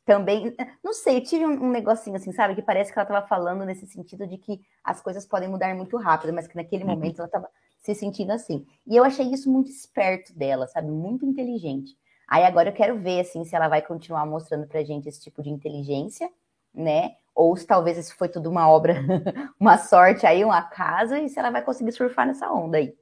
também, 0.04 0.54
não 0.82 0.92
sei, 0.92 1.18
eu 1.18 1.24
tive 1.24 1.44
um, 1.44 1.64
um, 1.64 1.70
negocinho 1.70 2.16
assim, 2.16 2.32
sabe, 2.32 2.54
que 2.54 2.62
parece 2.62 2.92
que 2.92 2.98
ela 2.98 3.08
estava 3.08 3.26
falando 3.26 3.64
nesse 3.64 3.86
sentido 3.86 4.26
de 4.26 4.38
que 4.38 4.60
as 4.84 5.00
coisas 5.00 5.26
podem 5.26 5.48
mudar 5.48 5.74
muito 5.74 5.96
rápido, 5.96 6.32
mas 6.32 6.46
que 6.46 6.56
naquele 6.56 6.84
uhum. 6.84 6.90
momento 6.90 7.18
ela 7.18 7.26
estava 7.26 7.48
se 7.80 7.94
sentindo 7.94 8.32
assim. 8.32 8.66
E 8.86 8.96
eu 8.96 9.04
achei 9.04 9.26
isso 9.26 9.50
muito 9.50 9.70
esperto 9.70 10.36
dela, 10.36 10.66
sabe, 10.66 10.88
muito 10.88 11.24
inteligente. 11.24 11.96
Aí 12.28 12.44
agora 12.44 12.70
eu 12.70 12.74
quero 12.74 12.98
ver, 12.98 13.20
assim, 13.20 13.44
se 13.44 13.54
ela 13.54 13.68
vai 13.68 13.80
continuar 13.82 14.26
mostrando 14.26 14.66
pra 14.66 14.82
gente 14.82 15.08
esse 15.08 15.22
tipo 15.22 15.42
de 15.42 15.50
inteligência, 15.50 16.28
né? 16.74 17.16
Ou 17.34 17.56
se 17.56 17.66
talvez 17.66 17.96
isso 17.96 18.16
foi 18.16 18.28
tudo 18.28 18.50
uma 18.50 18.68
obra, 18.68 18.94
uma 19.60 19.78
sorte 19.78 20.26
aí, 20.26 20.44
um 20.44 20.50
acaso, 20.50 21.14
e 21.14 21.28
se 21.28 21.38
ela 21.38 21.50
vai 21.50 21.62
conseguir 21.62 21.92
surfar 21.92 22.26
nessa 22.26 22.50
onda 22.50 22.78
aí. 22.78 22.96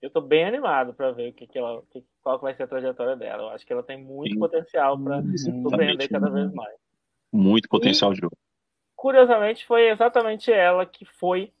Eu 0.00 0.10
tô 0.10 0.20
bem 0.20 0.44
animado 0.44 0.94
para 0.94 1.10
ver 1.10 1.30
o 1.30 1.32
que, 1.32 1.46
que 1.46 1.58
ela, 1.58 1.82
que, 1.90 2.04
qual 2.26 2.40
vai 2.40 2.56
ser 2.56 2.64
a 2.64 2.66
trajetória 2.66 3.14
dela. 3.14 3.44
Eu 3.44 3.48
acho 3.50 3.64
que 3.64 3.72
ela 3.72 3.84
tem 3.84 4.02
muito 4.02 4.32
Sim. 4.32 4.40
potencial 4.40 4.98
para 4.98 5.22
surpreender 5.36 6.08
cada 6.08 6.28
vez 6.28 6.52
mais. 6.52 6.74
Muito 7.32 7.68
potencial 7.68 8.12
de 8.12 8.18
jogo. 8.20 8.36
Curiosamente, 8.96 9.64
foi 9.64 9.90
exatamente 9.90 10.52
ela 10.52 10.84
que 10.84 11.04
foi 11.04 11.52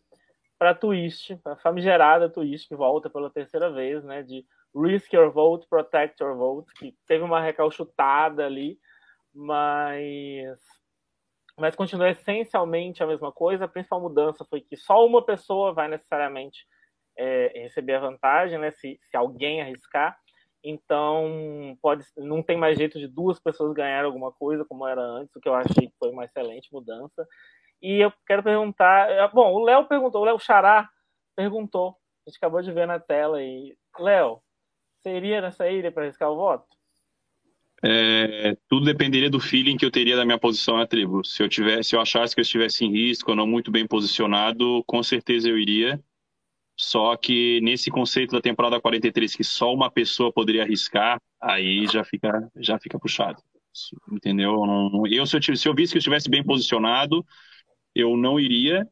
para 0.58 0.70
a 0.70 0.74
Twist, 0.74 1.38
a 1.44 1.54
famigerada 1.54 2.28
Twist, 2.28 2.66
que 2.66 2.74
volta 2.74 3.08
pela 3.08 3.30
terceira 3.30 3.70
vez, 3.70 4.02
né? 4.02 4.24
De 4.24 4.44
Risk 4.74 5.12
Your 5.12 5.30
Vote, 5.30 5.68
Protect 5.68 6.20
Your 6.20 6.36
Vote, 6.36 6.72
que 6.74 6.96
teve 7.06 7.22
uma 7.22 7.40
recalchutada 7.40 8.44
ali, 8.44 8.76
mas 9.32 10.58
mas 11.56 11.76
continua 11.76 12.10
essencialmente 12.10 13.04
a 13.04 13.06
mesma 13.06 13.30
coisa. 13.30 13.66
A 13.66 13.68
principal 13.68 14.00
mudança 14.00 14.44
foi 14.44 14.60
que 14.60 14.76
só 14.76 15.06
uma 15.06 15.24
pessoa 15.24 15.72
vai 15.72 15.86
necessariamente 15.86 16.66
é, 17.16 17.52
receber 17.54 17.94
a 17.94 18.00
vantagem, 18.00 18.58
né? 18.58 18.72
Se, 18.72 18.98
se 19.00 19.16
alguém 19.16 19.62
arriscar. 19.62 20.18
Então, 20.68 21.78
pode, 21.80 22.04
não 22.16 22.42
tem 22.42 22.56
mais 22.56 22.76
jeito 22.76 22.98
de 22.98 23.06
duas 23.06 23.38
pessoas 23.38 23.72
ganhar 23.72 24.04
alguma 24.04 24.32
coisa, 24.32 24.64
como 24.64 24.84
era 24.84 25.00
antes, 25.00 25.36
o 25.36 25.40
que 25.40 25.48
eu 25.48 25.54
achei 25.54 25.86
que 25.86 25.94
foi 25.96 26.10
uma 26.10 26.24
excelente 26.24 26.68
mudança. 26.72 27.24
E 27.80 28.00
eu 28.04 28.12
quero 28.26 28.42
perguntar. 28.42 29.08
É, 29.08 29.28
bom, 29.28 29.52
o 29.54 29.62
Léo 29.62 29.86
perguntou, 29.86 30.22
o 30.22 30.24
Léo 30.24 30.40
Xará 30.40 30.88
perguntou. 31.36 31.90
A 32.26 32.30
gente 32.30 32.38
acabou 32.38 32.60
de 32.60 32.72
ver 32.72 32.84
na 32.84 32.98
tela 32.98 33.36
aí. 33.36 33.76
Léo, 33.96 34.42
iria 35.04 35.40
nessa 35.40 35.70
ilha 35.70 35.92
para 35.92 36.02
arriscar 36.02 36.32
o 36.32 36.36
voto? 36.36 36.66
É, 37.84 38.56
tudo 38.68 38.86
dependeria 38.86 39.30
do 39.30 39.38
feeling 39.38 39.76
que 39.76 39.84
eu 39.84 39.90
teria 39.90 40.16
da 40.16 40.24
minha 40.24 40.38
posição 40.38 40.78
na 40.78 40.86
tribo. 40.86 41.24
Se 41.24 41.44
eu 41.44 41.48
tivesse, 41.48 41.90
se 41.90 41.94
eu 41.94 42.00
achasse 42.00 42.34
que 42.34 42.40
eu 42.40 42.42
estivesse 42.42 42.84
em 42.84 42.90
risco 42.90 43.30
ou 43.30 43.36
não 43.36 43.46
muito 43.46 43.70
bem 43.70 43.86
posicionado, 43.86 44.82
com 44.84 45.00
certeza 45.00 45.48
eu 45.48 45.56
iria. 45.56 46.02
Só 46.76 47.16
que 47.16 47.60
nesse 47.62 47.90
conceito 47.90 48.32
da 48.32 48.40
temporada 48.40 48.80
43, 48.80 49.34
que 49.34 49.42
só 49.42 49.72
uma 49.72 49.90
pessoa 49.90 50.30
poderia 50.30 50.62
arriscar, 50.62 51.18
aí 51.40 51.86
já 51.86 52.04
fica, 52.04 52.50
já 52.56 52.78
fica 52.78 52.98
puxado. 52.98 53.42
Entendeu? 54.12 54.62
Eu, 55.10 55.26
se 55.26 55.36
eu, 55.36 55.56
se 55.56 55.68
eu 55.68 55.74
visse 55.74 55.92
que 55.92 55.96
eu 55.96 56.00
estivesse 56.00 56.28
bem 56.28 56.44
posicionado, 56.44 57.24
eu 57.94 58.16
não 58.16 58.38
iria. 58.38 58.86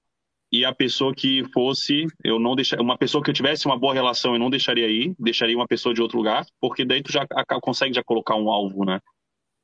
E 0.50 0.64
a 0.64 0.72
pessoa 0.72 1.12
que 1.12 1.42
fosse, 1.52 2.06
eu 2.22 2.38
não 2.38 2.54
deixaria. 2.54 2.82
Uma 2.82 2.96
pessoa 2.96 3.22
que 3.22 3.28
eu 3.28 3.34
tivesse 3.34 3.66
uma 3.66 3.78
boa 3.78 3.92
relação, 3.92 4.34
eu 4.34 4.38
não 4.38 4.48
deixaria 4.48 4.88
ir, 4.88 5.14
deixaria 5.18 5.56
uma 5.56 5.66
pessoa 5.66 5.92
de 5.94 6.00
outro 6.00 6.16
lugar, 6.16 6.46
porque 6.60 6.84
daí 6.84 7.02
tu 7.02 7.10
já 7.12 7.26
consegue 7.60 7.94
já 7.94 8.04
colocar 8.04 8.36
um 8.36 8.48
alvo, 8.48 8.84
né? 8.84 9.00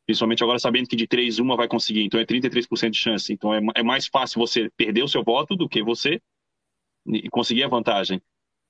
Principalmente 0.04 0.42
agora 0.42 0.58
sabendo 0.58 0.88
que 0.88 0.96
de 0.96 1.06
3 1.06 1.38
uma 1.38 1.56
vai 1.56 1.68
conseguir, 1.68 2.02
então 2.02 2.18
é 2.18 2.24
33% 2.24 2.90
de 2.90 2.98
chance. 2.98 3.32
Então 3.32 3.54
é, 3.54 3.60
é 3.76 3.82
mais 3.82 4.08
fácil 4.08 4.40
você 4.40 4.68
perder 4.76 5.04
o 5.04 5.08
seu 5.08 5.22
voto 5.22 5.54
do 5.54 5.68
que 5.68 5.82
você 5.82 6.20
e 7.06 7.28
conseguir 7.28 7.64
a 7.64 7.68
vantagem. 7.68 8.20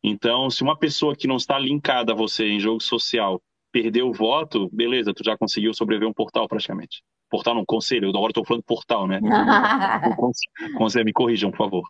Então, 0.03 0.51
se 0.51 0.63
uma 0.63 0.79
pessoa 0.79 1.15
que 1.15 1.27
não 1.27 1.37
está 1.37 1.59
linkada 1.59 2.13
a 2.13 2.17
você 2.17 2.47
em 2.47 2.61
jogo 2.61 2.81
social 2.81 3.41
perdeu 3.73 4.09
o 4.09 4.13
voto, 4.13 4.69
beleza, 4.73 5.15
tu 5.15 5.23
já 5.25 5.37
conseguiu 5.37 5.73
sobreviver 5.75 6.09
um 6.09 6.13
portal 6.13 6.49
praticamente. 6.49 7.03
Portal 7.29 7.55
não, 7.55 7.65
conselho, 7.65 8.09
agora 8.09 8.31
estou 8.31 8.45
falando 8.45 8.65
portal, 8.65 9.07
né? 9.07 9.21
conselho, 10.77 11.05
me 11.05 11.13
corrijam, 11.13 11.51
por 11.51 11.59
favor. 11.59 11.83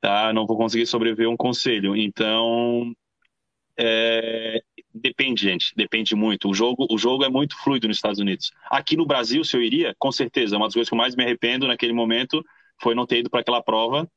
Tá? 0.00 0.32
Não 0.32 0.46
vou 0.46 0.56
conseguir 0.56 0.86
sobreviver 0.86 1.28
um 1.28 1.36
conselho. 1.36 1.94
Então, 1.94 2.92
é... 3.78 4.60
depende, 4.92 5.42
gente, 5.42 5.72
depende 5.76 6.16
muito. 6.16 6.48
O 6.48 6.54
jogo, 6.54 6.86
o 6.90 6.98
jogo 6.98 7.24
é 7.24 7.28
muito 7.28 7.56
fluido 7.62 7.86
nos 7.86 7.98
Estados 7.98 8.18
Unidos. 8.18 8.50
Aqui 8.68 8.96
no 8.96 9.06
Brasil, 9.06 9.44
se 9.44 9.56
eu 9.56 9.62
iria, 9.62 9.94
com 9.98 10.10
certeza, 10.10 10.56
uma 10.56 10.66
das 10.66 10.74
coisas 10.74 10.88
que 10.88 10.94
eu 10.94 10.98
mais 10.98 11.14
me 11.14 11.22
arrependo 11.22 11.68
naquele 11.68 11.92
momento 11.92 12.44
foi 12.82 12.94
não 12.94 13.06
ter 13.06 13.18
ido 13.18 13.30
para 13.30 13.40
aquela 13.40 13.62
prova 13.62 14.10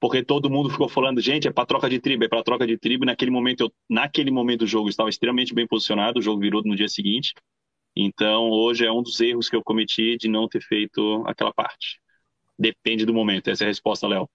porque 0.00 0.22
todo 0.24 0.50
mundo 0.50 0.70
ficou 0.70 0.88
falando, 0.88 1.20
gente, 1.20 1.48
é 1.48 1.52
para 1.52 1.66
troca 1.66 1.88
de 1.88 2.00
tribo, 2.00 2.24
é 2.24 2.28
para 2.28 2.42
troca 2.42 2.66
de 2.66 2.78
tribo. 2.78 3.04
naquele 3.04 3.30
momento, 3.30 3.62
eu, 3.62 3.72
naquele 3.88 4.30
momento 4.30 4.60
do 4.60 4.66
jogo, 4.66 4.88
estava 4.88 5.08
extremamente 5.08 5.54
bem 5.54 5.66
posicionado, 5.66 6.18
o 6.18 6.22
jogo 6.22 6.40
virou 6.40 6.62
no 6.64 6.76
dia 6.76 6.88
seguinte. 6.88 7.34
Então, 7.96 8.50
hoje 8.50 8.86
é 8.86 8.92
um 8.92 9.02
dos 9.02 9.20
erros 9.20 9.48
que 9.48 9.56
eu 9.56 9.62
cometi 9.62 10.16
de 10.16 10.28
não 10.28 10.48
ter 10.48 10.60
feito 10.60 11.24
aquela 11.26 11.52
parte. 11.52 12.00
Depende 12.58 13.04
do 13.04 13.12
momento. 13.12 13.50
Essa 13.50 13.64
é 13.64 13.66
a 13.66 13.68
resposta, 13.68 14.06
Léo. 14.06 14.28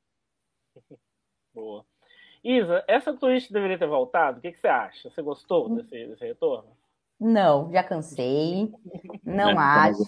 Boa. 1.54 1.86
Isa, 2.44 2.84
essa 2.88 3.14
twist 3.14 3.54
deveria 3.54 3.78
ter 3.78 3.88
voltado? 3.88 4.40
O 4.40 4.42
que, 4.42 4.52
que 4.52 4.60
você 4.60 4.68
acha? 4.68 5.10
Você 5.10 5.22
gostou 5.22 5.70
desse, 5.70 6.08
desse 6.08 6.26
retorno? 6.26 6.76
Não, 7.24 7.72
já 7.72 7.82
cansei. 7.82 8.70
Não 9.24 9.52
é, 9.52 9.58
acho. 9.58 10.04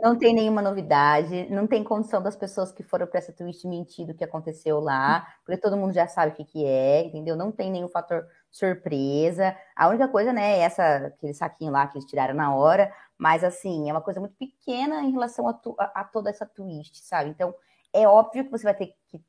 Não 0.00 0.18
tem 0.18 0.34
nenhuma 0.34 0.60
novidade. 0.60 1.48
Não 1.48 1.64
tem 1.64 1.84
condição 1.84 2.20
das 2.20 2.34
pessoas 2.34 2.72
que 2.72 2.82
foram 2.82 3.06
para 3.06 3.18
essa 3.18 3.32
twist 3.32 3.64
mentir 3.68 4.04
do 4.04 4.14
que 4.14 4.24
aconteceu 4.24 4.80
lá, 4.80 5.24
porque 5.44 5.60
todo 5.60 5.76
mundo 5.76 5.92
já 5.92 6.08
sabe 6.08 6.32
o 6.32 6.34
que, 6.34 6.44
que 6.44 6.64
é, 6.66 7.04
entendeu? 7.06 7.36
Não 7.36 7.52
tem 7.52 7.70
nenhum 7.70 7.88
fator 7.88 8.26
surpresa. 8.50 9.56
A 9.76 9.86
única 9.86 10.08
coisa, 10.08 10.32
né, 10.32 10.58
é 10.58 10.62
essa, 10.62 11.06
aquele 11.06 11.34
saquinho 11.34 11.70
lá 11.70 11.86
que 11.86 11.98
eles 11.98 12.10
tiraram 12.10 12.34
na 12.34 12.52
hora, 12.52 12.92
mas 13.16 13.44
assim, 13.44 13.88
é 13.88 13.92
uma 13.92 14.02
coisa 14.02 14.18
muito 14.18 14.34
pequena 14.34 15.04
em 15.04 15.12
relação 15.12 15.46
a, 15.46 15.52
tu, 15.52 15.76
a, 15.78 16.00
a 16.00 16.04
toda 16.04 16.30
essa 16.30 16.44
twist, 16.44 16.98
sabe? 17.04 17.30
Então, 17.30 17.54
é 17.92 18.08
óbvio 18.08 18.44
que 18.44 18.50
você 18.50 18.64
vai 18.64 18.74
ter 18.74 18.92
que. 19.06 19.22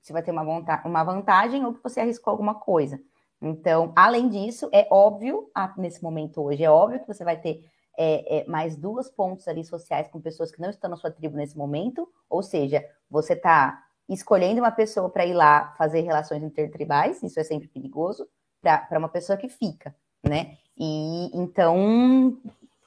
Você 0.00 0.14
vai 0.14 0.22
ter 0.22 0.30
uma, 0.30 0.42
uma 0.86 1.04
vantagem 1.04 1.62
ou 1.66 1.74
que 1.74 1.82
você 1.82 2.00
arriscou 2.00 2.30
alguma 2.30 2.54
coisa 2.54 2.98
Então, 3.42 3.92
além 3.96 4.28
disso, 4.28 4.68
é 4.72 4.86
óbvio, 4.88 5.50
nesse 5.76 6.00
momento 6.00 6.40
hoje, 6.40 6.62
é 6.62 6.70
óbvio 6.70 7.00
que 7.00 7.08
você 7.08 7.24
vai 7.24 7.36
ter 7.36 7.64
é, 7.98 8.38
é, 8.38 8.44
mais 8.46 8.76
duas 8.76 9.10
pontos 9.10 9.48
ali 9.48 9.64
sociais 9.64 10.06
com 10.08 10.20
pessoas 10.20 10.52
que 10.52 10.60
não 10.60 10.70
estão 10.70 10.88
na 10.88 10.96
sua 10.96 11.10
tribo 11.10 11.36
nesse 11.36 11.58
momento, 11.58 12.08
ou 12.30 12.40
seja, 12.40 12.84
você 13.10 13.32
está 13.32 13.82
escolhendo 14.08 14.60
uma 14.60 14.70
pessoa 14.70 15.10
para 15.10 15.26
ir 15.26 15.34
lá 15.34 15.74
fazer 15.76 16.02
relações 16.02 16.42
intertribais, 16.42 17.20
isso 17.22 17.40
é 17.40 17.44
sempre 17.44 17.66
perigoso, 17.66 18.28
para 18.60 18.98
uma 18.98 19.08
pessoa 19.08 19.36
que 19.36 19.48
fica, 19.48 19.94
né? 20.22 20.56
E 20.78 21.30
então 21.36 22.38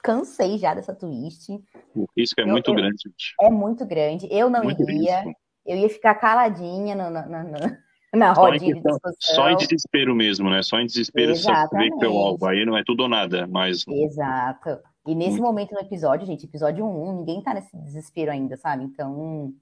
cansei 0.01 0.58
já 0.58 0.74
dessa 0.74 0.95
twist. 0.95 1.51
O 1.95 2.06
risco 2.16 2.39
é 2.39 2.43
eu, 2.43 2.47
muito 2.47 2.72
eu, 2.72 2.76
grande, 2.76 3.03
gente. 3.06 3.36
É 3.41 3.49
muito 3.49 3.86
grande. 3.86 4.28
Eu 4.32 4.49
não 4.49 4.64
muito 4.64 4.82
iria. 4.84 5.22
Risco. 5.22 5.39
Eu 5.66 5.78
ia 5.78 5.89
ficar 5.89 6.16
caladinha 6.16 6.95
no, 6.95 7.10
no, 7.10 7.28
no, 7.28 7.78
na 8.16 8.34
rodinha 8.34 8.76
de 8.76 8.82
discussão. 8.82 9.13
Só 9.20 9.49
em 9.49 9.57
desespero 9.57 10.16
mesmo, 10.16 10.49
né? 10.49 10.61
Só 10.63 10.80
em 10.80 10.86
desespero 10.86 11.32
Exatamente. 11.32 11.89
você 11.89 11.95
vê 11.95 11.99
que 11.99 12.05
é 12.05 12.09
o 12.09 12.18
alvo. 12.18 12.45
Aí 12.45 12.66
não 12.66 12.78
é 12.78 12.84
tudo 12.84 13.03
ou 13.03 13.09
nada, 13.09 13.47
mas. 13.47 13.86
Exato. 13.88 14.80
E 15.07 15.13
nesse 15.13 15.39
momento 15.39 15.74
no 15.74 15.80
episódio, 15.80 16.26
gente, 16.26 16.45
episódio 16.45 16.84
1, 16.86 17.18
ninguém 17.20 17.41
tá 17.41 17.53
nesse 17.53 17.78
desespero 17.78 18.32
ainda, 18.32 18.57
sabe? 18.57 18.84
Então, 18.84 19.53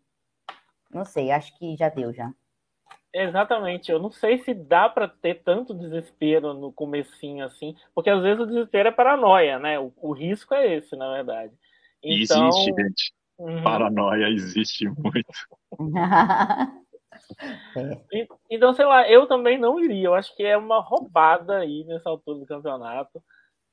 não 0.89 1.03
sei, 1.03 1.31
acho 1.31 1.57
que 1.57 1.75
já 1.75 1.89
deu 1.89 2.13
já. 2.13 2.31
Exatamente, 3.13 3.91
eu 3.91 3.99
não 3.99 4.09
sei 4.09 4.39
se 4.39 4.55
dá 4.55 4.89
para 4.89 5.07
ter 5.07 5.43
tanto 5.43 5.73
desespero 5.73 6.53
no 6.53 6.71
comecinho 6.71 7.45
assim, 7.45 7.75
porque 7.93 8.09
às 8.09 8.23
vezes 8.23 8.39
o 8.39 8.47
desespero 8.47 8.89
é 8.89 8.91
paranoia, 8.91 9.59
né? 9.59 9.79
O, 9.79 9.93
o 9.97 10.13
risco 10.13 10.53
é 10.55 10.77
esse, 10.77 10.95
na 10.95 11.11
verdade. 11.11 11.53
Então... 12.01 12.47
Existe, 12.47 12.73
gente. 12.73 13.13
Uhum. 13.37 13.63
Paranoia 13.63 14.29
existe 14.29 14.87
muito. 14.87 15.31
é. 17.77 18.27
Então, 18.49 18.73
sei 18.73 18.85
lá, 18.85 19.09
eu 19.09 19.27
também 19.27 19.57
não 19.57 19.79
iria. 19.79 20.07
Eu 20.07 20.13
acho 20.13 20.35
que 20.35 20.43
é 20.43 20.57
uma 20.57 20.79
roubada 20.79 21.57
aí 21.57 21.83
nessa 21.85 22.09
altura 22.09 22.39
do 22.39 22.45
campeonato. 22.45 23.23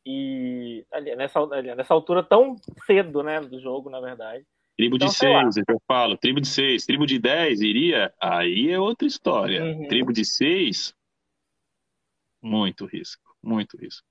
E 0.04 0.84
ali, 0.92 1.14
nessa, 1.14 1.40
ali, 1.40 1.74
nessa 1.74 1.92
altura 1.92 2.22
tão 2.22 2.56
cedo, 2.86 3.22
né, 3.22 3.40
do 3.40 3.60
jogo, 3.60 3.90
na 3.90 4.00
verdade. 4.00 4.44
Tribo 4.76 4.96
então, 4.96 5.08
de 5.08 5.14
seis, 5.14 5.56
é 5.56 5.62
que 5.64 5.72
eu 5.72 5.82
falo. 5.86 6.16
Tribo 6.16 6.40
de 6.40 6.48
seis. 6.48 6.86
Tribo 6.86 7.06
de 7.06 7.18
dez 7.18 7.60
iria? 7.60 8.12
Aí 8.20 8.70
é 8.70 8.78
outra 8.78 9.06
história. 9.06 9.62
Uhum. 9.62 9.88
Tribo 9.88 10.12
de 10.12 10.24
seis, 10.24 10.94
muito 12.42 12.86
risco. 12.86 13.22
Muito 13.42 13.76
risco. 13.76 14.06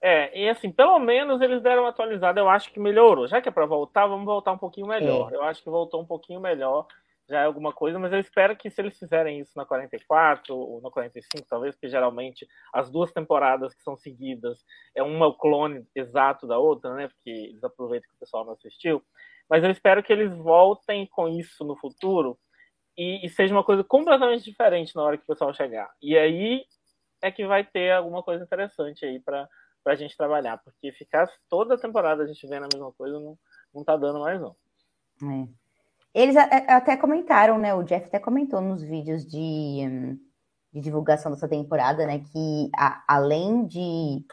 É, 0.00 0.38
e 0.38 0.48
assim, 0.48 0.70
pelo 0.70 0.98
menos 0.98 1.40
eles 1.40 1.62
deram 1.62 1.84
uma 1.84 1.88
atualizada, 1.88 2.40
eu 2.40 2.48
acho 2.48 2.70
que 2.72 2.80
melhorou. 2.80 3.26
Já 3.26 3.40
que 3.40 3.48
é 3.48 3.52
para 3.52 3.64
voltar, 3.64 4.06
vamos 4.06 4.26
voltar 4.26 4.52
um 4.52 4.58
pouquinho 4.58 4.86
melhor. 4.86 5.32
É. 5.32 5.36
Eu 5.36 5.42
acho 5.44 5.62
que 5.62 5.70
voltou 5.70 6.02
um 6.02 6.06
pouquinho 6.06 6.40
melhor 6.40 6.86
já 7.28 7.40
é 7.40 7.44
alguma 7.44 7.72
coisa, 7.72 7.98
mas 7.98 8.12
eu 8.12 8.18
espero 8.18 8.56
que 8.56 8.70
se 8.70 8.80
eles 8.80 8.98
fizerem 8.98 9.40
isso 9.40 9.52
na 9.56 9.64
44 9.64 10.54
ou 10.54 10.80
na 10.82 10.90
45, 10.90 11.46
talvez, 11.48 11.74
porque 11.74 11.88
geralmente 11.88 12.46
as 12.72 12.90
duas 12.90 13.12
temporadas 13.12 13.74
que 13.74 13.82
são 13.82 13.96
seguidas 13.96 14.64
é 14.94 15.02
uma 15.02 15.34
clone 15.36 15.86
exato 15.94 16.46
da 16.46 16.58
outra, 16.58 16.94
né? 16.94 17.08
Porque 17.08 17.30
eles 17.30 17.64
aproveitam 17.64 18.08
que 18.10 18.16
o 18.16 18.20
pessoal 18.20 18.44
não 18.44 18.52
assistiu. 18.52 19.02
Mas 19.48 19.64
eu 19.64 19.70
espero 19.70 20.02
que 20.02 20.12
eles 20.12 20.36
voltem 20.36 21.06
com 21.06 21.28
isso 21.28 21.64
no 21.64 21.76
futuro 21.76 22.38
e, 22.96 23.24
e 23.24 23.28
seja 23.30 23.54
uma 23.54 23.64
coisa 23.64 23.82
completamente 23.82 24.44
diferente 24.44 24.94
na 24.94 25.02
hora 25.02 25.16
que 25.16 25.24
o 25.24 25.26
pessoal 25.26 25.52
chegar. 25.54 25.90
E 26.02 26.16
aí 26.16 26.64
é 27.22 27.30
que 27.30 27.46
vai 27.46 27.64
ter 27.64 27.92
alguma 27.92 28.22
coisa 28.22 28.44
interessante 28.44 29.04
aí 29.04 29.18
para 29.18 29.48
a 29.86 29.94
gente 29.94 30.16
trabalhar, 30.16 30.58
porque 30.58 30.92
ficar 30.92 31.26
toda 31.48 31.74
a 31.74 31.78
temporada 31.78 32.22
a 32.22 32.26
gente 32.26 32.46
vendo 32.46 32.64
a 32.64 32.68
mesma 32.72 32.92
coisa 32.92 33.18
não, 33.18 33.38
não 33.74 33.82
tá 33.82 33.96
dando 33.96 34.20
mais, 34.20 34.40
não. 34.40 34.54
É. 35.22 35.63
Eles 36.14 36.36
até 36.36 36.96
comentaram, 36.96 37.58
né? 37.58 37.74
O 37.74 37.82
Jeff 37.82 38.06
até 38.06 38.20
comentou 38.20 38.60
nos 38.60 38.82
vídeos 38.82 39.26
de, 39.26 40.16
de 40.72 40.80
divulgação 40.80 41.32
dessa 41.32 41.48
temporada, 41.48 42.06
né? 42.06 42.20
Que 42.20 42.70
a, 42.76 43.02
além 43.08 43.66
de. 43.66 44.24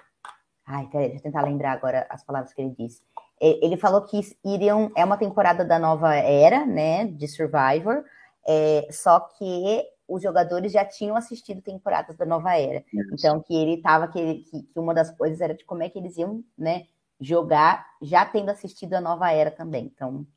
Ai, 0.63 0.87
peraí, 0.91 1.07
deixa 1.07 1.21
eu 1.21 1.23
tentar 1.23 1.41
lembrar 1.41 1.71
agora 1.71 2.05
as 2.07 2.23
palavras 2.23 2.53
que 2.53 2.61
ele 2.61 2.75
disse. 2.77 3.01
Ele 3.39 3.75
falou 3.77 4.03
que 4.03 4.21
iriam. 4.45 4.91
É 4.95 5.03
uma 5.03 5.17
temporada 5.17 5.65
da 5.65 5.79
nova 5.79 6.13
era, 6.13 6.67
né? 6.67 7.07
De 7.07 7.27
Survivor. 7.27 8.03
É, 8.47 8.87
só 8.91 9.19
que 9.19 9.83
os 10.07 10.21
jogadores 10.21 10.71
já 10.71 10.85
tinham 10.85 11.15
assistido 11.15 11.63
temporadas 11.63 12.15
da 12.15 12.27
nova 12.27 12.55
era. 12.55 12.83
Então, 13.11 13.41
que 13.41 13.55
ele 13.55 13.81
tava. 13.81 14.07
Que, 14.07 14.35
que, 14.35 14.61
que 14.61 14.79
uma 14.79 14.93
das 14.93 15.09
coisas 15.17 15.41
era 15.41 15.55
de 15.55 15.65
como 15.65 15.81
é 15.81 15.89
que 15.89 15.97
eles 15.97 16.15
iam, 16.15 16.43
né? 16.55 16.83
Jogar 17.19 17.87
já 18.03 18.23
tendo 18.23 18.51
assistido 18.51 18.93
a 18.93 19.01
nova 19.01 19.31
era 19.31 19.49
também. 19.49 19.85
Então, 19.85 20.27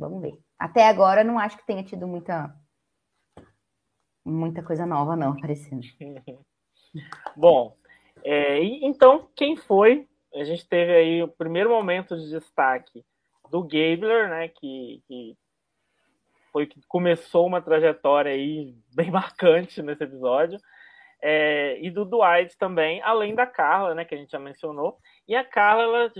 Vamos 0.00 0.22
ver. 0.22 0.38
Até 0.58 0.88
agora 0.88 1.22
não 1.22 1.38
acho 1.38 1.58
que 1.58 1.66
tenha 1.66 1.84
tido 1.84 2.08
muita 2.08 2.50
muita 4.24 4.62
coisa 4.62 4.86
nova 4.86 5.14
não 5.14 5.32
aparecendo. 5.32 5.82
Bom, 7.36 7.76
é, 8.24 8.62
então 8.82 9.28
quem 9.36 9.56
foi? 9.56 10.08
A 10.34 10.42
gente 10.42 10.66
teve 10.66 10.92
aí 10.92 11.22
o 11.22 11.28
primeiro 11.28 11.68
momento 11.68 12.16
de 12.16 12.30
destaque 12.30 13.04
do 13.50 13.62
Gabler, 13.62 14.30
né? 14.30 14.48
Que, 14.48 15.02
que 15.06 15.36
foi 16.50 16.66
que 16.66 16.80
começou 16.88 17.46
uma 17.46 17.60
trajetória 17.60 18.32
aí 18.32 18.74
bem 18.94 19.10
marcante 19.12 19.82
nesse 19.82 20.04
episódio. 20.04 20.58
É, 21.22 21.78
e 21.82 21.90
do 21.90 22.06
Dwight 22.06 22.56
também, 22.56 23.02
além 23.02 23.34
da 23.34 23.46
Carla, 23.46 23.94
né, 23.94 24.06
que 24.06 24.14
a 24.14 24.18
gente 24.18 24.30
já 24.30 24.38
mencionou. 24.38 24.98
E 25.28 25.36
a 25.36 25.44
Carla 25.44 25.82
ela 25.82 26.12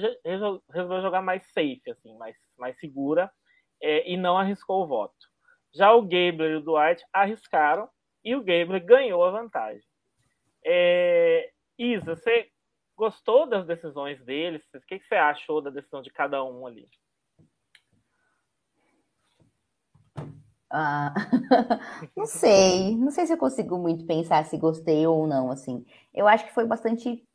resolveu 0.70 1.00
jogar 1.00 1.22
mais 1.22 1.42
safe, 1.54 1.90
assim, 1.90 2.14
mais, 2.18 2.36
mais 2.58 2.78
segura 2.78 3.32
é, 3.80 4.10
e 4.10 4.16
não 4.16 4.36
arriscou 4.36 4.82
o 4.82 4.86
voto. 4.86 5.30
Já 5.72 5.92
o 5.92 6.02
Gabler 6.02 6.52
e 6.52 6.56
o 6.56 6.60
Dwight 6.60 7.04
arriscaram 7.12 7.88
e 8.24 8.34
o 8.34 8.40
Gabler 8.40 8.84
ganhou 8.84 9.24
a 9.24 9.30
vantagem. 9.30 9.82
É, 10.64 11.50
Isa, 11.78 12.16
você 12.16 12.48
gostou 12.96 13.48
das 13.48 13.66
decisões 13.66 14.22
deles? 14.24 14.62
O 14.74 14.80
que, 14.80 15.00
você 15.00 15.14
achou 15.14 15.62
da 15.62 15.70
decisão 15.70 16.02
de 16.02 16.10
cada 16.10 16.44
um 16.44 16.66
ali? 16.66 16.88
Ah, 20.72 21.14
não 22.16 22.26
sei, 22.26 22.96
não 22.96 23.10
sei 23.10 23.26
se 23.26 23.32
eu 23.32 23.38
consigo 23.38 23.76
muito 23.78 24.06
pensar 24.06 24.44
se 24.44 24.56
gostei 24.56 25.06
ou 25.06 25.26
não, 25.26 25.50
assim. 25.50 25.84
Eu 26.14 26.28
acho 26.28 26.46
que 26.46 26.54
foi 26.54 26.64
bastante 26.64 27.26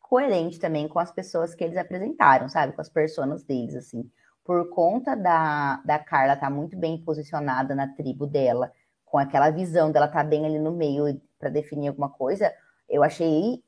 coerente 0.00 0.58
também 0.58 0.88
com 0.88 0.98
as 0.98 1.12
pessoas 1.12 1.54
que 1.54 1.62
eles 1.62 1.76
apresentaram, 1.76 2.48
sabe? 2.48 2.72
Com 2.72 2.80
as 2.80 2.88
personas 2.88 3.44
deles, 3.44 3.76
assim 3.76 4.10
por 4.44 4.70
conta 4.70 5.14
da, 5.14 5.76
da 5.84 5.98
Carla 5.98 6.34
estar 6.34 6.46
tá 6.46 6.52
muito 6.52 6.76
bem 6.76 6.98
posicionada 6.98 7.74
na 7.74 7.88
tribo 7.88 8.26
dela, 8.26 8.72
com 9.04 9.18
aquela 9.18 9.50
visão 9.50 9.92
dela 9.92 10.06
estar 10.06 10.22
tá 10.22 10.28
bem 10.28 10.44
ali 10.44 10.58
no 10.58 10.72
meio 10.72 11.20
para 11.38 11.50
definir 11.50 11.88
alguma 11.88 12.08
coisa, 12.08 12.52
eu 12.88 13.02
achei 13.02 13.62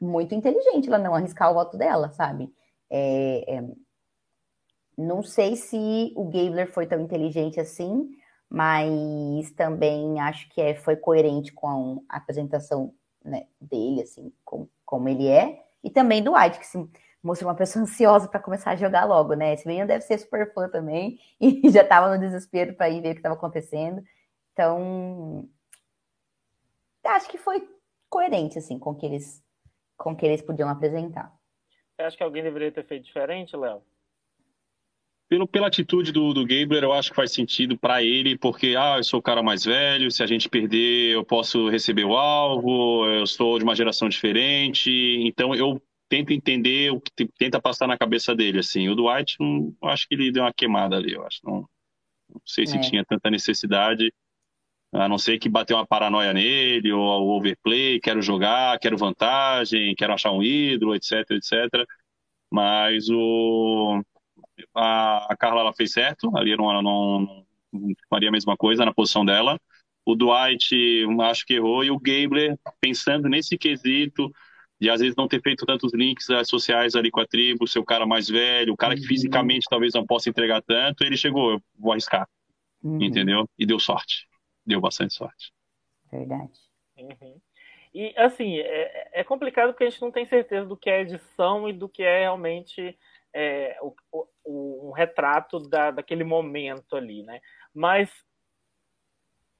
muito 0.00 0.34
inteligente 0.34 0.88
ela 0.88 0.98
não 0.98 1.14
arriscar 1.14 1.50
o 1.50 1.54
voto 1.54 1.76
dela, 1.76 2.10
sabe? 2.10 2.52
É, 2.90 3.56
é, 3.56 3.64
não 4.96 5.22
sei 5.22 5.56
se 5.56 6.12
o 6.16 6.24
Gabler 6.24 6.70
foi 6.72 6.86
tão 6.86 7.00
inteligente 7.00 7.60
assim, 7.60 8.08
mas 8.48 9.50
também 9.52 10.20
acho 10.20 10.48
que 10.50 10.60
é, 10.60 10.74
foi 10.74 10.96
coerente 10.96 11.52
com 11.52 12.02
a 12.08 12.16
apresentação 12.16 12.94
né, 13.24 13.46
dele, 13.60 14.02
assim, 14.02 14.32
com, 14.44 14.68
como 14.84 15.08
ele 15.08 15.26
é, 15.26 15.62
e 15.82 15.90
também 15.90 16.22
do 16.22 16.34
White, 16.34 16.58
que 16.58 16.66
se, 16.66 16.78
mostrou 17.26 17.50
uma 17.50 17.56
pessoa 17.56 17.82
ansiosa 17.82 18.28
para 18.28 18.40
começar 18.40 18.70
a 18.70 18.76
jogar 18.76 19.04
logo, 19.04 19.34
né? 19.34 19.52
Esse 19.52 19.66
menino 19.66 19.86
deve 19.86 20.02
ser 20.02 20.18
super 20.18 20.52
fã 20.54 20.68
também 20.68 21.18
e 21.40 21.68
já 21.70 21.82
estava 21.82 22.14
no 22.14 22.20
desespero 22.20 22.74
para 22.74 22.88
ir 22.88 23.02
ver 23.02 23.10
o 23.10 23.12
que 23.12 23.18
estava 23.18 23.34
acontecendo. 23.34 24.02
Então, 24.52 25.48
acho 27.04 27.28
que 27.28 27.36
foi 27.36 27.68
coerente 28.08 28.58
assim 28.58 28.78
com 28.78 28.94
que 28.94 29.04
eles 29.04 29.44
com 29.96 30.14
que 30.14 30.24
eles 30.24 30.42
podiam 30.42 30.68
apresentar. 30.68 31.32
Você 31.94 32.02
acha 32.02 32.16
que 32.16 32.22
alguém 32.22 32.42
deveria 32.42 32.70
ter 32.70 32.84
feito 32.84 33.04
diferente, 33.04 33.56
Léo? 33.56 33.82
Pelo, 35.28 35.48
pela 35.48 35.66
atitude 35.66 36.12
do, 36.12 36.32
do 36.32 36.46
Gabler, 36.46 36.84
eu 36.84 36.92
acho 36.92 37.10
que 37.10 37.16
faz 37.16 37.32
sentido 37.32 37.76
para 37.76 38.02
ele, 38.02 38.38
porque, 38.38 38.76
ah, 38.78 38.98
eu 38.98 39.04
sou 39.04 39.18
o 39.18 39.22
cara 39.22 39.42
mais 39.42 39.64
velho, 39.64 40.10
se 40.10 40.22
a 40.22 40.26
gente 40.26 40.48
perder, 40.48 41.14
eu 41.14 41.24
posso 41.24 41.68
receber 41.68 42.04
o 42.04 42.14
alvo, 42.14 43.06
eu 43.06 43.26
sou 43.26 43.58
de 43.58 43.64
uma 43.64 43.74
geração 43.74 44.08
diferente, 44.08 44.90
então 45.22 45.54
eu 45.54 45.82
tenta 46.08 46.32
entender 46.32 46.90
o 46.90 47.00
que 47.00 47.26
tenta 47.38 47.60
passar 47.60 47.86
na 47.86 47.98
cabeça 47.98 48.34
dele, 48.34 48.60
assim. 48.60 48.88
O 48.88 48.94
Dwight, 48.94 49.36
não, 49.40 49.74
acho 49.84 50.06
que 50.08 50.14
ele 50.14 50.32
deu 50.32 50.44
uma 50.44 50.52
queimada 50.52 50.96
ali, 50.96 51.12
eu 51.12 51.24
acho. 51.26 51.40
Não, 51.44 51.68
não 52.28 52.40
sei 52.44 52.66
se 52.66 52.76
é. 52.76 52.80
tinha 52.80 53.04
tanta 53.04 53.30
necessidade, 53.30 54.12
a 54.92 55.08
não 55.08 55.18
ser 55.18 55.38
que 55.38 55.48
bateu 55.48 55.76
uma 55.76 55.86
paranoia 55.86 56.32
nele, 56.32 56.92
ou 56.92 57.00
o 57.00 57.36
overplay, 57.36 58.00
quero 58.00 58.22
jogar, 58.22 58.78
quero 58.78 58.96
vantagem, 58.96 59.94
quero 59.94 60.12
achar 60.12 60.32
um 60.32 60.42
ídolo, 60.42 60.94
etc, 60.94 61.30
etc. 61.30 61.86
Mas 62.50 63.08
o... 63.10 64.02
A, 64.74 65.32
a 65.32 65.36
Carla, 65.36 65.60
ela 65.60 65.74
fez 65.74 65.92
certo, 65.92 66.34
ali 66.36 66.56
não, 66.56 66.82
não, 66.82 67.46
não 67.72 67.94
faria 68.08 68.30
a 68.30 68.32
mesma 68.32 68.56
coisa 68.56 68.84
na 68.84 68.94
posição 68.94 69.24
dela. 69.24 69.60
O 70.04 70.14
Dwight, 70.14 71.04
acho 71.22 71.44
que 71.44 71.54
errou, 71.54 71.84
e 71.84 71.90
o 71.90 71.98
Gabler, 71.98 72.56
pensando 72.80 73.28
nesse 73.28 73.58
quesito, 73.58 74.32
de 74.80 74.90
às 74.90 75.00
vezes 75.00 75.16
não 75.16 75.26
ter 75.26 75.40
feito 75.40 75.64
tantos 75.64 75.92
links 75.94 76.28
eh, 76.28 76.44
sociais 76.44 76.94
ali 76.94 77.10
com 77.10 77.20
a 77.20 77.26
tribo, 77.26 77.66
ser 77.66 77.78
o 77.78 77.84
cara 77.84 78.06
mais 78.06 78.28
velho, 78.28 78.72
o 78.72 78.76
cara 78.76 78.94
que 78.94 79.02
uhum. 79.02 79.06
fisicamente 79.06 79.66
talvez 79.68 79.94
não 79.94 80.06
possa 80.06 80.28
entregar 80.28 80.62
tanto, 80.62 81.02
ele 81.02 81.16
chegou, 81.16 81.52
eu 81.52 81.62
vou 81.78 81.92
arriscar, 81.92 82.28
uhum. 82.82 83.02
entendeu? 83.02 83.48
E 83.58 83.64
deu 83.64 83.78
sorte, 83.78 84.28
deu 84.64 84.80
bastante 84.80 85.14
sorte. 85.14 85.52
Verdade. 86.10 86.52
Uhum. 86.98 87.40
E, 87.94 88.12
assim, 88.18 88.58
é, 88.58 89.20
é, 89.20 89.24
complicado 89.24 89.70
porque 89.70 89.84
a 89.84 89.88
gente 89.88 90.02
não 90.02 90.12
tem 90.12 90.26
certeza 90.26 90.66
do 90.66 90.76
que 90.76 90.90
é 90.90 91.00
edição 91.00 91.66
e 91.66 91.72
do 91.72 91.88
que 91.88 92.02
é 92.02 92.20
realmente 92.20 92.96
é, 93.32 93.78
o, 93.80 93.94
o, 94.44 94.90
um 94.90 94.92
retrato 94.92 95.58
da, 95.58 95.90
daquele 95.90 96.22
momento 96.22 96.94
ali, 96.94 97.22
né? 97.22 97.40
Mas 97.72 98.10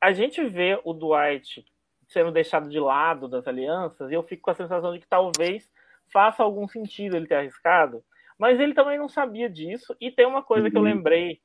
a 0.00 0.12
gente 0.12 0.44
vê 0.44 0.78
o 0.84 0.92
Dwight 0.92 1.64
sendo 2.06 2.30
deixado 2.30 2.68
de 2.68 2.78
lado 2.78 3.28
das 3.28 3.46
alianças 3.46 4.10
e 4.10 4.14
eu 4.14 4.22
fico 4.22 4.42
com 4.42 4.50
a 4.50 4.54
sensação 4.54 4.92
de 4.92 5.00
que 5.00 5.08
talvez 5.08 5.70
faça 6.12 6.42
algum 6.42 6.68
sentido 6.68 7.16
ele 7.16 7.26
ter 7.26 7.34
arriscado, 7.34 8.02
mas 8.38 8.60
ele 8.60 8.74
também 8.74 8.98
não 8.98 9.08
sabia 9.08 9.48
disso. 9.50 9.96
E 10.00 10.10
tem 10.10 10.26
uma 10.26 10.42
coisa 10.42 10.66
uhum. 10.66 10.70
que 10.70 10.76
eu 10.76 10.82
uhum. 10.82 10.88
lembrei, 10.88 11.40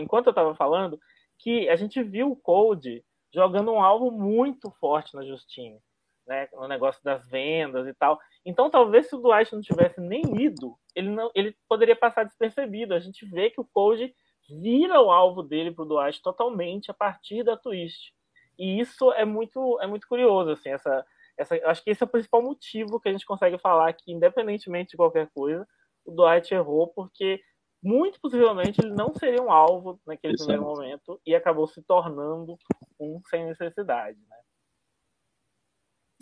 enquanto 0.00 0.26
eu 0.26 0.30
estava 0.30 0.54
falando, 0.54 0.98
que 1.38 1.68
a 1.68 1.76
gente 1.76 2.02
viu 2.02 2.30
o 2.30 2.36
Code 2.36 3.04
jogando 3.34 3.72
um 3.72 3.82
alvo 3.82 4.10
muito 4.10 4.70
forte 4.70 5.14
na 5.14 5.24
Justine, 5.24 5.78
né? 6.26 6.48
No 6.52 6.68
negócio 6.68 7.02
das 7.02 7.28
vendas 7.28 7.86
e 7.86 7.94
tal. 7.94 8.18
Então, 8.44 8.70
talvez 8.70 9.08
se 9.08 9.16
o 9.16 9.18
Dwight 9.18 9.52
não 9.52 9.60
tivesse 9.60 10.00
nem 10.00 10.22
ido, 10.40 10.76
ele 10.94 11.10
não, 11.10 11.30
ele 11.34 11.56
poderia 11.68 11.96
passar 11.96 12.24
despercebido. 12.24 12.94
A 12.94 12.98
gente 12.98 13.26
vê 13.26 13.50
que 13.50 13.60
o 13.60 13.64
Code 13.64 14.14
vira 14.48 15.00
o 15.00 15.10
alvo 15.10 15.42
dele 15.42 15.72
para 15.72 15.84
o 15.84 15.88
Dwight 15.88 16.22
totalmente 16.22 16.90
a 16.90 16.94
partir 16.94 17.42
da 17.42 17.56
twist. 17.56 18.14
E 18.58 18.80
isso 18.80 19.12
é 19.12 19.24
muito, 19.24 19.78
é 19.80 19.86
muito 19.86 20.08
curioso, 20.08 20.50
assim, 20.50 20.70
essa, 20.70 21.04
essa, 21.36 21.54
acho 21.68 21.84
que 21.84 21.90
esse 21.90 22.02
é 22.02 22.06
o 22.06 22.08
principal 22.08 22.42
motivo 22.42 23.00
que 23.00 23.08
a 23.08 23.12
gente 23.12 23.26
consegue 23.26 23.58
falar 23.58 23.92
que, 23.92 24.12
independentemente 24.12 24.90
de 24.90 24.96
qualquer 24.96 25.28
coisa, 25.34 25.66
o 26.04 26.12
Dwight 26.12 26.54
errou, 26.54 26.88
porque 26.88 27.40
muito 27.82 28.20
possivelmente 28.20 28.80
ele 28.80 28.94
não 28.94 29.14
seria 29.14 29.42
um 29.42 29.50
alvo 29.50 30.00
naquele 30.06 30.34
Isso 30.34 30.46
primeiro 30.46 30.64
momento 30.64 31.20
e 31.26 31.34
acabou 31.34 31.66
se 31.66 31.82
tornando 31.82 32.58
um 32.98 33.20
sem 33.28 33.44
necessidade. 33.44 34.18
Né? 34.28 34.36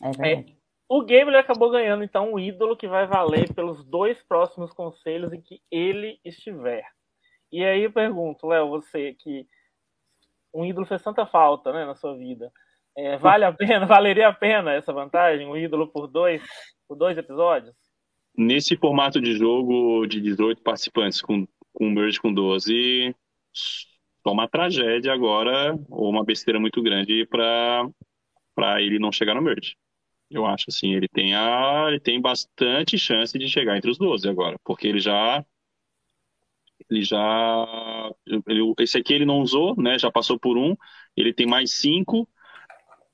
É, 0.02 0.32
é, 0.32 0.44
o 0.88 1.00
Gabriel 1.00 1.38
acabou 1.38 1.70
ganhando 1.70 2.04
então 2.04 2.32
um 2.32 2.38
ídolo 2.38 2.76
que 2.76 2.88
vai 2.88 3.06
valer 3.06 3.52
pelos 3.54 3.84
dois 3.84 4.22
próximos 4.24 4.72
conselhos 4.72 5.32
em 5.32 5.40
que 5.40 5.62
ele 5.70 6.20
estiver. 6.24 6.84
E 7.50 7.64
aí 7.64 7.84
eu 7.84 7.92
pergunto, 7.92 8.46
Léo, 8.46 8.68
você 8.68 9.14
que 9.14 9.48
um 10.54 10.64
ídolo 10.64 10.86
fez 10.86 11.02
tanta 11.02 11.26
falta 11.26 11.72
né, 11.72 11.84
na 11.84 11.94
sua 11.94 12.16
vida. 12.16 12.50
É, 12.96 13.18
vale 13.18 13.44
a 13.44 13.52
pena, 13.52 13.84
valeria 13.86 14.28
a 14.28 14.32
pena 14.32 14.72
essa 14.72 14.92
vantagem, 14.92 15.46
um 15.46 15.56
ídolo 15.56 15.88
por 15.88 16.06
dois, 16.06 16.42
por 16.88 16.96
dois 16.96 17.18
episódios? 17.18 17.74
Nesse 18.36 18.76
formato 18.76 19.20
de 19.20 19.36
jogo 19.36 20.06
de 20.06 20.20
18 20.20 20.62
participantes, 20.62 21.20
com, 21.20 21.46
com 21.72 21.90
merge 21.90 22.20
com 22.20 22.32
12, 22.32 23.14
só 23.52 24.32
uma 24.32 24.48
tragédia 24.48 25.12
agora, 25.12 25.76
ou 25.88 26.08
uma 26.08 26.24
besteira 26.24 26.58
muito 26.58 26.82
grande 26.82 27.26
para 27.26 28.80
ele 28.80 28.98
não 28.98 29.12
chegar 29.12 29.34
no 29.34 29.42
merge. 29.42 29.76
Eu 30.30 30.46
acho 30.46 30.64
assim, 30.68 30.94
ele 30.94 31.06
tem, 31.06 31.34
a, 31.34 31.86
ele 31.88 32.00
tem 32.00 32.20
bastante 32.20 32.98
chance 32.98 33.38
de 33.38 33.48
chegar 33.48 33.76
entre 33.76 33.90
os 33.90 33.98
12 33.98 34.28
agora, 34.28 34.56
porque 34.64 34.88
ele 34.88 34.98
já 34.98 35.44
ele 36.90 37.02
já 37.02 38.12
ele, 38.46 38.74
esse 38.80 38.98
aqui 38.98 39.14
ele 39.14 39.24
não 39.24 39.40
usou, 39.40 39.76
né? 39.80 39.98
Já 39.98 40.10
passou 40.10 40.38
por 40.38 40.56
um. 40.56 40.76
Ele 41.16 41.32
tem 41.32 41.46
mais 41.46 41.72
cinco. 41.72 42.28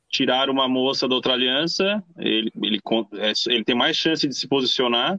Tiraram 0.09 0.53
uma 0.53 0.69
moça 0.69 1.09
da 1.09 1.15
outra 1.15 1.35
aliança. 1.35 2.03
Ele, 2.19 2.51
ele, 2.63 2.81
é, 3.15 3.33
ele 3.49 3.65
tem 3.65 3.75
mais 3.75 3.97
chance 3.97 4.27
de 4.27 4.35
se 4.35 4.49
posicionar, 4.49 5.19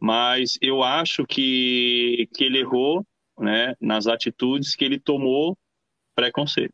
mas 0.00 0.58
eu 0.60 0.82
acho 0.82 1.26
que, 1.26 2.28
que 2.34 2.44
ele 2.44 2.58
errou, 2.58 3.06
né? 3.38 3.74
Nas 3.80 4.06
atitudes 4.06 4.74
que 4.74 4.84
ele 4.84 4.98
tomou 4.98 5.56
pré-conselho. 6.14 6.72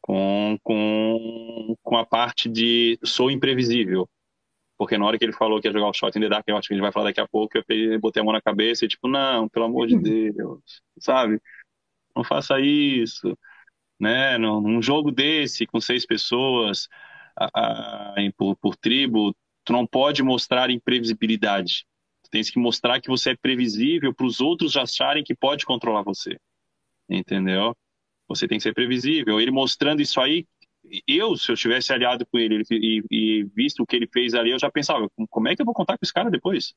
Com, 0.00 0.58
com, 0.62 1.74
com 1.82 1.96
a 1.96 2.06
parte 2.06 2.48
de 2.48 2.98
sou 3.02 3.30
imprevisível. 3.30 4.08
Porque 4.78 4.98
na 4.98 5.06
hora 5.06 5.18
que 5.18 5.24
ele 5.24 5.32
falou 5.32 5.60
que 5.60 5.68
ia 5.68 5.72
jogar 5.72 5.88
o 5.88 5.94
shot 5.94 6.16
in 6.16 6.20
the 6.20 6.28
dark, 6.28 6.44
eu 6.46 6.56
acho 6.56 6.68
que 6.68 6.74
ele 6.74 6.82
vai 6.82 6.92
falar 6.92 7.06
daqui 7.06 7.20
a 7.20 7.26
pouco, 7.26 7.56
eu 7.56 8.00
botei 8.00 8.20
a 8.20 8.24
mão 8.24 8.32
na 8.32 8.42
cabeça 8.42 8.84
e 8.84 8.88
tipo, 8.88 9.08
não, 9.08 9.48
pelo 9.48 9.64
amor 9.64 9.86
de 9.86 9.94
uhum. 9.94 10.02
Deus, 10.02 10.82
sabe? 10.98 11.40
Não 12.14 12.22
faça 12.22 12.60
isso, 12.60 13.36
né? 13.98 14.36
Num 14.38 14.82
jogo 14.82 15.10
desse, 15.10 15.66
com 15.66 15.80
seis 15.80 16.04
pessoas 16.04 16.88
a, 17.36 17.46
a, 17.54 18.14
por, 18.36 18.56
por 18.56 18.76
tribo, 18.76 19.34
tu 19.64 19.72
não 19.72 19.86
pode 19.86 20.22
mostrar 20.22 20.70
imprevisibilidade. 20.70 21.86
Tu 22.22 22.30
tens 22.30 22.50
que 22.50 22.58
mostrar 22.58 23.00
que 23.00 23.08
você 23.08 23.30
é 23.30 23.36
previsível 23.36 24.14
para 24.14 24.26
os 24.26 24.40
outros 24.40 24.76
acharem 24.76 25.24
que 25.24 25.34
pode 25.34 25.64
controlar 25.64 26.02
você. 26.02 26.38
Entendeu? 27.08 27.74
Você 28.28 28.48
tem 28.48 28.58
que 28.58 28.62
ser 28.62 28.74
previsível. 28.74 29.40
Ele 29.40 29.50
mostrando 29.50 30.02
isso 30.02 30.20
aí, 30.20 30.46
eu, 31.06 31.36
se 31.36 31.50
eu 31.50 31.56
tivesse 31.56 31.92
aliado 31.92 32.26
com 32.26 32.38
ele 32.38 32.62
e, 32.70 33.02
e, 33.10 33.44
visto 33.54 33.82
o 33.82 33.86
que 33.86 33.96
ele 33.96 34.06
fez 34.06 34.34
ali, 34.34 34.50
eu 34.50 34.58
já 34.58 34.70
pensava, 34.70 35.08
como 35.30 35.48
é 35.48 35.56
que 35.56 35.62
eu 35.62 35.66
vou 35.66 35.74
contar 35.74 35.94
com 35.98 36.04
esse 36.04 36.12
cara 36.12 36.30
depois? 36.30 36.74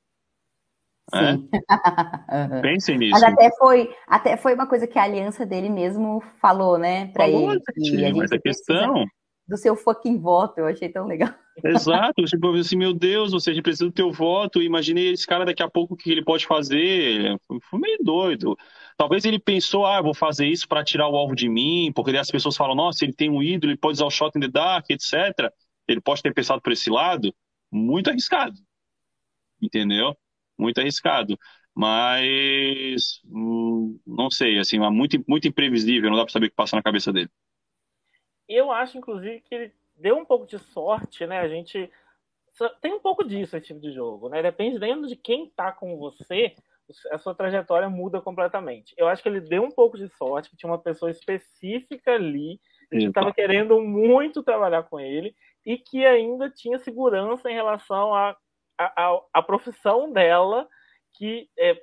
É? 1.13 1.37
Pensem 2.61 2.97
nisso. 2.97 3.11
Mas 3.11 3.23
até 3.23 3.49
foi, 3.57 3.89
até 4.07 4.37
foi 4.37 4.53
uma 4.53 4.67
coisa 4.67 4.87
que 4.87 4.99
a 4.99 5.03
aliança 5.03 5.45
dele 5.45 5.69
mesmo 5.69 6.21
falou, 6.41 6.77
né, 6.77 7.07
para 7.07 7.27
ele. 7.27 7.59
Que 7.73 8.05
a 8.05 8.13
mas 8.13 8.31
a 8.31 8.39
questão 8.39 9.05
do 9.49 9.57
seu 9.57 9.75
fucking 9.75 10.19
voto, 10.19 10.59
eu 10.59 10.67
achei 10.67 10.87
tão 10.89 11.07
legal. 11.07 11.33
Exato, 11.63 12.23
tipo 12.23 12.53
assim, 12.53 12.77
meu 12.77 12.93
Deus, 12.93 13.33
ou 13.33 13.39
seja, 13.39 13.61
precisa 13.63 13.85
do 13.85 13.91
teu 13.91 14.11
voto, 14.11 14.61
imaginei 14.61 15.11
esse 15.11 15.25
cara 15.25 15.43
daqui 15.43 15.63
a 15.63 15.69
pouco 15.69 15.95
o 15.95 15.97
que 15.97 16.11
ele 16.11 16.23
pode 16.23 16.45
fazer, 16.45 17.35
foi 17.69 17.79
meio 17.79 17.97
doido. 18.03 18.55
Talvez 18.95 19.25
ele 19.25 19.39
pensou, 19.39 19.85
ah, 19.85 20.01
vou 20.01 20.13
fazer 20.13 20.45
isso 20.45 20.67
para 20.67 20.83
tirar 20.83 21.09
o 21.09 21.15
alvo 21.15 21.35
de 21.35 21.49
mim, 21.49 21.91
porque 21.95 22.15
as 22.15 22.29
pessoas 22.29 22.55
falam, 22.55 22.75
nossa, 22.75 23.03
ele 23.03 23.13
tem 23.13 23.29
um 23.29 23.41
ídolo, 23.41 23.71
ele 23.71 23.79
pode 23.79 23.93
usar 23.93 24.05
o 24.05 24.11
shot 24.11 24.37
in 24.37 24.41
the 24.41 24.47
dark, 24.47 24.85
etc. 24.89 25.51
Ele 25.87 25.99
pode 25.99 26.21
ter 26.21 26.33
pensado 26.33 26.61
por 26.61 26.71
esse 26.71 26.89
lado, 26.89 27.33
muito 27.71 28.09
arriscado. 28.09 28.55
Entendeu? 29.61 30.15
Muito 30.57 30.79
arriscado. 30.79 31.37
Mas, 31.73 33.19
hum, 33.25 33.99
não 34.05 34.29
sei, 34.29 34.59
assim, 34.59 34.77
é 34.77 34.89
muito, 34.89 35.23
muito 35.27 35.47
imprevisível, 35.47 36.09
não 36.09 36.17
dá 36.17 36.23
para 36.23 36.33
saber 36.33 36.47
o 36.47 36.49
que 36.49 36.55
passa 36.55 36.75
na 36.75 36.83
cabeça 36.83 37.11
dele. 37.11 37.29
Eu 38.49 38.71
acho, 38.71 38.97
inclusive, 38.97 39.41
que 39.41 39.53
ele 39.53 39.73
deu 39.95 40.17
um 40.17 40.25
pouco 40.25 40.47
de 40.47 40.57
sorte, 40.57 41.25
né? 41.27 41.39
A 41.39 41.47
gente 41.47 41.89
tem 42.81 42.93
um 42.93 42.99
pouco 42.99 43.23
disso 43.23 43.55
esse 43.55 43.67
tipo 43.67 43.79
de 43.79 43.93
jogo, 43.93 44.27
né? 44.27 44.41
Dependendo 44.41 45.07
de 45.07 45.15
quem 45.15 45.49
tá 45.49 45.71
com 45.71 45.95
você, 45.97 46.55
a 47.11 47.17
sua 47.17 47.35
trajetória 47.35 47.89
muda 47.89 48.19
completamente. 48.19 48.93
Eu 48.97 49.07
acho 49.07 49.21
que 49.21 49.29
ele 49.29 49.39
deu 49.39 49.63
um 49.63 49.71
pouco 49.71 49.97
de 49.97 50.09
sorte, 50.09 50.49
que 50.49 50.57
tinha 50.57 50.69
uma 50.69 50.81
pessoa 50.81 51.11
específica 51.11 52.13
ali 52.13 52.59
que 52.89 53.05
estava 53.05 53.31
querendo 53.31 53.79
muito 53.79 54.41
trabalhar 54.41 54.83
com 54.83 54.99
ele 54.99 55.35
e 55.63 55.77
que 55.77 56.05
ainda 56.05 56.49
tinha 56.49 56.79
segurança 56.79 57.49
em 57.49 57.53
relação 57.53 58.15
à 58.15 58.35
a, 58.77 58.85
a, 59.05 59.21
a, 59.33 59.41
profissão 59.43 60.11
dela, 60.11 60.67
que 61.13 61.49
é, 61.57 61.79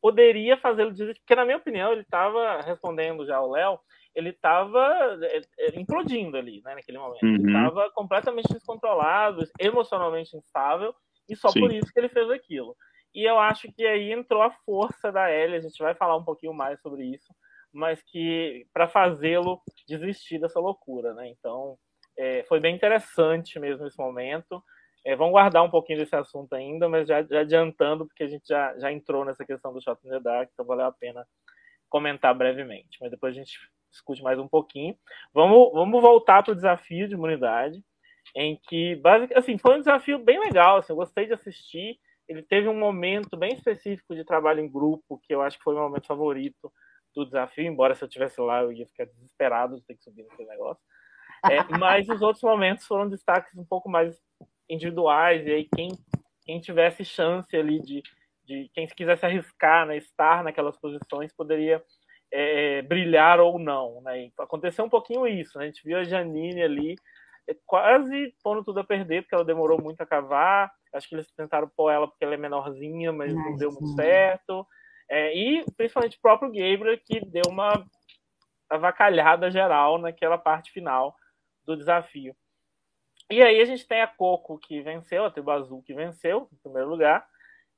poderia 0.00 0.56
fazê-lo 0.56 0.92
desistir. 0.92 1.20
Porque, 1.20 1.36
na 1.36 1.44
minha 1.44 1.56
opinião, 1.56 1.92
ele 1.92 2.02
estava 2.02 2.60
respondendo 2.60 3.24
já 3.24 3.36
ao 3.36 3.50
Léo, 3.50 3.78
ele 4.14 4.30
estava 4.30 5.18
é, 5.22 5.40
é, 5.58 5.80
implodindo 5.80 6.36
ali, 6.36 6.60
né, 6.62 6.74
naquele 6.74 6.98
momento. 6.98 7.22
Uhum. 7.22 7.34
Ele 7.34 7.46
estava 7.46 7.90
completamente 7.90 8.52
descontrolado, 8.52 9.44
emocionalmente 9.58 10.36
instável, 10.36 10.94
e 11.28 11.36
só 11.36 11.48
Sim. 11.48 11.60
por 11.60 11.72
isso 11.72 11.92
que 11.92 11.98
ele 11.98 12.08
fez 12.08 12.30
aquilo. 12.30 12.76
E 13.14 13.24
eu 13.24 13.38
acho 13.38 13.70
que 13.72 13.86
aí 13.86 14.12
entrou 14.12 14.42
a 14.42 14.50
força 14.50 15.12
da 15.12 15.30
Ellie, 15.30 15.56
a 15.56 15.60
gente 15.60 15.82
vai 15.82 15.94
falar 15.94 16.16
um 16.16 16.24
pouquinho 16.24 16.52
mais 16.52 16.80
sobre 16.80 17.04
isso, 17.04 17.32
mas 17.72 18.02
que 18.02 18.66
para 18.72 18.88
fazê-lo 18.88 19.60
desistir 19.86 20.38
dessa 20.38 20.60
loucura, 20.60 21.14
né? 21.14 21.28
Então, 21.28 21.76
é, 22.18 22.42
foi 22.44 22.60
bem 22.60 22.74
interessante 22.74 23.58
mesmo 23.58 23.86
esse 23.86 23.98
momento. 23.98 24.62
É, 25.04 25.16
vamos 25.16 25.32
guardar 25.32 25.64
um 25.64 25.70
pouquinho 25.70 25.98
desse 25.98 26.14
assunto 26.14 26.54
ainda, 26.54 26.88
mas 26.88 27.08
já, 27.08 27.22
já, 27.22 27.40
adiantando, 27.40 28.06
porque 28.06 28.22
a 28.22 28.28
gente 28.28 28.46
já, 28.46 28.78
já 28.78 28.92
entrou 28.92 29.24
nessa 29.24 29.44
questão 29.44 29.72
do 29.72 29.82
Shot 29.82 29.98
in 30.06 30.10
the 30.10 30.20
Dark, 30.20 30.50
então 30.52 30.64
valeu 30.64 30.86
a 30.86 30.92
pena 30.92 31.26
comentar 31.88 32.34
brevemente. 32.34 32.98
Mas 33.00 33.10
depois 33.10 33.34
a 33.34 33.38
gente 33.38 33.58
discute 33.92 34.22
mais 34.22 34.38
um 34.38 34.48
pouquinho. 34.48 34.96
Vamos, 35.32 35.72
vamos 35.72 36.02
voltar 36.02 36.42
para 36.42 36.52
o 36.52 36.56
desafio 36.56 37.06
de 37.06 37.14
imunidade, 37.14 37.80
em 38.34 38.58
que, 38.68 38.96
basicamente, 38.96 39.38
assim, 39.38 39.58
foi 39.58 39.76
um 39.76 39.78
desafio 39.78 40.18
bem 40.18 40.40
legal, 40.40 40.78
assim, 40.78 40.92
eu 40.92 40.96
gostei 40.96 41.26
de 41.26 41.34
assistir 41.34 41.98
ele 42.28 42.42
teve 42.42 42.68
um 42.68 42.78
momento 42.78 43.36
bem 43.36 43.52
específico 43.52 44.14
de 44.14 44.24
trabalho 44.24 44.60
em 44.60 44.70
grupo, 44.70 45.20
que 45.22 45.34
eu 45.34 45.42
acho 45.42 45.58
que 45.58 45.64
foi 45.64 45.74
meu 45.74 45.82
momento 45.82 46.06
favorito 46.06 46.72
do 47.14 47.24
desafio, 47.24 47.66
embora 47.66 47.94
se 47.94 48.02
eu 48.02 48.08
tivesse 48.08 48.40
lá 48.40 48.62
eu 48.62 48.72
ia 48.72 48.86
ficar 48.86 49.04
desesperado 49.04 49.76
de 49.76 49.82
ter 49.82 49.94
que 49.96 50.02
subir 50.02 50.24
naquele 50.24 50.48
negócio. 50.48 50.82
É, 51.50 51.62
mas 51.78 52.08
os 52.08 52.22
outros 52.22 52.42
momentos 52.42 52.86
foram 52.86 53.08
destaques 53.08 53.56
um 53.56 53.64
pouco 53.64 53.88
mais 53.88 54.18
individuais, 54.68 55.46
e 55.46 55.50
aí 55.50 55.68
quem, 55.76 55.90
quem 56.44 56.60
tivesse 56.60 57.04
chance 57.04 57.54
ali 57.54 57.80
de, 57.82 58.02
de 58.44 58.70
quem 58.72 58.86
quisesse 58.86 59.26
arriscar, 59.26 59.86
né, 59.86 59.98
estar 59.98 60.42
naquelas 60.42 60.78
posições, 60.78 61.34
poderia 61.34 61.82
é, 62.32 62.82
brilhar 62.82 63.38
ou 63.38 63.58
não. 63.58 64.00
Né? 64.02 64.30
Aconteceu 64.38 64.84
um 64.84 64.90
pouquinho 64.90 65.26
isso, 65.26 65.58
né? 65.58 65.64
a 65.64 65.66
gente 65.66 65.84
viu 65.84 65.98
a 65.98 66.04
Janine 66.04 66.62
ali 66.62 66.96
é, 67.46 67.54
quase 67.66 68.34
pondo 68.42 68.64
tudo 68.64 68.80
a 68.80 68.84
perder, 68.84 69.22
porque 69.22 69.34
ela 69.34 69.44
demorou 69.44 69.80
muito 69.80 70.00
a 70.00 70.06
cavar, 70.06 70.72
Acho 70.92 71.08
que 71.08 71.14
eles 71.14 71.30
tentaram 71.32 71.68
pôr 71.68 71.90
ela 71.90 72.06
porque 72.06 72.24
ela 72.24 72.34
é 72.34 72.36
menorzinha, 72.36 73.12
mas 73.12 73.34
não 73.34 73.56
deu 73.56 73.70
muito 73.72 73.94
certo. 73.94 74.66
É, 75.08 75.34
e 75.34 75.64
principalmente 75.76 76.18
o 76.18 76.20
próprio 76.20 76.50
Gabriel, 76.50 76.98
que 76.98 77.24
deu 77.24 77.44
uma 77.48 77.84
avacalhada 78.68 79.50
geral 79.50 79.98
naquela 79.98 80.36
parte 80.36 80.70
final, 80.70 81.16
do 81.64 81.76
desafio. 81.76 82.34
E 83.30 83.42
aí 83.42 83.60
a 83.60 83.64
gente 83.64 83.86
tem 83.86 84.02
a 84.02 84.06
Coco 84.06 84.58
que 84.58 84.82
venceu, 84.82 85.24
a 85.24 85.30
tribo 85.30 85.50
azul 85.50 85.82
que 85.82 85.94
venceu, 85.94 86.48
em 86.52 86.56
primeiro 86.56 86.88
lugar. 86.88 87.26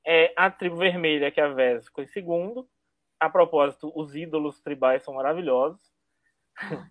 É, 0.06 0.32
a 0.36 0.50
tribo 0.50 0.76
vermelha, 0.76 1.30
que 1.30 1.40
é 1.40 1.44
a 1.44 1.48
Vez, 1.48 1.84
ficou 1.86 2.02
em 2.02 2.08
segundo. 2.08 2.68
A 3.24 3.30
propósito, 3.30 3.90
os 3.94 4.14
ídolos 4.14 4.60
tribais 4.60 5.02
são 5.02 5.14
maravilhosos. 5.14 5.80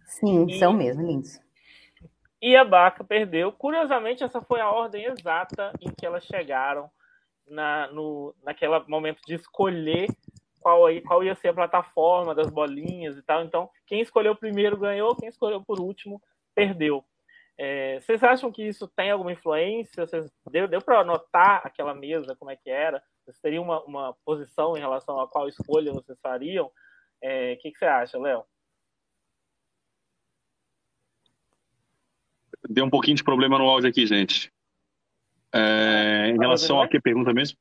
Sim, 0.04 0.48
e, 0.50 0.58
são 0.58 0.74
mesmo, 0.74 1.06
lindos. 1.06 1.40
E 2.42 2.56
a 2.56 2.66
Baca 2.66 3.04
perdeu. 3.04 3.52
Curiosamente, 3.52 4.24
essa 4.24 4.42
foi 4.42 4.60
a 4.60 4.72
ordem 4.72 5.06
exata 5.06 5.72
em 5.80 5.92
que 5.92 6.06
elas 6.06 6.26
chegaram 6.26 6.90
na, 7.48 7.88
no, 7.92 8.36
naquele 8.44 8.80
momento 8.88 9.22
de 9.28 9.36
escolher 9.36 10.08
qual, 10.60 10.88
aí, 10.88 11.02
qual 11.02 11.24
ia 11.24 11.36
ser 11.36 11.50
a 11.50 11.54
plataforma 11.54 12.34
das 12.34 12.50
bolinhas 12.50 13.16
e 13.16 13.22
tal. 13.22 13.44
Então, 13.44 13.70
quem 13.86 14.02
escolheu 14.02 14.36
primeiro 14.36 14.76
ganhou, 14.76 15.16
quem 15.16 15.30
escolheu 15.30 15.64
por 15.64 15.80
último 15.80 16.20
perdeu. 16.56 17.06
É, 17.56 18.00
vocês 18.00 18.24
acham 18.24 18.52
que 18.52 18.64
isso 18.64 18.88
tem 18.88 19.12
alguma 19.12 19.32
influência? 19.32 20.08
Vocês, 20.08 20.32
deu 20.50 20.68
deu 20.68 20.82
para 20.82 21.04
notar 21.04 21.62
aquela 21.64 21.94
mesa, 21.94 22.36
como 22.36 22.50
é 22.50 22.56
que 22.56 22.72
era? 22.72 23.04
Vocês 23.24 23.40
teriam 23.40 23.64
uma, 23.64 23.82
uma 23.84 24.14
posição 24.26 24.76
em 24.76 24.82
relação 24.82 25.20
a 25.20 25.28
qual 25.28 25.48
escolha 25.48 25.94
vocês 25.94 26.20
fariam? 26.20 26.70
É, 27.22 27.54
o 27.54 27.58
que, 27.58 27.72
que 27.72 27.80
você 27.80 27.86
acha, 27.86 28.20
Léo? 28.20 28.44
Deu 32.70 32.86
um 32.86 32.90
pouquinho 32.90 33.16
de 33.16 33.24
problema 33.24 33.58
no 33.58 33.70
áudio 33.70 33.90
aqui, 33.90 34.06
gente. 34.06 34.52
É, 35.54 36.30
em 36.30 36.36
tá 36.36 36.42
relação 36.42 36.82
a 36.82 36.88
que 36.88 37.00
pergunta 37.00 37.34
mesmo? 37.34 37.58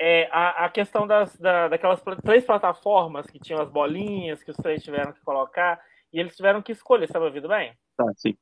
É, 0.00 0.28
a, 0.30 0.66
a 0.66 0.70
questão 0.70 1.06
das, 1.06 1.36
da, 1.36 1.66
daquelas 1.66 2.00
três 2.22 2.44
plataformas 2.44 3.26
que 3.26 3.40
tinham 3.40 3.60
as 3.60 3.68
bolinhas 3.68 4.42
que 4.44 4.50
os 4.52 4.56
três 4.56 4.82
tiveram 4.82 5.12
que 5.12 5.20
colocar 5.22 5.82
e 6.12 6.20
eles 6.20 6.36
tiveram 6.36 6.62
que 6.62 6.70
escolher, 6.70 7.04
está 7.04 7.18
me 7.18 7.26
ouvindo 7.26 7.48
bem? 7.48 7.76
Tá, 7.96 8.04
sim. 8.16 8.36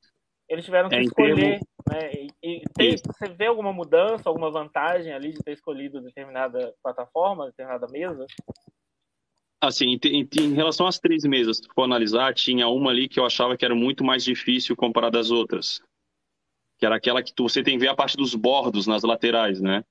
Eles 0.49 0.63
tiveram 0.63 0.89
que 0.89 0.95
é, 0.95 1.01
escolher, 1.01 1.35
termo... 1.35 1.67
né? 1.89 2.11
E, 2.13 2.27
e 2.41 2.63
tem, 2.73 2.95
você 2.97 3.27
vê 3.27 3.47
alguma 3.47 3.73
mudança, 3.73 4.29
alguma 4.29 4.49
vantagem 4.49 5.11
ali 5.11 5.33
de 5.33 5.39
ter 5.39 5.53
escolhido 5.53 6.01
determinada 6.01 6.73
plataforma, 6.81 7.47
determinada 7.47 7.87
mesa? 7.87 8.25
Assim, 9.59 9.97
em, 10.03 10.29
em, 10.39 10.53
relação 10.53 10.87
às 10.87 10.99
três 10.99 11.23
mesas, 11.23 11.57
se 11.57 11.67
for 11.73 11.83
analisar, 11.83 12.33
tinha 12.33 12.67
uma 12.67 12.91
ali 12.91 13.09
que 13.09 13.19
eu 13.19 13.25
achava 13.25 13.57
que 13.57 13.65
era 13.65 13.75
muito 13.75 14.03
mais 14.03 14.23
difícil 14.23 14.75
comparada 14.75 15.19
às 15.19 15.31
outras. 15.31 15.81
Que 16.77 16.85
era 16.85 16.95
aquela 16.95 17.23
que 17.23 17.33
tu, 17.33 17.49
você 17.49 17.63
tem 17.63 17.73
que 17.73 17.83
ver 17.83 17.89
a 17.89 17.95
parte 17.95 18.15
dos 18.15 18.35
bordos 18.35 18.85
nas 18.85 19.03
laterais, 19.03 19.59
né? 19.59 19.83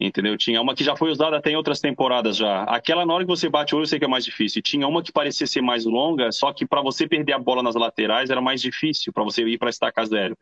Entendeu? 0.00 0.36
Tinha 0.36 0.62
uma 0.62 0.76
que 0.76 0.84
já 0.84 0.94
foi 0.94 1.10
usada 1.10 1.36
até 1.36 1.50
em 1.50 1.56
outras 1.56 1.80
temporadas 1.80 2.36
já. 2.36 2.62
Aquela, 2.64 3.04
na 3.04 3.12
hora 3.12 3.24
que 3.24 3.30
você 3.30 3.48
bate 3.48 3.74
o 3.74 3.78
olho, 3.78 3.82
eu 3.82 3.88
sei 3.88 3.98
que 3.98 4.04
é 4.04 4.08
mais 4.08 4.24
difícil. 4.24 4.62
Tinha 4.62 4.86
uma 4.86 5.02
que 5.02 5.10
parecia 5.10 5.46
ser 5.46 5.60
mais 5.60 5.84
longa, 5.84 6.30
só 6.30 6.52
que 6.52 6.64
para 6.64 6.80
você 6.80 7.08
perder 7.08 7.32
a 7.32 7.38
bola 7.38 7.64
nas 7.64 7.74
laterais 7.74 8.30
era 8.30 8.40
mais 8.40 8.62
difícil, 8.62 9.12
para 9.12 9.24
você 9.24 9.42
ir 9.42 9.58
para 9.58 9.70
estaca 9.70 10.04
zero. 10.04 10.36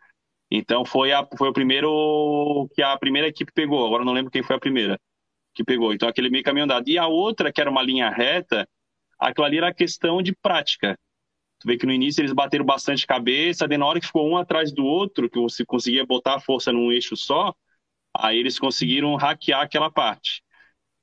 Então 0.51 0.85
foi, 0.85 1.13
a, 1.13 1.27
foi 1.39 1.49
o 1.49 1.53
primeiro 1.55 2.69
que 2.75 2.83
a 2.83 2.97
primeira 2.99 3.29
equipe 3.29 3.51
pegou. 3.53 3.87
Agora 3.87 4.05
não 4.05 4.13
lembro 4.13 4.31
quem 4.31 4.43
foi 4.43 4.57
a 4.57 4.61
primeira 4.61 5.01
que 5.55 5.65
pegou. 5.65 5.95
Então 5.95 6.07
aquele 6.07 6.29
meio 6.29 6.45
caminho 6.45 6.65
andado. 6.65 6.89
E 6.89 6.99
a 6.99 7.07
outra, 7.07 7.51
que 7.51 7.61
era 7.61 7.71
uma 7.71 7.83
linha 7.83 8.11
reta, 8.11 8.69
aquilo 9.19 9.47
ali 9.47 9.57
era 9.57 9.73
questão 9.73 10.21
de 10.21 10.35
prática. 10.35 10.99
Tu 11.59 11.67
vê 11.67 11.79
que 11.79 11.87
no 11.87 11.93
início 11.93 12.21
eles 12.21 12.35
bateram 12.35 12.65
bastante 12.67 13.07
cabeça, 13.07 13.67
daí 13.67 13.79
na 13.79 13.87
hora 13.87 13.99
que 13.99 14.07
ficou 14.07 14.29
um 14.29 14.37
atrás 14.37 14.71
do 14.71 14.85
outro, 14.85 15.31
que 15.31 15.41
você 15.41 15.65
conseguia 15.65 16.05
botar 16.05 16.35
a 16.35 16.41
força 16.41 16.71
num 16.71 16.93
eixo 16.93 17.17
só, 17.17 17.55
Aí 18.21 18.39
eles 18.39 18.59
conseguiram 18.59 19.15
hackear 19.17 19.63
aquela 19.63 19.91
parte. 19.91 20.43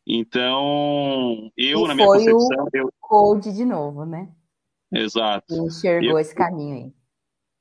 Então, 0.06 1.52
eu, 1.56 1.86
e 1.86 1.88
na 1.88 1.96
minha 1.96 2.08
foi 2.08 2.18
concepção. 2.20 2.66
O 2.66 2.70
eu... 2.74 2.94
Code 3.00 3.54
de 3.54 3.64
novo, 3.64 4.06
né? 4.06 4.30
Exato. 4.92 5.54
enxergou 5.54 6.12
eu... 6.12 6.20
esse 6.20 6.36
caminho 6.36 6.76
aí. 6.76 6.94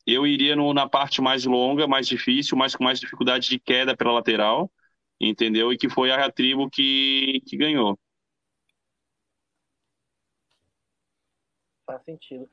Eu 0.05 0.27
iria 0.27 0.57
no, 0.57 0.75
na 0.75 0.89
parte 0.89 1.23
mais 1.23 1.45
longa, 1.45 1.87
mais 1.87 2.09
difícil, 2.09 2.57
mas 2.57 2.75
com 2.75 2.83
mais 2.83 2.99
dificuldade 2.99 3.49
de 3.49 3.59
queda 3.59 3.97
pela 3.97 4.13
lateral, 4.13 4.71
entendeu? 5.21 5.73
E 5.73 5.79
que 5.79 5.89
foi 5.89 6.11
a 6.11 6.31
tribo 6.31 6.69
que, 6.69 7.41
que 7.47 7.57
ganhou. 7.57 7.97
Faz 11.87 12.03
sentido. 12.03 12.49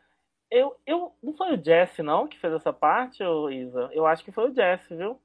Eu, 0.51 0.75
eu, 0.85 1.15
não 1.21 1.33
foi 1.33 1.55
o 1.55 1.63
Jesse, 1.63 2.03
não, 2.03 2.27
que 2.27 2.39
fez 2.39 2.53
essa 2.53 2.71
parte, 2.71 3.23
Isa? 3.23 3.89
Eu 3.91 4.05
acho 4.05 4.23
que 4.23 4.31
foi 4.31 4.49
o 4.49 4.53
Jesse, 4.53 4.95
viu? 4.95 5.19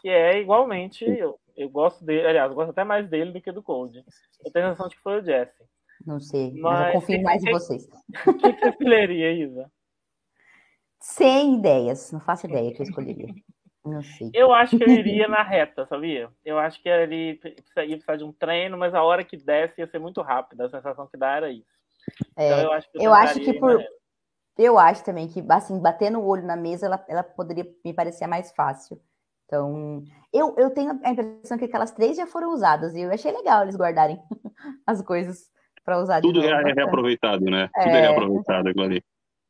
Que 0.00 0.08
é 0.08 0.40
igualmente. 0.40 1.04
Eu, 1.04 1.38
eu 1.56 1.68
gosto 1.68 2.04
dele, 2.04 2.26
aliás, 2.26 2.50
eu 2.50 2.54
gosto 2.54 2.70
até 2.70 2.84
mais 2.84 3.08
dele 3.08 3.32
do 3.32 3.40
que 3.40 3.52
do 3.52 3.62
Cold. 3.62 4.04
Eu 4.44 4.52
tenho 4.52 4.66
a 4.66 4.70
sensação 4.70 4.88
de 4.88 4.96
que 4.96 5.02
foi 5.02 5.20
o 5.20 5.24
Jesse. 5.24 5.62
Não 6.06 6.20
sei, 6.20 6.52
mas, 6.52 6.80
mas 6.80 6.86
eu 6.86 7.00
confio 7.00 7.22
mais 7.22 7.44
em 7.44 7.50
vocês. 7.50 7.88
O 8.26 8.34
que, 8.34 8.52
que 8.52 8.60
você 8.60 8.68
escolheria, 8.68 9.32
Isa? 9.32 9.70
Sem 11.00 11.56
ideias, 11.56 12.10
não 12.12 12.20
faço 12.20 12.46
ideia 12.46 12.72
que 12.72 12.80
eu 12.80 12.84
escolheria. 12.84 13.28
Não 13.84 14.02
sei. 14.02 14.30
Eu 14.32 14.52
acho 14.52 14.78
que 14.78 14.82
eu 14.82 14.88
iria 14.88 15.28
na 15.28 15.42
reta, 15.42 15.84
sabia? 15.86 16.30
Eu 16.42 16.58
acho 16.58 16.82
que 16.82 16.88
ele 16.88 17.38
ia 17.42 17.96
precisar 17.96 18.16
de 18.16 18.24
um 18.24 18.32
treino, 18.32 18.78
mas 18.78 18.94
a 18.94 19.02
hora 19.02 19.22
que 19.22 19.36
desce 19.36 19.80
ia 19.80 19.86
ser 19.86 19.98
muito 19.98 20.22
rápida. 20.22 20.64
A 20.64 20.70
sensação 20.70 21.06
que 21.06 21.18
dá 21.18 21.36
era 21.36 21.50
isso. 21.50 21.68
É, 22.34 22.46
então, 22.46 22.60
eu 22.60 22.72
acho 22.72 22.90
que, 22.90 22.98
eu, 22.98 23.02
eu 23.02 23.14
acho 23.14 23.40
que 23.40 23.52
por. 23.54 23.84
Eu 24.56 24.78
acho 24.78 25.04
também 25.04 25.28
que, 25.28 25.44
assim, 25.50 25.78
batendo 25.80 26.20
o 26.20 26.26
olho 26.26 26.46
na 26.46 26.56
mesa, 26.56 26.86
ela, 26.86 27.04
ela 27.08 27.22
poderia 27.22 27.66
me 27.84 27.92
parecer 27.92 28.26
mais 28.26 28.52
fácil. 28.52 29.00
Então, 29.54 30.02
eu, 30.32 30.52
eu 30.58 30.70
tenho 30.70 30.98
a 31.04 31.10
impressão 31.10 31.56
que 31.56 31.66
aquelas 31.66 31.92
três 31.92 32.16
já 32.16 32.26
foram 32.26 32.52
usadas 32.52 32.92
e 32.96 33.02
eu 33.02 33.12
achei 33.12 33.30
legal 33.30 33.62
eles 33.62 33.76
guardarem 33.76 34.18
as 34.84 35.00
coisas 35.00 35.48
para 35.84 36.00
usar 36.00 36.20
Tudo 36.20 36.42
novo. 36.42 36.52
é 36.52 36.72
reaproveitado, 36.72 37.44
né? 37.44 37.70
É... 37.76 37.82
Tudo 37.84 37.96
é 37.96 38.00
reaproveitado 38.00 38.68
aquilo 38.68 38.84
ali. 38.84 39.04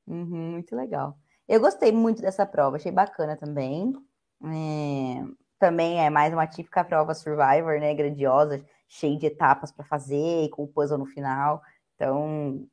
Uhum, 0.06 0.52
muito 0.52 0.76
legal. 0.76 1.16
Eu 1.48 1.58
gostei 1.58 1.90
muito 1.90 2.20
dessa 2.20 2.44
prova, 2.44 2.76
achei 2.76 2.92
bacana 2.92 3.34
também. 3.34 3.94
É... 4.44 5.24
Também 5.58 6.04
é 6.04 6.10
mais 6.10 6.34
uma 6.34 6.46
típica 6.46 6.84
prova 6.84 7.14
Survivor, 7.14 7.80
né? 7.80 7.94
Grandiosa, 7.94 8.62
cheia 8.86 9.16
de 9.16 9.24
etapas 9.24 9.72
para 9.72 9.86
fazer, 9.86 10.50
com 10.50 10.64
o 10.64 10.68
puzzle 10.68 10.98
no 10.98 11.06
final. 11.06 11.62
Então, 11.94 12.66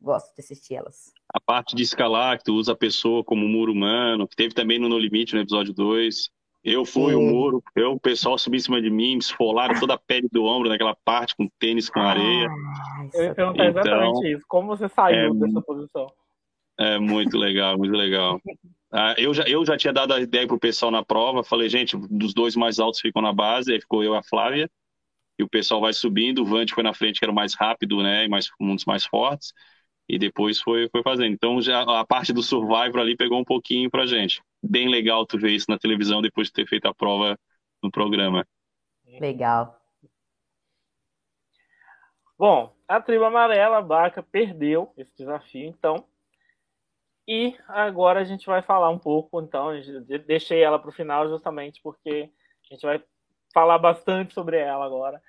gosto 0.00 0.34
de 0.34 0.40
assistir 0.40 0.76
elas. 0.76 1.12
A 1.34 1.40
parte 1.40 1.76
de 1.76 1.82
escalar, 1.82 2.38
que 2.38 2.44
tu 2.44 2.54
usa 2.54 2.72
a 2.72 2.76
pessoa 2.76 3.22
como 3.22 3.46
muro 3.46 3.72
humano, 3.72 4.26
que 4.26 4.36
teve 4.36 4.54
também 4.54 4.78
no 4.78 4.88
No 4.88 4.98
Limite, 4.98 5.34
no 5.34 5.42
episódio 5.42 5.74
2. 5.74 6.30
Eu 6.62 6.84
fui 6.84 7.14
o 7.14 7.22
muro, 7.22 7.62
eu, 7.74 7.92
o 7.92 8.00
pessoal 8.00 8.36
subiu 8.36 8.58
em 8.58 8.62
cima 8.62 8.82
de 8.82 8.90
mim, 8.90 9.16
esfolaram 9.16 9.80
toda 9.80 9.94
a 9.94 9.98
pele 9.98 10.28
do 10.30 10.44
ombro 10.44 10.68
naquela 10.68 10.94
parte 11.04 11.34
com 11.34 11.48
tênis 11.58 11.88
com 11.88 12.00
areia. 12.00 12.48
Ah, 12.48 13.08
eu 13.14 13.24
ia 13.24 13.34
perguntar 13.34 13.66
então, 13.66 13.80
exatamente 13.80 14.32
isso. 14.32 14.44
Como 14.46 14.68
você 14.68 14.88
saiu 14.88 15.34
é, 15.34 15.38
dessa 15.38 15.62
posição? 15.62 16.06
É 16.78 16.98
muito 16.98 17.38
legal, 17.38 17.78
muito 17.78 17.96
legal. 17.96 18.40
Ah, 18.92 19.14
eu, 19.16 19.32
já, 19.32 19.44
eu 19.44 19.64
já 19.64 19.76
tinha 19.76 19.92
dado 19.92 20.12
a 20.12 20.20
ideia 20.20 20.48
pro 20.48 20.58
pessoal 20.58 20.90
na 20.90 21.04
prova, 21.04 21.44
falei, 21.44 21.68
gente, 21.68 21.96
dos 21.96 22.34
dois 22.34 22.56
mais 22.56 22.80
altos 22.80 22.98
ficam 22.98 23.22
na 23.22 23.32
base, 23.32 23.72
aí 23.72 23.80
ficou 23.80 24.02
eu 24.02 24.14
e 24.14 24.16
a 24.16 24.22
Flávia, 24.24 24.68
e 25.38 25.44
o 25.44 25.48
pessoal 25.48 25.80
vai 25.80 25.92
subindo, 25.92 26.42
o 26.42 26.44
Vante 26.44 26.74
foi 26.74 26.82
na 26.82 26.92
frente, 26.92 27.20
que 27.20 27.24
era 27.24 27.30
o 27.30 27.34
mais 27.34 27.54
rápido, 27.54 28.02
né, 28.02 28.24
e 28.24 28.28
mais, 28.28 28.48
um 28.60 28.74
dos 28.74 28.84
mais 28.84 29.06
fortes, 29.06 29.52
e 30.08 30.18
depois 30.18 30.60
foi, 30.60 30.88
foi 30.88 31.04
fazendo. 31.04 31.32
Então 31.32 31.62
já 31.62 31.82
a 31.82 32.04
parte 32.04 32.32
do 32.32 32.42
Survivor 32.42 32.98
ali 32.98 33.16
pegou 33.16 33.38
um 33.38 33.44
pouquinho 33.44 33.88
pra 33.88 34.06
gente. 34.06 34.42
Bem 34.62 34.88
legal 34.88 35.26
tu 35.26 35.38
ver 35.38 35.50
isso 35.50 35.66
na 35.68 35.78
televisão 35.78 36.20
depois 36.20 36.48
de 36.48 36.54
ter 36.54 36.66
feito 36.66 36.86
a 36.86 36.94
prova 36.94 37.38
no 37.82 37.90
programa. 37.90 38.46
Legal. 39.06 39.80
Bom, 42.38 42.74
a 42.88 43.00
tribo 43.00 43.24
amarela, 43.24 43.78
a 43.78 43.82
Baca, 43.82 44.22
perdeu 44.22 44.92
esse 44.96 45.14
desafio, 45.16 45.68
então. 45.68 46.06
E 47.28 47.56
agora 47.68 48.20
a 48.20 48.24
gente 48.24 48.46
vai 48.46 48.62
falar 48.62 48.90
um 48.90 48.98
pouco, 48.98 49.40
então, 49.40 49.68
deixei 50.26 50.62
ela 50.62 50.78
para 50.78 50.88
o 50.88 50.92
final 50.92 51.28
justamente 51.28 51.80
porque 51.82 52.30
a 52.70 52.74
gente 52.74 52.82
vai 52.82 53.02
falar 53.52 53.78
bastante 53.78 54.34
sobre 54.34 54.58
ela 54.58 54.84
agora. 54.84 55.22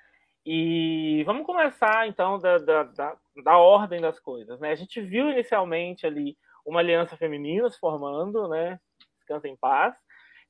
E 0.44 1.22
vamos 1.24 1.46
começar, 1.46 2.08
então, 2.08 2.38
da, 2.38 2.58
da, 2.58 2.82
da, 2.82 3.16
da, 3.44 3.58
ordem 3.58 4.00
das 4.00 4.18
coisas. 4.18 4.58
Né? 4.58 4.70
A 4.70 4.74
gente 4.74 5.00
viu 5.00 5.30
inicialmente 5.30 6.04
ali 6.04 6.36
uma 6.66 6.80
aliança 6.80 7.16
feminina 7.16 7.70
se 7.70 7.78
formando, 7.78 8.48
né? 8.48 8.80
Descansa 9.32 9.48
em 9.48 9.56
paz. 9.56 9.94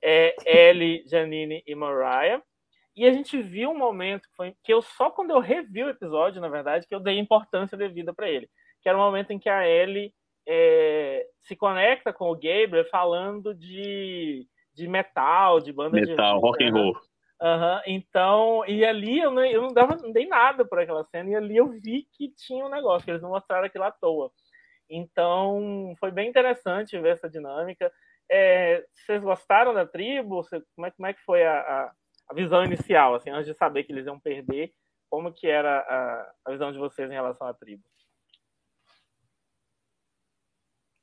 É, 0.03 0.35
Ellie, 0.45 1.05
Janine 1.07 1.63
e 1.67 1.75
Mariah. 1.75 2.43
E 2.97 3.07
a 3.07 3.13
gente 3.13 3.41
viu 3.41 3.71
um 3.71 3.79
momento 3.79 4.29
que, 4.29 4.35
foi, 4.35 4.55
que 4.63 4.73
eu 4.73 4.83
só 4.83 5.11
quando 5.11 5.31
eu 5.31 5.39
revi 5.39 5.83
o 5.83 5.89
episódio, 5.89 6.41
na 6.41 6.49
verdade, 6.49 6.87
que 6.87 6.95
eu 6.95 7.01
dei 7.01 7.19
importância 7.19 7.79
devida 7.79 8.13
para 8.13 8.29
ele. 8.29 8.49
Que 8.83 8.89
era 8.89 8.99
o 8.99 9.01
momento 9.01 9.31
em 9.31 9.39
que 9.39 9.49
a 9.49 9.67
Ellie 9.67 10.13
é, 10.47 11.27
se 11.41 11.57
conecta 11.57 12.13
com 12.13 12.31
o 12.31 12.35
Gabriel 12.35 12.85
falando 12.91 13.55
de, 13.55 14.47
de 14.75 14.89
metal, 14.89 15.61
de 15.61 15.73
banda 15.73 15.93
metal, 15.93 16.05
de. 16.05 16.11
Metal, 16.11 16.41
rock 16.41 16.65
and 16.65 16.73
roll. 16.73 16.97
Uhum, 17.41 17.81
então, 17.87 18.65
e 18.69 18.85
ali 18.85 19.19
eu 19.19 19.33
não, 19.33 19.45
eu 19.45 19.63
não, 19.63 19.73
dava, 19.73 19.97
não 19.97 20.13
dei 20.13 20.29
nada 20.29 20.65
por 20.65 20.79
aquela 20.79 21.03
cena, 21.05 21.29
e 21.29 21.35
ali 21.35 21.57
eu 21.57 21.71
vi 21.71 22.07
que 22.13 22.29
tinha 22.29 22.65
um 22.65 22.69
negócio, 22.69 23.05
que 23.05 23.11
eles 23.11 23.23
não 23.23 23.31
mostraram 23.31 23.67
aquilo 23.67 23.83
à 23.83 23.91
toa. 23.91 24.31
Então, 24.89 25.95
foi 25.99 26.13
bem 26.13 26.29
interessante 26.29 26.99
ver 27.01 27.15
essa 27.15 27.29
dinâmica. 27.29 27.91
É, 28.35 28.87
vocês 28.95 29.23
gostaram 29.23 29.75
da 29.75 29.87
tribo? 29.87 30.37
Você, 30.37 30.59
como, 30.75 30.87
é, 30.87 30.91
como 30.91 31.07
é 31.07 31.13
que 31.13 31.21
foi 31.21 31.45
a, 31.45 31.61
a, 31.61 31.93
a, 32.31 32.35
visão 32.35 32.65
inicial, 32.65 33.15
assim, 33.15 33.29
antes 33.29 33.45
de 33.45 33.53
saber 33.53 33.85
que 33.85 33.93
eles 33.93 34.07
iam 34.07 34.19
perder? 34.19 34.73
Como 35.11 35.31
que 35.31 35.47
era 35.47 35.81
a, 35.81 36.33
a 36.47 36.51
visão 36.51 36.73
de 36.73 36.79
vocês 36.79 37.11
em 37.11 37.15
relação 37.15 37.47
à 37.47 37.53
tribo? 37.53 37.83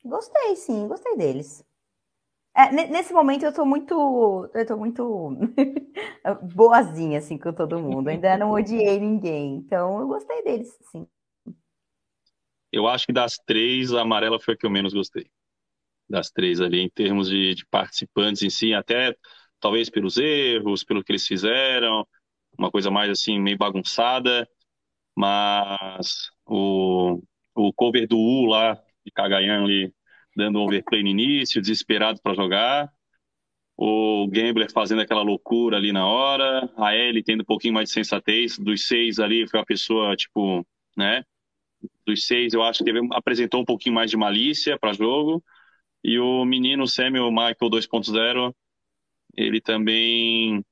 Gostei, 0.04 0.56
sim, 0.56 0.88
gostei 0.88 1.16
deles. 1.16 1.64
É, 2.56 2.72
nesse 2.72 3.14
momento 3.14 3.46
eu 3.46 3.54
tô 3.54 3.64
muito. 3.64 4.50
Eu 4.52 4.66
tô 4.66 4.76
muito 4.76 5.38
boazinha, 6.56 7.20
assim, 7.20 7.38
com 7.38 7.54
todo 7.54 7.80
mundo. 7.80 8.08
Ainda 8.08 8.36
não 8.38 8.50
odiei 8.50 9.00
ninguém. 9.00 9.58
Então 9.58 10.00
eu 10.00 10.08
gostei 10.08 10.42
deles, 10.42 10.76
sim. 10.92 11.08
Eu 12.72 12.88
acho 12.88 13.06
que 13.06 13.14
das 13.14 13.38
três, 13.38 13.94
a 13.94 14.02
amarela 14.02 14.40
foi 14.40 14.56
a 14.56 14.58
que 14.58 14.66
eu 14.66 14.72
menos 14.72 14.94
gostei. 14.94 15.30
Das 16.10 16.32
três 16.32 16.60
ali, 16.62 16.82
em 16.82 16.90
termos 16.90 17.30
de, 17.30 17.56
de 17.56 17.66
participantes 17.68 18.42
em 18.44 18.50
si, 18.50 18.74
até 18.74 19.16
talvez 19.60 19.90
pelos 19.90 20.18
erros, 20.18 20.84
pelo 20.84 21.04
que 21.04 21.12
eles 21.12 21.28
fizeram, 21.28 22.08
uma 22.58 22.72
coisa 22.72 22.90
mais 22.92 23.10
assim, 23.12 23.40
meio 23.40 23.58
bagunçada. 23.58 24.48
Mas 25.16 26.30
o, 26.46 27.22
o 27.56 27.74
cover 27.74 28.08
do 28.08 28.18
U 28.18 28.46
lá, 28.48 28.76
de 29.06 29.12
Kagayan 29.12 29.64
ali, 29.64 29.94
dando 30.36 30.60
overplay 30.62 31.04
no 31.04 31.10
início, 31.10 31.62
desesperado 31.62 32.22
para 32.22 32.36
jogar. 32.36 32.90
O 33.78 34.28
Gambler 34.30 34.72
fazendo 34.72 35.02
aquela 35.02 35.22
loucura 35.22 35.78
ali 35.78 35.92
na 35.92 36.06
hora. 36.08 36.70
A 36.78 36.96
Ellie 36.96 37.24
tendo 37.24 37.42
um 37.42 37.46
pouquinho 37.46 37.74
mais 37.74 37.90
de 37.90 37.94
sensatez. 37.96 38.58
Dos 38.60 38.88
seis 38.88 39.20
ali, 39.20 39.48
foi 39.48 39.60
uma 39.60 39.66
pessoa, 39.66 40.16
tipo, 40.16 40.66
né? 40.98 41.24
Dos 42.06 42.26
seis, 42.28 42.54
eu 42.54 42.64
acho 42.64 42.80
que 42.80 42.86
teve, 42.86 43.00
apresentou 43.14 43.62
um 43.62 43.66
pouquinho 43.66 43.96
mais 43.96 44.12
de 44.12 44.18
malícia 44.18 44.78
para 44.78 44.94
jogo. 44.94 45.44
E 46.04 46.20
o 46.20 46.46
menino 46.46 46.88
Samuel 46.88 47.32
Michael 47.32 47.56
2.0, 47.70 48.54
ele 49.36 49.60
também 49.62 50.64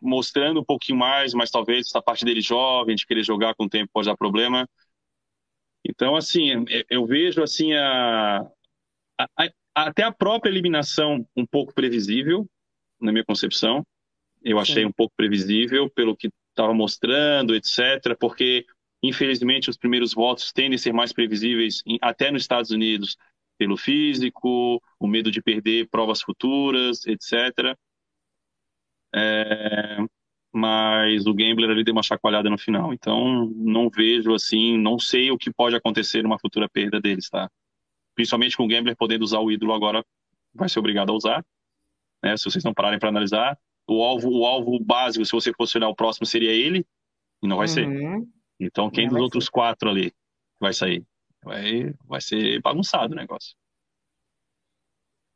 mostrando 0.00 0.60
um 0.60 0.64
pouquinho 0.64 0.98
mais, 0.98 1.34
mas 1.34 1.50
talvez 1.50 1.86
essa 1.86 2.00
parte 2.00 2.24
dele 2.24 2.40
jovem, 2.40 2.94
de 2.94 3.06
querer 3.06 3.24
jogar 3.24 3.54
com 3.54 3.64
o 3.64 3.68
tempo 3.68 3.90
pode 3.92 4.08
dar 4.08 4.16
problema. 4.16 4.68
Então, 5.84 6.14
assim, 6.16 6.64
eu 6.88 7.06
vejo 7.06 7.42
assim 7.42 7.72
a, 7.72 8.40
a, 9.18 9.26
a, 9.36 9.50
até 9.74 10.02
a 10.02 10.12
própria 10.12 10.50
eliminação 10.50 11.26
um 11.36 11.46
pouco 11.46 11.72
previsível, 11.74 12.48
na 13.00 13.12
minha 13.12 13.24
concepção. 13.24 13.84
Eu 14.42 14.58
achei 14.58 14.82
Sim. 14.82 14.88
um 14.88 14.92
pouco 14.92 15.14
previsível 15.16 15.90
pelo 15.90 16.16
que 16.16 16.30
estava 16.50 16.72
mostrando, 16.72 17.54
etc. 17.54 18.16
Porque, 18.18 18.66
infelizmente, 19.02 19.70
os 19.70 19.76
primeiros 19.76 20.12
votos 20.14 20.52
tendem 20.52 20.76
a 20.76 20.78
ser 20.78 20.92
mais 20.92 21.12
previsíveis, 21.12 21.82
até 22.00 22.30
nos 22.30 22.42
Estados 22.42 22.70
Unidos, 22.70 23.16
pelo 23.58 23.76
físico, 23.76 24.80
o 24.98 25.06
medo 25.06 25.30
de 25.30 25.42
perder 25.42 25.88
provas 25.88 26.22
futuras, 26.22 27.04
etc. 27.06 27.76
É, 29.14 29.98
mas 30.52 31.26
o 31.26 31.34
Gambler 31.34 31.70
ali 31.70 31.84
deu 31.84 31.92
uma 31.92 32.02
chacoalhada 32.02 32.48
no 32.48 32.56
final. 32.56 32.94
Então, 32.94 33.46
não 33.54 33.90
vejo 33.90 34.32
assim, 34.34 34.78
não 34.78 34.98
sei 34.98 35.30
o 35.30 35.38
que 35.38 35.52
pode 35.52 35.76
acontecer 35.76 36.22
numa 36.22 36.38
futura 36.38 36.68
perda 36.68 37.00
deles, 37.00 37.28
tá? 37.28 37.50
Principalmente 38.14 38.56
com 38.56 38.64
o 38.64 38.68
Gambler 38.68 38.96
podendo 38.96 39.22
usar 39.22 39.40
o 39.40 39.50
ídolo 39.50 39.74
agora, 39.74 40.04
vai 40.54 40.68
ser 40.68 40.78
obrigado 40.78 41.10
a 41.10 41.14
usar. 41.14 41.44
Né? 42.22 42.36
Se 42.36 42.44
vocês 42.44 42.64
não 42.64 42.74
pararem 42.74 42.98
para 42.98 43.08
analisar, 43.08 43.58
o 43.86 44.02
alvo, 44.02 44.30
o 44.30 44.44
alvo 44.44 44.78
básico, 44.80 45.24
se 45.24 45.32
você 45.32 45.52
fosse 45.52 45.76
olhar 45.78 45.88
o 45.88 45.94
próximo, 45.94 46.26
seria 46.26 46.52
ele, 46.52 46.86
e 47.42 47.46
não 47.46 47.56
vai 47.56 47.66
uhum. 47.66 47.72
ser. 47.72 47.88
Então, 48.60 48.90
quem 48.90 49.06
não 49.06 49.14
dos 49.14 49.22
outros 49.22 49.44
ser. 49.44 49.50
quatro 49.50 49.88
ali 49.88 50.12
vai 50.60 50.72
sair? 50.72 51.04
Vai, 51.48 51.94
vai 52.04 52.20
ser 52.20 52.60
bagunçado 52.60 53.14
o 53.14 53.16
negócio. 53.16 53.56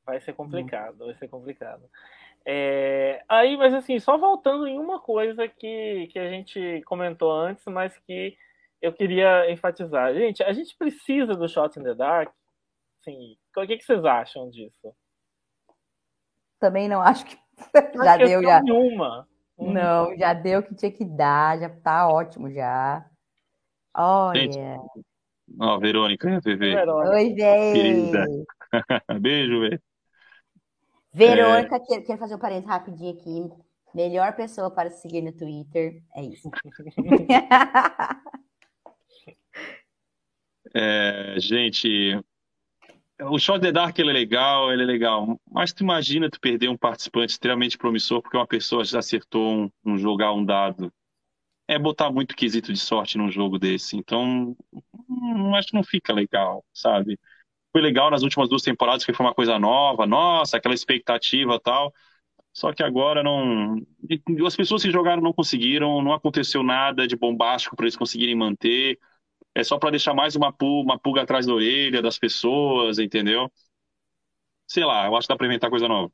Vai 0.05 0.21
ser 0.21 0.35
complicado, 0.35 1.07
vai 1.07 1.15
ser 1.15 1.27
complicado. 1.29 1.89
É, 2.45 3.25
aí, 3.27 3.57
mas 3.57 3.73
assim, 3.73 3.99
só 3.99 4.19
voltando 4.19 4.67
em 4.67 4.79
uma 4.79 5.01
coisa 5.01 5.49
que, 5.49 6.09
que 6.09 6.19
a 6.19 6.29
gente 6.29 6.83
comentou 6.83 7.33
antes, 7.33 7.65
mas 7.65 7.97
que 8.01 8.37
eu 8.83 8.93
queria 8.93 9.51
enfatizar. 9.51 10.13
Gente, 10.13 10.43
a 10.43 10.53
gente 10.53 10.77
precisa 10.77 11.35
do 11.35 11.49
Shot 11.49 11.79
in 11.79 11.83
the 11.83 11.95
Dark. 11.95 12.31
Assim, 13.01 13.39
o 13.57 13.67
que, 13.67 13.79
que 13.79 13.85
vocês 13.85 14.05
acham 14.05 14.51
disso? 14.51 14.95
Também 16.61 16.91
não 16.91 17.01
acho 17.01 17.25
que 17.25 17.39
já 18.05 18.17
deu 18.19 18.43
já. 18.43 18.61
Nenhuma. 18.61 19.27
Não, 19.57 20.15
já 20.19 20.35
deu 20.35 20.61
o 20.61 20.63
que 20.63 20.75
tinha 20.75 20.93
que 20.93 21.07
dar, 21.07 21.59
já 21.59 21.71
tá 21.71 22.07
ótimo 22.07 22.51
já. 22.51 23.09
Olha. 23.95 24.41
Gente, 24.41 24.59
ó, 25.59 25.79
Verônica, 25.79 26.41
VV. 26.41 26.77
Oi, 26.77 27.35
velho. 27.35 28.45
Beijo, 29.21 29.61
velho. 29.61 29.81
Verônica, 31.13 31.77
é... 31.77 32.01
quero, 32.01 32.19
fazer 32.19 32.35
um 32.35 32.39
parênteses 32.39 32.71
rapidinho 32.71 33.13
aqui. 33.13 33.51
Melhor 33.95 34.35
pessoa 34.35 34.71
para 34.71 34.91
seguir 34.91 35.21
no 35.21 35.33
Twitter. 35.33 36.03
É 36.17 36.25
isso. 36.25 36.51
é, 40.75 41.35
gente, 41.39 42.19
o 43.21 43.39
Shot 43.39 43.61
the 43.61 43.71
Dark 43.71 43.99
ele 43.99 44.11
é 44.11 44.15
legal, 44.15 44.73
ele 44.73 44.83
é 44.83 44.87
legal. 44.87 45.39
Mas 45.51 45.73
tu 45.73 45.83
imagina 45.83 46.31
tu 46.31 46.41
perder 46.41 46.69
um 46.69 46.77
participante 46.77 47.33
extremamente 47.33 47.77
promissor 47.77 48.23
porque 48.23 48.37
uma 48.37 48.47
pessoa 48.47 48.85
já 48.85 48.99
acertou 48.99 49.53
um, 49.53 49.71
um 49.85 49.99
jogar 49.99 50.33
um 50.33 50.45
dado. 50.45 50.93
É 51.69 51.79
botar 51.79 52.11
muito 52.11 52.37
quesito 52.37 52.73
de 52.73 52.79
sorte 52.79 53.17
num 53.17 53.31
jogo 53.31 53.59
desse. 53.59 53.97
Então, 53.97 54.57
hum, 55.09 55.55
acho 55.55 55.69
que 55.69 55.75
não 55.75 55.85
fica 55.85 56.13
legal, 56.13 56.65
sabe? 56.73 57.19
foi 57.73 57.83
legal 57.83 58.11
nas 58.11 58.23
últimas 58.23 58.49
duas 58.49 58.63
temporadas, 58.63 59.05
que 59.05 59.13
foi 59.13 59.27
uma 59.27 59.35
coisa 59.35 59.59
nova, 59.59 60.07
nossa, 60.07 60.57
aquela 60.59 60.75
expectativa 60.75 61.61
tal. 61.61 61.93
Só 62.53 62.73
que 62.73 62.83
agora 62.83 63.23
não. 63.23 63.77
As 64.47 64.57
pessoas 64.57 64.83
que 64.83 64.91
jogaram 64.91 65.23
não 65.23 65.33
conseguiram, 65.33 66.03
não 66.03 66.13
aconteceu 66.15 66.63
nada 66.63 67.07
de 67.09 67.17
bombástico 67.17 67.77
para 67.77 67.87
eles 67.87 67.97
conseguirem 67.97 68.35
manter. 68.37 68.99
É 69.55 69.65
só 69.65 69.79
para 69.79 69.91
deixar 69.91 70.15
mais 70.15 70.37
uma 70.37 70.53
pulga, 70.53 70.93
uma 70.93 70.99
pulga 71.01 71.23
atrás 71.23 71.47
da 71.47 71.55
orelha 71.55 72.03
das 72.03 72.19
pessoas, 72.19 72.99
entendeu? 72.99 73.51
Sei 74.67 74.85
lá, 74.85 75.07
eu 75.07 75.15
acho 75.17 75.27
que 75.27 75.33
dá 75.35 75.37
para 75.37 75.47
inventar 75.47 75.71
coisa 75.71 75.87
nova. 75.89 76.13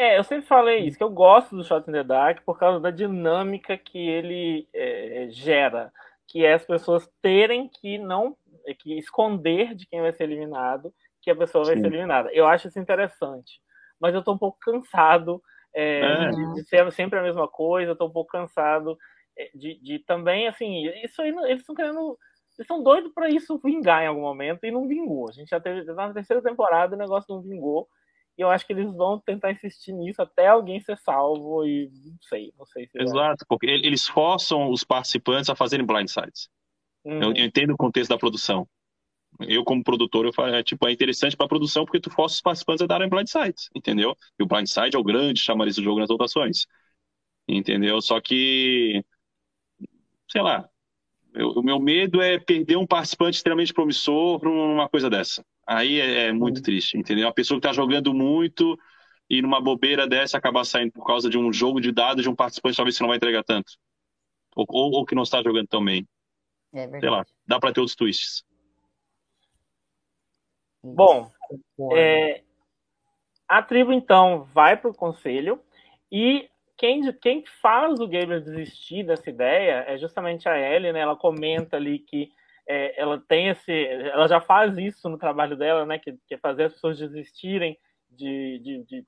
É, 0.00 0.16
eu 0.16 0.24
sempre 0.24 0.46
falei 0.46 0.86
isso, 0.86 0.96
que 0.96 1.04
eu 1.04 1.10
gosto 1.10 1.54
do 1.54 1.62
Shot 1.62 1.86
in 1.86 1.92
the 1.92 2.02
Dark 2.02 2.42
por 2.42 2.58
causa 2.58 2.80
da 2.80 2.90
dinâmica 2.90 3.76
que 3.76 3.98
ele 3.98 4.66
é, 4.72 5.26
gera, 5.28 5.92
que 6.26 6.42
é 6.42 6.54
as 6.54 6.64
pessoas 6.64 7.06
terem 7.20 7.68
que 7.68 7.98
não 7.98 8.34
que 8.78 8.96
esconder 8.96 9.74
de 9.74 9.86
quem 9.86 10.00
vai 10.00 10.10
ser 10.10 10.24
eliminado 10.24 10.90
que 11.20 11.30
a 11.30 11.36
pessoa 11.36 11.66
vai 11.66 11.76
Sim. 11.76 11.82
ser 11.82 11.88
eliminada. 11.88 12.32
Eu 12.32 12.46
acho 12.46 12.68
isso 12.68 12.78
interessante, 12.78 13.60
mas 14.00 14.14
eu 14.14 14.20
estou 14.20 14.32
um 14.32 14.38
pouco 14.38 14.58
cansado 14.58 15.42
é, 15.74 16.00
é. 16.00 16.30
De, 16.30 16.54
de, 16.54 16.64
ser 16.64 16.90
sempre 16.92 17.18
a 17.18 17.22
mesma 17.22 17.46
coisa, 17.46 17.92
estou 17.92 18.08
um 18.08 18.12
pouco 18.12 18.32
cansado 18.32 18.96
é, 19.36 19.50
de, 19.54 19.78
de, 19.82 19.98
também, 19.98 20.48
assim, 20.48 20.86
isso 21.04 21.20
aí, 21.20 21.28
eles 21.28 21.60
estão 21.60 21.74
querendo, 21.74 22.16
eles 22.56 22.60
estão 22.60 22.82
doidos 22.82 23.12
para 23.12 23.28
isso 23.28 23.60
vingar 23.62 24.02
em 24.02 24.06
algum 24.06 24.22
momento 24.22 24.64
e 24.64 24.70
não 24.70 24.88
vingou. 24.88 25.28
A 25.28 25.32
gente 25.32 25.50
já 25.50 25.60
teve, 25.60 25.84
na 25.92 26.14
terceira 26.14 26.40
temporada 26.40 26.96
o 26.96 26.98
negócio 26.98 27.34
não 27.34 27.42
vingou, 27.42 27.86
e 28.40 28.42
eu 28.42 28.48
acho 28.48 28.66
que 28.66 28.72
eles 28.72 28.90
vão 28.94 29.18
tentar 29.18 29.52
insistir 29.52 29.92
nisso 29.92 30.22
até 30.22 30.46
alguém 30.46 30.80
ser 30.80 30.96
salvo 30.96 31.62
e 31.66 31.90
não 31.90 32.22
sei, 32.22 32.54
não 32.58 32.64
sei 32.64 32.86
se 32.86 32.98
Exato, 32.98 33.44
porque 33.46 33.66
eles 33.66 34.08
forçam 34.08 34.70
os 34.70 34.82
participantes 34.82 35.50
a 35.50 35.54
fazerem 35.54 35.84
blindsides. 35.84 36.48
Uhum. 37.04 37.22
Eu, 37.22 37.34
eu, 37.34 37.44
entendo 37.44 37.74
o 37.74 37.76
contexto 37.76 38.08
da 38.08 38.16
produção. 38.16 38.66
Eu, 39.40 39.62
como 39.62 39.84
produtor, 39.84 40.24
eu 40.24 40.32
falo, 40.32 40.54
é, 40.54 40.62
tipo, 40.62 40.88
é 40.88 40.92
interessante 40.92 41.36
para 41.36 41.44
a 41.44 41.50
produção 41.50 41.84
porque 41.84 42.00
tu 42.00 42.08
força 42.08 42.36
os 42.36 42.40
participantes 42.40 42.80
a 42.82 42.86
darem 42.86 43.10
blindsides, 43.10 43.68
entendeu? 43.74 44.16
E 44.38 44.42
o 44.42 44.46
blindside 44.46 44.96
é 44.96 44.98
o 44.98 45.04
grande 45.04 45.38
chamariz 45.38 45.76
do 45.76 45.82
jogo 45.82 46.00
nas 46.00 46.08
votações. 46.08 46.64
Entendeu? 47.46 48.00
Só 48.00 48.22
que, 48.22 49.04
sei 50.30 50.40
lá, 50.40 50.66
eu, 51.34 51.50
o 51.50 51.62
meu 51.62 51.78
medo 51.78 52.22
é 52.22 52.38
perder 52.38 52.78
um 52.78 52.86
participante 52.86 53.36
extremamente 53.36 53.74
promissor 53.74 54.40
para 54.40 54.48
uma 54.48 54.88
coisa 54.88 55.10
dessa. 55.10 55.44
Aí 55.70 56.00
é, 56.00 56.26
é 56.26 56.32
muito 56.32 56.60
triste, 56.60 56.98
entendeu? 56.98 57.28
A 57.28 57.32
pessoa 57.32 57.60
que 57.60 57.64
está 57.64 57.72
jogando 57.72 58.12
muito 58.12 58.76
e 59.28 59.40
numa 59.40 59.60
bobeira 59.60 60.04
dessa 60.04 60.36
acabar 60.36 60.64
saindo 60.64 60.90
por 60.90 61.06
causa 61.06 61.30
de 61.30 61.38
um 61.38 61.52
jogo 61.52 61.80
de 61.80 61.92
dados 61.92 62.24
de 62.24 62.28
um 62.28 62.34
participante 62.34 62.76
talvez 62.76 62.96
que 62.96 63.02
não 63.02 63.08
vai 63.08 63.18
entregar 63.18 63.44
tanto. 63.44 63.74
Ou, 64.56 64.66
ou, 64.68 64.90
ou 64.90 65.06
que 65.06 65.14
não 65.14 65.22
está 65.22 65.40
jogando 65.40 65.68
tão 65.68 65.84
bem. 65.84 66.08
É 66.72 66.88
verdade. 66.88 67.00
Sei 67.00 67.08
lá, 67.08 67.24
dá 67.46 67.60
para 67.60 67.72
ter 67.72 67.78
outros 67.78 67.94
twists. 67.94 68.44
Bom, 70.82 71.30
é, 71.92 72.42
a 73.46 73.62
tribo 73.62 73.92
então 73.92 74.48
vai 74.52 74.76
para 74.76 74.90
o 74.90 74.94
conselho 74.94 75.62
e 76.10 76.50
quem, 76.76 77.12
quem 77.12 77.44
faz 77.62 78.00
o 78.00 78.08
Gabriel 78.08 78.40
desistir 78.40 79.04
dessa 79.04 79.30
ideia 79.30 79.84
é 79.86 79.96
justamente 79.96 80.48
a 80.48 80.58
Ellie, 80.58 80.92
né? 80.92 80.98
Ela 80.98 81.14
comenta 81.14 81.76
ali 81.76 82.00
que 82.00 82.32
é, 82.70 83.00
ela 83.00 83.20
tem 83.26 83.48
esse, 83.48 83.72
ela 83.72 84.28
já 84.28 84.40
faz 84.40 84.78
isso 84.78 85.08
no 85.08 85.18
trabalho 85.18 85.56
dela, 85.56 85.84
né? 85.84 85.98
Que, 85.98 86.16
que 86.28 86.34
é 86.34 86.38
fazer 86.38 86.64
as 86.64 86.74
pessoas 86.74 86.98
desistirem 86.98 87.76
de, 88.08 88.60
de, 88.60 88.84
de, 88.84 89.06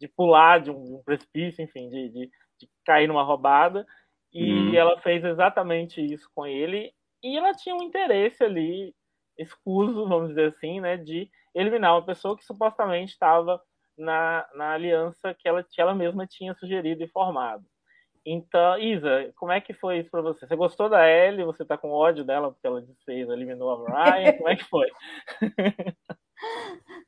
de 0.00 0.08
pular 0.08 0.58
de 0.58 0.72
um, 0.72 1.00
precipício, 1.04 1.62
enfim, 1.62 1.88
de, 1.88 2.08
de, 2.08 2.30
de 2.58 2.68
cair 2.84 3.06
numa 3.06 3.22
roubada. 3.22 3.86
E 4.32 4.52
hum. 4.52 4.74
ela 4.74 5.00
fez 5.00 5.24
exatamente 5.24 6.04
isso 6.04 6.28
com 6.34 6.44
ele. 6.44 6.92
E 7.22 7.36
ela 7.38 7.52
tinha 7.52 7.76
um 7.76 7.82
interesse 7.82 8.42
ali, 8.42 8.92
escuso, 9.38 10.08
vamos 10.08 10.30
dizer 10.30 10.48
assim, 10.48 10.80
né, 10.80 10.96
de 10.96 11.30
eliminar 11.54 11.94
uma 11.94 12.04
pessoa 12.04 12.36
que 12.36 12.44
supostamente 12.44 13.12
estava 13.12 13.62
na, 13.96 14.44
na 14.54 14.72
aliança 14.72 15.32
que 15.32 15.48
ela, 15.48 15.62
que 15.62 15.80
ela 15.80 15.94
mesma 15.94 16.26
tinha 16.26 16.54
sugerido 16.54 17.04
e 17.04 17.08
formado. 17.08 17.64
Então, 18.28 18.76
Isa, 18.76 19.32
como 19.36 19.52
é 19.52 19.60
que 19.60 19.72
foi 19.72 20.00
isso 20.00 20.10
para 20.10 20.20
você? 20.20 20.44
Você 20.44 20.56
gostou 20.56 20.88
da 20.88 21.08
Ellie? 21.08 21.44
Você 21.44 21.64
tá 21.64 21.78
com 21.78 21.92
ódio 21.92 22.24
dela 22.24 22.50
porque 22.50 22.66
ela 22.66 22.82
desfez, 22.82 23.28
eliminou 23.28 23.70
a 23.70 23.88
Mariah? 23.88 24.36
Como 24.36 24.48
é 24.48 24.56
que 24.56 24.64
foi? 24.64 24.88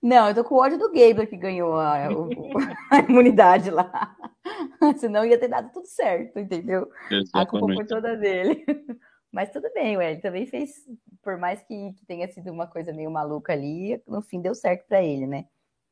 Não, 0.01 0.29
eu 0.29 0.35
tô 0.37 0.45
com 0.45 0.55
ódio 0.55 0.79
do 0.79 0.93
Gabler 0.93 1.29
que 1.29 1.37
ganhou 1.37 1.75
a, 1.75 2.07
a, 2.07 2.99
imunidade 3.09 3.69
lá. 3.69 4.17
Senão 4.97 5.25
ia 5.25 5.37
ter 5.37 5.49
dado 5.49 5.73
tudo 5.73 5.87
certo, 5.87 6.39
entendeu? 6.39 6.89
Exatamente. 7.11 7.31
A 7.35 7.47
culpa 7.47 7.75
foi 7.75 7.85
toda 7.85 8.17
dele. 8.17 8.65
Mas 9.33 9.51
tudo 9.51 9.69
bem, 9.75 9.97
o 9.97 10.01
Ele 10.01 10.21
também 10.21 10.47
fez, 10.47 10.71
por 11.21 11.37
mais 11.37 11.61
que, 11.65 11.93
que, 11.95 12.07
tenha 12.07 12.29
sido 12.29 12.53
uma 12.53 12.67
coisa 12.69 12.93
meio 12.93 13.11
maluca 13.11 13.53
ali, 13.53 14.01
no 14.07 14.23
fim 14.23 14.41
deu 14.41 14.55
certo 14.55 14.87
para 14.87 15.03
ele, 15.03 15.27
né? 15.27 15.45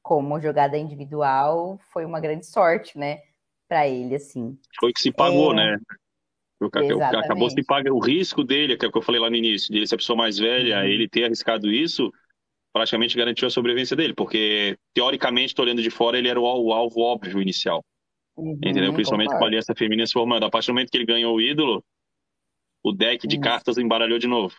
Como 0.03 0.41
jogada 0.41 0.79
individual, 0.79 1.79
foi 1.93 2.07
uma 2.07 2.20
grande 2.20 2.47
sorte, 2.47 2.97
né? 2.97 3.20
Para 3.69 3.89
ele, 3.89 4.14
assim. 4.14 4.59
Foi 4.79 4.93
que 4.93 5.01
se 5.01 5.12
pagou, 5.12 5.53
é... 5.53 5.57
né? 5.57 5.79
Acabou 6.62 7.51
se 7.51 7.62
pagando. 7.64 7.97
O 7.97 8.01
risco 8.01 8.43
dele, 8.43 8.77
que, 8.77 8.85
é 8.85 8.89
o 8.89 8.93
que 8.93 8.99
eu 8.99 9.03
falei 9.03 9.21
lá 9.21 9.29
no 9.29 9.37
início, 9.37 9.71
de 9.71 9.79
ele 9.79 9.87
ser 9.87 9.97
a 9.97 9.99
pessoa 9.99 10.17
mais 10.17 10.39
velha, 10.39 10.79
uhum. 10.79 10.85
ele 10.85 11.09
ter 11.09 11.25
arriscado 11.25 11.71
isso, 11.71 12.11
praticamente 12.73 13.17
garantiu 13.17 13.47
a 13.47 13.51
sobrevivência 13.51 13.97
dele, 13.97 14.14
porque, 14.14 14.77
teoricamente, 14.95 15.55
tô 15.55 15.62
olhando 15.62 15.83
de 15.83 15.91
fora, 15.91 16.19
ele 16.19 16.29
era 16.29 16.41
o, 16.41 16.47
alvo 16.47 17.01
óbvio 17.01 17.43
inicial. 17.43 17.85
Uhum, 18.37 18.59
entendeu? 18.64 18.93
Principalmente 18.93 19.31
com 19.31 19.45
a 19.45 19.47
aliança 19.47 19.75
feminina 19.75 20.07
se 20.07 20.12
formando. 20.12 20.45
A 20.45 20.51
partir 20.51 20.69
do 20.69 20.75
momento 20.75 20.91
que 20.91 20.97
ele 20.97 21.07
ganhou 21.07 21.35
o 21.35 21.41
ídolo, 21.41 21.85
o 22.83 22.93
deck 22.93 23.27
de 23.27 23.37
Isso. 23.37 23.43
cartas 23.43 23.79
embaralhou 23.79 24.19
de 24.19 24.27
novo. 24.27 24.55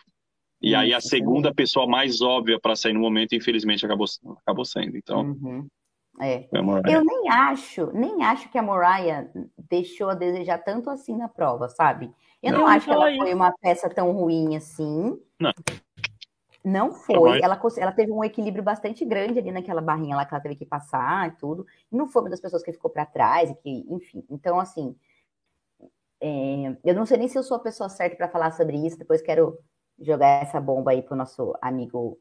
E 0.60 0.68
Isso, 0.68 0.76
aí 0.76 0.92
a 0.92 1.00
segunda 1.00 1.54
pessoa 1.54 1.86
mais 1.86 2.20
óbvia 2.20 2.58
para 2.60 2.76
sair 2.76 2.92
no 2.92 3.00
momento, 3.00 3.34
infelizmente, 3.34 3.84
acabou, 3.84 4.06
acabou 4.42 4.64
sendo. 4.64 4.96
Então. 4.96 5.36
Uhum. 6.18 6.24
É. 6.24 6.48
Eu 6.86 7.04
nem 7.04 7.30
acho, 7.30 7.90
nem 7.92 8.24
acho 8.24 8.50
que 8.50 8.58
a 8.58 8.62
Moraya 8.62 9.30
deixou 9.56 10.10
a 10.10 10.14
desejar 10.14 10.58
tanto 10.58 10.90
assim 10.90 11.16
na 11.16 11.28
prova, 11.28 11.68
sabe? 11.68 12.12
Eu 12.42 12.52
não, 12.52 12.60
não 12.60 12.66
acho 12.66 12.86
que 12.86 12.92
ela 12.92 13.10
isso. 13.10 13.22
foi 13.22 13.34
uma 13.34 13.52
peça 13.52 13.88
tão 13.88 14.12
ruim 14.12 14.56
assim. 14.56 15.20
Não. 15.38 15.52
Não 16.64 16.92
foi. 16.92 17.40
Ela, 17.40 17.60
ela 17.78 17.92
teve 17.92 18.12
um 18.12 18.22
equilíbrio 18.22 18.62
bastante 18.62 19.04
grande 19.04 19.38
ali 19.38 19.50
naquela 19.50 19.80
barrinha 19.80 20.16
lá 20.16 20.24
que 20.24 20.34
ela 20.34 20.42
teve 20.42 20.56
que 20.56 20.66
passar 20.66 21.28
e 21.28 21.30
tudo. 21.32 21.66
Não 21.90 22.08
foi 22.08 22.22
uma 22.22 22.30
das 22.30 22.40
pessoas 22.40 22.62
que 22.62 22.72
ficou 22.72 22.90
para 22.90 23.06
trás, 23.06 23.50
e 23.50 23.54
que, 23.54 23.86
enfim. 23.88 24.24
Então, 24.28 24.58
assim, 24.58 24.94
é, 26.20 26.76
eu 26.84 26.94
não 26.94 27.06
sei 27.06 27.16
nem 27.16 27.28
se 27.28 27.38
eu 27.38 27.42
sou 27.42 27.56
a 27.56 27.60
pessoa 27.60 27.88
certa 27.88 28.16
para 28.16 28.28
falar 28.28 28.50
sobre 28.52 28.76
isso. 28.76 28.98
Depois 28.98 29.22
quero 29.22 29.58
jogar 29.98 30.42
essa 30.42 30.60
bomba 30.60 30.90
aí 30.90 31.02
para 31.02 31.14
o 31.14 31.18
nosso 31.18 31.54
amigo 31.62 32.18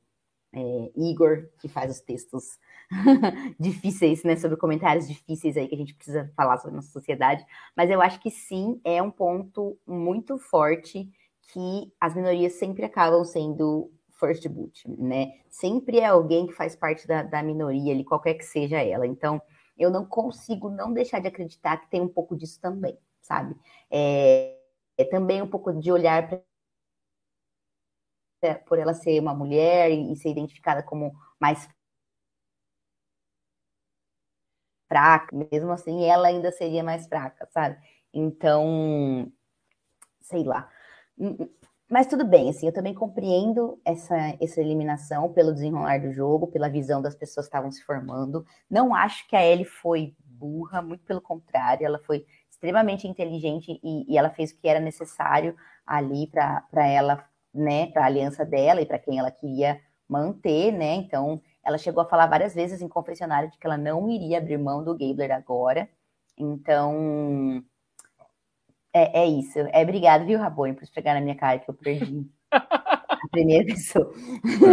é, 0.53 0.91
Igor, 0.95 1.49
que 1.59 1.67
faz 1.67 1.91
os 1.91 2.01
textos 2.01 2.59
difíceis, 3.59 4.23
né? 4.23 4.35
Sobre 4.35 4.57
comentários 4.57 5.07
difíceis 5.07 5.57
aí 5.57 5.67
que 5.67 5.75
a 5.75 5.77
gente 5.77 5.93
precisa 5.93 6.31
falar 6.35 6.57
sobre 6.57 6.73
a 6.73 6.75
nossa 6.77 6.91
sociedade. 6.91 7.45
Mas 7.75 7.89
eu 7.89 8.01
acho 8.01 8.19
que 8.19 8.31
sim, 8.31 8.79
é 8.83 9.01
um 9.01 9.11
ponto 9.11 9.77
muito 9.85 10.37
forte 10.37 11.09
que 11.53 11.93
as 11.99 12.15
minorias 12.15 12.53
sempre 12.53 12.85
acabam 12.85 13.23
sendo 13.23 13.91
first 14.19 14.47
boot, 14.47 14.89
né? 14.89 15.33
Sempre 15.49 15.99
é 15.99 16.05
alguém 16.05 16.47
que 16.47 16.53
faz 16.53 16.75
parte 16.75 17.07
da, 17.07 17.23
da 17.23 17.43
minoria 17.43 17.93
ali, 17.93 18.03
qualquer 18.03 18.33
que 18.33 18.45
seja 18.45 18.81
ela. 18.81 19.05
Então, 19.05 19.41
eu 19.77 19.91
não 19.91 20.05
consigo 20.05 20.69
não 20.69 20.91
deixar 20.91 21.19
de 21.19 21.27
acreditar 21.27 21.77
que 21.77 21.89
tem 21.89 22.01
um 22.01 22.07
pouco 22.07 22.35
disso 22.35 22.59
também 22.59 22.97
sabe? 23.27 23.55
É, 23.91 24.55
é 24.97 25.03
também 25.05 25.41
um 25.41 25.47
pouco 25.47 25.73
de 25.73 25.91
olhar 25.91 26.27
pra, 26.27 26.41
por 28.67 28.79
ela 28.79 28.93
ser 28.93 29.19
uma 29.19 29.33
mulher 29.33 29.91
e, 29.91 30.15
ser 30.15 30.29
identificada 30.29 30.83
como 30.83 31.13
mais 31.39 31.67
fraca, 34.87 35.35
mesmo 35.51 35.71
assim 35.71 36.05
ela 36.05 36.27
ainda 36.27 36.51
seria 36.51 36.83
mais 36.83 37.07
fraca, 37.07 37.47
sabe? 37.51 37.77
Então, 38.13 39.31
sei 40.21 40.43
lá. 40.43 40.69
Mas 41.89 42.07
tudo 42.07 42.25
bem, 42.25 42.49
assim, 42.49 42.67
eu 42.67 42.73
também 42.73 42.93
compreendo 42.93 43.79
essa, 43.85 44.15
essa 44.41 44.59
eliminação 44.59 45.31
pelo 45.31 45.53
desenrolar 45.53 45.99
do 46.01 46.11
jogo, 46.11 46.47
pela 46.47 46.69
visão 46.69 47.01
das 47.01 47.15
pessoas 47.15 47.45
que 47.45 47.49
estavam 47.49 47.71
se 47.71 47.81
formando. 47.83 48.45
Não 48.69 48.93
acho 48.93 49.27
que 49.27 49.35
a 49.35 49.45
Ellie 49.45 49.65
foi 49.65 50.13
burra, 50.19 50.81
muito 50.81 51.05
pelo 51.05 51.21
contrário, 51.21 51.85
ela 51.85 51.99
foi 51.99 52.25
extremamente 52.49 53.07
inteligente 53.07 53.79
e, 53.83 54.13
e 54.13 54.17
ela 54.17 54.29
fez 54.29 54.51
o 54.51 54.57
que 54.57 54.67
era 54.67 54.79
necessário 54.79 55.55
ali 55.85 56.27
para 56.27 56.87
ela, 56.87 57.23
né, 57.57 57.87
para 57.87 58.03
a 58.03 58.05
aliança 58.05 58.45
dela 58.45 58.81
e 58.81 58.85
para 58.85 58.99
quem 58.99 59.19
ela 59.19 59.31
queria 59.31 59.79
manter, 60.07 60.71
né? 60.71 60.95
Então, 60.95 61.41
ela 61.63 61.77
chegou 61.77 62.01
a 62.01 62.07
falar 62.07 62.27
várias 62.27 62.55
vezes 62.55 62.81
em 62.81 62.87
confessionário 62.87 63.51
de 63.51 63.57
que 63.57 63.67
ela 63.67 63.77
não 63.77 64.09
iria 64.09 64.37
abrir 64.37 64.57
mão 64.57 64.83
do 64.83 64.97
Gabler 64.97 65.31
agora. 65.31 65.89
Então, 66.37 67.63
é, 68.93 69.21
é 69.23 69.25
isso. 69.25 69.59
É 69.59 69.81
obrigado, 69.81 70.25
viu, 70.25 70.39
Rabone, 70.39 70.73
por 70.73 70.87
pegar 70.93 71.13
na 71.13 71.21
minha 71.21 71.35
cara 71.35 71.59
que 71.59 71.69
eu 71.69 71.73
perdi. 71.73 72.29
a 73.27 73.27
primeira 73.29 73.65
pessoa. 73.65 74.11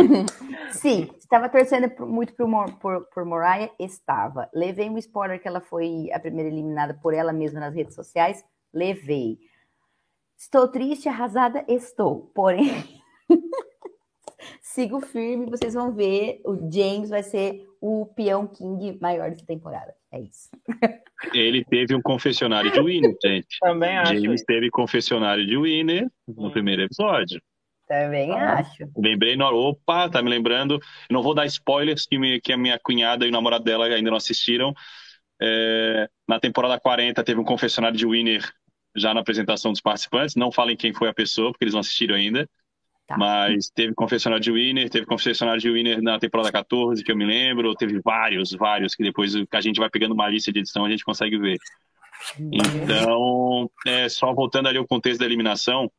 Sim, 0.70 1.10
estava 1.18 1.48
torcendo 1.48 1.90
muito 2.06 2.34
por, 2.34 2.46
por, 2.78 3.06
por 3.06 3.24
Moraya? 3.24 3.70
Estava. 3.78 4.48
Levei 4.54 4.88
um 4.88 4.98
spoiler 4.98 5.40
que 5.40 5.48
ela 5.48 5.60
foi 5.60 6.10
a 6.12 6.20
primeira 6.20 6.48
eliminada 6.50 6.94
por 6.94 7.14
ela 7.14 7.32
mesma 7.32 7.60
nas 7.60 7.74
redes 7.74 7.94
sociais? 7.94 8.44
Levei. 8.72 9.38
Estou 10.36 10.68
triste, 10.68 11.08
arrasada? 11.08 11.64
Estou. 11.68 12.30
Porém, 12.34 12.70
sigo 14.60 15.00
firme, 15.00 15.46
vocês 15.46 15.74
vão 15.74 15.92
ver. 15.92 16.40
O 16.44 16.56
James 16.70 17.10
vai 17.10 17.22
ser 17.22 17.66
o 17.80 18.06
peão 18.06 18.46
king 18.46 18.98
maior 19.00 19.30
dessa 19.30 19.46
temporada. 19.46 19.94
É 20.10 20.20
isso. 20.20 20.48
Ele 21.32 21.64
teve 21.64 21.94
um 21.94 22.02
confessionário 22.02 22.70
de 22.70 22.80
Winner, 22.80 23.16
gente. 23.22 23.58
Também 23.60 23.96
acho. 23.96 24.20
James 24.20 24.42
teve 24.44 24.70
confessionário 24.70 25.46
de 25.46 25.56
Winner 25.56 26.08
no 26.26 26.46
hum. 26.46 26.50
primeiro 26.50 26.82
episódio. 26.82 27.40
Também 27.86 28.32
ah, 28.32 28.60
acho. 28.60 28.90
Lembrei, 28.96 29.36
no... 29.36 29.46
opa, 29.46 30.08
tá 30.08 30.22
me 30.22 30.30
lembrando. 30.30 30.80
Não 31.10 31.22
vou 31.22 31.34
dar 31.34 31.46
spoilers 31.46 32.06
que, 32.06 32.18
me, 32.18 32.40
que 32.40 32.52
a 32.52 32.56
minha 32.56 32.78
cunhada 32.82 33.26
e 33.26 33.28
o 33.28 33.32
namorado 33.32 33.64
dela 33.64 33.86
ainda 33.86 34.10
não 34.10 34.16
assistiram. 34.16 34.74
É, 35.40 36.08
na 36.26 36.40
temporada 36.40 36.80
40 36.80 37.22
teve 37.22 37.40
um 37.40 37.44
confessionário 37.44 37.96
de 37.96 38.06
Winner 38.06 38.42
já 38.94 39.12
na 39.12 39.20
apresentação 39.20 39.72
dos 39.72 39.80
participantes. 39.80 40.36
Não 40.36 40.52
falem 40.52 40.76
quem 40.76 40.92
foi 40.92 41.08
a 41.08 41.14
pessoa, 41.14 41.50
porque 41.50 41.64
eles 41.64 41.74
não 41.74 41.80
assistiram 41.80 42.14
ainda. 42.14 42.48
Tá. 43.06 43.18
Mas 43.18 43.68
teve 43.68 43.94
confessionário 43.94 44.42
de 44.42 44.50
Winner, 44.50 44.88
teve 44.88 45.04
confessionário 45.04 45.60
de 45.60 45.70
Winner 45.70 46.02
na 46.02 46.18
temporada 46.18 46.50
14, 46.50 47.04
que 47.04 47.12
eu 47.12 47.16
me 47.16 47.24
lembro. 47.24 47.74
Teve 47.74 48.00
vários, 48.00 48.52
vários, 48.52 48.94
que 48.94 49.02
depois 49.02 49.34
a 49.34 49.60
gente 49.60 49.78
vai 49.78 49.90
pegando 49.90 50.12
uma 50.12 50.28
lista 50.28 50.52
de 50.52 50.60
edição 50.60 50.84
a 50.84 50.90
gente 50.90 51.04
consegue 51.04 51.38
ver. 51.38 51.58
Então, 52.38 53.70
é, 53.86 54.08
só 54.08 54.32
voltando 54.32 54.68
ali 54.68 54.78
ao 54.78 54.86
contexto 54.86 55.20
da 55.20 55.26
eliminação, 55.26 55.90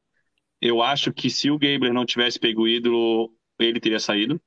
eu 0.60 0.82
acho 0.82 1.14
que 1.14 1.30
se 1.30 1.52
o 1.52 1.60
Gabler 1.60 1.94
não 1.94 2.06
tivesse 2.06 2.40
pego 2.40 2.64
o 2.64 2.68
ídolo, 2.68 3.32
ele 3.60 3.80
teria 3.80 4.00
saído. 4.00 4.42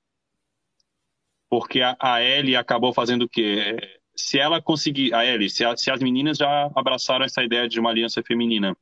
Porque 1.49 1.81
a, 1.81 1.97
a 2.01 2.23
Ellie 2.23 2.57
acabou 2.57 2.93
fazendo 2.93 3.23
o 3.23 3.29
quê? 3.29 3.77
Se 4.19 4.37
ela 4.37 4.61
conseguir. 4.61 5.15
A 5.15 5.25
Ellie, 5.25 5.49
se, 5.49 5.65
a, 5.65 5.77
se 5.77 5.91
as 5.93 6.01
meninas 6.01 6.39
já 6.39 6.71
abraçaram 6.75 7.25
essa 7.25 7.43
ideia 7.45 7.69
de 7.69 7.79
uma 7.79 7.91
aliança 7.91 8.21
feminina 8.21 8.77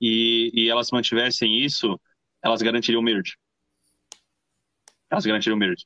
e, 0.00 0.50
e 0.54 0.70
elas 0.70 0.90
mantivessem 0.90 1.58
isso, 1.58 2.00
elas 2.42 2.62
garantiriam 2.62 3.00
o 3.00 3.04
merge. 3.04 3.36
Elas 5.10 5.26
garantiriam 5.26 5.56
o 5.56 5.58
merge. 5.58 5.84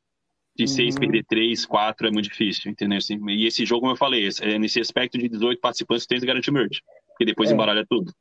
De 0.56 0.62
uhum. 0.62 0.68
seis 0.68 0.96
perder 0.96 1.24
três, 1.24 1.66
quatro 1.66 2.06
é 2.06 2.10
muito 2.10 2.28
difícil, 2.28 2.70
entendeu? 2.70 2.98
Assim, 2.98 3.18
e 3.30 3.46
esse 3.46 3.66
jogo, 3.66 3.80
como 3.80 3.92
eu 3.92 3.96
falei, 3.96 4.28
é 4.42 4.58
nesse 4.58 4.80
aspecto 4.80 5.18
de 5.18 5.28
18 5.28 5.60
participantes, 5.60 6.06
tem 6.06 6.20
que 6.20 6.26
garantir 6.26 6.50
o 6.50 6.54
merge. 6.54 6.80
Porque 7.08 7.24
depois 7.24 7.50
é. 7.50 7.54
embaralha 7.54 7.84
tudo. 7.88 8.12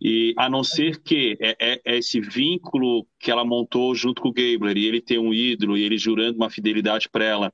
E 0.00 0.34
a 0.36 0.48
não 0.48 0.64
ser 0.64 1.00
que 1.00 1.36
é, 1.40 1.56
é, 1.60 1.80
é, 1.84 1.98
esse 1.98 2.20
vínculo 2.20 3.06
que 3.20 3.30
ela 3.30 3.44
montou 3.44 3.94
junto 3.94 4.20
com 4.20 4.28
o 4.28 4.32
Gabler, 4.32 4.76
e 4.76 4.86
ele 4.86 5.00
tem 5.00 5.18
um 5.18 5.32
ídolo, 5.32 5.76
e 5.76 5.82
ele 5.82 5.96
jurando 5.96 6.36
uma 6.36 6.50
fidelidade 6.50 7.08
para 7.08 7.24
ela. 7.24 7.52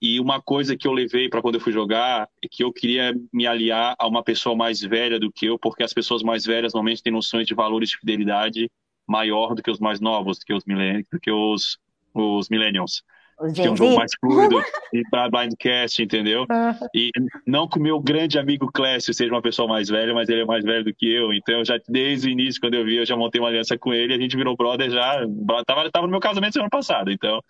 E 0.00 0.20
uma 0.20 0.40
coisa 0.40 0.76
que 0.76 0.86
eu 0.86 0.92
levei 0.92 1.28
para 1.28 1.42
quando 1.42 1.56
eu 1.56 1.60
fui 1.60 1.72
jogar 1.72 2.28
é 2.42 2.48
que 2.48 2.62
eu 2.62 2.72
queria 2.72 3.14
me 3.32 3.46
aliar 3.46 3.96
a 3.98 4.06
uma 4.06 4.22
pessoa 4.22 4.54
mais 4.54 4.80
velha 4.80 5.18
do 5.18 5.32
que 5.32 5.46
eu, 5.46 5.58
porque 5.58 5.82
as 5.82 5.92
pessoas 5.92 6.22
mais 6.22 6.44
velhas 6.44 6.72
normalmente 6.72 7.02
têm 7.02 7.12
noções 7.12 7.46
de 7.46 7.54
valores 7.54 7.90
de 7.90 7.98
fidelidade 7.98 8.70
maior 9.06 9.54
do 9.54 9.62
que 9.62 9.70
os 9.70 9.80
mais 9.80 10.00
novos, 10.00 10.38
do 10.38 10.44
que 10.44 10.54
os, 10.54 10.64
do 10.64 11.20
que 11.20 11.30
os, 11.30 11.78
os 12.14 12.48
millennials 12.48 13.02
que 13.54 13.62
é 13.62 13.70
um 13.70 13.76
jogo 13.76 13.96
mais 13.96 14.10
fluido 14.18 14.60
e 14.92 15.02
para 15.10 15.30
Blindcast, 15.30 16.02
entendeu? 16.02 16.44
E 16.94 17.10
não 17.46 17.68
que 17.68 17.78
o 17.78 17.82
meu 17.82 18.00
grande 18.00 18.38
amigo 18.38 18.70
Clécio 18.72 19.14
seja 19.14 19.32
uma 19.32 19.42
pessoa 19.42 19.68
mais 19.68 19.88
velha, 19.88 20.12
mas 20.12 20.28
ele 20.28 20.42
é 20.42 20.44
mais 20.44 20.64
velho 20.64 20.84
do 20.84 20.94
que 20.94 21.08
eu, 21.08 21.32
então 21.32 21.64
já 21.64 21.78
desde 21.88 22.28
o 22.28 22.30
início, 22.30 22.60
quando 22.60 22.74
eu 22.74 22.84
vi, 22.84 22.96
eu 22.96 23.06
já 23.06 23.16
montei 23.16 23.40
uma 23.40 23.48
aliança 23.48 23.78
com 23.78 23.94
ele, 23.94 24.12
a 24.12 24.18
gente 24.18 24.36
virou 24.36 24.56
brother 24.56 24.90
já, 24.90 25.20
tava, 25.66 25.90
tava 25.90 26.06
no 26.06 26.10
meu 26.10 26.20
casamento 26.20 26.54
semana 26.54 26.70
passada, 26.70 27.12
então... 27.12 27.40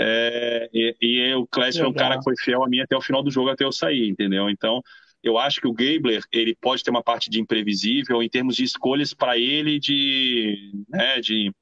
É, 0.00 0.70
e, 0.72 0.96
e, 1.00 1.34
o 1.34 1.46
Clécio 1.46 1.84
é 1.84 1.88
um 1.88 1.92
cara 1.92 2.18
que 2.18 2.24
foi 2.24 2.34
fiel 2.38 2.62
a 2.62 2.68
mim 2.68 2.80
até 2.80 2.96
o 2.96 3.00
final 3.00 3.22
do 3.22 3.30
jogo, 3.30 3.50
até 3.50 3.64
eu 3.64 3.72
sair, 3.72 4.08
entendeu? 4.08 4.48
Então, 4.48 4.80
eu 5.22 5.36
acho 5.36 5.60
que 5.60 5.66
o 5.66 5.72
Gabler, 5.72 6.22
ele 6.30 6.56
pode 6.60 6.84
ter 6.84 6.90
uma 6.90 7.02
parte 7.02 7.28
de 7.28 7.40
imprevisível 7.40 8.22
em 8.22 8.28
termos 8.28 8.54
de 8.54 8.64
escolhas 8.64 9.12
para 9.12 9.36
ele 9.36 9.80
de, 9.80 10.84
né, 10.88 11.20
de, 11.20 11.52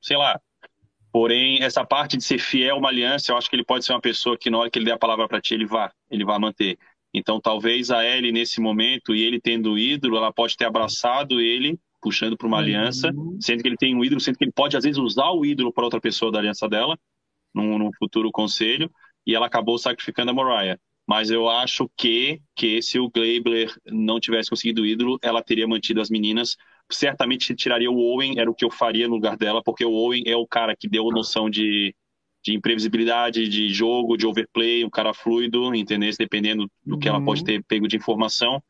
sei 0.00 0.16
lá, 0.16 0.40
Porém, 1.10 1.62
essa 1.62 1.84
parte 1.84 2.16
de 2.16 2.22
ser 2.22 2.38
fiel 2.38 2.76
a 2.76 2.78
uma 2.78 2.88
aliança, 2.90 3.32
eu 3.32 3.36
acho 3.36 3.48
que 3.48 3.56
ele 3.56 3.64
pode 3.64 3.84
ser 3.84 3.92
uma 3.92 4.00
pessoa 4.00 4.36
que 4.36 4.50
na 4.50 4.58
hora 4.58 4.70
que 4.70 4.78
ele 4.78 4.84
der 4.84 4.92
a 4.92 4.98
palavra 4.98 5.26
para 5.26 5.40
ti, 5.40 5.54
ele 5.54 5.66
vá, 5.66 5.90
ele 6.10 6.24
vai 6.24 6.38
manter. 6.38 6.78
Então, 7.12 7.40
talvez 7.40 7.90
a 7.90 8.04
Ellie, 8.04 8.30
nesse 8.30 8.60
momento, 8.60 9.14
e 9.14 9.24
ele 9.24 9.40
tendo 9.40 9.72
o 9.72 9.78
ídolo, 9.78 10.18
ela 10.18 10.32
pode 10.32 10.56
ter 10.56 10.66
abraçado 10.66 11.40
ele, 11.40 11.78
puxando 12.00 12.36
para 12.36 12.46
uma 12.46 12.58
uhum. 12.58 12.62
aliança, 12.62 13.10
sendo 13.40 13.62
que 13.62 13.68
ele 13.68 13.76
tem 13.76 13.96
um 13.96 14.04
ídolo, 14.04 14.20
sendo 14.20 14.36
que 14.36 14.44
ele 14.44 14.52
pode, 14.52 14.76
às 14.76 14.84
vezes, 14.84 14.98
usar 14.98 15.30
o 15.30 15.44
ídolo 15.46 15.72
para 15.72 15.84
outra 15.84 16.00
pessoa 16.00 16.30
da 16.30 16.38
aliança 16.38 16.68
dela, 16.68 16.96
num, 17.58 17.78
num 17.78 17.90
futuro 17.98 18.30
conselho, 18.30 18.90
e 19.26 19.34
ela 19.34 19.46
acabou 19.46 19.78
sacrificando 19.78 20.30
a 20.30 20.34
Mariah. 20.34 20.78
Mas 21.06 21.30
eu 21.30 21.48
acho 21.48 21.90
que, 21.96 22.40
que 22.54 22.82
se 22.82 22.98
o 22.98 23.10
Glabler 23.10 23.74
não 23.86 24.20
tivesse 24.20 24.50
conseguido 24.50 24.82
o 24.82 24.86
ídolo, 24.86 25.18
ela 25.22 25.42
teria 25.42 25.66
mantido 25.66 26.02
as 26.02 26.10
meninas. 26.10 26.54
Certamente 26.90 27.54
tiraria 27.54 27.90
o 27.90 27.98
Owen, 27.98 28.38
era 28.38 28.50
o 28.50 28.54
que 28.54 28.64
eu 28.64 28.70
faria 28.70 29.08
no 29.08 29.14
lugar 29.14 29.36
dela, 29.36 29.62
porque 29.62 29.84
o 29.84 29.92
Owen 29.92 30.22
é 30.26 30.36
o 30.36 30.46
cara 30.46 30.76
que 30.76 30.86
deu 30.86 31.04
noção 31.10 31.48
de, 31.48 31.94
de 32.44 32.54
imprevisibilidade, 32.54 33.48
de 33.48 33.70
jogo, 33.70 34.18
de 34.18 34.26
overplay, 34.26 34.84
um 34.84 34.90
cara 34.90 35.14
fluido, 35.14 35.74
entendeu? 35.74 36.10
Dependendo 36.18 36.70
do 36.84 36.98
que 36.98 37.08
uhum. 37.08 37.16
ela 37.16 37.24
pode 37.24 37.40
uhum. 37.40 37.46
ter 37.46 37.64
pego 37.64 37.88
de 37.88 37.96
informação. 37.96 38.62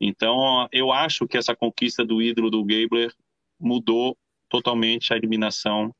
Então, 0.00 0.66
eu 0.72 0.90
acho 0.90 1.26
que 1.26 1.36
essa 1.36 1.54
conquista 1.54 2.04
do 2.04 2.22
ídolo 2.22 2.50
do 2.50 2.64
Gabler 2.64 3.12
mudou 3.60 4.16
totalmente 4.48 5.12
a 5.12 5.16
eliminação 5.16 5.94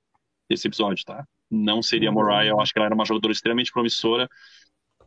desse 0.48 0.66
episódio, 0.66 1.04
tá? 1.04 1.26
Não 1.50 1.82
seria 1.82 2.10
a 2.10 2.12
Mariah, 2.12 2.50
eu 2.50 2.60
acho 2.60 2.72
que 2.72 2.78
ela 2.78 2.86
era 2.86 2.94
uma 2.94 3.04
jogadora 3.04 3.32
extremamente 3.32 3.72
promissora, 3.72 4.28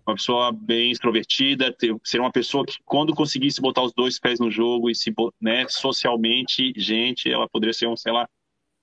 uma 0.05 0.15
pessoa 0.15 0.51
bem 0.51 0.91
extrovertida, 0.91 1.71
ter, 1.71 1.95
ser 2.03 2.19
uma 2.19 2.31
pessoa 2.31 2.65
que 2.65 2.77
quando 2.85 3.13
conseguisse 3.13 3.61
botar 3.61 3.83
os 3.83 3.93
dois 3.93 4.19
pés 4.19 4.39
no 4.39 4.49
jogo 4.49 4.89
e 4.89 4.95
se, 4.95 5.13
né, 5.39 5.65
socialmente, 5.69 6.73
gente, 6.75 7.31
ela 7.31 7.47
poderia 7.47 7.73
ser 7.73 7.87
um, 7.87 7.95
sei 7.95 8.11
lá, 8.11 8.27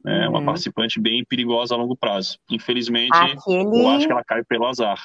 né, 0.04 0.26
uhum. 0.26 0.36
uma 0.36 0.44
participante 0.44 1.00
bem 1.00 1.24
perigosa 1.24 1.74
a 1.74 1.78
longo 1.78 1.96
prazo. 1.96 2.38
Infelizmente, 2.50 3.16
Aquele... 3.16 3.82
eu 3.82 3.88
acho 3.88 4.06
que 4.06 4.12
ela 4.12 4.24
cai 4.24 4.44
pelo 4.44 4.66
azar. 4.66 4.98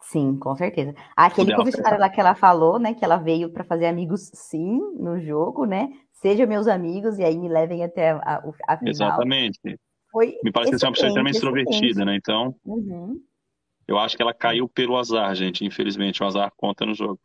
Sim, 0.00 0.38
com 0.38 0.54
certeza. 0.54 0.94
Aquele 1.16 1.54
comentário 1.56 1.98
lá 1.98 2.08
que 2.08 2.20
ela 2.20 2.36
falou, 2.36 2.78
né, 2.78 2.94
que 2.94 3.04
ela 3.04 3.16
veio 3.16 3.50
para 3.50 3.64
fazer 3.64 3.86
amigos, 3.86 4.30
sim, 4.32 4.78
no 5.00 5.18
jogo, 5.20 5.64
né? 5.64 5.88
Sejam 6.12 6.46
meus 6.46 6.68
amigos 6.68 7.18
e 7.18 7.24
aí 7.24 7.36
me 7.36 7.48
levem 7.48 7.82
até 7.82 8.10
a, 8.12 8.42
a 8.68 8.76
final. 8.78 8.90
Exatamente. 8.90 9.78
Foi 10.16 10.38
Me 10.42 10.50
parece 10.50 10.78
ser 10.78 10.86
uma 10.86 10.92
pessoa 10.92 11.08
extremamente 11.08 11.34
extrovertida, 11.34 12.02
né? 12.02 12.16
Então, 12.16 12.54
uhum. 12.64 13.20
Eu 13.86 13.98
acho 13.98 14.16
que 14.16 14.22
ela 14.22 14.34
caiu 14.34 14.68
pelo 14.68 14.96
azar, 14.96 15.32
gente. 15.34 15.64
Infelizmente, 15.64 16.22
o 16.22 16.26
azar 16.26 16.50
conta 16.56 16.84
no 16.84 16.94
jogo. 16.94 17.20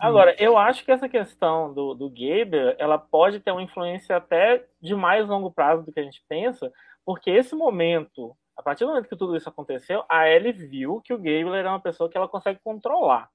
Agora, 0.00 0.34
eu 0.38 0.56
acho 0.56 0.82
que 0.82 0.90
essa 0.90 1.08
questão 1.08 1.72
do, 1.72 1.94
do 1.94 2.08
Gaber, 2.08 2.74
ela 2.78 2.98
pode 2.98 3.38
ter 3.38 3.52
uma 3.52 3.62
influência 3.62 4.16
até 4.16 4.66
de 4.80 4.94
mais 4.94 5.28
longo 5.28 5.52
prazo 5.52 5.84
do 5.84 5.92
que 5.92 6.00
a 6.00 6.02
gente 6.02 6.24
pensa, 6.26 6.72
porque 7.04 7.30
esse 7.30 7.54
momento, 7.54 8.34
a 8.56 8.62
partir 8.62 8.84
do 8.84 8.88
momento 8.88 9.08
que 9.08 9.16
tudo 9.16 9.36
isso 9.36 9.48
aconteceu, 9.48 10.02
a 10.08 10.26
Ellie 10.26 10.52
viu 10.52 11.02
que 11.04 11.12
o 11.12 11.18
Gaber 11.18 11.66
é 11.66 11.68
uma 11.68 11.78
pessoa 11.78 12.08
que 12.08 12.16
ela 12.16 12.26
consegue 12.26 12.58
controlar. 12.64 13.28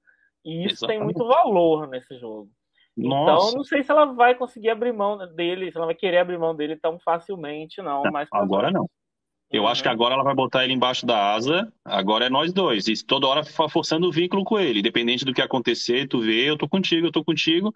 E 0.44 0.66
isso 0.66 0.84
Exatamente. 0.84 0.98
tem 0.98 1.04
muito 1.04 1.24
valor 1.24 1.86
nesse 1.86 2.18
jogo. 2.18 2.50
Nossa. 2.96 3.48
Então, 3.48 3.58
não 3.58 3.64
sei 3.64 3.82
se 3.82 3.90
ela 3.90 4.06
vai 4.06 4.34
conseguir 4.34 4.70
abrir 4.70 4.92
mão 4.92 5.18
dele, 5.34 5.70
se 5.70 5.76
ela 5.76 5.86
vai 5.86 5.94
querer 5.94 6.18
abrir 6.18 6.38
mão 6.38 6.56
dele 6.56 6.76
tão 6.76 6.98
facilmente, 6.98 7.82
não. 7.82 8.02
não 8.02 8.10
mas 8.10 8.28
agora 8.32 8.70
não. 8.70 8.88
Eu 9.50 9.62
uhum. 9.62 9.68
acho 9.68 9.82
que 9.82 9.88
agora 9.88 10.14
ela 10.14 10.24
vai 10.24 10.34
botar 10.34 10.64
ele 10.64 10.72
embaixo 10.72 11.06
da 11.06 11.32
asa. 11.32 11.72
Agora 11.84 12.26
é 12.26 12.30
nós 12.30 12.52
dois. 12.52 12.88
E 12.88 13.04
toda 13.04 13.26
hora 13.28 13.44
forçando 13.44 14.08
o 14.08 14.12
vínculo 14.12 14.44
com 14.44 14.58
ele. 14.58 14.80
Independente 14.80 15.24
do 15.24 15.32
que 15.32 15.40
acontecer, 15.40 16.08
tu 16.08 16.20
vê, 16.20 16.50
eu 16.50 16.58
tô 16.58 16.68
contigo, 16.68 17.06
eu 17.06 17.12
tô 17.12 17.22
contigo. 17.22 17.72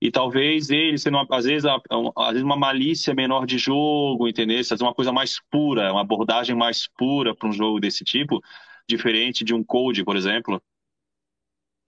E 0.00 0.10
talvez 0.10 0.68
ele, 0.68 0.98
sendo 0.98 1.16
uma, 1.16 1.26
às, 1.30 1.44
vezes, 1.44 1.64
às 1.64 2.28
vezes 2.30 2.42
uma 2.42 2.56
malícia 2.56 3.14
menor 3.14 3.46
de 3.46 3.56
jogo, 3.56 4.28
entendeu? 4.28 4.58
Às 4.58 4.68
vezes 4.68 4.82
uma 4.82 4.92
coisa 4.92 5.12
mais 5.12 5.40
pura, 5.50 5.92
uma 5.92 6.00
abordagem 6.00 6.56
mais 6.56 6.88
pura 6.88 7.34
para 7.34 7.48
um 7.48 7.52
jogo 7.52 7.80
desse 7.80 8.04
tipo, 8.04 8.40
diferente 8.88 9.44
de 9.44 9.54
um 9.54 9.62
Code, 9.62 10.04
por 10.04 10.16
exemplo. 10.16 10.60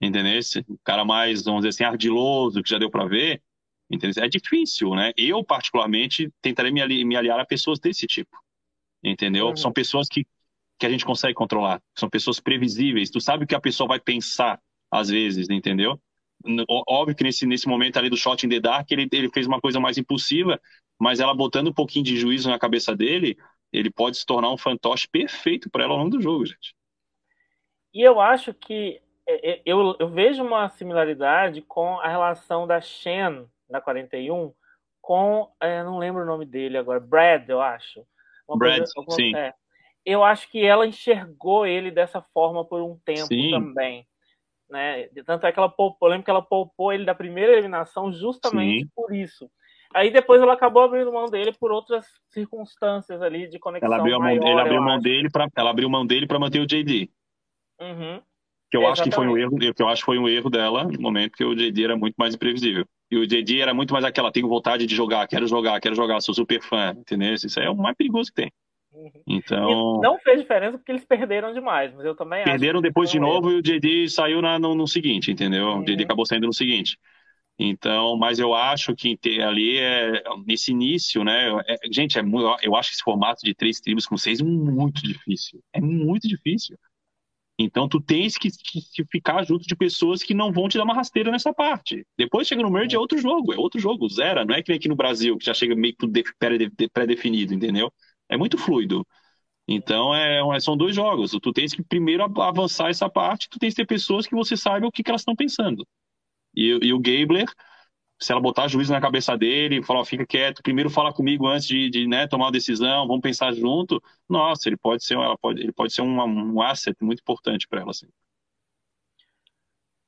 Entendeu? 0.01 0.39
Um 0.69 0.77
cara 0.83 1.05
mais, 1.05 1.43
vamos 1.43 1.61
dizer 1.61 1.69
assim, 1.69 1.83
ardiloso, 1.83 2.61
que 2.61 2.69
já 2.69 2.77
deu 2.77 2.89
para 2.89 3.05
ver. 3.05 3.41
Entendeu? 3.89 4.23
É 4.23 4.27
difícil, 4.27 4.95
né? 4.95 5.11
Eu, 5.15 5.43
particularmente, 5.43 6.31
tentarei 6.41 6.71
me, 6.71 7.05
me 7.05 7.15
aliar 7.15 7.39
a 7.39 7.45
pessoas 7.45 7.79
desse 7.79 8.07
tipo 8.07 8.35
entendeu? 9.11 9.47
Uhum. 9.47 9.55
São 9.55 9.71
pessoas 9.71 10.07
que, 10.07 10.25
que 10.79 10.85
a 10.85 10.89
gente 10.89 11.05
consegue 11.05 11.33
controlar, 11.33 11.81
são 11.95 12.09
pessoas 12.09 12.39
previsíveis. 12.39 13.09
Tu 13.09 13.21
sabe 13.21 13.43
o 13.43 13.47
que 13.47 13.55
a 13.55 13.61
pessoa 13.61 13.87
vai 13.87 13.99
pensar 13.99 14.59
às 14.91 15.09
vezes, 15.09 15.49
entendeu? 15.49 15.99
Óbvio 16.87 17.15
que 17.15 17.23
nesse, 17.23 17.45
nesse 17.45 17.67
momento 17.67 17.97
ali 17.97 18.09
do 18.09 18.17
shot 18.17 18.45
in 18.45 18.49
the 18.49 18.59
dark, 18.59 18.89
ele, 18.91 19.07
ele 19.11 19.29
fez 19.29 19.47
uma 19.47 19.59
coisa 19.59 19.79
mais 19.79 19.97
impulsiva, 19.97 20.59
mas 20.99 21.19
ela 21.19 21.33
botando 21.33 21.69
um 21.69 21.73
pouquinho 21.73 22.05
de 22.05 22.17
juízo 22.17 22.49
na 22.49 22.59
cabeça 22.59 22.95
dele, 22.95 23.35
ele 23.71 23.89
pode 23.89 24.17
se 24.17 24.25
tornar 24.25 24.51
um 24.51 24.57
fantoche 24.57 25.07
perfeito 25.09 25.69
para 25.69 25.83
ela 25.83 25.93
ao 25.93 25.99
longo 25.99 26.11
do 26.11 26.21
jogo, 26.21 26.45
gente. 26.45 26.75
E 27.93 28.01
eu 28.01 28.19
acho 28.19 28.53
que 28.53 29.01
eu, 29.65 29.95
eu 29.99 30.07
vejo 30.07 30.43
uma 30.43 30.69
similaridade 30.69 31.61
com 31.61 31.99
a 31.99 32.07
relação 32.07 32.67
da 32.67 32.79
Shen, 32.79 33.47
na 33.69 33.81
41, 33.81 34.53
com, 35.01 35.51
é, 35.59 35.83
não 35.83 35.97
lembro 35.97 36.23
o 36.23 36.25
nome 36.25 36.45
dele 36.45 36.77
agora, 36.77 36.99
Brad, 36.99 37.47
eu 37.49 37.61
acho. 37.61 38.05
Brad, 38.57 38.83
coisa, 38.93 39.11
sim. 39.11 39.35
É. 39.35 39.53
Eu 40.05 40.23
acho 40.23 40.49
que 40.49 40.63
ela 40.63 40.85
enxergou 40.85 41.65
ele 41.65 41.89
dessa 41.89 42.21
forma 42.33 42.63
por 42.63 42.81
um 42.81 42.97
tempo 43.03 43.25
sim. 43.25 43.51
também. 43.51 44.07
Né? 44.69 45.07
Tanto 45.25 45.45
é 45.45 45.51
que 45.51 45.59
ela 45.59 45.69
poupou, 45.69 46.07
eu 46.07 46.11
lembro 46.11 46.25
que 46.25 46.29
ela 46.29 46.41
poupou 46.41 46.93
ele 46.93 47.05
da 47.05 47.15
primeira 47.15 47.53
eliminação 47.53 48.11
justamente 48.11 48.85
sim. 48.85 48.91
por 48.95 49.13
isso. 49.13 49.49
Aí 49.93 50.11
depois 50.11 50.41
ela 50.41 50.53
acabou 50.53 50.83
abrindo 50.83 51.11
mão 51.13 51.27
dele 51.27 51.53
por 51.53 51.71
outras 51.71 52.05
circunstâncias 52.29 53.21
ali 53.21 53.47
de 53.47 53.57
conexão 53.57 53.87
ela 53.87 53.97
abriu 53.97 54.19
maior, 54.19 54.41
mão, 54.41 54.51
ele 54.51 54.61
abriu 54.61 54.81
mão 54.81 54.99
dele 54.99 55.29
para 55.29 55.47
ela 55.55 55.69
abriu 55.69 55.89
mão 55.89 56.05
dele 56.05 56.27
para 56.27 56.39
manter 56.39 56.59
o 56.59 56.67
JD. 56.67 57.09
Uhum. 57.79 58.21
Que 58.69 58.77
eu 58.77 58.81
Exatamente. 58.81 59.01
acho 59.01 59.09
que 59.09 59.15
foi 59.15 59.27
um 59.27 59.37
erro, 59.37 59.57
que 59.57 59.81
eu 59.81 59.87
acho 59.87 60.01
que 60.01 60.05
foi 60.05 60.17
um 60.17 60.27
erro 60.27 60.49
dela 60.49 60.83
no 60.83 60.99
momento 60.99 61.33
que 61.33 61.43
o 61.43 61.55
JD 61.55 61.83
era 61.83 61.95
muito 61.95 62.15
mais 62.17 62.33
imprevisível. 62.35 62.85
E 63.11 63.17
o 63.17 63.27
JD 63.27 63.61
era 63.61 63.73
muito 63.73 63.93
mais 63.93 64.03
aquela, 64.03 64.31
tenho 64.31 64.47
vontade 64.47 64.85
de 64.85 64.95
jogar, 64.95 65.27
quero 65.27 65.47
jogar, 65.47 65.79
quero 65.79 65.95
jogar, 65.95 66.19
sou 66.21 66.33
super 66.33 66.61
fã, 66.61 66.95
entendeu? 66.97 67.33
Isso 67.33 67.59
aí 67.59 67.67
é 67.67 67.69
o 67.69 67.75
mais 67.75 67.95
perigoso 67.95 68.31
que 68.31 68.41
tem. 68.41 68.51
Uhum. 68.91 69.11
Então. 69.27 69.99
E 69.99 70.01
não 70.01 70.17
fez 70.19 70.39
diferença 70.39 70.77
porque 70.77 70.91
eles 70.91 71.05
perderam 71.05 71.53
demais, 71.53 71.93
mas 71.93 72.05
eu 72.05 72.15
também 72.15 72.43
Perderam 72.43 72.81
depois 72.81 73.11
de 73.11 73.19
novo 73.19 73.51
e 73.51 73.55
o 73.55 73.61
JD 73.61 74.09
saiu 74.09 74.41
na, 74.41 74.57
no, 74.57 74.73
no, 74.73 74.87
seguinte, 74.87 75.31
entendeu? 75.31 75.67
Uhum. 75.67 75.79
O 75.79 75.85
JD 75.85 76.03
acabou 76.03 76.25
saindo 76.25 76.47
no 76.47 76.53
seguinte. 76.53 76.97
Então, 77.57 78.17
mas 78.17 78.37
eu 78.37 78.53
acho 78.53 78.93
que 78.95 79.17
ali 79.41 79.77
é 79.77 80.23
nesse 80.45 80.71
início, 80.71 81.23
né? 81.23 81.49
É, 81.67 81.77
gente, 81.91 82.19
é 82.19 82.21
eu 82.63 82.75
acho 82.75 82.89
que 82.89 82.95
esse 82.95 83.03
formato 83.03 83.41
de 83.43 83.53
três 83.53 83.79
tribos 83.79 84.05
com 84.05 84.17
seis 84.17 84.41
é 84.41 84.43
muito 84.43 85.01
difícil. 85.01 85.61
É 85.73 85.79
muito 85.79 86.27
difícil. 86.27 86.77
Então 87.57 87.87
tu 87.87 88.01
tens 88.01 88.37
que, 88.37 88.49
ficar 89.09 89.43
junto 89.45 89.65
de 89.65 89.75
pessoas 89.75 90.21
que 90.21 90.33
não 90.33 90.51
vão 90.51 90.67
te 90.67 90.77
dar 90.77 90.83
uma 90.83 90.93
rasteira 90.93 91.31
nessa 91.31 91.53
parte. 91.53 92.05
Depois 92.17 92.47
chega 92.47 92.61
no 92.61 92.69
merge 92.69 92.95
é 92.95 92.99
outro 92.99 93.17
jogo, 93.17 93.53
é 93.53 93.57
outro 93.57 93.79
jogo, 93.79 94.09
zero. 94.09 94.45
Não 94.45 94.55
é 94.55 94.61
que 94.61 94.69
nem 94.69 94.77
aqui 94.77 94.89
no 94.89 94.95
Brasil, 94.95 95.37
que 95.37 95.45
já 95.45 95.53
chega 95.53 95.73
meio 95.75 95.95
que 95.95 96.23
pré-definido, 96.89 97.53
entendeu? 97.53 97.91
É 98.27 98.35
muito 98.35 98.57
fluido. 98.57 99.07
Então 99.67 100.13
é, 100.13 100.41
é, 100.41 100.59
são 100.59 100.75
dois 100.75 100.95
jogos. 100.95 101.31
Tu 101.31 101.53
tens 101.53 101.73
que 101.73 101.83
primeiro 101.83 102.23
avançar 102.41 102.89
essa 102.89 103.09
parte, 103.09 103.49
tu 103.49 103.57
tens 103.57 103.73
que 103.73 103.81
ter 103.81 103.87
pessoas 103.87 104.27
que 104.27 104.35
você 104.35 104.57
saiba 104.57 104.87
o 104.87 104.91
que, 104.91 105.03
que 105.03 105.09
elas 105.09 105.21
estão 105.21 105.35
pensando. 105.35 105.87
E, 106.55 106.79
e 106.83 106.93
o 106.93 106.99
Gabler, 106.99 107.47
se 108.19 108.31
ela 108.31 108.41
botar 108.41 108.67
juízo 108.67 108.93
na 108.93 109.01
cabeça 109.01 109.37
dele, 109.37 109.83
falar, 109.83 110.01
oh, 110.01 110.05
fica 110.05 110.25
quieto, 110.25 110.63
primeiro 110.63 110.89
fala 110.89 111.13
comigo 111.13 111.47
antes 111.47 111.67
de, 111.67 111.89
de 111.89 112.07
né, 112.07 112.27
tomar 112.27 112.45
uma 112.45 112.51
decisão, 112.51 113.07
vamos 113.07 113.21
pensar 113.21 113.53
junto. 113.53 114.01
Nossa, 114.27 114.69
ele 114.69 114.77
pode 114.77 115.03
ser, 115.03 115.15
ela 115.15 115.37
pode, 115.37 115.61
ele 115.61 115.73
pode 115.73 115.93
ser 115.93 116.01
um, 116.01 116.21
um 116.21 116.61
asset 116.61 116.95
muito 117.01 117.19
importante 117.19 117.67
para 117.67 117.81
ela. 117.81 117.91
Assim. 117.91 118.07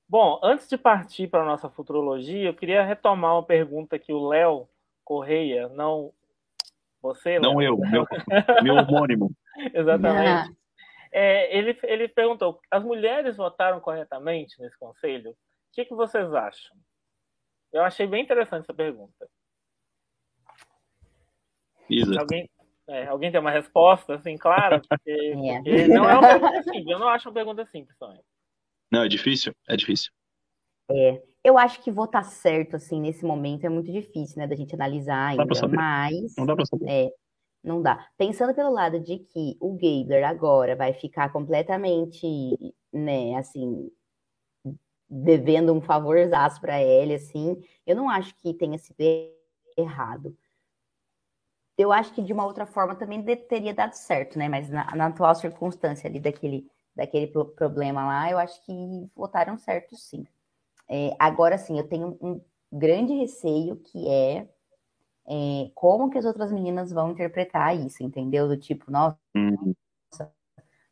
Bom, 0.07 0.39
antes 0.41 0.69
de 0.69 0.77
partir 0.77 1.27
para 1.27 1.43
a 1.43 1.45
nossa 1.45 1.69
futurologia, 1.69 2.47
eu 2.47 2.53
queria 2.53 2.83
retomar 2.83 3.33
uma 3.33 3.43
pergunta 3.43 3.99
que 3.99 4.13
o 4.13 4.27
Léo 4.27 4.69
Correia, 5.03 5.67
não 5.69 6.13
você, 7.01 7.39
Não 7.39 7.57
Léo, 7.57 7.79
eu, 7.83 7.89
meu, 7.91 8.05
meu 8.63 8.75
homônimo. 8.75 9.31
Exatamente. 9.73 10.55
É, 11.11 11.57
ele, 11.57 11.77
ele 11.83 12.07
perguntou: 12.07 12.59
as 12.71 12.83
mulheres 12.83 13.37
votaram 13.37 13.79
corretamente 13.79 14.59
nesse 14.61 14.77
conselho? 14.77 15.31
O 15.31 15.35
que, 15.73 15.85
que 15.85 15.95
vocês 15.95 16.33
acham? 16.33 16.75
Eu 17.77 17.83
achei 17.83 18.07
bem 18.07 18.23
interessante 18.23 18.63
essa 18.63 18.73
pergunta. 18.73 19.29
Isa. 21.87 22.19
Alguém, 22.19 22.49
é, 22.87 23.05
alguém 23.05 23.31
tem 23.31 23.39
uma 23.39 23.51
resposta, 23.51 24.15
assim, 24.15 24.35
clara? 24.35 24.81
Porque, 24.89 25.11
é. 25.11 25.57
porque 25.57 25.87
não 25.87 26.09
é 26.09 26.13
uma 26.13 26.27
pergunta 26.27 26.63
simples. 26.63 26.87
Eu 26.87 26.99
não 26.99 27.07
acho 27.07 27.29
uma 27.29 27.33
pergunta 27.33 27.65
simples 27.67 27.97
também. 27.97 28.21
Não, 28.91 29.03
é 29.03 29.07
difícil. 29.07 29.53
É 29.67 29.75
difícil. 29.75 30.11
É, 30.89 31.21
eu 31.43 31.57
acho 31.57 31.83
que 31.83 31.91
votar 31.91 32.23
certo, 32.23 32.77
assim, 32.77 32.99
nesse 32.99 33.23
momento 33.23 33.65
é 33.65 33.69
muito 33.69 33.91
difícil, 33.91 34.37
né, 34.37 34.47
da 34.47 34.55
gente 34.55 34.73
analisar 34.73 35.27
ainda, 35.27 35.45
mas... 35.67 36.33
Não 36.37 36.45
dá 36.45 36.55
pra 36.55 36.65
saber. 36.65 36.89
É, 36.89 37.11
não 37.63 37.81
dá. 37.81 38.07
Pensando 38.17 38.55
pelo 38.55 38.71
lado 38.71 38.99
de 38.99 39.19
que 39.19 39.57
o 39.59 39.73
Gabler 39.73 40.23
agora 40.25 40.75
vai 40.75 40.93
ficar 40.93 41.31
completamente, 41.31 42.25
né, 42.91 43.35
assim, 43.35 43.91
devendo 45.09 45.73
um 45.73 45.81
favorzaço 45.81 46.59
para 46.59 46.81
ele, 46.81 47.15
assim, 47.15 47.61
eu 47.85 47.95
não 47.95 48.09
acho 48.09 48.35
que 48.35 48.53
tenha 48.53 48.77
sido 48.77 48.97
errado. 49.77 50.35
Eu 51.77 51.91
acho 51.91 52.13
que 52.13 52.23
de 52.23 52.33
uma 52.33 52.45
outra 52.45 52.65
forma 52.65 52.95
também 52.95 53.23
teria 53.23 53.73
dado 53.73 53.93
certo, 53.93 54.37
né? 54.37 54.49
Mas 54.49 54.69
na, 54.69 54.95
na 54.95 55.07
atual 55.07 55.35
circunstância 55.35 56.09
ali 56.09 56.19
daquele, 56.19 56.67
daquele 56.95 57.27
problema 57.27 58.05
lá, 58.05 58.31
eu 58.31 58.39
acho 58.39 58.63
que 58.65 58.73
votaram 59.15 59.57
certo 59.57 59.95
sim. 59.95 60.25
É, 60.89 61.15
agora 61.19 61.57
sim, 61.57 61.77
eu 61.77 61.87
tenho 61.87 62.17
um 62.21 62.41
grande 62.71 63.13
receio 63.13 63.77
que 63.77 64.07
é, 64.09 64.47
é, 65.27 65.71
como 65.75 66.09
que 66.09 66.17
as 66.17 66.25
outras 66.25 66.51
meninas 66.51 66.91
vão 66.91 67.11
interpretar 67.11 67.75
isso, 67.77 68.03
entendeu? 68.03 68.47
Do 68.47 68.57
tipo, 68.57 68.89
nossa, 68.89 69.17
uhum. 69.35 69.73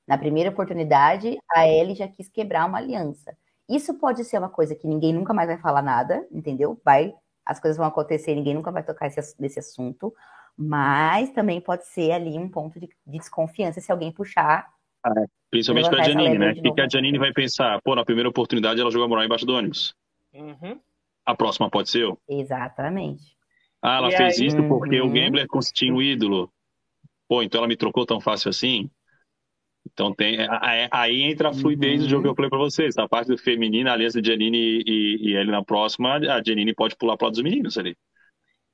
na 0.08 0.18
primeira 0.18 0.52
oportunidade, 0.52 1.38
a 1.50 1.68
Ellie 1.68 1.96
já 1.96 2.08
quis 2.08 2.30
quebrar 2.30 2.68
uma 2.68 2.78
aliança. 2.78 3.36
Isso 3.70 3.94
pode 3.96 4.24
ser 4.24 4.38
uma 4.38 4.50
coisa 4.50 4.76
que 4.76 4.88
ninguém 4.88 5.14
nunca 5.14 5.34
mais 5.34 5.48
vai 5.48 5.58
falar 5.58 5.82
nada, 5.82 6.26
entendeu? 6.32 6.80
Vai, 6.84 7.14
as 7.46 7.60
coisas 7.60 7.78
vão 7.78 7.88
acontecer, 7.88 8.36
ninguém 8.36 8.54
nunca 8.54 8.72
vai 8.72 8.84
tocar 8.84 9.08
esse, 9.08 9.36
nesse 9.42 9.60
assunto, 9.60 10.14
mas 10.58 11.32
também 11.32 11.60
pode 11.60 11.86
ser 11.86 12.12
ali 12.12 12.38
um 12.38 12.50
ponto 12.50 12.80
de, 12.80 12.88
de 12.88 13.18
desconfiança 13.18 13.82
se 13.82 13.92
alguém 13.92 14.12
puxar. 14.12 14.68
Ah, 15.04 15.14
é. 15.18 15.26
Principalmente 15.50 15.90
para 15.90 16.02
a 16.02 16.04
Janine, 16.04 16.38
né? 16.38 16.54
O 16.66 16.74
que, 16.74 16.82
a 16.82 16.90
Janine 16.90 17.18
vai 17.18 17.32
pensar? 17.32 17.80
Pô, 17.84 17.96
na 17.96 18.06
primeira 18.06 18.30
oportunidade 18.30 18.80
ela 18.80 18.92
jogou 18.92 19.06
a 19.06 19.10
moral 19.10 19.26
embaixo 19.26 19.46
do 19.46 19.54
ônibus. 19.54 19.96
Uhum. 20.34 20.80
A 21.26 21.36
próxima 21.36 21.70
pode 21.70 21.90
ser 21.90 22.04
eu? 22.04 22.20
Exatamente. 22.28 23.36
Ah, 23.82 23.98
ela 23.98 24.10
e 24.10 24.18
fez 24.18 24.40
aí? 24.40 24.48
isso 24.48 24.68
porque 24.68 25.00
uhum. 25.00 25.08
o 25.08 25.12
Gambler 25.12 25.48
tinha 25.74 25.94
um 25.94 26.02
ídolo. 26.02 26.52
Pô, 27.28 27.42
então 27.42 27.60
ela 27.60 27.68
me 27.68 27.78
trocou 27.78 28.06
tão 28.06 28.20
fácil 28.20 28.50
assim? 28.50 28.90
Então 29.92 30.14
tem, 30.14 30.38
aí 30.92 31.22
entra 31.24 31.50
a 31.50 31.54
fluidez 31.54 32.02
uhum. 32.02 32.06
do 32.06 32.10
jogo 32.10 32.24
que 32.24 32.30
eu 32.30 32.36
falei 32.36 32.50
para 32.50 32.60
vocês. 32.60 32.96
Na 32.96 33.08
parte 33.08 33.28
do 33.28 33.38
feminino, 33.38 33.90
a 33.90 33.94
aliança 33.94 34.22
de 34.22 34.30
Janine 34.30 34.84
e, 34.86 35.30
e 35.30 35.36
ele 35.36 35.52
na 35.52 35.64
próxima, 35.64 36.16
a 36.16 36.44
Janine 36.44 36.74
pode 36.74 36.96
pular 36.96 37.16
para 37.18 37.30
dos 37.30 37.42
meninos 37.42 37.78
ali. 37.78 37.96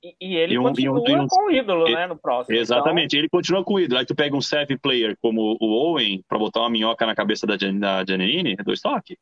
E, 0.03 0.15
e 0.19 0.35
ele 0.35 0.55
e 0.55 0.59
um, 0.59 0.63
continua 0.63 1.03
e 1.07 1.15
um, 1.15 1.27
com 1.27 1.45
o 1.45 1.51
ídolo, 1.51 1.85
né, 1.85 2.07
no 2.07 2.17
próximo. 2.17 2.57
Exatamente, 2.57 3.15
então... 3.15 3.19
ele 3.19 3.29
continua 3.29 3.63
com 3.63 3.75
o 3.75 3.79
ídolo. 3.79 3.99
Aí 3.99 4.05
tu 4.05 4.15
pega 4.15 4.35
um 4.35 4.41
save 4.41 4.77
player 4.79 5.15
como 5.21 5.57
o 5.59 5.65
Owen 5.65 6.23
para 6.27 6.39
botar 6.39 6.61
uma 6.61 6.69
minhoca 6.69 7.05
na 7.05 7.13
cabeça 7.13 7.45
da, 7.45 7.57
Jan, 7.57 7.77
da 7.77 8.03
Janine, 8.03 8.55
é 8.57 8.63
dois 8.63 8.81
toques. 8.81 9.17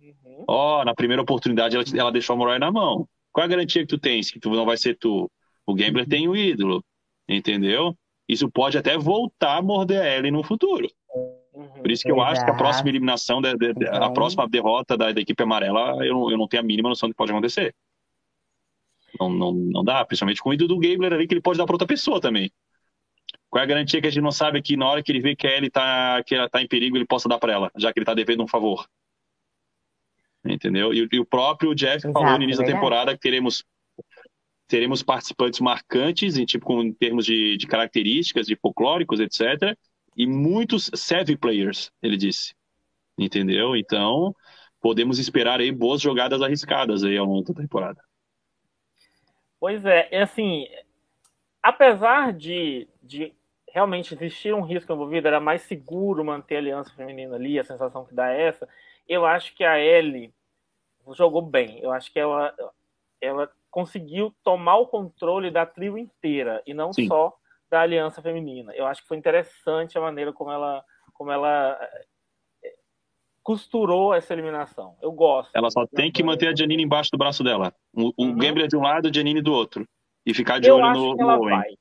Uhum. 0.00 0.44
Ó, 0.48 0.84
na 0.84 0.94
primeira 0.94 1.22
oportunidade 1.22 1.76
ela, 1.76 1.84
ela 1.94 2.12
deixou 2.12 2.34
a 2.34 2.36
Morai 2.38 2.58
na 2.58 2.70
mão. 2.70 3.06
Qual 3.32 3.42
é 3.42 3.46
a 3.46 3.50
garantia 3.50 3.82
que 3.82 3.88
tu 3.88 3.98
tens 3.98 4.30
que 4.30 4.40
tu 4.40 4.50
não 4.50 4.64
vai 4.64 4.76
ser 4.76 4.96
tu? 4.96 5.30
O 5.66 5.74
Gambler 5.74 6.04
uhum. 6.04 6.08
tem 6.08 6.28
o 6.28 6.36
ídolo, 6.36 6.82
entendeu? 7.28 7.94
Isso 8.26 8.50
pode 8.50 8.78
até 8.78 8.96
voltar 8.96 9.58
a 9.58 9.62
morder 9.62 10.00
a 10.00 10.16
Ellie 10.16 10.30
no 10.30 10.42
futuro. 10.42 10.88
Uhum. 11.14 11.68
Por 11.68 11.90
isso 11.90 12.02
que 12.02 12.10
eu 12.10 12.20
acho 12.20 12.44
que 12.44 12.50
a 12.50 12.54
próxima 12.54 12.88
eliminação, 12.88 13.40
de, 13.40 13.56
de, 13.56 13.72
de, 13.74 13.86
a 13.86 14.10
próxima 14.10 14.48
derrota 14.48 14.96
da, 14.96 15.12
da 15.12 15.20
equipe 15.20 15.42
amarela, 15.42 16.04
eu, 16.04 16.30
eu 16.30 16.36
não 16.36 16.48
tenho 16.48 16.62
a 16.62 16.66
mínima 16.66 16.88
noção 16.88 17.08
do 17.08 17.12
que 17.12 17.16
pode 17.16 17.30
acontecer. 17.30 17.74
Não, 19.18 19.30
não, 19.30 19.52
não 19.52 19.84
dá, 19.84 20.04
principalmente 20.04 20.42
com 20.42 20.50
o 20.50 20.54
ídolo 20.54 20.68
do 20.68 20.78
Gabler 20.80 21.12
ali, 21.12 21.26
que 21.26 21.34
ele 21.34 21.40
pode 21.40 21.58
dar 21.58 21.64
para 21.64 21.74
outra 21.74 21.86
pessoa 21.86 22.20
também. 22.20 22.50
Qual 23.48 23.60
é 23.60 23.64
a 23.64 23.68
garantia 23.68 24.00
que 24.00 24.08
a 24.08 24.10
gente 24.10 24.22
não 24.22 24.32
sabe 24.32 24.60
que 24.60 24.76
na 24.76 24.88
hora 24.88 25.02
que 25.02 25.12
ele 25.12 25.20
vê 25.20 25.36
que 25.36 25.46
a 25.46 25.56
Ellie 25.56 25.70
tá, 25.70 26.20
que 26.24 26.34
ela 26.34 26.48
tá 26.48 26.60
em 26.60 26.66
perigo, 26.66 26.96
ele 26.96 27.06
possa 27.06 27.28
dar 27.28 27.38
para 27.38 27.52
ela, 27.52 27.70
já 27.76 27.92
que 27.92 28.00
ele 28.00 28.06
tá 28.06 28.14
devendo 28.14 28.42
um 28.42 28.48
favor? 28.48 28.84
Entendeu? 30.44 30.92
E, 30.92 31.08
e 31.10 31.20
o 31.20 31.24
próprio 31.24 31.74
Jeff 31.74 31.98
Exato, 31.98 32.12
falou 32.12 32.36
no 32.36 32.42
início 32.42 32.64
da 32.64 32.72
temporada 32.72 33.14
que 33.14 33.20
teremos 33.20 33.64
teremos 34.66 35.02
participantes 35.02 35.60
marcantes 35.60 36.36
em 36.36 36.44
tipo 36.44 36.82
em 36.82 36.92
termos 36.92 37.24
de, 37.24 37.56
de 37.56 37.66
características, 37.66 38.46
de 38.46 38.56
folclóricos, 38.56 39.20
etc. 39.20 39.76
E 40.16 40.26
muitos 40.26 40.90
savvy 40.94 41.36
players, 41.36 41.90
ele 42.02 42.16
disse. 42.16 42.54
Entendeu? 43.18 43.76
Então, 43.76 44.34
podemos 44.80 45.18
esperar 45.18 45.60
aí 45.60 45.72
boas 45.72 46.00
jogadas 46.00 46.42
arriscadas 46.42 47.04
aí 47.04 47.16
ao 47.16 47.26
longo 47.26 47.52
da 47.52 47.60
temporada. 47.60 48.02
Pois 49.58 49.84
é, 49.84 50.08
é 50.10 50.22
assim, 50.22 50.68
apesar 51.62 52.32
de, 52.32 52.86
de 53.02 53.32
realmente 53.72 54.14
existir 54.14 54.54
um 54.54 54.60
risco 54.60 54.92
envolvido, 54.92 55.26
era 55.26 55.40
mais 55.40 55.62
seguro 55.62 56.24
manter 56.24 56.56
a 56.56 56.58
aliança 56.58 56.92
feminina 56.94 57.34
ali, 57.34 57.58
a 57.58 57.64
sensação 57.64 58.04
que 58.04 58.14
dá 58.14 58.30
é 58.32 58.42
essa, 58.42 58.68
eu 59.08 59.24
acho 59.24 59.54
que 59.54 59.64
a 59.64 59.78
Ellie 59.80 60.32
jogou 61.12 61.42
bem. 61.42 61.80
Eu 61.80 61.90
acho 61.90 62.12
que 62.12 62.18
ela, 62.18 62.54
ela 63.20 63.50
conseguiu 63.70 64.34
tomar 64.44 64.76
o 64.76 64.86
controle 64.86 65.50
da 65.50 65.66
trio 65.66 65.98
inteira 65.98 66.62
e 66.66 66.72
não 66.72 66.92
Sim. 66.92 67.08
só 67.08 67.36
da 67.74 67.80
aliança 67.80 68.22
feminina. 68.22 68.72
Eu 68.76 68.86
acho 68.86 69.02
que 69.02 69.08
foi 69.08 69.16
interessante 69.16 69.98
a 69.98 70.00
maneira 70.00 70.32
como 70.32 70.48
ela, 70.48 70.84
como 71.12 71.32
ela 71.32 71.76
costurou 73.42 74.14
essa 74.14 74.32
eliminação. 74.32 74.96
Eu 75.02 75.10
gosto. 75.10 75.50
Ela 75.56 75.68
só 75.70 75.84
tem 75.84 76.12
que 76.12 76.22
manter 76.22 76.46
a 76.48 76.54
Janine 76.54 76.84
embaixo 76.84 77.10
do 77.10 77.18
braço 77.18 77.42
dela. 77.42 77.74
O, 77.92 78.12
uhum. 78.16 78.38
Gambler 78.38 78.68
de 78.68 78.76
um 78.76 78.80
lado, 78.80 79.08
a 79.08 79.12
Janine 79.12 79.42
do 79.42 79.52
outro. 79.52 79.84
E 80.24 80.32
ficar 80.32 80.60
de 80.60 80.68
eu 80.68 80.76
olho 80.76 80.92
no, 80.92 81.16
no 81.16 81.28
Owen. 81.28 81.56
Vai. 81.56 81.74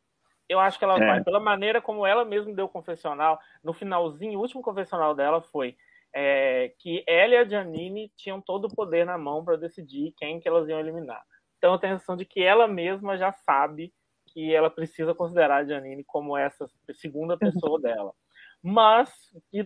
Eu 0.50 0.60
acho 0.60 0.80
que 0.80 0.84
ela 0.84 0.96
é. 0.96 1.06
vai. 1.06 1.24
Pela 1.24 1.40
maneira 1.40 1.80
como 1.80 2.08
ela 2.08 2.26
mesma 2.26 2.52
deu 2.56 2.66
o 2.66 2.70
confessional, 2.70 3.40
no 3.64 3.72
finalzinho, 3.72 4.40
o 4.40 4.42
último 4.42 4.64
confessional 4.64 5.14
dela 5.14 5.42
foi 5.42 5.78
é, 6.12 6.74
que 6.80 7.04
ela 7.08 7.36
e 7.36 7.38
a 7.38 7.46
Janine 7.46 8.12
tinham 8.18 8.42
todo 8.42 8.66
o 8.66 8.76
poder 8.76 9.06
na 9.06 9.18
mão 9.18 9.46
para 9.46 9.58
decidir 9.58 10.12
quem 10.18 10.40
que 10.40 10.48
elas 10.48 10.68
iam 10.68 10.80
eliminar. 10.80 11.22
Então 11.60 11.74
eu 11.74 11.78
tenho 11.78 11.94
a 11.94 11.98
sensação 11.98 12.18
de 12.18 12.26
que 12.26 12.42
ela 12.42 12.68
mesma 12.68 13.16
já 13.16 13.32
sabe 13.32 13.94
que 14.34 14.54
ela 14.54 14.70
precisa 14.70 15.14
considerar 15.14 15.58
a 15.58 15.66
Janine 15.66 16.04
como 16.04 16.38
essa 16.38 16.66
segunda 16.94 17.38
pessoa 17.38 17.80
dela. 17.80 18.14
Mas, 18.62 19.12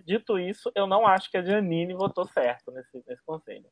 dito 0.06 0.40
isso, 0.40 0.72
eu 0.76 0.88
não 0.88 1.06
acho 1.06 1.30
que 1.30 1.38
a 1.38 1.44
Janine 1.44 1.94
votou 1.94 2.26
certo 2.26 2.72
nesse, 2.72 3.04
nesse 3.08 3.24
conselho. 3.24 3.66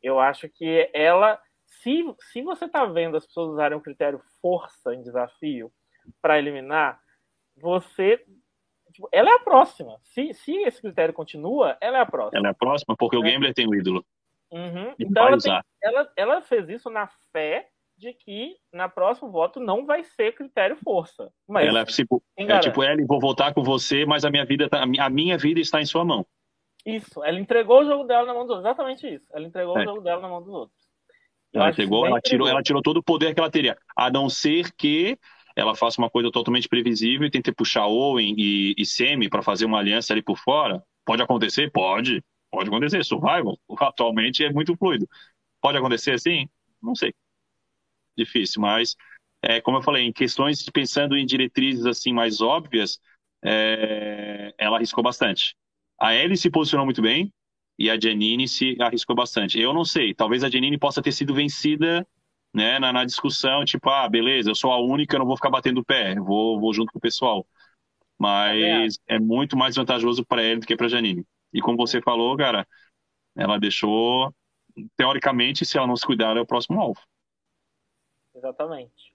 Eu 0.00 0.20
acho 0.20 0.48
que 0.48 0.88
ela, 0.94 1.40
se, 1.66 2.04
se 2.30 2.42
você 2.42 2.66
está 2.66 2.84
vendo 2.84 3.16
as 3.16 3.26
pessoas 3.26 3.50
usarem 3.50 3.76
o 3.76 3.82
critério 3.82 4.20
força 4.40 4.94
em 4.94 5.02
desafio 5.02 5.72
para 6.22 6.38
eliminar, 6.38 7.00
você. 7.56 8.24
Tipo, 8.92 9.08
ela 9.12 9.30
é 9.30 9.34
a 9.34 9.40
próxima. 9.40 9.98
Se, 10.02 10.32
se 10.32 10.56
esse 10.58 10.80
critério 10.80 11.12
continua, 11.12 11.76
ela 11.80 11.98
é 11.98 12.00
a 12.00 12.06
próxima. 12.06 12.38
Ela 12.38 12.48
é 12.48 12.50
a 12.52 12.54
próxima, 12.54 12.96
porque 12.96 13.16
o 13.16 13.24
é. 13.24 13.32
Gambler 13.32 13.52
tem 13.52 13.68
o 13.68 13.74
ídolo. 13.74 14.04
Uhum. 14.50 14.94
Então 14.98 15.26
ela, 15.26 15.38
tem, 15.38 15.60
ela, 15.82 16.12
ela 16.16 16.40
fez 16.40 16.68
isso 16.68 16.88
na 16.88 17.06
fé 17.32 17.68
de 17.98 18.12
que 18.14 18.56
na 18.72 18.88
próximo 18.88 19.30
voto 19.30 19.58
não 19.58 19.84
vai 19.84 20.04
ser 20.04 20.32
critério 20.32 20.76
força. 20.76 21.30
Mas 21.46 21.66
ela 21.66 21.80
é 21.80 21.84
tipo, 21.84 22.22
é 22.36 22.58
tipo, 22.60 22.82
Ellen, 22.82 23.04
vou 23.04 23.18
votar 23.18 23.52
com 23.52 23.62
você, 23.62 24.06
mas 24.06 24.24
a 24.24 24.30
minha 24.30 24.44
vida 24.44 24.68
tá, 24.68 24.84
a 24.84 25.10
minha 25.10 25.36
vida 25.36 25.58
está 25.58 25.80
em 25.80 25.86
sua 25.86 26.04
mão. 26.04 26.24
Isso, 26.86 27.22
ela 27.24 27.38
entregou 27.40 27.80
o 27.80 27.84
jogo 27.84 28.04
dela 28.04 28.24
na 28.24 28.32
mão 28.32 28.46
dos 28.46 28.50
outros, 28.50 28.66
exatamente 28.66 29.06
isso. 29.06 29.26
Ela 29.34 29.46
entregou 29.46 29.76
é. 29.76 29.82
o 29.82 29.84
jogo 29.84 30.00
dela 30.00 30.22
na 30.22 30.28
mão 30.28 30.40
dos 30.40 30.54
outros. 30.54 30.78
ela 31.52 31.70
entregou, 31.70 32.06
ela 32.06 32.20
tirou, 32.20 32.48
ela 32.48 32.62
tirou 32.62 32.80
todo 32.80 32.98
o 32.98 33.02
poder 33.02 33.34
que 33.34 33.40
ela 33.40 33.50
teria, 33.50 33.76
a 33.96 34.08
não 34.10 34.28
ser 34.30 34.72
que 34.72 35.18
ela 35.56 35.74
faça 35.74 36.00
uma 36.00 36.08
coisa 36.08 36.30
totalmente 36.30 36.68
previsível 36.68 37.26
e 37.26 37.30
tente 37.30 37.50
puxar 37.50 37.88
Owen 37.88 38.32
e, 38.38 38.74
e 38.78 38.86
Semi 38.86 39.28
para 39.28 39.42
fazer 39.42 39.64
uma 39.64 39.80
aliança 39.80 40.12
ali 40.12 40.22
por 40.22 40.38
fora. 40.38 40.80
Pode 41.04 41.20
acontecer? 41.20 41.68
Pode. 41.72 42.22
Pode 42.48 42.68
acontecer. 42.68 43.04
Survival 43.04 43.58
atualmente 43.80 44.44
é 44.44 44.52
muito 44.52 44.76
fluido. 44.76 45.08
Pode 45.60 45.76
acontecer 45.76 46.12
assim? 46.12 46.48
Não 46.80 46.94
sei 46.94 47.12
difícil, 48.18 48.60
mas 48.60 48.94
é, 49.42 49.60
como 49.60 49.78
eu 49.78 49.82
falei, 49.82 50.04
em 50.04 50.12
questões 50.12 50.64
pensando 50.72 51.16
em 51.16 51.24
diretrizes 51.24 51.86
assim 51.86 52.12
mais 52.12 52.40
óbvias, 52.40 52.98
é, 53.42 54.52
ela 54.58 54.76
arriscou 54.76 55.02
bastante. 55.02 55.54
A 55.98 56.14
Ellie 56.14 56.36
se 56.36 56.50
posicionou 56.50 56.84
muito 56.84 57.02
bem 57.02 57.32
e 57.78 57.88
a 57.90 57.98
Janine 57.98 58.48
se 58.48 58.76
arriscou 58.80 59.14
bastante. 59.14 59.58
Eu 59.58 59.72
não 59.72 59.84
sei, 59.84 60.14
talvez 60.14 60.42
a 60.42 60.50
Janine 60.50 60.78
possa 60.78 61.00
ter 61.00 61.12
sido 61.12 61.34
vencida 61.34 62.06
né, 62.52 62.78
na, 62.78 62.92
na 62.92 63.04
discussão, 63.04 63.64
tipo, 63.64 63.88
ah, 63.90 64.08
beleza, 64.08 64.50
eu 64.50 64.54
sou 64.54 64.72
a 64.72 64.80
única, 64.80 65.14
eu 65.14 65.20
não 65.20 65.26
vou 65.26 65.36
ficar 65.36 65.50
batendo 65.50 65.80
o 65.80 65.84
pé, 65.84 66.14
vou, 66.16 66.58
vou 66.58 66.72
junto 66.74 66.92
com 66.92 66.98
o 66.98 67.02
pessoal. 67.02 67.46
Mas 68.18 68.98
é, 69.08 69.14
é 69.14 69.18
muito 69.20 69.56
mais 69.56 69.76
vantajoso 69.76 70.24
para 70.26 70.42
ela 70.42 70.60
do 70.60 70.66
que 70.66 70.76
para 70.76 70.88
Janine. 70.88 71.24
E 71.52 71.60
como 71.60 71.76
você 71.76 72.02
falou, 72.02 72.36
cara, 72.36 72.66
ela 73.36 73.58
deixou, 73.58 74.34
teoricamente, 74.96 75.64
se 75.64 75.78
ela 75.78 75.86
não 75.86 75.96
se 75.96 76.04
cuidar, 76.04 76.36
é 76.36 76.40
o 76.40 76.46
próximo 76.46 76.80
alvo. 76.80 77.00
Exatamente. 78.38 79.12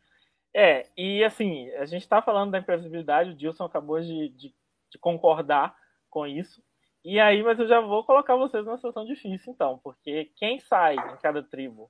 É, 0.54 0.88
e 0.95 1.24
assim, 1.24 1.70
a 1.72 1.86
gente 1.86 2.04
está 2.04 2.22
falando 2.22 2.52
da 2.52 2.60
imprevisibilidade, 2.60 3.32
o 3.32 3.36
Dilson 3.36 3.66
acabou 3.66 4.00
de, 4.00 4.30
de, 4.30 4.54
de, 4.91 4.98
concordar 5.00 5.76
com 6.10 6.28
isso. 6.28 6.64
E 7.04 7.20
aí, 7.20 7.41
mas 7.41 7.58
eu 7.60 7.68
já 7.68 7.82
vou 7.82 8.04
colocar 8.04 8.36
vocês 8.36 8.64
numa 8.64 8.78
situação 8.78 9.04
difícil, 9.06 9.52
então, 9.52 9.80
porque 9.84 10.26
quem 10.36 10.60
sai 10.60 10.95
em 10.95 11.18
cada 11.18 11.41
tribo? 11.41 11.90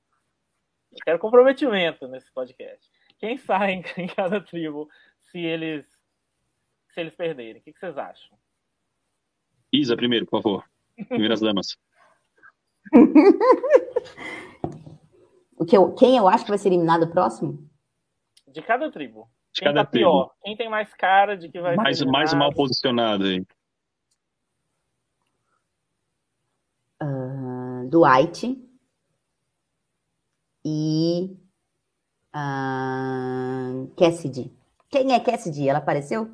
Eu 0.92 1.00
quero 1.04 1.20
comprometimento 1.20 2.08
nesse 2.08 2.32
podcast. 2.32 2.90
Quem 3.20 3.38
sai 3.38 3.84
em 3.98 4.08
cada 4.16 4.40
tribo 4.40 4.90
se 5.20 5.40
eles 5.40 5.86
se 6.92 7.02
eles 7.02 7.16
perderem? 7.16 7.60
O 7.60 7.64
que, 7.64 7.74
que 7.74 7.80
vocês 7.80 7.98
acham? 7.98 8.38
Isa, 9.72 9.96
primeiro, 9.96 10.26
por 10.28 10.42
favor. 10.42 10.64
Primeiras 11.08 11.42
damas. 11.42 11.76
O 15.64 15.66
que 15.66 15.78
eu, 15.78 15.94
quem 15.94 16.18
eu 16.18 16.28
acho 16.28 16.44
que 16.44 16.52
vai 16.52 16.58
ser 16.58 16.68
eliminado 16.68 17.10
próximo? 17.10 17.58
De 18.50 18.62
cada 18.62 18.92
tribo. 18.92 19.30
De 19.54 19.62
quem 19.62 19.70
cada 19.70 19.86
tá 19.86 19.92
tribo. 19.92 20.12
pior? 20.12 20.32
Quem 20.44 20.58
tem 20.58 20.70
mais 20.70 20.94
cara 20.94 21.38
de 21.38 21.48
que 21.48 21.62
vai 21.62 21.78
mais, 21.78 22.00
ser 22.00 22.06
Mais 22.06 22.34
mal 22.34 22.52
posicionado 22.52 23.24
aí. 23.24 23.40
Uh, 27.02 27.90
Dwight 27.90 28.62
e 30.66 31.38
uh, 32.36 33.88
Cassidy. 33.96 34.52
Quem 34.90 35.14
é 35.14 35.20
Cassidy? 35.22 35.70
Ela 35.70 35.80
apareceu? 35.80 36.30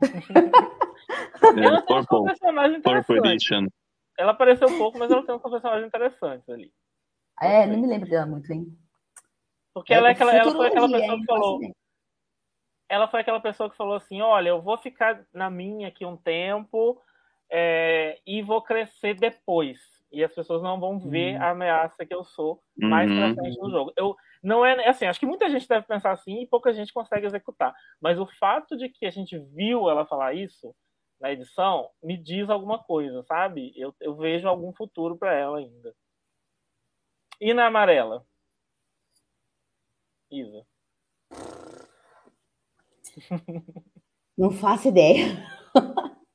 é, 0.00 1.80
Purple, 1.82 2.82
Purple 2.82 3.18
Edition. 3.18 3.66
ela 4.16 4.30
apareceu 4.30 4.68
um 4.68 4.78
pouco, 4.78 4.96
mas 4.96 5.10
ela 5.10 5.26
tem 5.26 5.34
um 5.34 5.40
personagem 5.40 5.88
interessante 5.88 6.52
ali. 6.52 6.72
É, 7.40 7.66
não 7.66 7.78
me 7.78 7.86
lembro 7.86 8.08
dela 8.08 8.26
muito, 8.26 8.50
hein? 8.52 8.66
Porque 9.72 9.94
é, 9.94 9.96
ela, 9.96 10.08
é 10.08 10.12
aquela, 10.12 10.34
ela 10.34 10.52
foi 10.52 10.66
aquela 10.66 10.88
pessoa 10.88 11.18
que 11.18 11.26
falou. 11.26 11.60
Ela 12.88 13.08
foi 13.08 13.20
aquela 13.20 13.40
pessoa 13.40 13.70
que 13.70 13.76
falou 13.76 13.94
assim: 13.94 14.20
olha, 14.20 14.50
eu 14.50 14.60
vou 14.60 14.76
ficar 14.76 15.24
na 15.32 15.48
minha 15.48 15.88
aqui 15.88 16.04
um 16.04 16.16
tempo 16.16 17.00
é, 17.50 18.20
e 18.26 18.42
vou 18.42 18.60
crescer 18.60 19.14
depois. 19.14 19.78
E 20.12 20.24
as 20.24 20.34
pessoas 20.34 20.60
não 20.60 20.80
vão 20.80 20.98
ver 20.98 21.36
uhum. 21.36 21.42
a 21.42 21.50
ameaça 21.50 22.04
que 22.04 22.12
eu 22.12 22.24
sou 22.24 22.60
mais 22.76 23.08
uhum. 23.08 23.34
pra 23.34 23.42
frente 23.42 23.60
no 23.60 23.70
jogo. 23.70 23.92
Eu, 23.96 24.16
não 24.42 24.66
é 24.66 24.88
assim, 24.88 25.06
acho 25.06 25.20
que 25.20 25.26
muita 25.26 25.48
gente 25.48 25.68
deve 25.68 25.86
pensar 25.86 26.10
assim 26.10 26.42
e 26.42 26.46
pouca 26.46 26.72
gente 26.72 26.92
consegue 26.92 27.26
executar. 27.26 27.74
Mas 28.00 28.18
o 28.18 28.26
fato 28.26 28.76
de 28.76 28.88
que 28.88 29.06
a 29.06 29.10
gente 29.10 29.38
viu 29.38 29.88
ela 29.88 30.04
falar 30.04 30.34
isso 30.34 30.74
na 31.20 31.30
edição 31.30 31.88
me 32.02 32.16
diz 32.16 32.50
alguma 32.50 32.78
coisa, 32.78 33.22
sabe? 33.22 33.72
Eu, 33.76 33.94
eu 34.00 34.16
vejo 34.16 34.48
algum 34.48 34.72
futuro 34.72 35.16
para 35.16 35.32
ela 35.32 35.58
ainda. 35.58 35.94
E 37.40 37.54
na 37.54 37.68
amarela? 37.68 38.26
Isa. 40.30 40.66
Não 44.36 44.50
faço 44.50 44.88
ideia. 44.88 45.24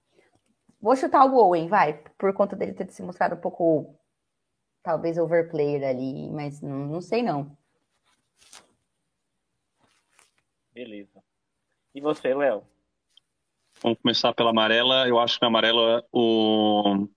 Vou 0.82 0.96
chutar 0.96 1.26
o 1.26 1.36
Owen, 1.36 1.68
vai, 1.68 2.04
por 2.18 2.34
conta 2.34 2.56
dele 2.56 2.74
ter 2.74 2.90
se 2.92 3.04
mostrado 3.04 3.36
um 3.36 3.40
pouco, 3.40 3.96
talvez, 4.84 5.18
overplayer 5.18 5.88
ali, 5.88 6.30
mas 6.32 6.60
não, 6.62 6.88
não 6.88 7.02
sei 7.02 7.22
não. 7.22 7.56
Beleza. 10.74 11.24
E 11.94 12.02
você, 12.02 12.34
Léo? 12.34 12.68
Vamos 13.82 14.00
começar 14.00 14.34
pela 14.34 14.50
amarela. 14.50 15.08
Eu 15.08 15.20
acho 15.20 15.36
que 15.36 15.42
na 15.42 15.48
amarela 15.48 16.04
o. 16.12 17.08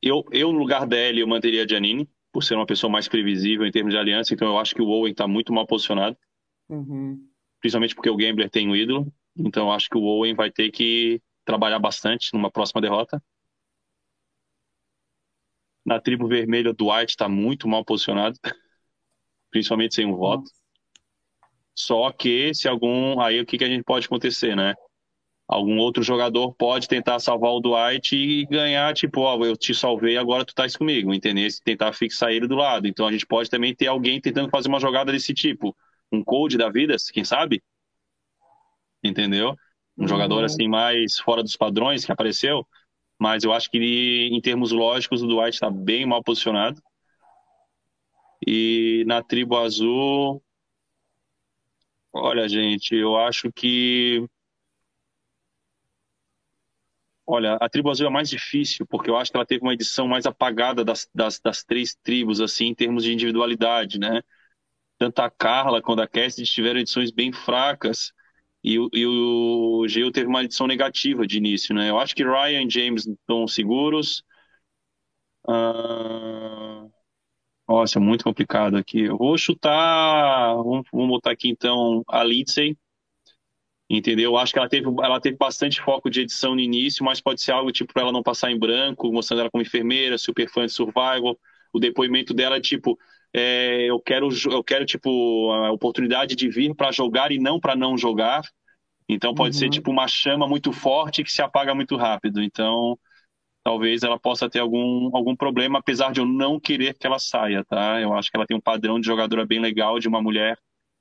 Eu, 0.00 0.24
eu, 0.30 0.52
no 0.52 0.58
lugar 0.58 0.86
dela, 0.86 1.18
eu 1.18 1.26
manteria 1.26 1.64
a 1.64 1.66
Janine 1.66 2.08
por 2.32 2.42
ser 2.42 2.54
uma 2.54 2.66
pessoa 2.66 2.90
mais 2.90 3.08
previsível 3.08 3.66
em 3.66 3.70
termos 3.70 3.92
de 3.92 3.98
aliança, 3.98 4.34
então 4.34 4.48
eu 4.48 4.58
acho 4.58 4.74
que 4.74 4.82
o 4.82 4.88
Owen 4.88 5.12
está 5.12 5.26
muito 5.26 5.52
mal 5.52 5.66
posicionado. 5.66 6.16
Uhum. 6.68 7.26
Principalmente 7.60 7.94
porque 7.94 8.10
o 8.10 8.16
Gambler 8.16 8.50
tem 8.50 8.68
um 8.68 8.76
ídolo. 8.76 9.12
Então 9.36 9.66
eu 9.66 9.72
acho 9.72 9.88
que 9.88 9.96
o 9.96 10.02
Owen 10.02 10.34
vai 10.34 10.50
ter 10.50 10.70
que 10.70 11.22
trabalhar 11.44 11.78
bastante 11.78 12.32
numa 12.34 12.50
próxima 12.50 12.80
derrota. 12.80 13.22
Na 15.84 16.00
tribo 16.00 16.28
vermelha, 16.28 16.70
o 16.70 16.74
Dwight 16.74 17.10
está 17.10 17.28
muito 17.28 17.66
mal 17.66 17.84
posicionado, 17.84 18.38
principalmente 19.50 19.94
sem 19.94 20.04
um 20.04 20.16
voto. 20.16 20.50
Só 21.74 22.12
que 22.12 22.52
se 22.52 22.68
algum. 22.68 23.20
Aí 23.20 23.40
o 23.40 23.46
que, 23.46 23.56
que 23.56 23.64
a 23.64 23.68
gente 23.68 23.84
pode 23.84 24.06
acontecer, 24.06 24.54
né? 24.56 24.74
Algum 25.48 25.78
outro 25.78 26.02
jogador 26.02 26.52
pode 26.52 26.86
tentar 26.86 27.18
salvar 27.18 27.52
o 27.52 27.60
Dwight 27.60 28.14
e 28.14 28.44
ganhar, 28.46 28.92
tipo, 28.92 29.22
ó, 29.22 29.42
eu 29.42 29.56
te 29.56 29.74
salvei, 29.74 30.18
agora 30.18 30.44
tu 30.44 30.50
estás 30.50 30.76
comigo, 30.76 31.14
entendeu? 31.14 31.48
Tentar 31.64 31.94
fixar 31.94 32.30
ele 32.30 32.46
do 32.46 32.54
lado. 32.54 32.86
Então 32.86 33.06
a 33.06 33.12
gente 33.12 33.26
pode 33.26 33.48
também 33.48 33.74
ter 33.74 33.86
alguém 33.86 34.20
tentando 34.20 34.50
fazer 34.50 34.68
uma 34.68 34.78
jogada 34.78 35.10
desse 35.10 35.32
tipo. 35.32 35.74
Um 36.12 36.22
code 36.22 36.58
da 36.58 36.68
vida, 36.68 36.94
quem 37.12 37.24
sabe? 37.24 37.62
Entendeu? 39.02 39.56
Um 39.96 40.02
uhum. 40.02 40.08
jogador 40.08 40.44
assim 40.44 40.68
mais 40.68 41.18
fora 41.18 41.42
dos 41.42 41.56
padrões 41.56 42.04
que 42.04 42.12
apareceu. 42.12 42.66
Mas 43.18 43.42
eu 43.42 43.52
acho 43.52 43.70
que 43.70 43.78
ele, 43.78 44.36
em 44.36 44.40
termos 44.40 44.70
lógicos, 44.70 45.22
o 45.22 45.26
Dwight 45.26 45.54
está 45.54 45.70
bem 45.70 46.04
mal 46.04 46.22
posicionado. 46.22 46.80
E 48.46 49.02
na 49.06 49.22
tribo 49.22 49.56
azul. 49.56 50.42
Olha, 52.12 52.48
gente, 52.48 52.94
eu 52.94 53.16
acho 53.16 53.50
que 53.52 54.24
Olha, 57.30 57.56
a 57.60 57.68
tribo 57.68 57.90
azul 57.90 58.06
é 58.06 58.10
mais 58.10 58.30
difícil, 58.30 58.86
porque 58.86 59.10
eu 59.10 59.16
acho 59.16 59.30
que 59.30 59.36
ela 59.36 59.44
teve 59.44 59.62
uma 59.62 59.74
edição 59.74 60.08
mais 60.08 60.24
apagada 60.24 60.82
das, 60.82 61.06
das, 61.14 61.38
das 61.38 61.62
três 61.62 61.94
tribos, 61.94 62.40
assim, 62.40 62.68
em 62.68 62.74
termos 62.74 63.04
de 63.04 63.12
individualidade, 63.12 63.98
né? 63.98 64.22
Tanto 64.98 65.20
a 65.20 65.30
Carla 65.30 65.82
quanto 65.82 66.02
a 66.02 66.08
Cassidy 66.08 66.48
tiveram 66.50 66.80
edições 66.80 67.10
bem 67.12 67.32
fracas, 67.32 68.12
e, 68.64 68.76
e 68.94 69.06
o 69.06 69.86
Geo 69.88 70.10
teve 70.10 70.26
uma 70.28 70.42
edição 70.42 70.66
negativa 70.66 71.26
de 71.26 71.36
início, 71.38 71.74
né? 71.74 71.90
Eu 71.90 71.98
acho 71.98 72.14
que 72.14 72.24
Ryan 72.24 72.62
e 72.62 72.70
James 72.70 73.06
estão 73.06 73.46
seguros. 73.46 74.24
Ah... 75.46 76.86
Nossa, 77.68 77.98
é 77.98 78.02
muito 78.02 78.24
complicado 78.24 78.76
aqui. 78.76 79.02
Eu 79.02 79.18
vou 79.18 79.36
chutar. 79.38 80.54
Vamos, 80.56 80.86
vamos 80.92 81.08
botar 81.08 81.32
aqui 81.32 81.48
então 81.50 82.02
a 82.08 82.24
Lindsay 82.24 82.76
entendeu? 83.88 84.36
Acho 84.36 84.52
que 84.52 84.58
ela 84.58 84.68
teve, 84.68 84.86
ela 85.02 85.20
teve 85.20 85.36
bastante 85.36 85.80
foco 85.80 86.10
de 86.10 86.20
edição 86.20 86.54
no 86.54 86.60
início, 86.60 87.04
mas 87.04 87.20
pode 87.20 87.40
ser 87.40 87.52
algo 87.52 87.72
tipo 87.72 87.92
para 87.92 88.02
ela 88.02 88.12
não 88.12 88.22
passar 88.22 88.50
em 88.50 88.58
branco, 88.58 89.10
mostrando 89.12 89.40
ela 89.40 89.50
como 89.50 89.62
enfermeira, 89.62 90.18
super 90.18 90.48
fã 90.48 90.66
de 90.66 90.72
survival. 90.72 91.38
O 91.72 91.80
depoimento 91.80 92.34
dela, 92.34 92.60
tipo, 92.60 92.98
é, 93.32 93.86
eu 93.86 93.98
quero, 94.00 94.28
eu 94.50 94.62
quero 94.62 94.84
tipo 94.84 95.50
a 95.52 95.70
oportunidade 95.72 96.34
de 96.34 96.48
vir 96.48 96.74
para 96.74 96.92
jogar 96.92 97.32
e 97.32 97.38
não 97.38 97.58
para 97.58 97.74
não 97.74 97.96
jogar. 97.96 98.42
Então 99.08 99.34
pode 99.34 99.56
uhum. 99.56 99.60
ser 99.60 99.70
tipo 99.70 99.90
uma 99.90 100.06
chama 100.06 100.46
muito 100.46 100.70
forte 100.70 101.24
que 101.24 101.32
se 101.32 101.40
apaga 101.40 101.74
muito 101.74 101.96
rápido. 101.96 102.42
Então 102.42 102.98
talvez 103.64 104.02
ela 104.02 104.18
possa 104.18 104.48
ter 104.48 104.60
algum, 104.60 105.14
algum 105.14 105.36
problema, 105.36 105.78
apesar 105.78 106.12
de 106.12 106.20
eu 106.20 106.26
não 106.26 106.58
querer 106.58 106.94
que 106.94 107.06
ela 107.06 107.18
saia, 107.18 107.64
tá? 107.64 108.00
Eu 108.00 108.14
acho 108.14 108.30
que 108.30 108.36
ela 108.36 108.46
tem 108.46 108.56
um 108.56 108.60
padrão 108.60 108.98
de 108.98 109.06
jogadora 109.06 109.44
bem 109.44 109.60
legal, 109.60 109.98
de 109.98 110.08
uma 110.08 110.22
mulher 110.22 110.58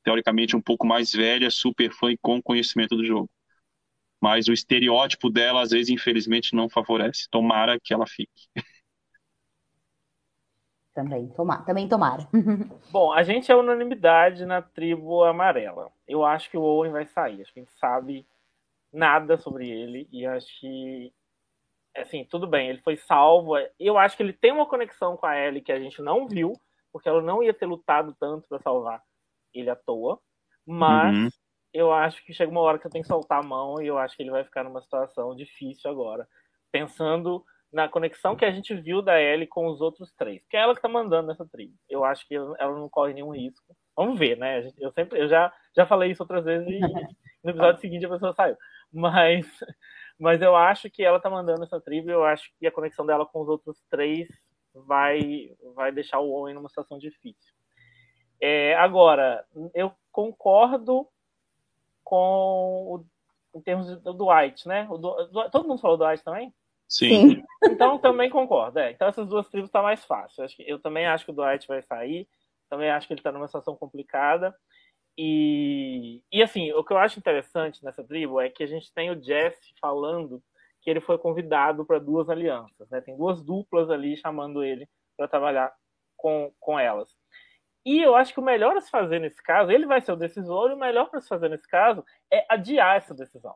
teoricamente 0.07 0.55
um 0.55 0.61
pouco 0.61 0.87
mais 0.87 1.11
velha, 1.11 1.51
super 1.51 1.91
fã 1.91 2.09
e 2.09 2.17
com 2.17 2.41
conhecimento 2.41 2.95
do 2.95 3.05
jogo. 3.05 3.29
Mas 4.21 4.47
o 4.47 4.53
estereótipo 4.53 5.29
dela, 5.29 5.61
às 5.61 5.71
vezes, 5.71 5.89
infelizmente, 5.89 6.55
não 6.55 6.69
favorece. 6.69 7.27
Tomara 7.29 7.77
que 7.77 7.93
ela 7.93 8.07
fique. 8.07 8.47
Também, 10.95 11.27
tomar, 11.27 11.63
também 11.63 11.87
tomara. 11.87 12.27
Bom, 12.89 13.13
a 13.13 13.21
gente 13.21 13.51
é 13.51 13.55
unanimidade 13.55 14.47
na 14.47 14.63
tribo 14.63 15.23
amarela. 15.23 15.91
Eu 16.07 16.25
acho 16.25 16.49
que 16.49 16.57
o 16.57 16.63
Owen 16.63 16.91
vai 16.91 17.05
sair. 17.05 17.39
Acho 17.39 17.53
que 17.53 17.59
a 17.59 17.63
gente 17.63 17.77
sabe 17.77 18.25
nada 18.91 19.37
sobre 19.37 19.69
ele. 19.69 20.09
E 20.11 20.25
acho 20.25 20.47
que, 20.59 21.13
assim, 21.95 22.25
tudo 22.25 22.47
bem, 22.47 22.69
ele 22.69 22.81
foi 22.81 22.97
salvo. 22.97 23.53
Eu 23.79 23.95
acho 23.95 24.17
que 24.17 24.23
ele 24.23 24.33
tem 24.33 24.51
uma 24.51 24.65
conexão 24.65 25.15
com 25.15 25.27
a 25.27 25.37
Ellie 25.37 25.61
que 25.61 25.71
a 25.71 25.79
gente 25.79 26.01
não 26.01 26.27
viu, 26.27 26.53
porque 26.91 27.07
ela 27.07 27.21
não 27.21 27.43
ia 27.43 27.53
ter 27.53 27.67
lutado 27.67 28.15
tanto 28.19 28.47
para 28.47 28.57
salvar 28.57 28.99
ele 29.53 29.69
à 29.69 29.75
toa, 29.75 30.19
mas 30.65 31.15
uhum. 31.15 31.29
eu 31.73 31.91
acho 31.91 32.23
que 32.25 32.33
chega 32.33 32.51
uma 32.51 32.61
hora 32.61 32.79
que 32.79 32.87
eu 32.87 32.91
tenho 32.91 33.03
que 33.03 33.07
soltar 33.07 33.39
a 33.43 33.47
mão 33.47 33.81
e 33.81 33.87
eu 33.87 33.97
acho 33.97 34.15
que 34.15 34.23
ele 34.23 34.31
vai 34.31 34.43
ficar 34.43 34.63
numa 34.63 34.81
situação 34.81 35.35
difícil 35.35 35.89
agora, 35.89 36.27
pensando 36.71 37.43
na 37.71 37.89
conexão 37.89 38.35
que 38.35 38.45
a 38.45 38.51
gente 38.51 38.73
viu 38.75 39.01
da 39.01 39.21
Ellie 39.21 39.47
com 39.47 39.67
os 39.67 39.81
outros 39.81 40.13
três, 40.13 40.41
que 40.49 40.55
é 40.55 40.61
ela 40.61 40.75
que 40.75 40.81
tá 40.81 40.87
mandando 40.87 41.27
nessa 41.27 41.45
tribo. 41.45 41.73
Eu 41.89 42.03
acho 42.03 42.25
que 42.27 42.35
ela 42.35 42.73
não 42.73 42.89
corre 42.89 43.13
nenhum 43.13 43.31
risco. 43.31 43.75
Vamos 43.95 44.17
ver, 44.17 44.37
né? 44.37 44.71
Eu 44.77 44.91
sempre, 44.91 45.19
eu 45.19 45.27
já, 45.27 45.53
já 45.75 45.85
falei 45.85 46.11
isso 46.11 46.23
outras 46.23 46.45
vezes 46.45 46.67
e 46.67 46.79
no 47.43 47.51
episódio 47.51 47.81
seguinte 47.81 48.05
a 48.05 48.09
pessoa 48.09 48.33
saiu. 48.33 48.55
Mas, 48.91 49.45
mas 50.19 50.41
eu 50.41 50.55
acho 50.55 50.89
que 50.89 51.03
ela 51.03 51.19
tá 51.19 51.29
mandando 51.29 51.63
essa 51.63 51.81
tribo. 51.81 52.09
E 52.09 52.13
eu 52.13 52.23
acho 52.23 52.49
que 52.57 52.67
a 52.67 52.71
conexão 52.71 53.05
dela 53.05 53.25
com 53.25 53.41
os 53.41 53.49
outros 53.49 53.83
três 53.89 54.27
vai, 54.73 55.49
vai 55.75 55.91
deixar 55.91 56.19
o 56.19 56.31
Owen 56.31 56.55
numa 56.55 56.69
situação 56.69 56.97
difícil. 56.97 57.53
É, 58.41 58.75
agora, 58.75 59.45
eu 59.73 59.91
concordo 60.11 61.07
com 62.03 62.15
o, 62.15 63.05
em 63.55 63.61
termos 63.61 63.87
do 64.01 64.13
Dwight, 64.13 64.67
né? 64.67 64.87
O, 64.89 64.97
do, 64.97 65.49
todo 65.49 65.67
mundo 65.67 65.81
falou 65.81 65.97
do 65.97 66.05
Dwight 66.05 66.23
também? 66.23 66.53
Sim. 66.87 67.43
Então 67.63 67.97
também 67.99 68.29
concordo. 68.29 68.79
É. 68.79 68.91
Então 68.91 69.07
essas 69.07 69.27
duas 69.27 69.49
tribos 69.49 69.69
tá 69.69 69.81
mais 69.81 70.05
fácil. 70.05 70.43
Eu, 70.43 70.49
eu 70.59 70.79
também 70.79 71.05
acho 71.05 71.25
que 71.25 71.31
o 71.31 71.33
Dwight 71.33 71.67
vai 71.67 71.81
sair. 71.81 72.27
Também 72.69 72.89
acho 72.89 73.07
que 73.07 73.13
ele 73.13 73.19
está 73.19 73.31
numa 73.31 73.47
situação 73.47 73.75
complicada. 73.75 74.55
E, 75.17 76.21
e 76.31 76.43
assim, 76.43 76.71
o 76.73 76.83
que 76.83 76.93
eu 76.93 76.97
acho 76.97 77.17
interessante 77.17 77.83
nessa 77.83 78.03
tribo 78.03 78.39
é 78.39 78.49
que 78.49 78.63
a 78.63 78.67
gente 78.67 78.93
tem 78.93 79.09
o 79.09 79.15
Jeff 79.15 79.57
falando 79.81 80.41
que 80.81 80.89
ele 80.89 81.01
foi 81.01 81.17
convidado 81.17 81.83
para 81.85 81.99
duas 81.99 82.29
alianças. 82.29 82.89
Né? 82.89 83.01
Tem 83.01 83.17
duas 83.17 83.41
duplas 83.41 83.89
ali 83.89 84.15
chamando 84.15 84.63
ele 84.63 84.87
para 85.17 85.27
trabalhar 85.27 85.73
com, 86.15 86.53
com 86.59 86.79
elas. 86.79 87.09
E 87.87 88.01
eu 88.01 88.15
acho 88.15 88.33
que 88.33 88.39
o 88.41 88.43
melhor 88.43 88.75
a 88.75 88.81
se 88.81 88.91
fazer 88.91 89.17
nesse 89.17 89.41
caso, 89.41 89.71
ele 89.71 89.85
vai 89.85 90.01
ser 90.01 90.11
o 90.11 90.17
decisor, 90.17 90.69
e 90.69 90.73
o 90.73 90.77
melhor 90.77 91.09
para 91.09 91.21
se 91.21 91.29
fazer 91.29 91.47
nesse 91.47 91.65
caso 91.65 92.03
é 92.29 92.45
adiar 92.49 92.97
essa 92.97 93.15
decisão. 93.15 93.55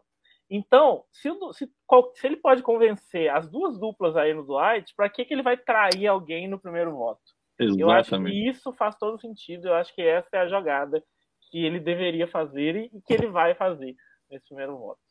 Então, 0.50 1.04
se, 1.12 1.30
se, 1.52 1.70
se, 2.16 2.28
ele 2.28 2.38
pode 2.38 2.64
convencer 2.64 3.30
as 3.30 3.50
duas 3.50 3.78
duplas 3.78 4.16
aí 4.16 4.34
no 4.34 4.46
Dwight, 4.46 4.96
para 4.96 5.10
que, 5.10 5.26
que 5.26 5.34
ele 5.34 5.44
vai 5.44 5.58
trair 5.58 6.08
alguém 6.08 6.48
no 6.48 6.58
primeiro 6.58 6.96
voto? 6.96 7.20
Exatamente. 7.60 7.82
Eu 7.82 7.92
acho 7.92 8.24
que 8.24 8.50
isso 8.50 8.72
faz 8.72 8.96
todo 8.96 9.20
sentido. 9.20 9.68
Eu 9.68 9.74
acho 9.74 9.94
que 9.94 10.02
essa 10.02 10.30
é 10.32 10.40
a 10.40 10.48
jogada 10.48 11.04
que 11.50 11.66
ele 11.66 11.82
deveria 11.82 12.26
fazer 12.26 12.78
e 12.78 13.02
que 13.02 13.14
ele 13.14 13.28
vai 13.28 13.54
fazer 13.54 13.98
nesse 14.30 14.46
primeiro 14.46 14.78
voto. 14.78 15.02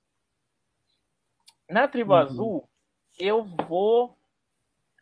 Na 1.68 1.86
tribo 1.86 2.14
uhum. 2.14 2.18
azul, 2.18 2.70
eu 3.18 3.44
vou. 3.68 4.16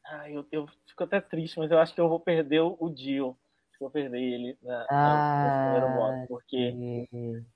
Ah, 0.05 0.29
eu, 0.29 0.45
eu 0.51 0.67
fico 0.89 1.05
até 1.05 1.21
triste, 1.21 1.57
mas 1.57 1.71
eu 1.71 1.79
acho 1.79 1.95
que 1.95 2.01
eu 2.01 2.09
vou 2.09 2.19
perder 2.19 2.63
o 2.63 2.91
Dio 2.91 3.39
que 3.48 3.48
eu 3.85 3.91
perder 3.91 4.21
ele 4.21 4.59
na, 4.63 4.87
ah, 4.91 5.45
no 5.45 5.73
primeiro 5.73 5.97
voto, 5.97 6.29
porque 6.29 7.07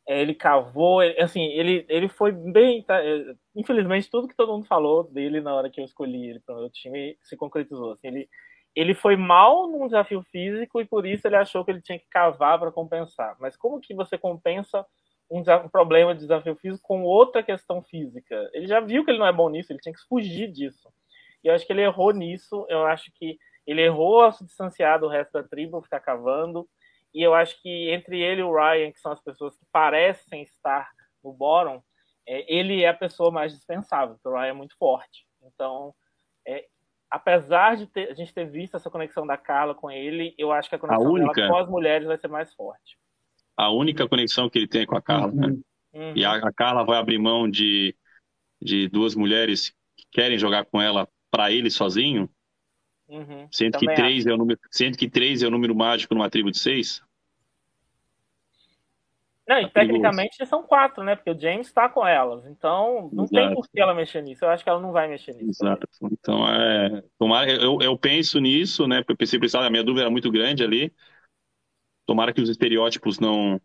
é, 0.08 0.20
ele 0.20 0.34
cavou, 0.34 1.00
assim, 1.18 1.44
ele, 1.46 1.84
ele 1.88 2.08
foi 2.08 2.32
bem, 2.32 2.82
tá, 2.82 3.04
é, 3.04 3.34
infelizmente 3.56 4.10
tudo 4.10 4.28
que 4.28 4.36
todo 4.36 4.52
mundo 4.52 4.66
falou 4.66 5.04
dele 5.04 5.40
na 5.40 5.54
hora 5.54 5.70
que 5.70 5.80
eu 5.80 5.84
escolhi 5.84 6.30
ele 6.30 6.40
para 6.40 6.54
o 6.54 6.60
meu 6.60 6.70
time 6.70 7.16
se 7.22 7.36
concretizou, 7.36 7.92
assim, 7.92 8.08
ele 8.08 8.28
ele 8.74 8.94
foi 8.94 9.16
mal 9.16 9.68
num 9.68 9.86
desafio 9.86 10.22
físico 10.22 10.80
e 10.80 10.84
por 10.84 11.06
isso 11.06 11.26
ele 11.26 11.36
achou 11.36 11.64
que 11.64 11.70
ele 11.70 11.82
tinha 11.82 11.98
que 11.98 12.08
cavar 12.08 12.58
para 12.58 12.72
compensar. 12.72 13.36
Mas 13.38 13.56
como 13.56 13.80
que 13.80 13.94
você 13.94 14.16
compensa 14.16 14.84
um, 15.30 15.40
um, 15.40 15.68
problema 15.68 16.14
de 16.14 16.20
desafio 16.20 16.56
físico 16.56 16.82
com 16.82 17.02
outra 17.02 17.42
questão 17.42 17.82
física? 17.82 18.50
Ele 18.54 18.66
já 18.66 18.80
viu 18.80 19.04
que 19.04 19.10
ele 19.10 19.18
não 19.18 19.26
é 19.26 19.32
bom 19.32 19.50
nisso, 19.50 19.72
ele 19.72 19.78
tinha 19.78 19.94
que 19.94 20.00
fugir 20.08 20.50
disso. 20.50 20.88
E 21.44 21.48
eu 21.48 21.54
acho 21.54 21.66
que 21.66 21.72
ele 21.72 21.82
errou 21.82 22.12
nisso. 22.12 22.64
Eu 22.68 22.86
acho 22.86 23.10
que 23.14 23.36
ele 23.66 23.82
errou 23.82 24.22
ao 24.22 24.32
se 24.32 24.44
distanciar 24.44 25.00
do 25.00 25.08
resto 25.08 25.32
da 25.32 25.42
tribo, 25.42 25.82
ficar 25.82 26.00
cavando. 26.00 26.68
E 27.14 27.22
eu 27.22 27.34
acho 27.34 27.60
que 27.62 27.90
entre 27.90 28.20
ele 28.20 28.40
e 28.40 28.44
o 28.44 28.54
Ryan, 28.54 28.90
que 28.90 29.00
são 29.00 29.12
as 29.12 29.20
pessoas 29.20 29.56
que 29.56 29.64
parecem 29.70 30.42
estar 30.42 30.90
no 31.22 31.32
bottom, 31.32 31.82
é, 32.26 32.52
ele 32.52 32.82
é 32.82 32.88
a 32.88 32.94
pessoa 32.94 33.30
mais 33.30 33.52
dispensável, 33.52 34.14
porque 34.14 34.28
o 34.28 34.32
Ryan 34.32 34.50
é 34.50 34.52
muito 34.52 34.76
forte. 34.76 35.26
Então, 35.42 35.94
é, 36.46 36.66
apesar 37.10 37.76
de 37.76 37.86
ter, 37.86 38.10
a 38.10 38.14
gente 38.14 38.32
ter 38.32 38.50
visto 38.50 38.76
essa 38.76 38.90
conexão 38.90 39.26
da 39.26 39.36
Carla 39.36 39.74
com 39.74 39.90
ele, 39.90 40.34
eu 40.38 40.50
acho 40.50 40.68
que 40.68 40.74
a 40.74 40.78
conexão 40.78 41.06
a 41.06 41.10
única, 41.10 41.48
com 41.48 41.56
as 41.56 41.68
mulheres 41.68 42.06
vai 42.06 42.16
ser 42.16 42.28
mais 42.28 42.52
forte. 42.54 42.98
A 43.56 43.70
única 43.70 44.08
conexão 44.08 44.48
que 44.48 44.58
ele 44.58 44.68
tem 44.68 44.86
com 44.86 44.96
a 44.96 45.02
Carla, 45.02 45.32
né? 45.32 45.48
uhum. 45.92 46.12
E 46.16 46.24
a, 46.24 46.36
a, 46.36 46.52
Carla 46.52 46.84
vai 46.84 46.98
abrir 46.98 47.18
mão 47.18 47.48
de, 47.48 47.94
de 48.60 48.88
duas 48.88 49.14
mulheres 49.14 49.74
que 49.96 50.06
querem 50.10 50.38
jogar 50.38 50.64
com 50.64 50.80
ela 50.80 51.06
para 51.30 51.52
ele 51.52 51.70
sozinho, 51.70 52.30
uhum. 53.12 53.48
sendo, 53.50 53.78
que 53.78 53.86
três 53.86 54.26
é 54.26 54.32
o 54.32 54.36
número, 54.36 54.58
sendo 54.70 54.96
que 54.96 55.08
três 55.08 55.42
é 55.42 55.46
o 55.46 55.50
número 55.50 55.74
mágico 55.74 56.14
numa 56.14 56.30
tribo 56.30 56.50
de 56.50 56.58
seis. 56.58 57.02
Não, 59.46 59.58
e 59.58 59.68
tecnicamente 59.68 60.46
são 60.46 60.62
quatro, 60.62 61.02
né? 61.02 61.16
Porque 61.16 61.30
o 61.30 61.38
James 61.38 61.66
está 61.66 61.88
com 61.88 62.06
elas. 62.06 62.46
Então, 62.46 63.10
não 63.12 63.24
Exato. 63.24 63.46
tem 63.46 63.54
por 63.54 63.68
que 63.68 63.80
ela 63.80 63.92
mexer 63.92 64.22
nisso. 64.22 64.44
Eu 64.44 64.50
acho 64.50 64.62
que 64.62 64.70
ela 64.70 64.80
não 64.80 64.92
vai 64.92 65.08
mexer 65.08 65.34
nisso. 65.34 65.64
Exato. 65.64 65.86
Também. 65.98 66.16
Então, 66.18 66.48
é. 66.48 67.02
Tomara, 67.18 67.50
eu, 67.50 67.78
eu 67.82 67.98
penso 67.98 68.38
nisso, 68.38 68.86
né? 68.86 68.98
Porque 68.98 69.12
eu 69.12 69.16
pensei, 69.16 69.60
a 69.60 69.70
minha 69.70 69.82
dúvida 69.82 70.02
era 70.02 70.10
muito 70.10 70.30
grande 70.30 70.62
ali. 70.62 70.92
Tomara 72.06 72.32
que 72.32 72.40
os 72.40 72.48
estereótipos 72.48 73.18
não, 73.18 73.60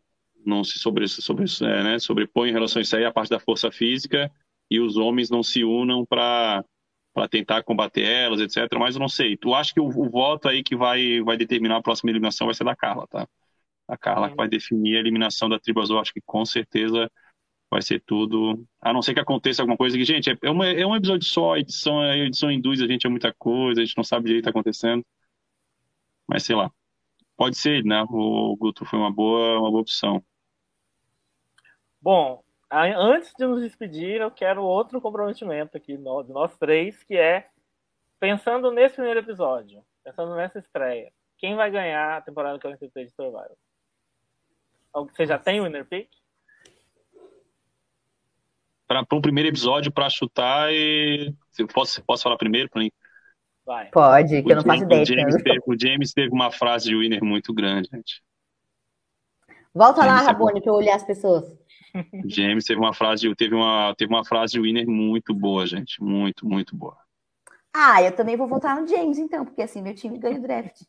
não 0.48 0.64
se 0.64 0.80
sobre, 0.80 1.08
sobre, 1.08 1.46
é, 1.62 1.84
né, 1.84 2.00
sobrepõem 2.00 2.50
em 2.50 2.54
relação 2.54 2.80
a 2.80 2.84
isso 2.84 2.96
aí, 2.96 3.06
a 3.06 3.12
parte 3.12 3.30
da 3.30 3.40
força 3.40 3.72
física, 3.72 4.32
e 4.70 4.80
os 4.80 4.98
homens 4.98 5.30
não 5.30 5.44
se 5.44 5.64
unam 5.64 6.06
para 6.06 6.64
para 7.18 7.28
tentar 7.28 7.64
combater 7.64 8.04
elas, 8.04 8.40
etc. 8.40 8.72
Mas 8.78 8.94
eu 8.94 9.00
não 9.00 9.10
sei. 9.10 9.36
Tu 9.36 9.52
acha 9.52 9.74
que 9.74 9.80
o, 9.80 9.88
o 9.88 10.08
voto 10.08 10.48
aí 10.48 10.62
que 10.62 10.76
vai, 10.76 11.20
vai 11.22 11.36
determinar 11.36 11.78
a 11.78 11.82
próxima 11.82 12.12
eliminação 12.12 12.46
vai 12.46 12.54
ser 12.54 12.64
da 12.64 12.76
Carla, 12.76 13.08
tá? 13.08 13.28
A 13.88 13.98
Carla 13.98 14.30
que 14.30 14.36
vai 14.36 14.48
definir 14.48 14.98
a 14.98 15.00
eliminação 15.00 15.50
da 15.50 15.60
tribo 15.60 15.82
azul. 15.82 15.98
Acho 16.00 16.14
que 16.14 16.22
com 16.22 16.46
certeza 16.46 17.12
vai 17.72 17.82
ser 17.82 18.04
tudo. 18.06 18.64
A 18.80 18.94
não 18.94 19.02
ser 19.02 19.16
que 19.16 19.20
aconteça 19.20 19.64
alguma 19.64 19.76
coisa 19.76 19.98
que, 19.98 20.06
gente, 20.06 20.30
é, 20.30 20.50
uma, 20.52 20.68
é 20.68 20.86
um 20.86 20.96
episódio 20.96 21.28
só, 21.28 21.56
a 21.56 21.60
edição, 21.60 22.00
a 22.00 22.16
edição 22.18 22.52
induz 22.52 22.84
a 22.84 22.88
gente 22.88 23.08
a 23.08 23.10
muita 23.10 23.34
coisa, 23.34 23.82
a 23.82 23.84
gente 23.84 23.98
não 23.98 24.04
sabe 24.04 24.28
direito 24.28 24.44
o 24.44 24.46
que 24.46 24.50
está 24.50 24.60
acontecendo. 24.60 25.04
Mas 26.28 26.44
sei 26.44 26.56
lá. 26.56 26.72
Pode 27.36 27.58
ser, 27.58 27.84
né? 27.84 28.06
O 28.12 28.56
Guto 28.58 28.86
foi 28.86 29.00
uma 29.00 29.12
boa, 29.12 29.60
uma 29.60 29.72
boa 29.72 29.82
opção. 29.82 30.24
Bom, 32.00 32.44
antes 32.72 33.34
de 33.38 33.46
nos 33.46 33.62
despedir, 33.62 34.22
eu 34.22 34.32
quero 34.32 34.64
outro 34.64 35.00
comprometimento 35.02 35.78
aqui 35.78 35.98
de 35.98 36.04
nós 36.04 36.58
três, 36.58 37.02
que 37.04 37.16
é 37.16 37.48
pensando 38.20 38.72
nesse 38.72 38.96
primeiro 38.96 39.20
episódio, 39.20 39.84
pensando 40.04 40.36
nessa 40.36 40.60
estreia, 40.60 41.12
quem 41.38 41.56
vai 41.56 41.70
ganhar 41.70 42.18
a 42.18 42.22
temporada 42.22 42.60
43 42.60 43.08
de 43.08 43.16
Survival? 43.16 43.58
Você 44.94 45.26
já 45.26 45.38
tem 45.38 45.60
o 45.60 45.64
winner 45.64 45.86
pick? 45.86 46.10
Para 48.88 49.06
um 49.14 49.22
primeiro 49.22 49.50
episódio, 49.50 49.92
para 49.92 50.10
chutar 50.10 50.74
e. 50.74 51.36
Posso, 51.74 52.02
posso 52.04 52.24
falar 52.24 52.38
primeiro 52.38 52.70
para 52.70 52.82
mim? 52.82 52.92
Vai. 53.66 53.90
Pode, 53.90 54.42
que 54.42 54.48
o 54.48 54.52
eu 54.52 54.56
não 54.56 54.64
faço 54.64 54.84
ideia. 54.84 55.04
O 55.04 55.06
James, 55.06 55.44
teve, 55.44 55.60
o 55.68 55.80
James 55.80 56.14
teve 56.14 56.34
uma 56.34 56.50
frase 56.52 56.90
de 56.90 56.96
winner 56.96 57.24
muito 57.24 57.54
grande, 57.54 57.90
gente. 57.94 58.24
Volta 59.74 60.02
James 60.02 60.22
lá, 60.22 60.28
Rabone, 60.28 60.62
para 60.62 60.72
eu 60.72 60.76
olhar 60.76 60.96
as 60.96 61.04
pessoas. 61.04 61.46
James 62.26 62.66
teve 62.66 62.80
uma 62.80 62.94
frase, 62.94 63.34
teve 63.36 63.56
uma, 63.56 63.94
teve 63.96 64.14
uma 64.14 64.26
frase 64.26 64.54
de 64.54 64.62
winner 64.62 64.88
muito 64.88 65.34
boa, 65.34 65.66
gente. 65.66 66.02
Muito, 66.02 66.48
muito 66.48 66.76
boa. 66.76 66.98
Ah, 67.74 68.02
eu 68.02 68.12
também 68.12 68.36
vou 68.36 68.48
votar 68.48 68.80
no 68.80 68.88
James, 68.88 69.18
então, 69.18 69.46
porque 69.46 69.62
assim 69.62 69.82
meu 69.82 69.94
time 69.94 70.18
ganha 70.18 70.40
o 70.40 70.42
draft. 70.42 70.82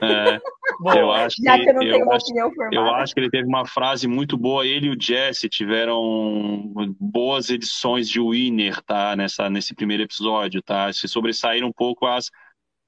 É, 0.00 0.40
Bom, 0.80 0.92
eu 0.94 1.12
acho 1.12 1.36
já 1.42 1.58
que, 1.58 1.64
que 1.64 1.70
eu 1.70 1.74
não 1.74 1.82
eu 1.82 1.92
tenho 1.92 2.04
uma 2.04 2.14
acho, 2.14 2.24
opinião 2.24 2.54
formada. 2.54 2.76
Eu 2.76 2.94
acho 2.94 3.14
que 3.14 3.20
ele 3.20 3.30
teve 3.30 3.46
uma 3.46 3.66
frase 3.66 4.06
muito 4.06 4.36
boa. 4.38 4.66
Ele 4.66 4.86
e 4.86 4.90
o 4.90 5.00
Jesse 5.00 5.48
tiveram 5.48 6.72
boas 6.98 7.50
edições 7.50 8.08
de 8.08 8.20
winner, 8.20 8.80
tá? 8.82 9.14
Nessa, 9.16 9.50
nesse 9.50 9.74
primeiro 9.74 10.02
episódio, 10.02 10.62
tá? 10.62 10.92
Se 10.92 11.06
sobressaíram 11.08 11.68
um 11.68 11.72
pouco 11.72 12.06
as, 12.06 12.30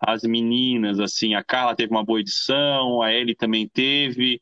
as 0.01 0.23
meninas, 0.23 0.99
assim. 1.01 1.35
A 1.35 1.45
Carla 1.45 1.77
teve 1.77 1.91
uma 1.93 2.05
boa 2.05 2.21
edição, 2.21 3.03
a 3.03 3.13
Ellie 3.13 3.35
também 3.35 3.69
teve, 3.69 4.41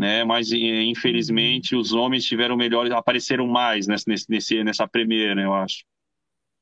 né? 0.00 0.24
Mas 0.24 0.50
infelizmente 0.50 1.76
os 1.76 1.92
homens 1.92 2.24
tiveram 2.24 2.56
melhores, 2.56 2.90
apareceram 2.90 3.46
mais 3.46 3.86
nesse, 3.86 4.26
nesse, 4.28 4.64
nessa 4.64 4.88
primeira, 4.88 5.40
eu 5.42 5.52
acho. 5.54 5.84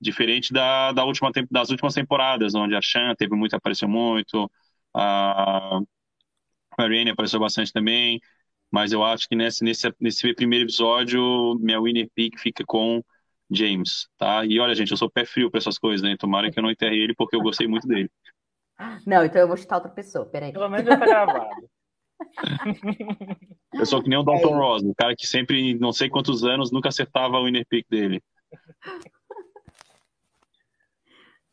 Diferente 0.00 0.52
da, 0.52 0.92
da 0.92 1.04
última, 1.04 1.30
das 1.50 1.70
últimas 1.70 1.94
temporadas, 1.94 2.54
onde 2.54 2.74
a 2.74 2.80
Chan 2.82 3.14
teve 3.16 3.36
muito, 3.36 3.54
apareceu 3.54 3.88
muito 3.88 4.50
a 4.94 5.80
Marianne 6.76 7.10
apareceu 7.10 7.38
bastante 7.38 7.72
também, 7.72 8.20
mas 8.70 8.92
eu 8.92 9.04
acho 9.04 9.28
que 9.28 9.36
nesse, 9.36 9.62
nesse, 9.62 9.92
nesse 10.00 10.34
primeiro 10.34 10.64
episódio, 10.64 11.56
minha 11.60 11.80
winner 11.80 12.08
pick 12.14 12.38
fica 12.38 12.64
com 12.66 13.02
James, 13.50 14.08
tá? 14.16 14.44
E 14.44 14.58
olha, 14.58 14.74
gente, 14.74 14.90
eu 14.90 14.96
sou 14.96 15.10
pé 15.10 15.24
frio 15.24 15.50
para 15.50 15.58
essas 15.58 15.78
coisas, 15.78 16.02
né? 16.02 16.16
Tomara 16.18 16.50
que 16.50 16.58
eu 16.58 16.62
não 16.62 16.70
enterre 16.70 16.96
ele, 16.96 17.14
porque 17.14 17.36
eu 17.36 17.40
gostei 17.40 17.68
muito 17.68 17.86
dele. 17.86 18.10
Não, 19.06 19.24
então 19.24 19.40
eu 19.40 19.48
vou 19.48 19.56
chutar 19.56 19.76
outra 19.76 19.90
pessoa, 19.90 20.26
peraí. 20.26 20.52
Pelo 20.52 20.68
menos 20.68 20.86
já 20.86 20.96
tá 20.96 21.06
gravado. 21.06 21.48
Eu 23.72 23.86
sou 23.86 24.02
que 24.02 24.08
nem 24.08 24.18
o 24.18 24.22
Dalton 24.22 24.54
é 24.54 24.58
Ross, 24.58 24.82
o 24.82 24.94
cara 24.94 25.14
que 25.16 25.26
sempre, 25.26 25.74
não 25.78 25.92
sei 25.92 26.08
quantos 26.08 26.44
anos, 26.44 26.72
nunca 26.72 26.88
acertava 26.88 27.38
o 27.38 27.44
winner 27.44 27.66
pick 27.68 27.86
dele. 27.88 28.22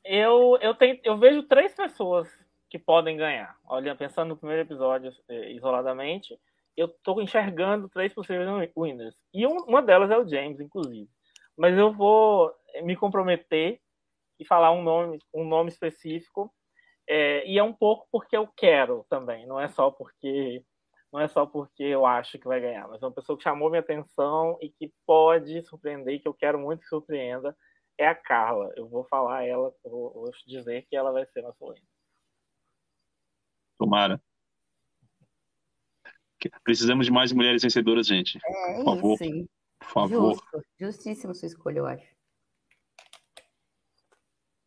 Eu, 0.04 0.58
eu, 0.62 0.76
tenho, 0.76 1.00
eu 1.04 1.18
vejo 1.18 1.44
três 1.44 1.74
pessoas 1.74 2.30
que 2.70 2.78
podem 2.78 3.18
ganhar. 3.18 3.58
Olha, 3.68 3.96
pensando 3.96 4.30
no 4.30 4.38
primeiro 4.38 4.62
episódio 4.62 5.12
é, 5.28 5.52
isoladamente, 5.52 6.38
eu 6.78 6.88
estou 6.88 7.22
enxergando 7.22 7.90
três 7.90 8.14
possíveis 8.14 8.48
winners. 8.78 9.16
E 9.34 9.48
um, 9.48 9.58
uma 9.66 9.82
delas 9.82 10.12
é 10.12 10.18
o 10.18 10.28
James, 10.28 10.60
inclusive. 10.60 11.10
Mas 11.58 11.78
eu 11.78 11.92
vou 11.92 12.54
me 12.84 12.96
comprometer 12.96 13.80
e 14.40 14.46
falar 14.46 14.72
um 14.72 14.84
nome, 14.84 15.20
um 15.34 15.46
nome 15.46 15.70
específico. 15.70 16.54
É, 17.08 17.48
e 17.48 17.58
é 17.58 17.64
um 17.64 17.74
pouco 17.74 18.08
porque 18.12 18.36
eu 18.36 18.48
quero 18.48 19.06
também, 19.10 19.46
não 19.46 19.60
é 19.60 19.68
só 19.68 19.92
porque 19.92 20.64
não 21.14 21.20
é 21.22 21.28
só 21.28 21.46
porque 21.46 21.84
eu 21.84 22.06
acho 22.06 22.38
que 22.38 22.48
vai 22.48 22.60
ganhar, 22.60 22.88
mas 22.90 23.02
é 23.02 23.06
uma 23.06 23.14
pessoa 23.14 23.38
que 23.38 23.44
chamou 23.44 23.70
minha 23.70 23.80
atenção 23.80 24.58
e 24.62 24.70
que 24.70 24.92
pode 25.06 25.62
surpreender, 25.64 26.22
que 26.22 26.28
eu 26.28 26.34
quero 26.34 26.60
muito 26.60 26.82
que 26.82 26.88
surpreenda, 26.88 27.56
é 27.98 28.08
a 28.08 28.16
Carla. 28.16 28.74
Eu 28.76 28.90
vou 28.90 29.06
falar 29.06 29.46
ela, 29.46 29.74
vou, 29.84 30.12
vou 30.14 30.32
dizer 30.46 30.86
que 30.90 30.96
ela 30.96 31.12
vai 31.12 31.26
ser 31.28 31.42
nossa 31.42 31.64
winner. 31.64 31.82
Tomara. 33.78 34.22
Precisamos 36.64 37.06
de 37.06 37.12
mais 37.12 37.32
mulheres 37.32 37.64
vencedoras, 37.64 38.08
gente. 38.08 38.38
É, 38.46 38.76
Por 38.76 38.84
favor. 38.84 39.22
Isso. 39.22 39.50
Por 39.80 39.88
favor. 39.88 40.34
Justo. 40.34 40.66
Justíssimo 40.78 41.34
sua 41.34 41.48
escolha, 41.48 41.80
eu 41.80 41.86
acho. 41.86 42.15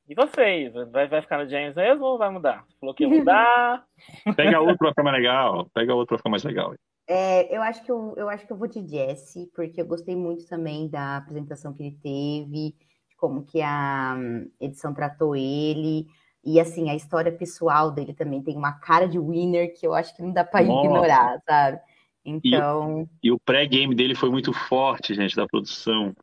E 0.09 0.15
vocês? 0.15 0.73
Vai, 0.91 1.07
vai 1.07 1.21
ficar 1.21 1.39
no 1.39 1.49
James 1.49 1.75
mesmo 1.75 2.03
ou 2.03 2.19
vai 2.19 2.31
mudar? 2.31 2.65
falou 2.81 2.95
que 2.95 3.05
ia 3.05 3.11
mudar. 3.11 3.85
Pega 4.37 4.59
outro 4.59 4.79
pra 4.79 4.89
ficar 4.89 5.03
mais 5.03 5.17
legal. 5.17 5.69
Pega 5.75 5.95
outro 5.95 6.09
pra 6.09 6.17
ficar 6.17 6.31
mais 6.31 6.45
legal. 6.45 6.75
É, 7.07 7.55
eu 7.55 7.63
acho 7.63 7.85
que 7.85 7.93
eu, 7.93 8.15
eu 8.17 8.29
acho 8.29 8.47
que 8.47 8.53
eu 8.53 8.57
vou 8.57 8.67
de 8.67 8.87
Jesse, 8.87 9.51
porque 9.55 9.81
eu 9.81 9.87
gostei 9.87 10.17
muito 10.17 10.47
também 10.47 10.89
da 10.89 11.19
apresentação 11.19 11.75
que 11.75 11.83
ele 11.83 11.99
teve, 12.03 12.75
de 13.09 13.17
como 13.19 13.45
que 13.45 13.61
a 13.61 14.17
hum, 14.19 14.51
edição 14.59 14.95
tratou 14.95 15.37
ele. 15.37 16.07
E 16.43 16.59
assim, 16.59 16.89
a 16.89 16.95
história 16.95 17.31
pessoal 17.31 17.91
dele 17.91 18.15
também 18.15 18.43
tem 18.43 18.57
uma 18.57 18.73
cara 18.73 19.07
de 19.07 19.19
winner 19.19 19.79
que 19.79 19.87
eu 19.87 19.93
acho 19.93 20.17
que 20.17 20.23
não 20.23 20.33
dá 20.33 20.45
para 20.45 20.63
ignorar, 20.63 21.39
sabe? 21.47 21.81
Então. 22.25 23.07
E, 23.23 23.29
e 23.29 23.33
o 23.33 23.39
pré-game 23.39 23.95
dele 23.95 24.15
foi 24.15 24.31
muito 24.31 24.53
forte, 24.53 25.15
gente, 25.15 25.37
da 25.37 25.47
produção. 25.47 26.15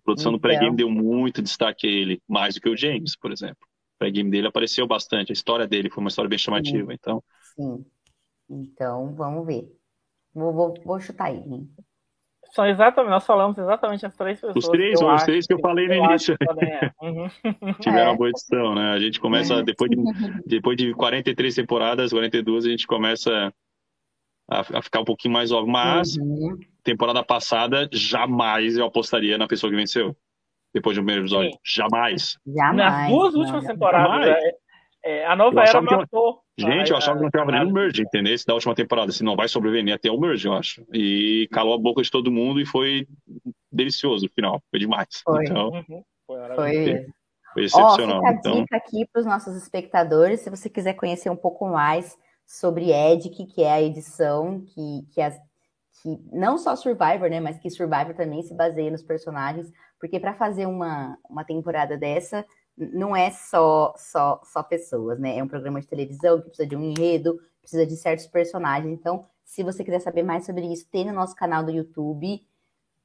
A 0.00 0.04
produção 0.04 0.30
então... 0.30 0.38
do 0.38 0.42
pré-game 0.42 0.74
deu 0.74 0.90
muito 0.90 1.42
destaque 1.42 1.86
a 1.86 1.90
ele, 1.90 2.22
mais 2.26 2.54
do 2.54 2.60
que 2.60 2.68
o 2.68 2.76
James, 2.76 3.16
por 3.16 3.30
exemplo. 3.30 3.66
O 3.96 3.98
pré-game 3.98 4.30
dele 4.30 4.46
apareceu 4.48 4.86
bastante, 4.86 5.30
a 5.30 5.34
história 5.34 5.66
dele 5.66 5.90
foi 5.90 6.02
uma 6.02 6.08
história 6.08 6.28
bem 6.28 6.38
chamativa, 6.38 6.90
sim. 6.90 6.98
então. 6.98 7.22
Sim. 7.54 7.84
Então, 8.48 9.14
vamos 9.14 9.46
ver. 9.46 9.70
Vou, 10.34 10.52
vou, 10.52 10.74
vou 10.84 11.00
chutar 11.00 11.32
ele. 11.32 11.68
são 12.52 12.66
exatamente, 12.66 13.10
nós 13.10 13.26
falamos 13.26 13.58
exatamente 13.58 14.06
as 14.06 14.16
três 14.16 14.40
pessoas. 14.40 14.56
Os 14.56 14.70
três, 14.70 15.00
os 15.00 15.22
três 15.24 15.46
que 15.46 15.52
eu 15.52 15.60
falei 15.60 15.86
no 15.86 15.94
início. 15.94 16.36
Uhum. 17.02 17.28
Tiveram 17.80 18.06
é. 18.06 18.08
uma 18.08 18.16
boa 18.16 18.30
edição, 18.30 18.74
né? 18.74 18.92
A 18.92 18.98
gente 18.98 19.20
começa, 19.20 19.54
é. 19.54 19.62
depois 19.62 19.90
de, 19.90 19.96
depois 20.46 20.76
de 20.76 20.94
43 20.94 21.54
temporadas, 21.54 22.10
42, 22.10 22.64
a 22.64 22.70
gente 22.70 22.86
começa 22.86 23.52
a, 24.50 24.78
a 24.78 24.82
ficar 24.82 25.00
um 25.00 25.04
pouquinho 25.04 25.32
mais 25.32 25.52
óbvio. 25.52 25.72
Mas, 25.72 26.16
uhum. 26.16 26.58
temporada 26.82 27.22
passada, 27.22 27.88
jamais 27.92 28.76
eu 28.76 28.86
apostaria 28.86 29.38
na 29.38 29.46
pessoa 29.46 29.70
que 29.70 29.76
venceu. 29.76 30.16
Depois 30.74 30.96
do 30.96 31.00
primeiro 31.00 31.22
episódio. 31.22 31.52
Sim. 31.52 31.58
Jamais. 31.64 32.38
Jamais. 32.46 32.76
Nas 32.76 33.10
duas 33.10 33.34
últimas 33.34 33.64
temporadas, 33.64 34.28
é, 34.28 34.54
é, 35.04 35.26
a 35.26 35.34
nova 35.34 35.62
era 35.62 35.80
matou. 35.80 36.42
Gente, 36.58 36.90
eu 36.90 36.96
achava 36.96 37.16
que 37.16 37.24
não 37.24 37.30
tinha 37.30 37.44
nem 37.44 37.70
o 37.70 37.72
merge, 37.72 38.02
entendeu? 38.02 38.34
Esse 38.34 38.46
da 38.46 38.54
última 38.54 38.74
temporada. 38.74 39.10
Se 39.10 39.24
não 39.24 39.34
vai 39.34 39.48
sobreviver 39.48 39.94
até 39.94 40.10
o 40.10 40.20
merge, 40.20 40.46
eu 40.46 40.52
acho. 40.52 40.84
E 40.92 41.48
calou 41.50 41.74
a 41.74 41.78
boca 41.78 42.02
de 42.02 42.10
todo 42.10 42.30
mundo 42.30 42.60
e 42.60 42.66
foi 42.66 43.08
delicioso 43.72 44.26
no 44.26 44.30
final. 44.30 44.62
Foi 44.70 44.78
demais. 44.78 45.08
Foi. 45.24 45.44
Então, 45.44 45.70
uhum. 45.70 46.04
foi, 46.26 46.54
foi. 46.54 47.06
foi 47.54 47.64
excepcional. 47.64 48.22
Ó, 48.22 48.26
fica 48.26 48.48
a 48.48 48.52
dica 48.52 48.76
aqui 48.76 49.06
para 49.10 49.20
os 49.20 49.26
nossos 49.26 49.56
espectadores, 49.56 50.40
se 50.40 50.50
você 50.50 50.68
quiser 50.68 50.92
conhecer 50.92 51.30
um 51.30 51.36
pouco 51.36 51.66
mais 51.66 52.16
sobre 52.50 52.90
Edic, 52.90 53.46
que 53.46 53.62
é 53.62 53.70
a 53.70 53.80
edição 53.80 54.60
que, 54.62 55.06
que, 55.12 55.20
as, 55.20 55.38
que 56.02 56.18
não 56.32 56.58
só 56.58 56.74
Survivor, 56.74 57.30
né, 57.30 57.38
mas 57.38 57.60
que 57.60 57.70
Survivor 57.70 58.12
também 58.12 58.42
se 58.42 58.52
baseia 58.52 58.90
nos 58.90 59.04
personagens, 59.04 59.70
porque 60.00 60.18
para 60.18 60.34
fazer 60.34 60.66
uma, 60.66 61.16
uma 61.28 61.44
temporada 61.44 61.96
dessa, 61.96 62.44
não 62.76 63.14
é 63.14 63.30
só, 63.30 63.94
só, 63.96 64.40
só 64.42 64.64
pessoas, 64.64 65.20
né? 65.20 65.38
É 65.38 65.42
um 65.44 65.46
programa 65.46 65.80
de 65.80 65.86
televisão 65.86 66.38
que 66.40 66.48
precisa 66.48 66.66
de 66.66 66.74
um 66.74 66.82
enredo, 66.82 67.38
precisa 67.60 67.86
de 67.86 67.94
certos 67.96 68.26
personagens. 68.26 68.92
Então, 68.92 69.26
se 69.44 69.62
você 69.62 69.84
quiser 69.84 70.00
saber 70.00 70.24
mais 70.24 70.44
sobre 70.44 70.66
isso, 70.72 70.88
tem 70.90 71.04
no 71.04 71.12
nosso 71.12 71.36
canal 71.36 71.62
do 71.62 71.70
YouTube. 71.70 72.42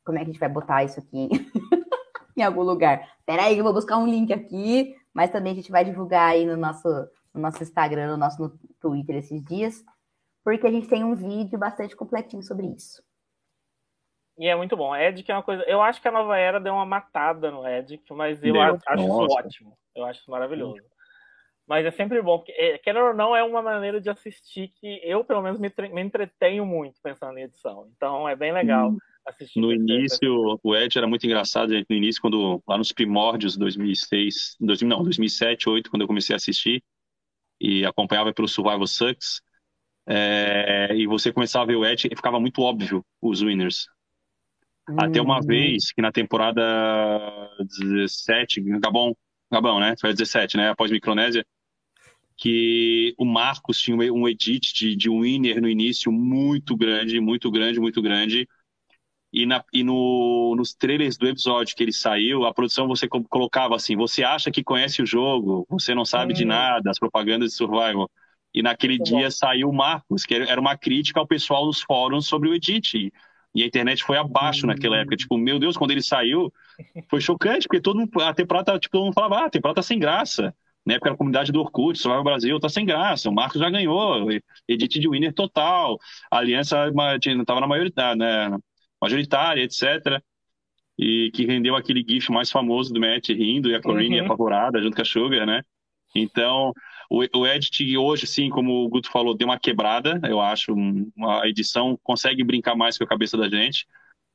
Como 0.04 0.18
é 0.18 0.22
que 0.22 0.30
a 0.30 0.34
gente 0.34 0.40
vai 0.40 0.50
botar 0.50 0.84
isso 0.84 1.00
aqui 1.00 1.30
em 2.36 2.42
algum 2.42 2.64
lugar? 2.64 3.08
Peraí, 3.26 3.58
eu 3.58 3.64
vou 3.64 3.74
buscar 3.74 3.98
um 3.98 4.08
link 4.08 4.34
aqui, 4.34 4.96
mas 5.14 5.30
também 5.30 5.52
a 5.52 5.56
gente 5.56 5.72
vai 5.72 5.86
divulgar 5.86 6.32
aí 6.32 6.46
no 6.46 6.58
nosso, 6.58 6.88
no 7.36 7.42
nosso 7.42 7.62
Instagram, 7.62 8.12
no 8.12 8.18
nosso 8.18 8.42
no 8.42 8.58
Twitter 8.80 9.18
esses 9.18 9.44
dias, 9.44 9.84
porque 10.44 10.66
a 10.66 10.72
gente 10.72 10.88
tem 10.88 11.04
um 11.04 11.16
vídeo 11.16 11.60
bastante 11.60 11.96
completinho 11.96 12.42
sobre 12.42 12.68
isso. 12.68 13.04
E 14.38 14.48
é 14.48 14.56
muito 14.56 14.76
bom. 14.76 14.96
Edic 14.96 15.32
é 15.32 15.36
uma 15.36 15.44
coisa. 15.44 15.64
Eu 15.64 15.82
acho 15.82 16.02
que 16.02 16.08
a 16.08 16.12
nova 16.12 16.38
era 16.38 16.60
deu 16.60 16.74
uma 16.74 16.86
matada 16.86 17.50
no 17.50 17.68
Edic, 17.68 18.04
mas 18.14 18.44
eu 18.44 18.60
acho, 18.60 18.82
acho 18.88 19.04
isso 19.04 19.12
ótimo. 19.12 19.78
Eu 19.96 20.06
acho 20.06 20.20
isso 20.22 20.32
maravilhoso. 20.32 20.82
Mas 21.68 21.86
é 21.86 21.92
sempre 21.92 22.22
bom, 22.22 22.38
porque, 22.38 22.52
é, 22.52 22.78
querendo 22.78 23.08
ou 23.08 23.14
não, 23.14 23.36
é 23.36 23.44
uma 23.44 23.62
maneira 23.62 24.00
de 24.00 24.10
assistir 24.10 24.68
que 24.80 25.00
eu, 25.04 25.24
pelo 25.24 25.42
menos, 25.42 25.60
me, 25.60 25.72
me 25.92 26.02
entretenho 26.02 26.64
muito 26.66 27.02
pensando 27.02 27.38
em 27.40 27.44
edição. 27.44 27.90
Então 27.96 28.30
é 28.30 28.36
bem 28.36 28.52
legal 28.52 28.90
hum. 28.92 28.98
assistir. 29.26 29.60
No 29.60 29.72
início, 29.72 30.60
o 30.62 30.76
Ed 30.76 30.96
era 30.96 31.08
muito 31.08 31.26
engraçado, 31.26 31.74
gente, 31.74 31.88
no 31.90 31.96
início, 31.96 32.22
quando 32.22 32.62
lá 32.68 32.78
nos 32.78 32.92
primórdios, 32.92 33.58
2006, 33.58 34.58
2000, 34.60 34.90
não, 34.90 35.04
2007, 35.04 35.66
2008, 35.66 35.90
quando 35.90 36.02
eu 36.02 36.08
comecei 36.08 36.36
a 36.36 36.38
assistir 36.38 36.84
e 37.60 37.86
acompanhava 37.86 38.34
pelo 38.34 38.48
Survival 38.48 38.88
Sucks, 38.88 39.42
é, 40.08 40.96
e 40.96 41.08
você 41.08 41.32
começava 41.32 41.64
a 41.64 41.68
ver 41.68 41.76
o 41.76 41.86
Ed, 41.86 42.08
e 42.12 42.16
ficava 42.16 42.40
muito 42.40 42.62
óbvio 42.62 43.04
os 43.22 43.42
winners. 43.42 43.88
Até 44.98 45.20
uma 45.20 45.38
uhum. 45.38 45.48
vez 45.48 45.92
que 45.92 46.02
na 46.02 46.12
temporada 46.12 46.62
17, 47.60 48.62
Gabão, 48.80 49.18
Gabão, 49.52 49.80
né? 49.80 49.96
Foi 50.00 50.14
17, 50.14 50.58
né? 50.58 50.70
Após 50.70 50.92
Micronésia, 50.92 51.44
que 52.38 53.16
o 53.18 53.26
Marcos 53.26 53.80
tinha 53.80 53.98
um 54.14 54.28
edit 54.28 54.74
de, 54.74 54.96
de 54.96 55.10
winner 55.10 55.60
no 55.60 55.70
início 55.70 56.12
muito 56.12 56.76
grande, 56.76 57.20
muito 57.20 57.50
grande, 57.50 57.80
muito 57.80 58.02
grande. 58.02 58.48
E, 59.36 59.46
na, 59.46 59.62
e 59.74 59.84
no, 59.84 60.56
nos 60.56 60.74
trailers 60.74 61.18
do 61.18 61.28
episódio 61.28 61.76
que 61.76 61.84
ele 61.84 61.92
saiu, 61.92 62.46
a 62.46 62.54
produção 62.54 62.88
você 62.88 63.06
colocava 63.06 63.76
assim: 63.76 63.94
você 63.94 64.24
acha 64.24 64.50
que 64.50 64.64
conhece 64.64 65.02
o 65.02 65.06
jogo, 65.06 65.68
você 65.70 65.94
não 65.94 66.06
sabe 66.06 66.34
de 66.34 66.44
uhum. 66.44 66.50
nada, 66.50 66.90
as 66.90 66.98
propagandas 66.98 67.50
de 67.50 67.58
survival. 67.58 68.10
E 68.54 68.64
naquele 68.64 68.96
muito 68.96 69.10
dia 69.10 69.26
bom. 69.26 69.32
saiu 69.32 69.70
o 69.70 69.74
Marcos, 69.74 70.24
que 70.24 70.34
era 70.34 70.62
uma 70.62 70.78
crítica 70.78 71.20
ao 71.20 71.28
pessoal 71.28 71.66
nos 71.66 71.82
fóruns 71.82 72.28
sobre 72.28 72.48
o 72.48 72.54
edit. 72.54 73.12
E 73.54 73.62
a 73.62 73.66
internet 73.66 74.06
foi 74.06 74.18
abaixo 74.18 74.66
naquela 74.66 74.96
época. 74.98 75.18
Tipo, 75.18 75.38
meu 75.38 75.60
Deus, 75.60 75.76
quando 75.76 75.92
ele 75.92 76.02
saiu, 76.02 76.50
foi 77.10 77.20
chocante, 77.20 77.68
porque 77.68 77.82
todo 77.82 78.00
mundo, 78.00 78.10
a 78.22 78.34
temporada, 78.34 78.80
tipo, 78.80 78.94
todo 78.94 79.04
mundo 79.04 79.14
falava, 79.14 79.40
ah, 79.40 79.46
a 79.48 79.50
temporada 79.50 79.76
tá 79.76 79.82
sem 79.82 80.00
graça. 80.00 80.56
Na 80.86 80.94
época 80.94 81.10
era 81.10 81.16
a 81.16 81.18
comunidade 81.18 81.52
do 81.52 81.60
Orkut, 81.60 82.00
Survival 82.00 82.24
Brasil, 82.24 82.58
tá 82.58 82.70
sem 82.70 82.86
graça. 82.86 83.30
O 83.30 83.34
Marcos 83.34 83.60
já 83.60 83.70
ganhou, 83.70 84.30
edit 84.66 84.98
de 84.98 85.10
winner 85.10 85.34
total. 85.34 85.98
A 86.32 86.38
aliança 86.38 86.90
não 86.92 87.42
estava 87.42 87.60
na 87.60 87.68
maioridade, 87.68 88.18
né, 88.18 88.58
majoritária, 89.06 89.64
etc. 89.64 90.22
E 90.98 91.32
que 91.34 91.46
rendeu 91.46 91.76
aquele 91.76 92.04
gif 92.08 92.32
mais 92.32 92.52
famoso 92.52 92.94
do 92.94 93.00
Matt 93.00 93.30
rindo 93.30 93.70
e 93.70 93.76
a 93.76 93.82
Corinne 93.82 94.20
uhum. 94.20 94.26
apavorada 94.26 94.82
junto 94.82 94.96
com 94.96 95.02
a 95.02 95.06
Sugar, 95.06 95.46
né? 95.46 95.64
Então, 96.16 96.72
o, 97.10 97.24
o 97.38 97.48
Edit 97.48 97.98
hoje, 97.98 98.26
sim, 98.26 98.50
como 98.50 98.86
o 98.86 98.90
Guto 98.90 99.12
falou, 99.12 99.36
deu 99.36 99.48
uma 99.48 99.60
quebrada, 99.60 100.20
eu 100.24 100.40
acho. 100.40 100.74
Uma 100.74 101.48
edição 101.48 102.00
consegue 102.02 102.44
brincar 102.44 102.76
mais 102.76 102.98
com 102.98 103.04
a 103.04 103.08
cabeça 103.08 103.38
da 103.38 103.50
gente, 103.50 103.86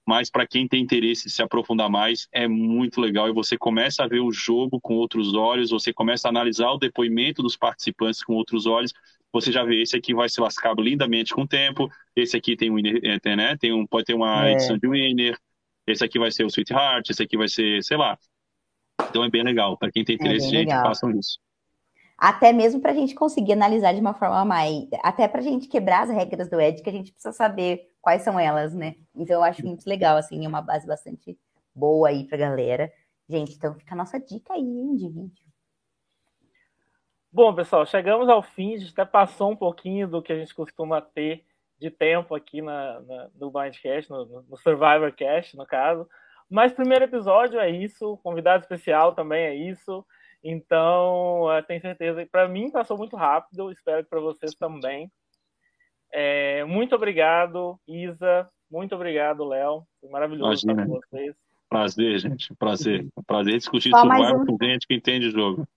mas 0.07 0.31
para 0.31 0.47
quem 0.47 0.69
tem 0.69 0.83
interesse 0.83 1.27
em 1.27 1.31
se 1.31 1.43
aprofundar 1.43 1.89
mais, 1.89 2.29
é 2.33 2.47
muito 2.47 3.01
legal. 3.01 3.29
E 3.29 3.33
você 3.33 3.57
começa 3.57 4.05
a 4.05 4.09
ver 4.09 4.21
o 4.21 4.31
jogo 4.31 4.79
com 4.81 4.95
outros 4.95 5.35
olhos, 5.35 5.71
você 5.71 5.93
começa 5.93 6.29
a 6.29 6.31
analisar 6.31 6.71
o 6.71 6.79
depoimento 6.79 7.43
dos 7.43 7.57
participantes 7.57 8.23
com 8.23 8.35
outros 8.35 8.67
olhos. 8.67 8.93
Você 9.33 9.53
já 9.53 9.65
vê, 9.65 9.83
esse 9.83 9.97
aqui 9.97 10.15
vai 10.15 10.29
se 10.29 10.41
lascar 10.41 10.75
lindamente 10.77 11.33
com 11.33 11.43
o 11.43 11.49
tempo, 11.49 11.89
esse 12.17 12.37
aqui 12.37 12.57
tem, 12.57 12.75
winner, 12.75 13.01
eh, 13.05 13.37
né, 13.37 13.57
tem 13.57 13.73
um, 13.73 13.87
pode 13.87 14.07
ter 14.07 14.15
uma 14.15 14.49
é. 14.49 14.53
edição 14.53 14.77
de 14.77 14.89
winner, 14.89 15.39
esse 15.87 16.05
aqui 16.05 16.19
vai 16.19 16.31
ser 16.31 16.45
o 16.45 16.49
Sweetheart, 16.49 17.09
esse 17.09 17.23
aqui 17.23 17.37
vai 17.37 17.49
ser, 17.49 17.83
sei 17.83 17.97
lá. 17.97 18.19
Então 19.09 19.25
é 19.25 19.31
bem 19.31 19.43
legal. 19.43 19.77
Para 19.79 19.91
quem 19.91 20.05
tem 20.05 20.15
é 20.15 20.17
interesse, 20.17 20.47
é 20.49 20.51
gente, 20.51 20.71
façam 20.71 21.11
isso 21.11 21.39
até 22.21 22.53
mesmo 22.53 22.83
para 22.83 22.91
a 22.93 22.95
gente 22.95 23.15
conseguir 23.15 23.55
analisar 23.55 23.95
de 23.95 24.01
uma 24.01 24.13
forma 24.13 24.45
mais. 24.45 24.87
Até 25.03 25.27
para 25.27 25.41
a 25.41 25.43
gente 25.43 25.67
quebrar 25.67 26.03
as 26.03 26.11
regras 26.11 26.51
do 26.51 26.61
Ed, 26.61 26.83
que 26.83 26.91
a 26.91 26.93
gente 26.93 27.13
precisa 27.13 27.33
saber 27.33 27.91
quais 28.03 28.21
são 28.21 28.39
elas, 28.39 28.75
né? 28.75 28.97
Então 29.17 29.37
eu 29.37 29.43
acho 29.43 29.65
muito 29.65 29.89
legal, 29.89 30.19
assim, 30.19 30.45
é 30.45 30.49
uma 30.49 30.61
base 30.61 30.87
bastante 30.87 31.39
boa 31.75 32.11
aí 32.11 32.27
para 32.27 32.37
galera. 32.37 32.93
Gente, 33.27 33.55
então 33.55 33.75
fica 33.75 33.95
a 33.95 33.97
nossa 33.97 34.21
dica 34.21 34.53
aí, 34.53 34.61
hein, 34.61 34.97
de 34.97 35.09
vídeo. 35.09 35.50
Bom, 37.33 37.55
pessoal, 37.55 37.87
chegamos 37.87 38.29
ao 38.29 38.43
fim, 38.43 38.75
a 38.75 38.79
gente 38.79 38.93
até 38.93 39.05
passou 39.05 39.53
um 39.53 39.57
pouquinho 39.57 40.09
do 40.09 40.21
que 40.21 40.33
a 40.33 40.37
gente 40.37 40.53
costuma 40.53 41.01
ter 41.01 41.45
de 41.79 41.89
tempo 41.89 42.35
aqui 42.35 42.61
na, 42.61 43.01
na 43.01 43.29
no 43.39 43.51
Blindcast, 43.51 44.11
no, 44.11 44.43
no 44.43 44.57
Survivor 44.57 45.13
Cast, 45.13 45.57
no 45.57 45.65
caso. 45.65 46.09
Mas 46.51 46.73
primeiro 46.73 47.05
episódio 47.05 47.61
é 47.61 47.71
isso, 47.71 48.19
convidado 48.25 48.63
especial 48.63 49.15
também 49.15 49.45
é 49.45 49.55
isso. 49.55 50.05
Então, 50.43 51.47
tenho 51.69 51.81
certeza 51.81 52.25
que 52.25 52.31
para 52.31 52.49
mim 52.49 52.71
passou 52.71 52.99
muito 52.99 53.17
rápido, 53.17 53.71
espero 53.71 54.03
que 54.03 54.11
para 54.11 54.21
vocês 54.21 54.53
também. 54.55 55.09
É, 56.13 56.65
muito 56.65 56.97
obrigado, 56.97 57.79
Isa. 57.87 58.49
Muito 58.69 58.95
obrigado, 58.95 59.45
Léo. 59.45 59.85
Foi 60.01 60.11
maravilhoso 60.11 60.65
Imagina. 60.65 60.73
estar 60.73 60.87
com 60.87 61.01
vocês. 61.01 61.37
Prazer, 61.69 62.19
gente. 62.19 62.55
Prazer. 62.57 63.07
Prazer 63.27 63.59
discutir 63.59 63.91
sobre 63.91 64.19
um... 64.19 64.45
com 64.45 64.59
gente 64.61 64.87
que 64.89 64.95
entende 64.95 65.29
o 65.29 65.31
jogo. 65.31 65.69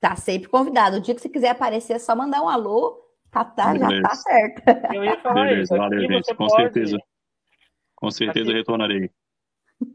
Tá 0.00 0.14
sempre 0.16 0.48
convidado. 0.48 0.96
O 0.96 1.00
dia 1.00 1.14
que 1.14 1.20
você 1.20 1.28
quiser 1.28 1.50
aparecer, 1.50 1.94
é 1.94 1.98
só 1.98 2.14
mandar 2.14 2.42
um 2.42 2.48
alô. 2.48 3.04
Tá, 3.30 3.44
tá, 3.44 3.76
já 3.76 3.88
tá 4.00 4.14
certo. 4.14 4.62
Eu 4.94 5.04
ia 5.04 5.20
falar 5.20 5.46
Beleza, 5.46 5.62
isso. 5.62 5.76
Valeu, 5.76 6.00
gente. 6.00 6.34
Com 6.34 6.46
pode... 6.46 6.62
certeza. 6.62 6.98
Com 7.94 8.10
certeza 8.10 8.50
Aqui... 8.50 8.58
retornarei. 8.58 9.10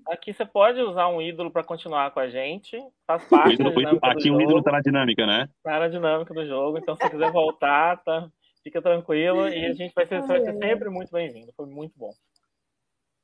Aqui 0.08 0.34
você 0.34 0.46
pode 0.46 0.80
usar 0.80 1.10
um 1.10 1.22
ídolo 1.22 1.52
para 1.52 1.64
continuar 1.64 2.12
com 2.12 2.20
a 2.20 2.30
gente. 2.30 2.78
Faz 3.06 3.24
parte 3.28 3.62
o 3.62 3.68
ídolo, 3.68 4.00
Aqui 4.02 4.32
o 4.32 4.42
ídolo 4.42 4.60
está 4.60 4.72
na 4.72 4.82
dinâmica, 4.82 5.26
né? 5.26 5.50
Está 5.58 5.80
na 5.80 5.88
dinâmica 5.88 6.34
do 6.34 6.46
jogo. 6.46 6.78
Então, 6.78 6.96
se 6.96 7.10
quiser 7.10 7.32
voltar, 7.32 7.98
tá, 8.04 8.30
fica 8.64 8.82
tranquilo. 8.82 9.48
E 9.50 9.66
a 9.66 9.74
gente 9.74 9.94
vai 9.94 10.06
ser, 10.06 10.22
vai 10.22 10.42
ser 10.42 10.54
sempre 10.58 10.90
muito 10.90 11.12
bem-vindo. 11.12 11.52
Foi 11.54 11.66
muito 11.66 11.98
bom. 11.98 12.12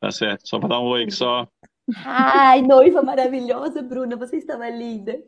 Tá 0.02 0.12
certo. 0.12 0.48
Só 0.48 0.60
para 0.60 0.70
dar 0.70 0.80
um 0.80 0.88
oi 0.88 1.04
aqui 1.04 1.12
só. 1.12 1.48
Ai, 2.06 2.62
noiva 2.62 3.02
maravilhosa, 3.02 3.82
Bruna, 3.82 4.16
você 4.16 4.38
estava 4.38 4.70
linda. 4.70 5.20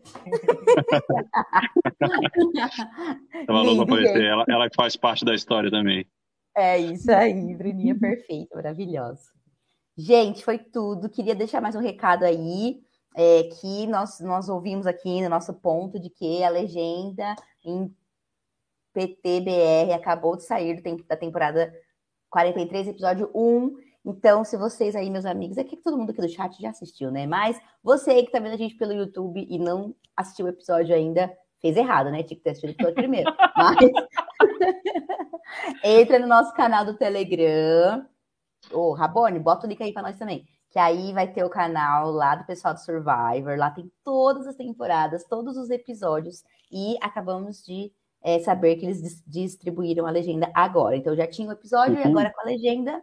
Estava 3.40 3.62
louca 3.62 3.84
aparecer. 3.84 4.24
Ela, 4.24 4.46
ela 4.48 4.70
faz 4.76 4.96
parte 4.96 5.26
da 5.26 5.34
história 5.34 5.72
também. 5.72 6.06
É 6.56 6.78
isso 6.78 7.12
aí, 7.12 7.56
Bruninha 7.56 7.98
perfeita, 7.98 8.56
maravilhosa. 8.56 9.32
Gente, 9.98 10.44
foi 10.44 10.58
tudo. 10.58 11.10
Queria 11.10 11.36
deixar 11.36 11.62
mais 11.62 11.76
um 11.76 11.82
recado 11.82 12.24
aí, 12.24 12.82
é, 13.16 13.44
que 13.44 13.88
nós, 13.88 14.20
nós 14.20 14.50
ouvimos 14.50 14.86
aqui 14.86 15.22
no 15.22 15.30
nosso 15.30 15.54
ponto 15.54 16.00
de 16.00 16.10
que 16.10 16.44
a 16.44 16.50
legenda 16.50 17.36
em 17.64 17.94
PTBR 18.94 19.94
acabou 19.94 20.36
de 20.36 20.44
sair 20.44 20.82
da 21.08 21.16
temporada 21.16 21.74
43, 22.30 22.88
episódio 22.88 23.30
1. 23.34 23.91
Então, 24.06 24.44
se 24.44 24.58
vocês 24.58 24.96
aí, 24.96 25.10
meus 25.10 25.26
amigos, 25.26 25.58
é 25.58 25.64
que 25.64 25.78
todo 25.78 25.98
mundo 25.98 26.12
aqui 26.12 26.22
do 26.22 26.30
chat 26.30 26.60
já 26.60 26.70
assistiu, 26.70 27.12
né? 27.12 27.28
Mas 27.28 27.60
você 27.84 28.12
aí 28.12 28.26
que 28.26 28.32
tá 28.32 28.40
vendo 28.40 28.54
a 28.54 28.58
gente 28.58 28.76
pelo 28.76 28.94
YouTube 28.94 29.46
e 29.48 29.60
não 29.60 29.96
assistiu 30.16 30.48
o 30.48 30.50
episódio 30.50 30.96
ainda, 30.96 31.32
fez 31.62 31.78
errado, 31.78 32.10
né? 32.10 32.24
Tinha 32.24 32.38
que 32.38 32.44
ter 32.44 32.52
assistido 32.52 32.70
o 32.70 32.74
episódio 32.74 32.96
primeiro. 32.96 33.32
Mas 33.56 33.78
entra 35.84 36.18
no 36.18 36.28
nosso 36.28 36.52
canal 36.54 36.84
do 36.84 36.98
Telegram, 36.98 38.06
Ô, 38.70 38.94
Rabone, 38.94 39.40
bota 39.40 39.66
o 39.66 39.70
link 39.70 39.82
aí 39.82 39.94
para 39.94 40.04
nós 40.04 40.18
também. 40.18 40.46
Que 40.70 40.80
aí 40.80 41.12
vai 41.14 41.28
ter 41.28 41.44
o 41.44 41.50
canal 41.50 42.12
lá 42.12 42.36
do 42.36 42.46
pessoal 42.46 42.74
do 42.74 42.80
Survivor. 42.80 43.58
Lá 43.58 43.72
tem 43.72 43.92
todas 44.04 44.48
as 44.48 44.56
temporadas, 44.56 45.26
todos 45.26 45.58
os 45.58 45.70
episódios. 45.70 46.44
E 46.72 46.98
acabamos 47.02 47.64
de 47.64 47.92
é, 48.22 48.40
saber 48.40 48.76
que 48.76 48.86
eles 48.86 49.24
distribuíram 49.26 50.06
a 50.06 50.12
legenda 50.12 50.50
agora. 50.54 50.96
Então 50.96 51.16
já 51.16 51.28
tinha 51.28 51.50
o 51.50 51.52
episódio 51.52 51.96
uhum. 51.96 52.02
e 52.02 52.04
agora 52.04 52.32
com 52.32 52.42
a 52.42 52.46
legenda. 52.46 53.02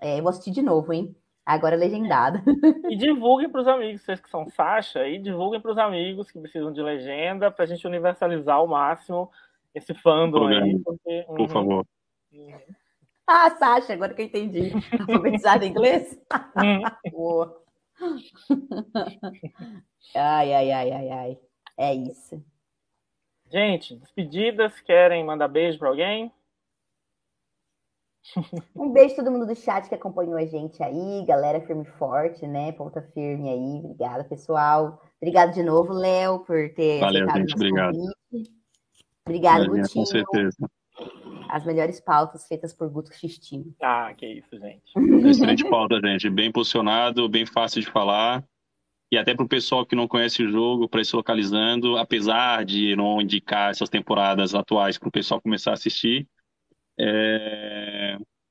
É, 0.00 0.20
vou 0.20 0.30
assistir 0.30 0.50
de 0.50 0.62
novo, 0.62 0.92
hein? 0.92 1.14
Agora 1.44 1.76
legendado. 1.76 2.40
E 2.90 2.96
divulguem 2.96 3.50
para 3.50 3.60
os 3.60 3.68
amigos, 3.68 4.02
vocês 4.02 4.20
que 4.20 4.30
são 4.30 4.48
Sasha, 4.48 5.06
e 5.06 5.18
divulguem 5.18 5.60
para 5.60 5.72
os 5.72 5.78
amigos 5.78 6.30
que 6.30 6.40
precisam 6.40 6.72
de 6.72 6.80
legenda, 6.80 7.50
para 7.50 7.64
a 7.64 7.68
gente 7.68 7.86
universalizar 7.86 8.56
ao 8.56 8.66
máximo 8.66 9.30
esse 9.74 9.94
fandom 9.94 10.46
aí. 10.46 10.78
Porque, 10.78 11.26
uhum. 11.28 11.36
Por 11.36 11.48
favor. 11.48 11.86
Uhum. 12.32 12.58
Ah, 13.26 13.50
Sasha, 13.50 13.92
agora 13.92 14.14
que 14.14 14.22
eu 14.22 14.26
entendi. 14.26 14.72
Alfabetizado 15.00 15.64
em 15.64 15.68
inglês? 15.68 16.18
Uhum. 16.56 16.82
Boa. 17.12 17.62
ai, 20.14 20.54
ai, 20.54 20.70
ai, 20.72 20.92
ai, 20.92 21.10
ai. 21.10 21.38
É 21.76 21.94
isso. 21.94 22.42
Gente, 23.50 23.96
despedidas. 23.96 24.80
Querem 24.80 25.24
mandar 25.24 25.48
beijo 25.48 25.78
para 25.78 25.88
alguém? 25.88 26.32
Um 28.76 28.90
beijo 28.90 29.16
todo 29.16 29.30
mundo 29.30 29.46
do 29.46 29.54
chat 29.54 29.88
que 29.88 29.94
acompanhou 29.94 30.36
a 30.36 30.44
gente 30.44 30.82
aí, 30.82 31.24
galera 31.26 31.60
firme 31.60 31.82
e 31.82 31.98
forte, 31.98 32.46
né? 32.46 32.72
Ponta 32.72 33.02
firme 33.14 33.48
aí. 33.48 33.80
Obrigada, 33.84 34.24
pessoal. 34.24 35.02
Obrigado 35.20 35.52
de 35.52 35.62
novo, 35.62 35.92
Léo, 35.92 36.40
por 36.40 36.72
ter 36.74 37.00
Valeu, 37.00 37.28
gente. 37.30 37.54
Obrigado. 37.54 37.96
Convite. 38.30 38.58
Obrigado, 39.26 39.66
Gutinho. 39.66 39.88
Com 39.92 40.06
certeza. 40.06 40.70
As 41.48 41.64
melhores 41.64 42.00
pautas 42.00 42.46
feitas 42.46 42.74
por 42.74 42.88
Guto 42.90 43.12
Xistinho. 43.14 43.74
Ah, 43.82 44.12
que 44.14 44.26
isso, 44.26 44.58
gente. 44.58 45.28
Excelente 45.28 45.68
pauta, 45.68 46.00
gente. 46.00 46.28
Bem 46.28 46.52
posicionado, 46.52 47.28
bem 47.28 47.46
fácil 47.46 47.80
de 47.80 47.90
falar. 47.90 48.44
E 49.10 49.16
até 49.16 49.34
para 49.34 49.44
o 49.44 49.48
pessoal 49.48 49.86
que 49.86 49.96
não 49.96 50.06
conhece 50.06 50.42
o 50.42 50.50
jogo, 50.50 50.88
para 50.88 51.00
ir 51.00 51.04
se 51.04 51.16
localizando, 51.16 51.96
apesar 51.96 52.64
de 52.64 52.94
não 52.94 53.20
indicar 53.20 53.70
essas 53.70 53.88
temporadas 53.88 54.54
atuais 54.54 54.98
para 54.98 55.08
o 55.08 55.12
pessoal 55.12 55.40
começar 55.40 55.70
a 55.70 55.74
assistir, 55.74 56.28
é... 56.98 57.97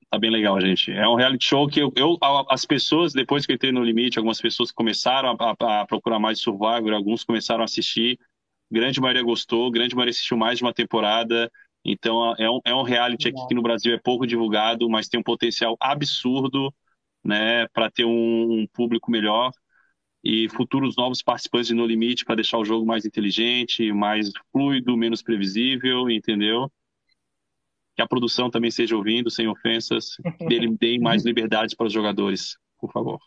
tá 0.09 0.17
bem 0.17 0.31
legal, 0.31 0.59
gente. 0.59 0.91
É 0.91 1.07
um 1.07 1.15
reality 1.15 1.45
show 1.45 1.67
que 1.67 1.79
eu, 1.79 1.91
eu, 1.95 2.17
as 2.49 2.65
pessoas, 2.65 3.13
depois 3.13 3.45
que 3.45 3.51
eu 3.51 3.55
entrei 3.55 3.71
no 3.71 3.83
limite, 3.83 4.17
algumas 4.17 4.41
pessoas 4.41 4.71
começaram 4.71 5.35
a, 5.39 5.55
a, 5.59 5.81
a 5.81 5.85
procurar 5.85 6.19
mais 6.19 6.39
Survivor, 6.39 6.93
alguns 6.93 7.23
começaram 7.23 7.61
a 7.61 7.65
assistir, 7.65 8.19
grande 8.71 8.99
maioria 8.99 9.23
gostou, 9.23 9.71
grande 9.71 9.95
maioria 9.95 10.11
assistiu 10.11 10.37
mais 10.37 10.57
de 10.57 10.63
uma 10.63 10.73
temporada. 10.73 11.51
Então 11.83 12.35
é 12.37 12.49
um, 12.49 12.59
é 12.65 12.75
um 12.75 12.83
reality 12.83 13.29
aqui 13.29 13.47
que 13.47 13.55
no 13.55 13.61
Brasil 13.61 13.93
é 13.93 13.97
pouco 13.97 14.27
divulgado, 14.27 14.89
mas 14.89 15.07
tem 15.07 15.19
um 15.19 15.23
potencial 15.23 15.77
absurdo 15.79 16.73
né, 17.23 17.67
para 17.69 17.89
ter 17.89 18.05
um, 18.05 18.61
um, 18.61 18.67
público 18.67 19.11
melhor 19.11 19.51
e 20.23 20.49
futuros 20.49 20.95
novos 20.95 21.21
participantes 21.21 21.67
de 21.67 21.73
No 21.73 21.85
Limite 21.85 22.25
para 22.25 22.35
deixar 22.35 22.57
o 22.57 22.65
jogo 22.65 22.85
mais 22.85 23.05
inteligente, 23.05 23.91
mais 23.93 24.31
fluido, 24.51 24.97
menos 24.97 25.21
previsível, 25.21 26.09
entendeu? 26.09 26.71
Que 27.97 28.01
a 28.03 28.07
produção 28.07 28.47
também 28.51 28.69
seja 28.69 28.95
ouvindo, 28.95 29.31
sem 29.31 29.47
ofensas, 29.47 30.17
dele 30.47 30.77
deem 30.77 30.99
mais 30.99 31.25
liberdades 31.25 31.73
para 31.73 31.87
os 31.87 31.91
jogadores, 31.91 32.55
por 32.79 32.91
favor. 32.91 33.19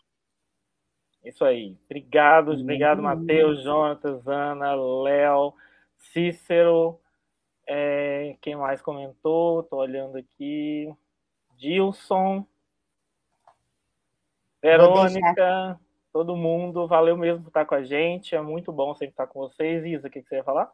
Isso 1.25 1.43
aí. 1.43 1.77
Obrigado, 1.85 2.53
obrigado, 2.53 3.01
Matheus, 3.01 3.61
Jonatas, 3.63 4.25
Ana, 4.25 4.73
Léo, 4.73 5.53
Cícero. 5.97 6.97
É, 7.67 8.37
quem 8.39 8.55
mais 8.55 8.81
comentou? 8.81 9.59
Estou 9.59 9.79
olhando 9.79 10.17
aqui. 10.17 10.89
Dilson. 11.57 12.47
Verônica, 14.61 15.79
todo 16.13 16.37
mundo, 16.37 16.87
valeu 16.87 17.17
mesmo 17.17 17.43
por 17.43 17.49
estar 17.49 17.65
com 17.65 17.75
a 17.75 17.83
gente. 17.83 18.35
É 18.35 18.41
muito 18.41 18.71
bom 18.71 18.93
sempre 18.93 19.11
estar 19.11 19.27
com 19.27 19.39
vocês. 19.41 19.83
Isa, 19.83 20.07
o 20.07 20.09
que, 20.09 20.21
que 20.21 20.29
você 20.29 20.37
ia 20.37 20.43
falar? 20.45 20.71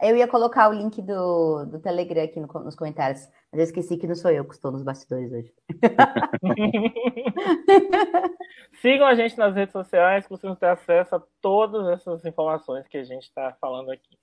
Eu 0.00 0.16
ia 0.16 0.28
colocar 0.28 0.68
o 0.68 0.72
link 0.72 1.02
do, 1.02 1.64
do 1.66 1.80
Telegram 1.80 2.22
aqui 2.22 2.38
no, 2.38 2.46
nos 2.46 2.76
comentários, 2.76 3.26
mas 3.50 3.58
eu 3.58 3.64
esqueci 3.64 3.96
que 3.96 4.06
não 4.06 4.14
sou 4.14 4.30
eu 4.30 4.44
que 4.44 4.54
estou 4.54 4.70
nos 4.70 4.84
bastidores 4.84 5.32
hoje. 5.32 5.52
Sigam 8.80 9.06
a 9.08 9.14
gente 9.14 9.36
nas 9.36 9.54
redes 9.54 9.72
sociais, 9.72 10.24
que 10.24 10.30
vocês 10.30 10.48
vão 10.48 10.54
ter 10.54 10.68
acesso 10.68 11.16
a 11.16 11.22
todas 11.40 11.88
essas 11.88 12.24
informações 12.24 12.86
que 12.86 12.98
a 12.98 13.04
gente 13.04 13.24
está 13.24 13.56
falando 13.60 13.90
aqui. 13.90 14.16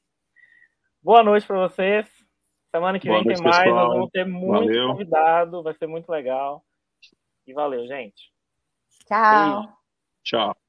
Boa 1.04 1.22
noite 1.24 1.46
para 1.46 1.68
vocês. 1.68 2.08
Semana 2.74 3.00
que 3.00 3.08
Boa 3.08 3.20
vem 3.20 3.28
noite, 3.28 3.42
tem 3.42 3.44
mais, 3.44 3.64
pessoal. 3.64 3.86
nós 3.86 3.94
vamos 3.96 4.10
ter 4.12 4.26
muito 4.26 4.52
valeu. 4.52 4.88
convidado, 4.90 5.64
vai 5.64 5.74
ser 5.74 5.88
muito 5.88 6.10
legal. 6.10 6.64
E 7.46 7.54
valeu, 7.54 7.86
gente. 7.86 8.32
Tchau. 9.08 9.62
Beijo. 9.62 9.74
Tchau. 10.24 10.65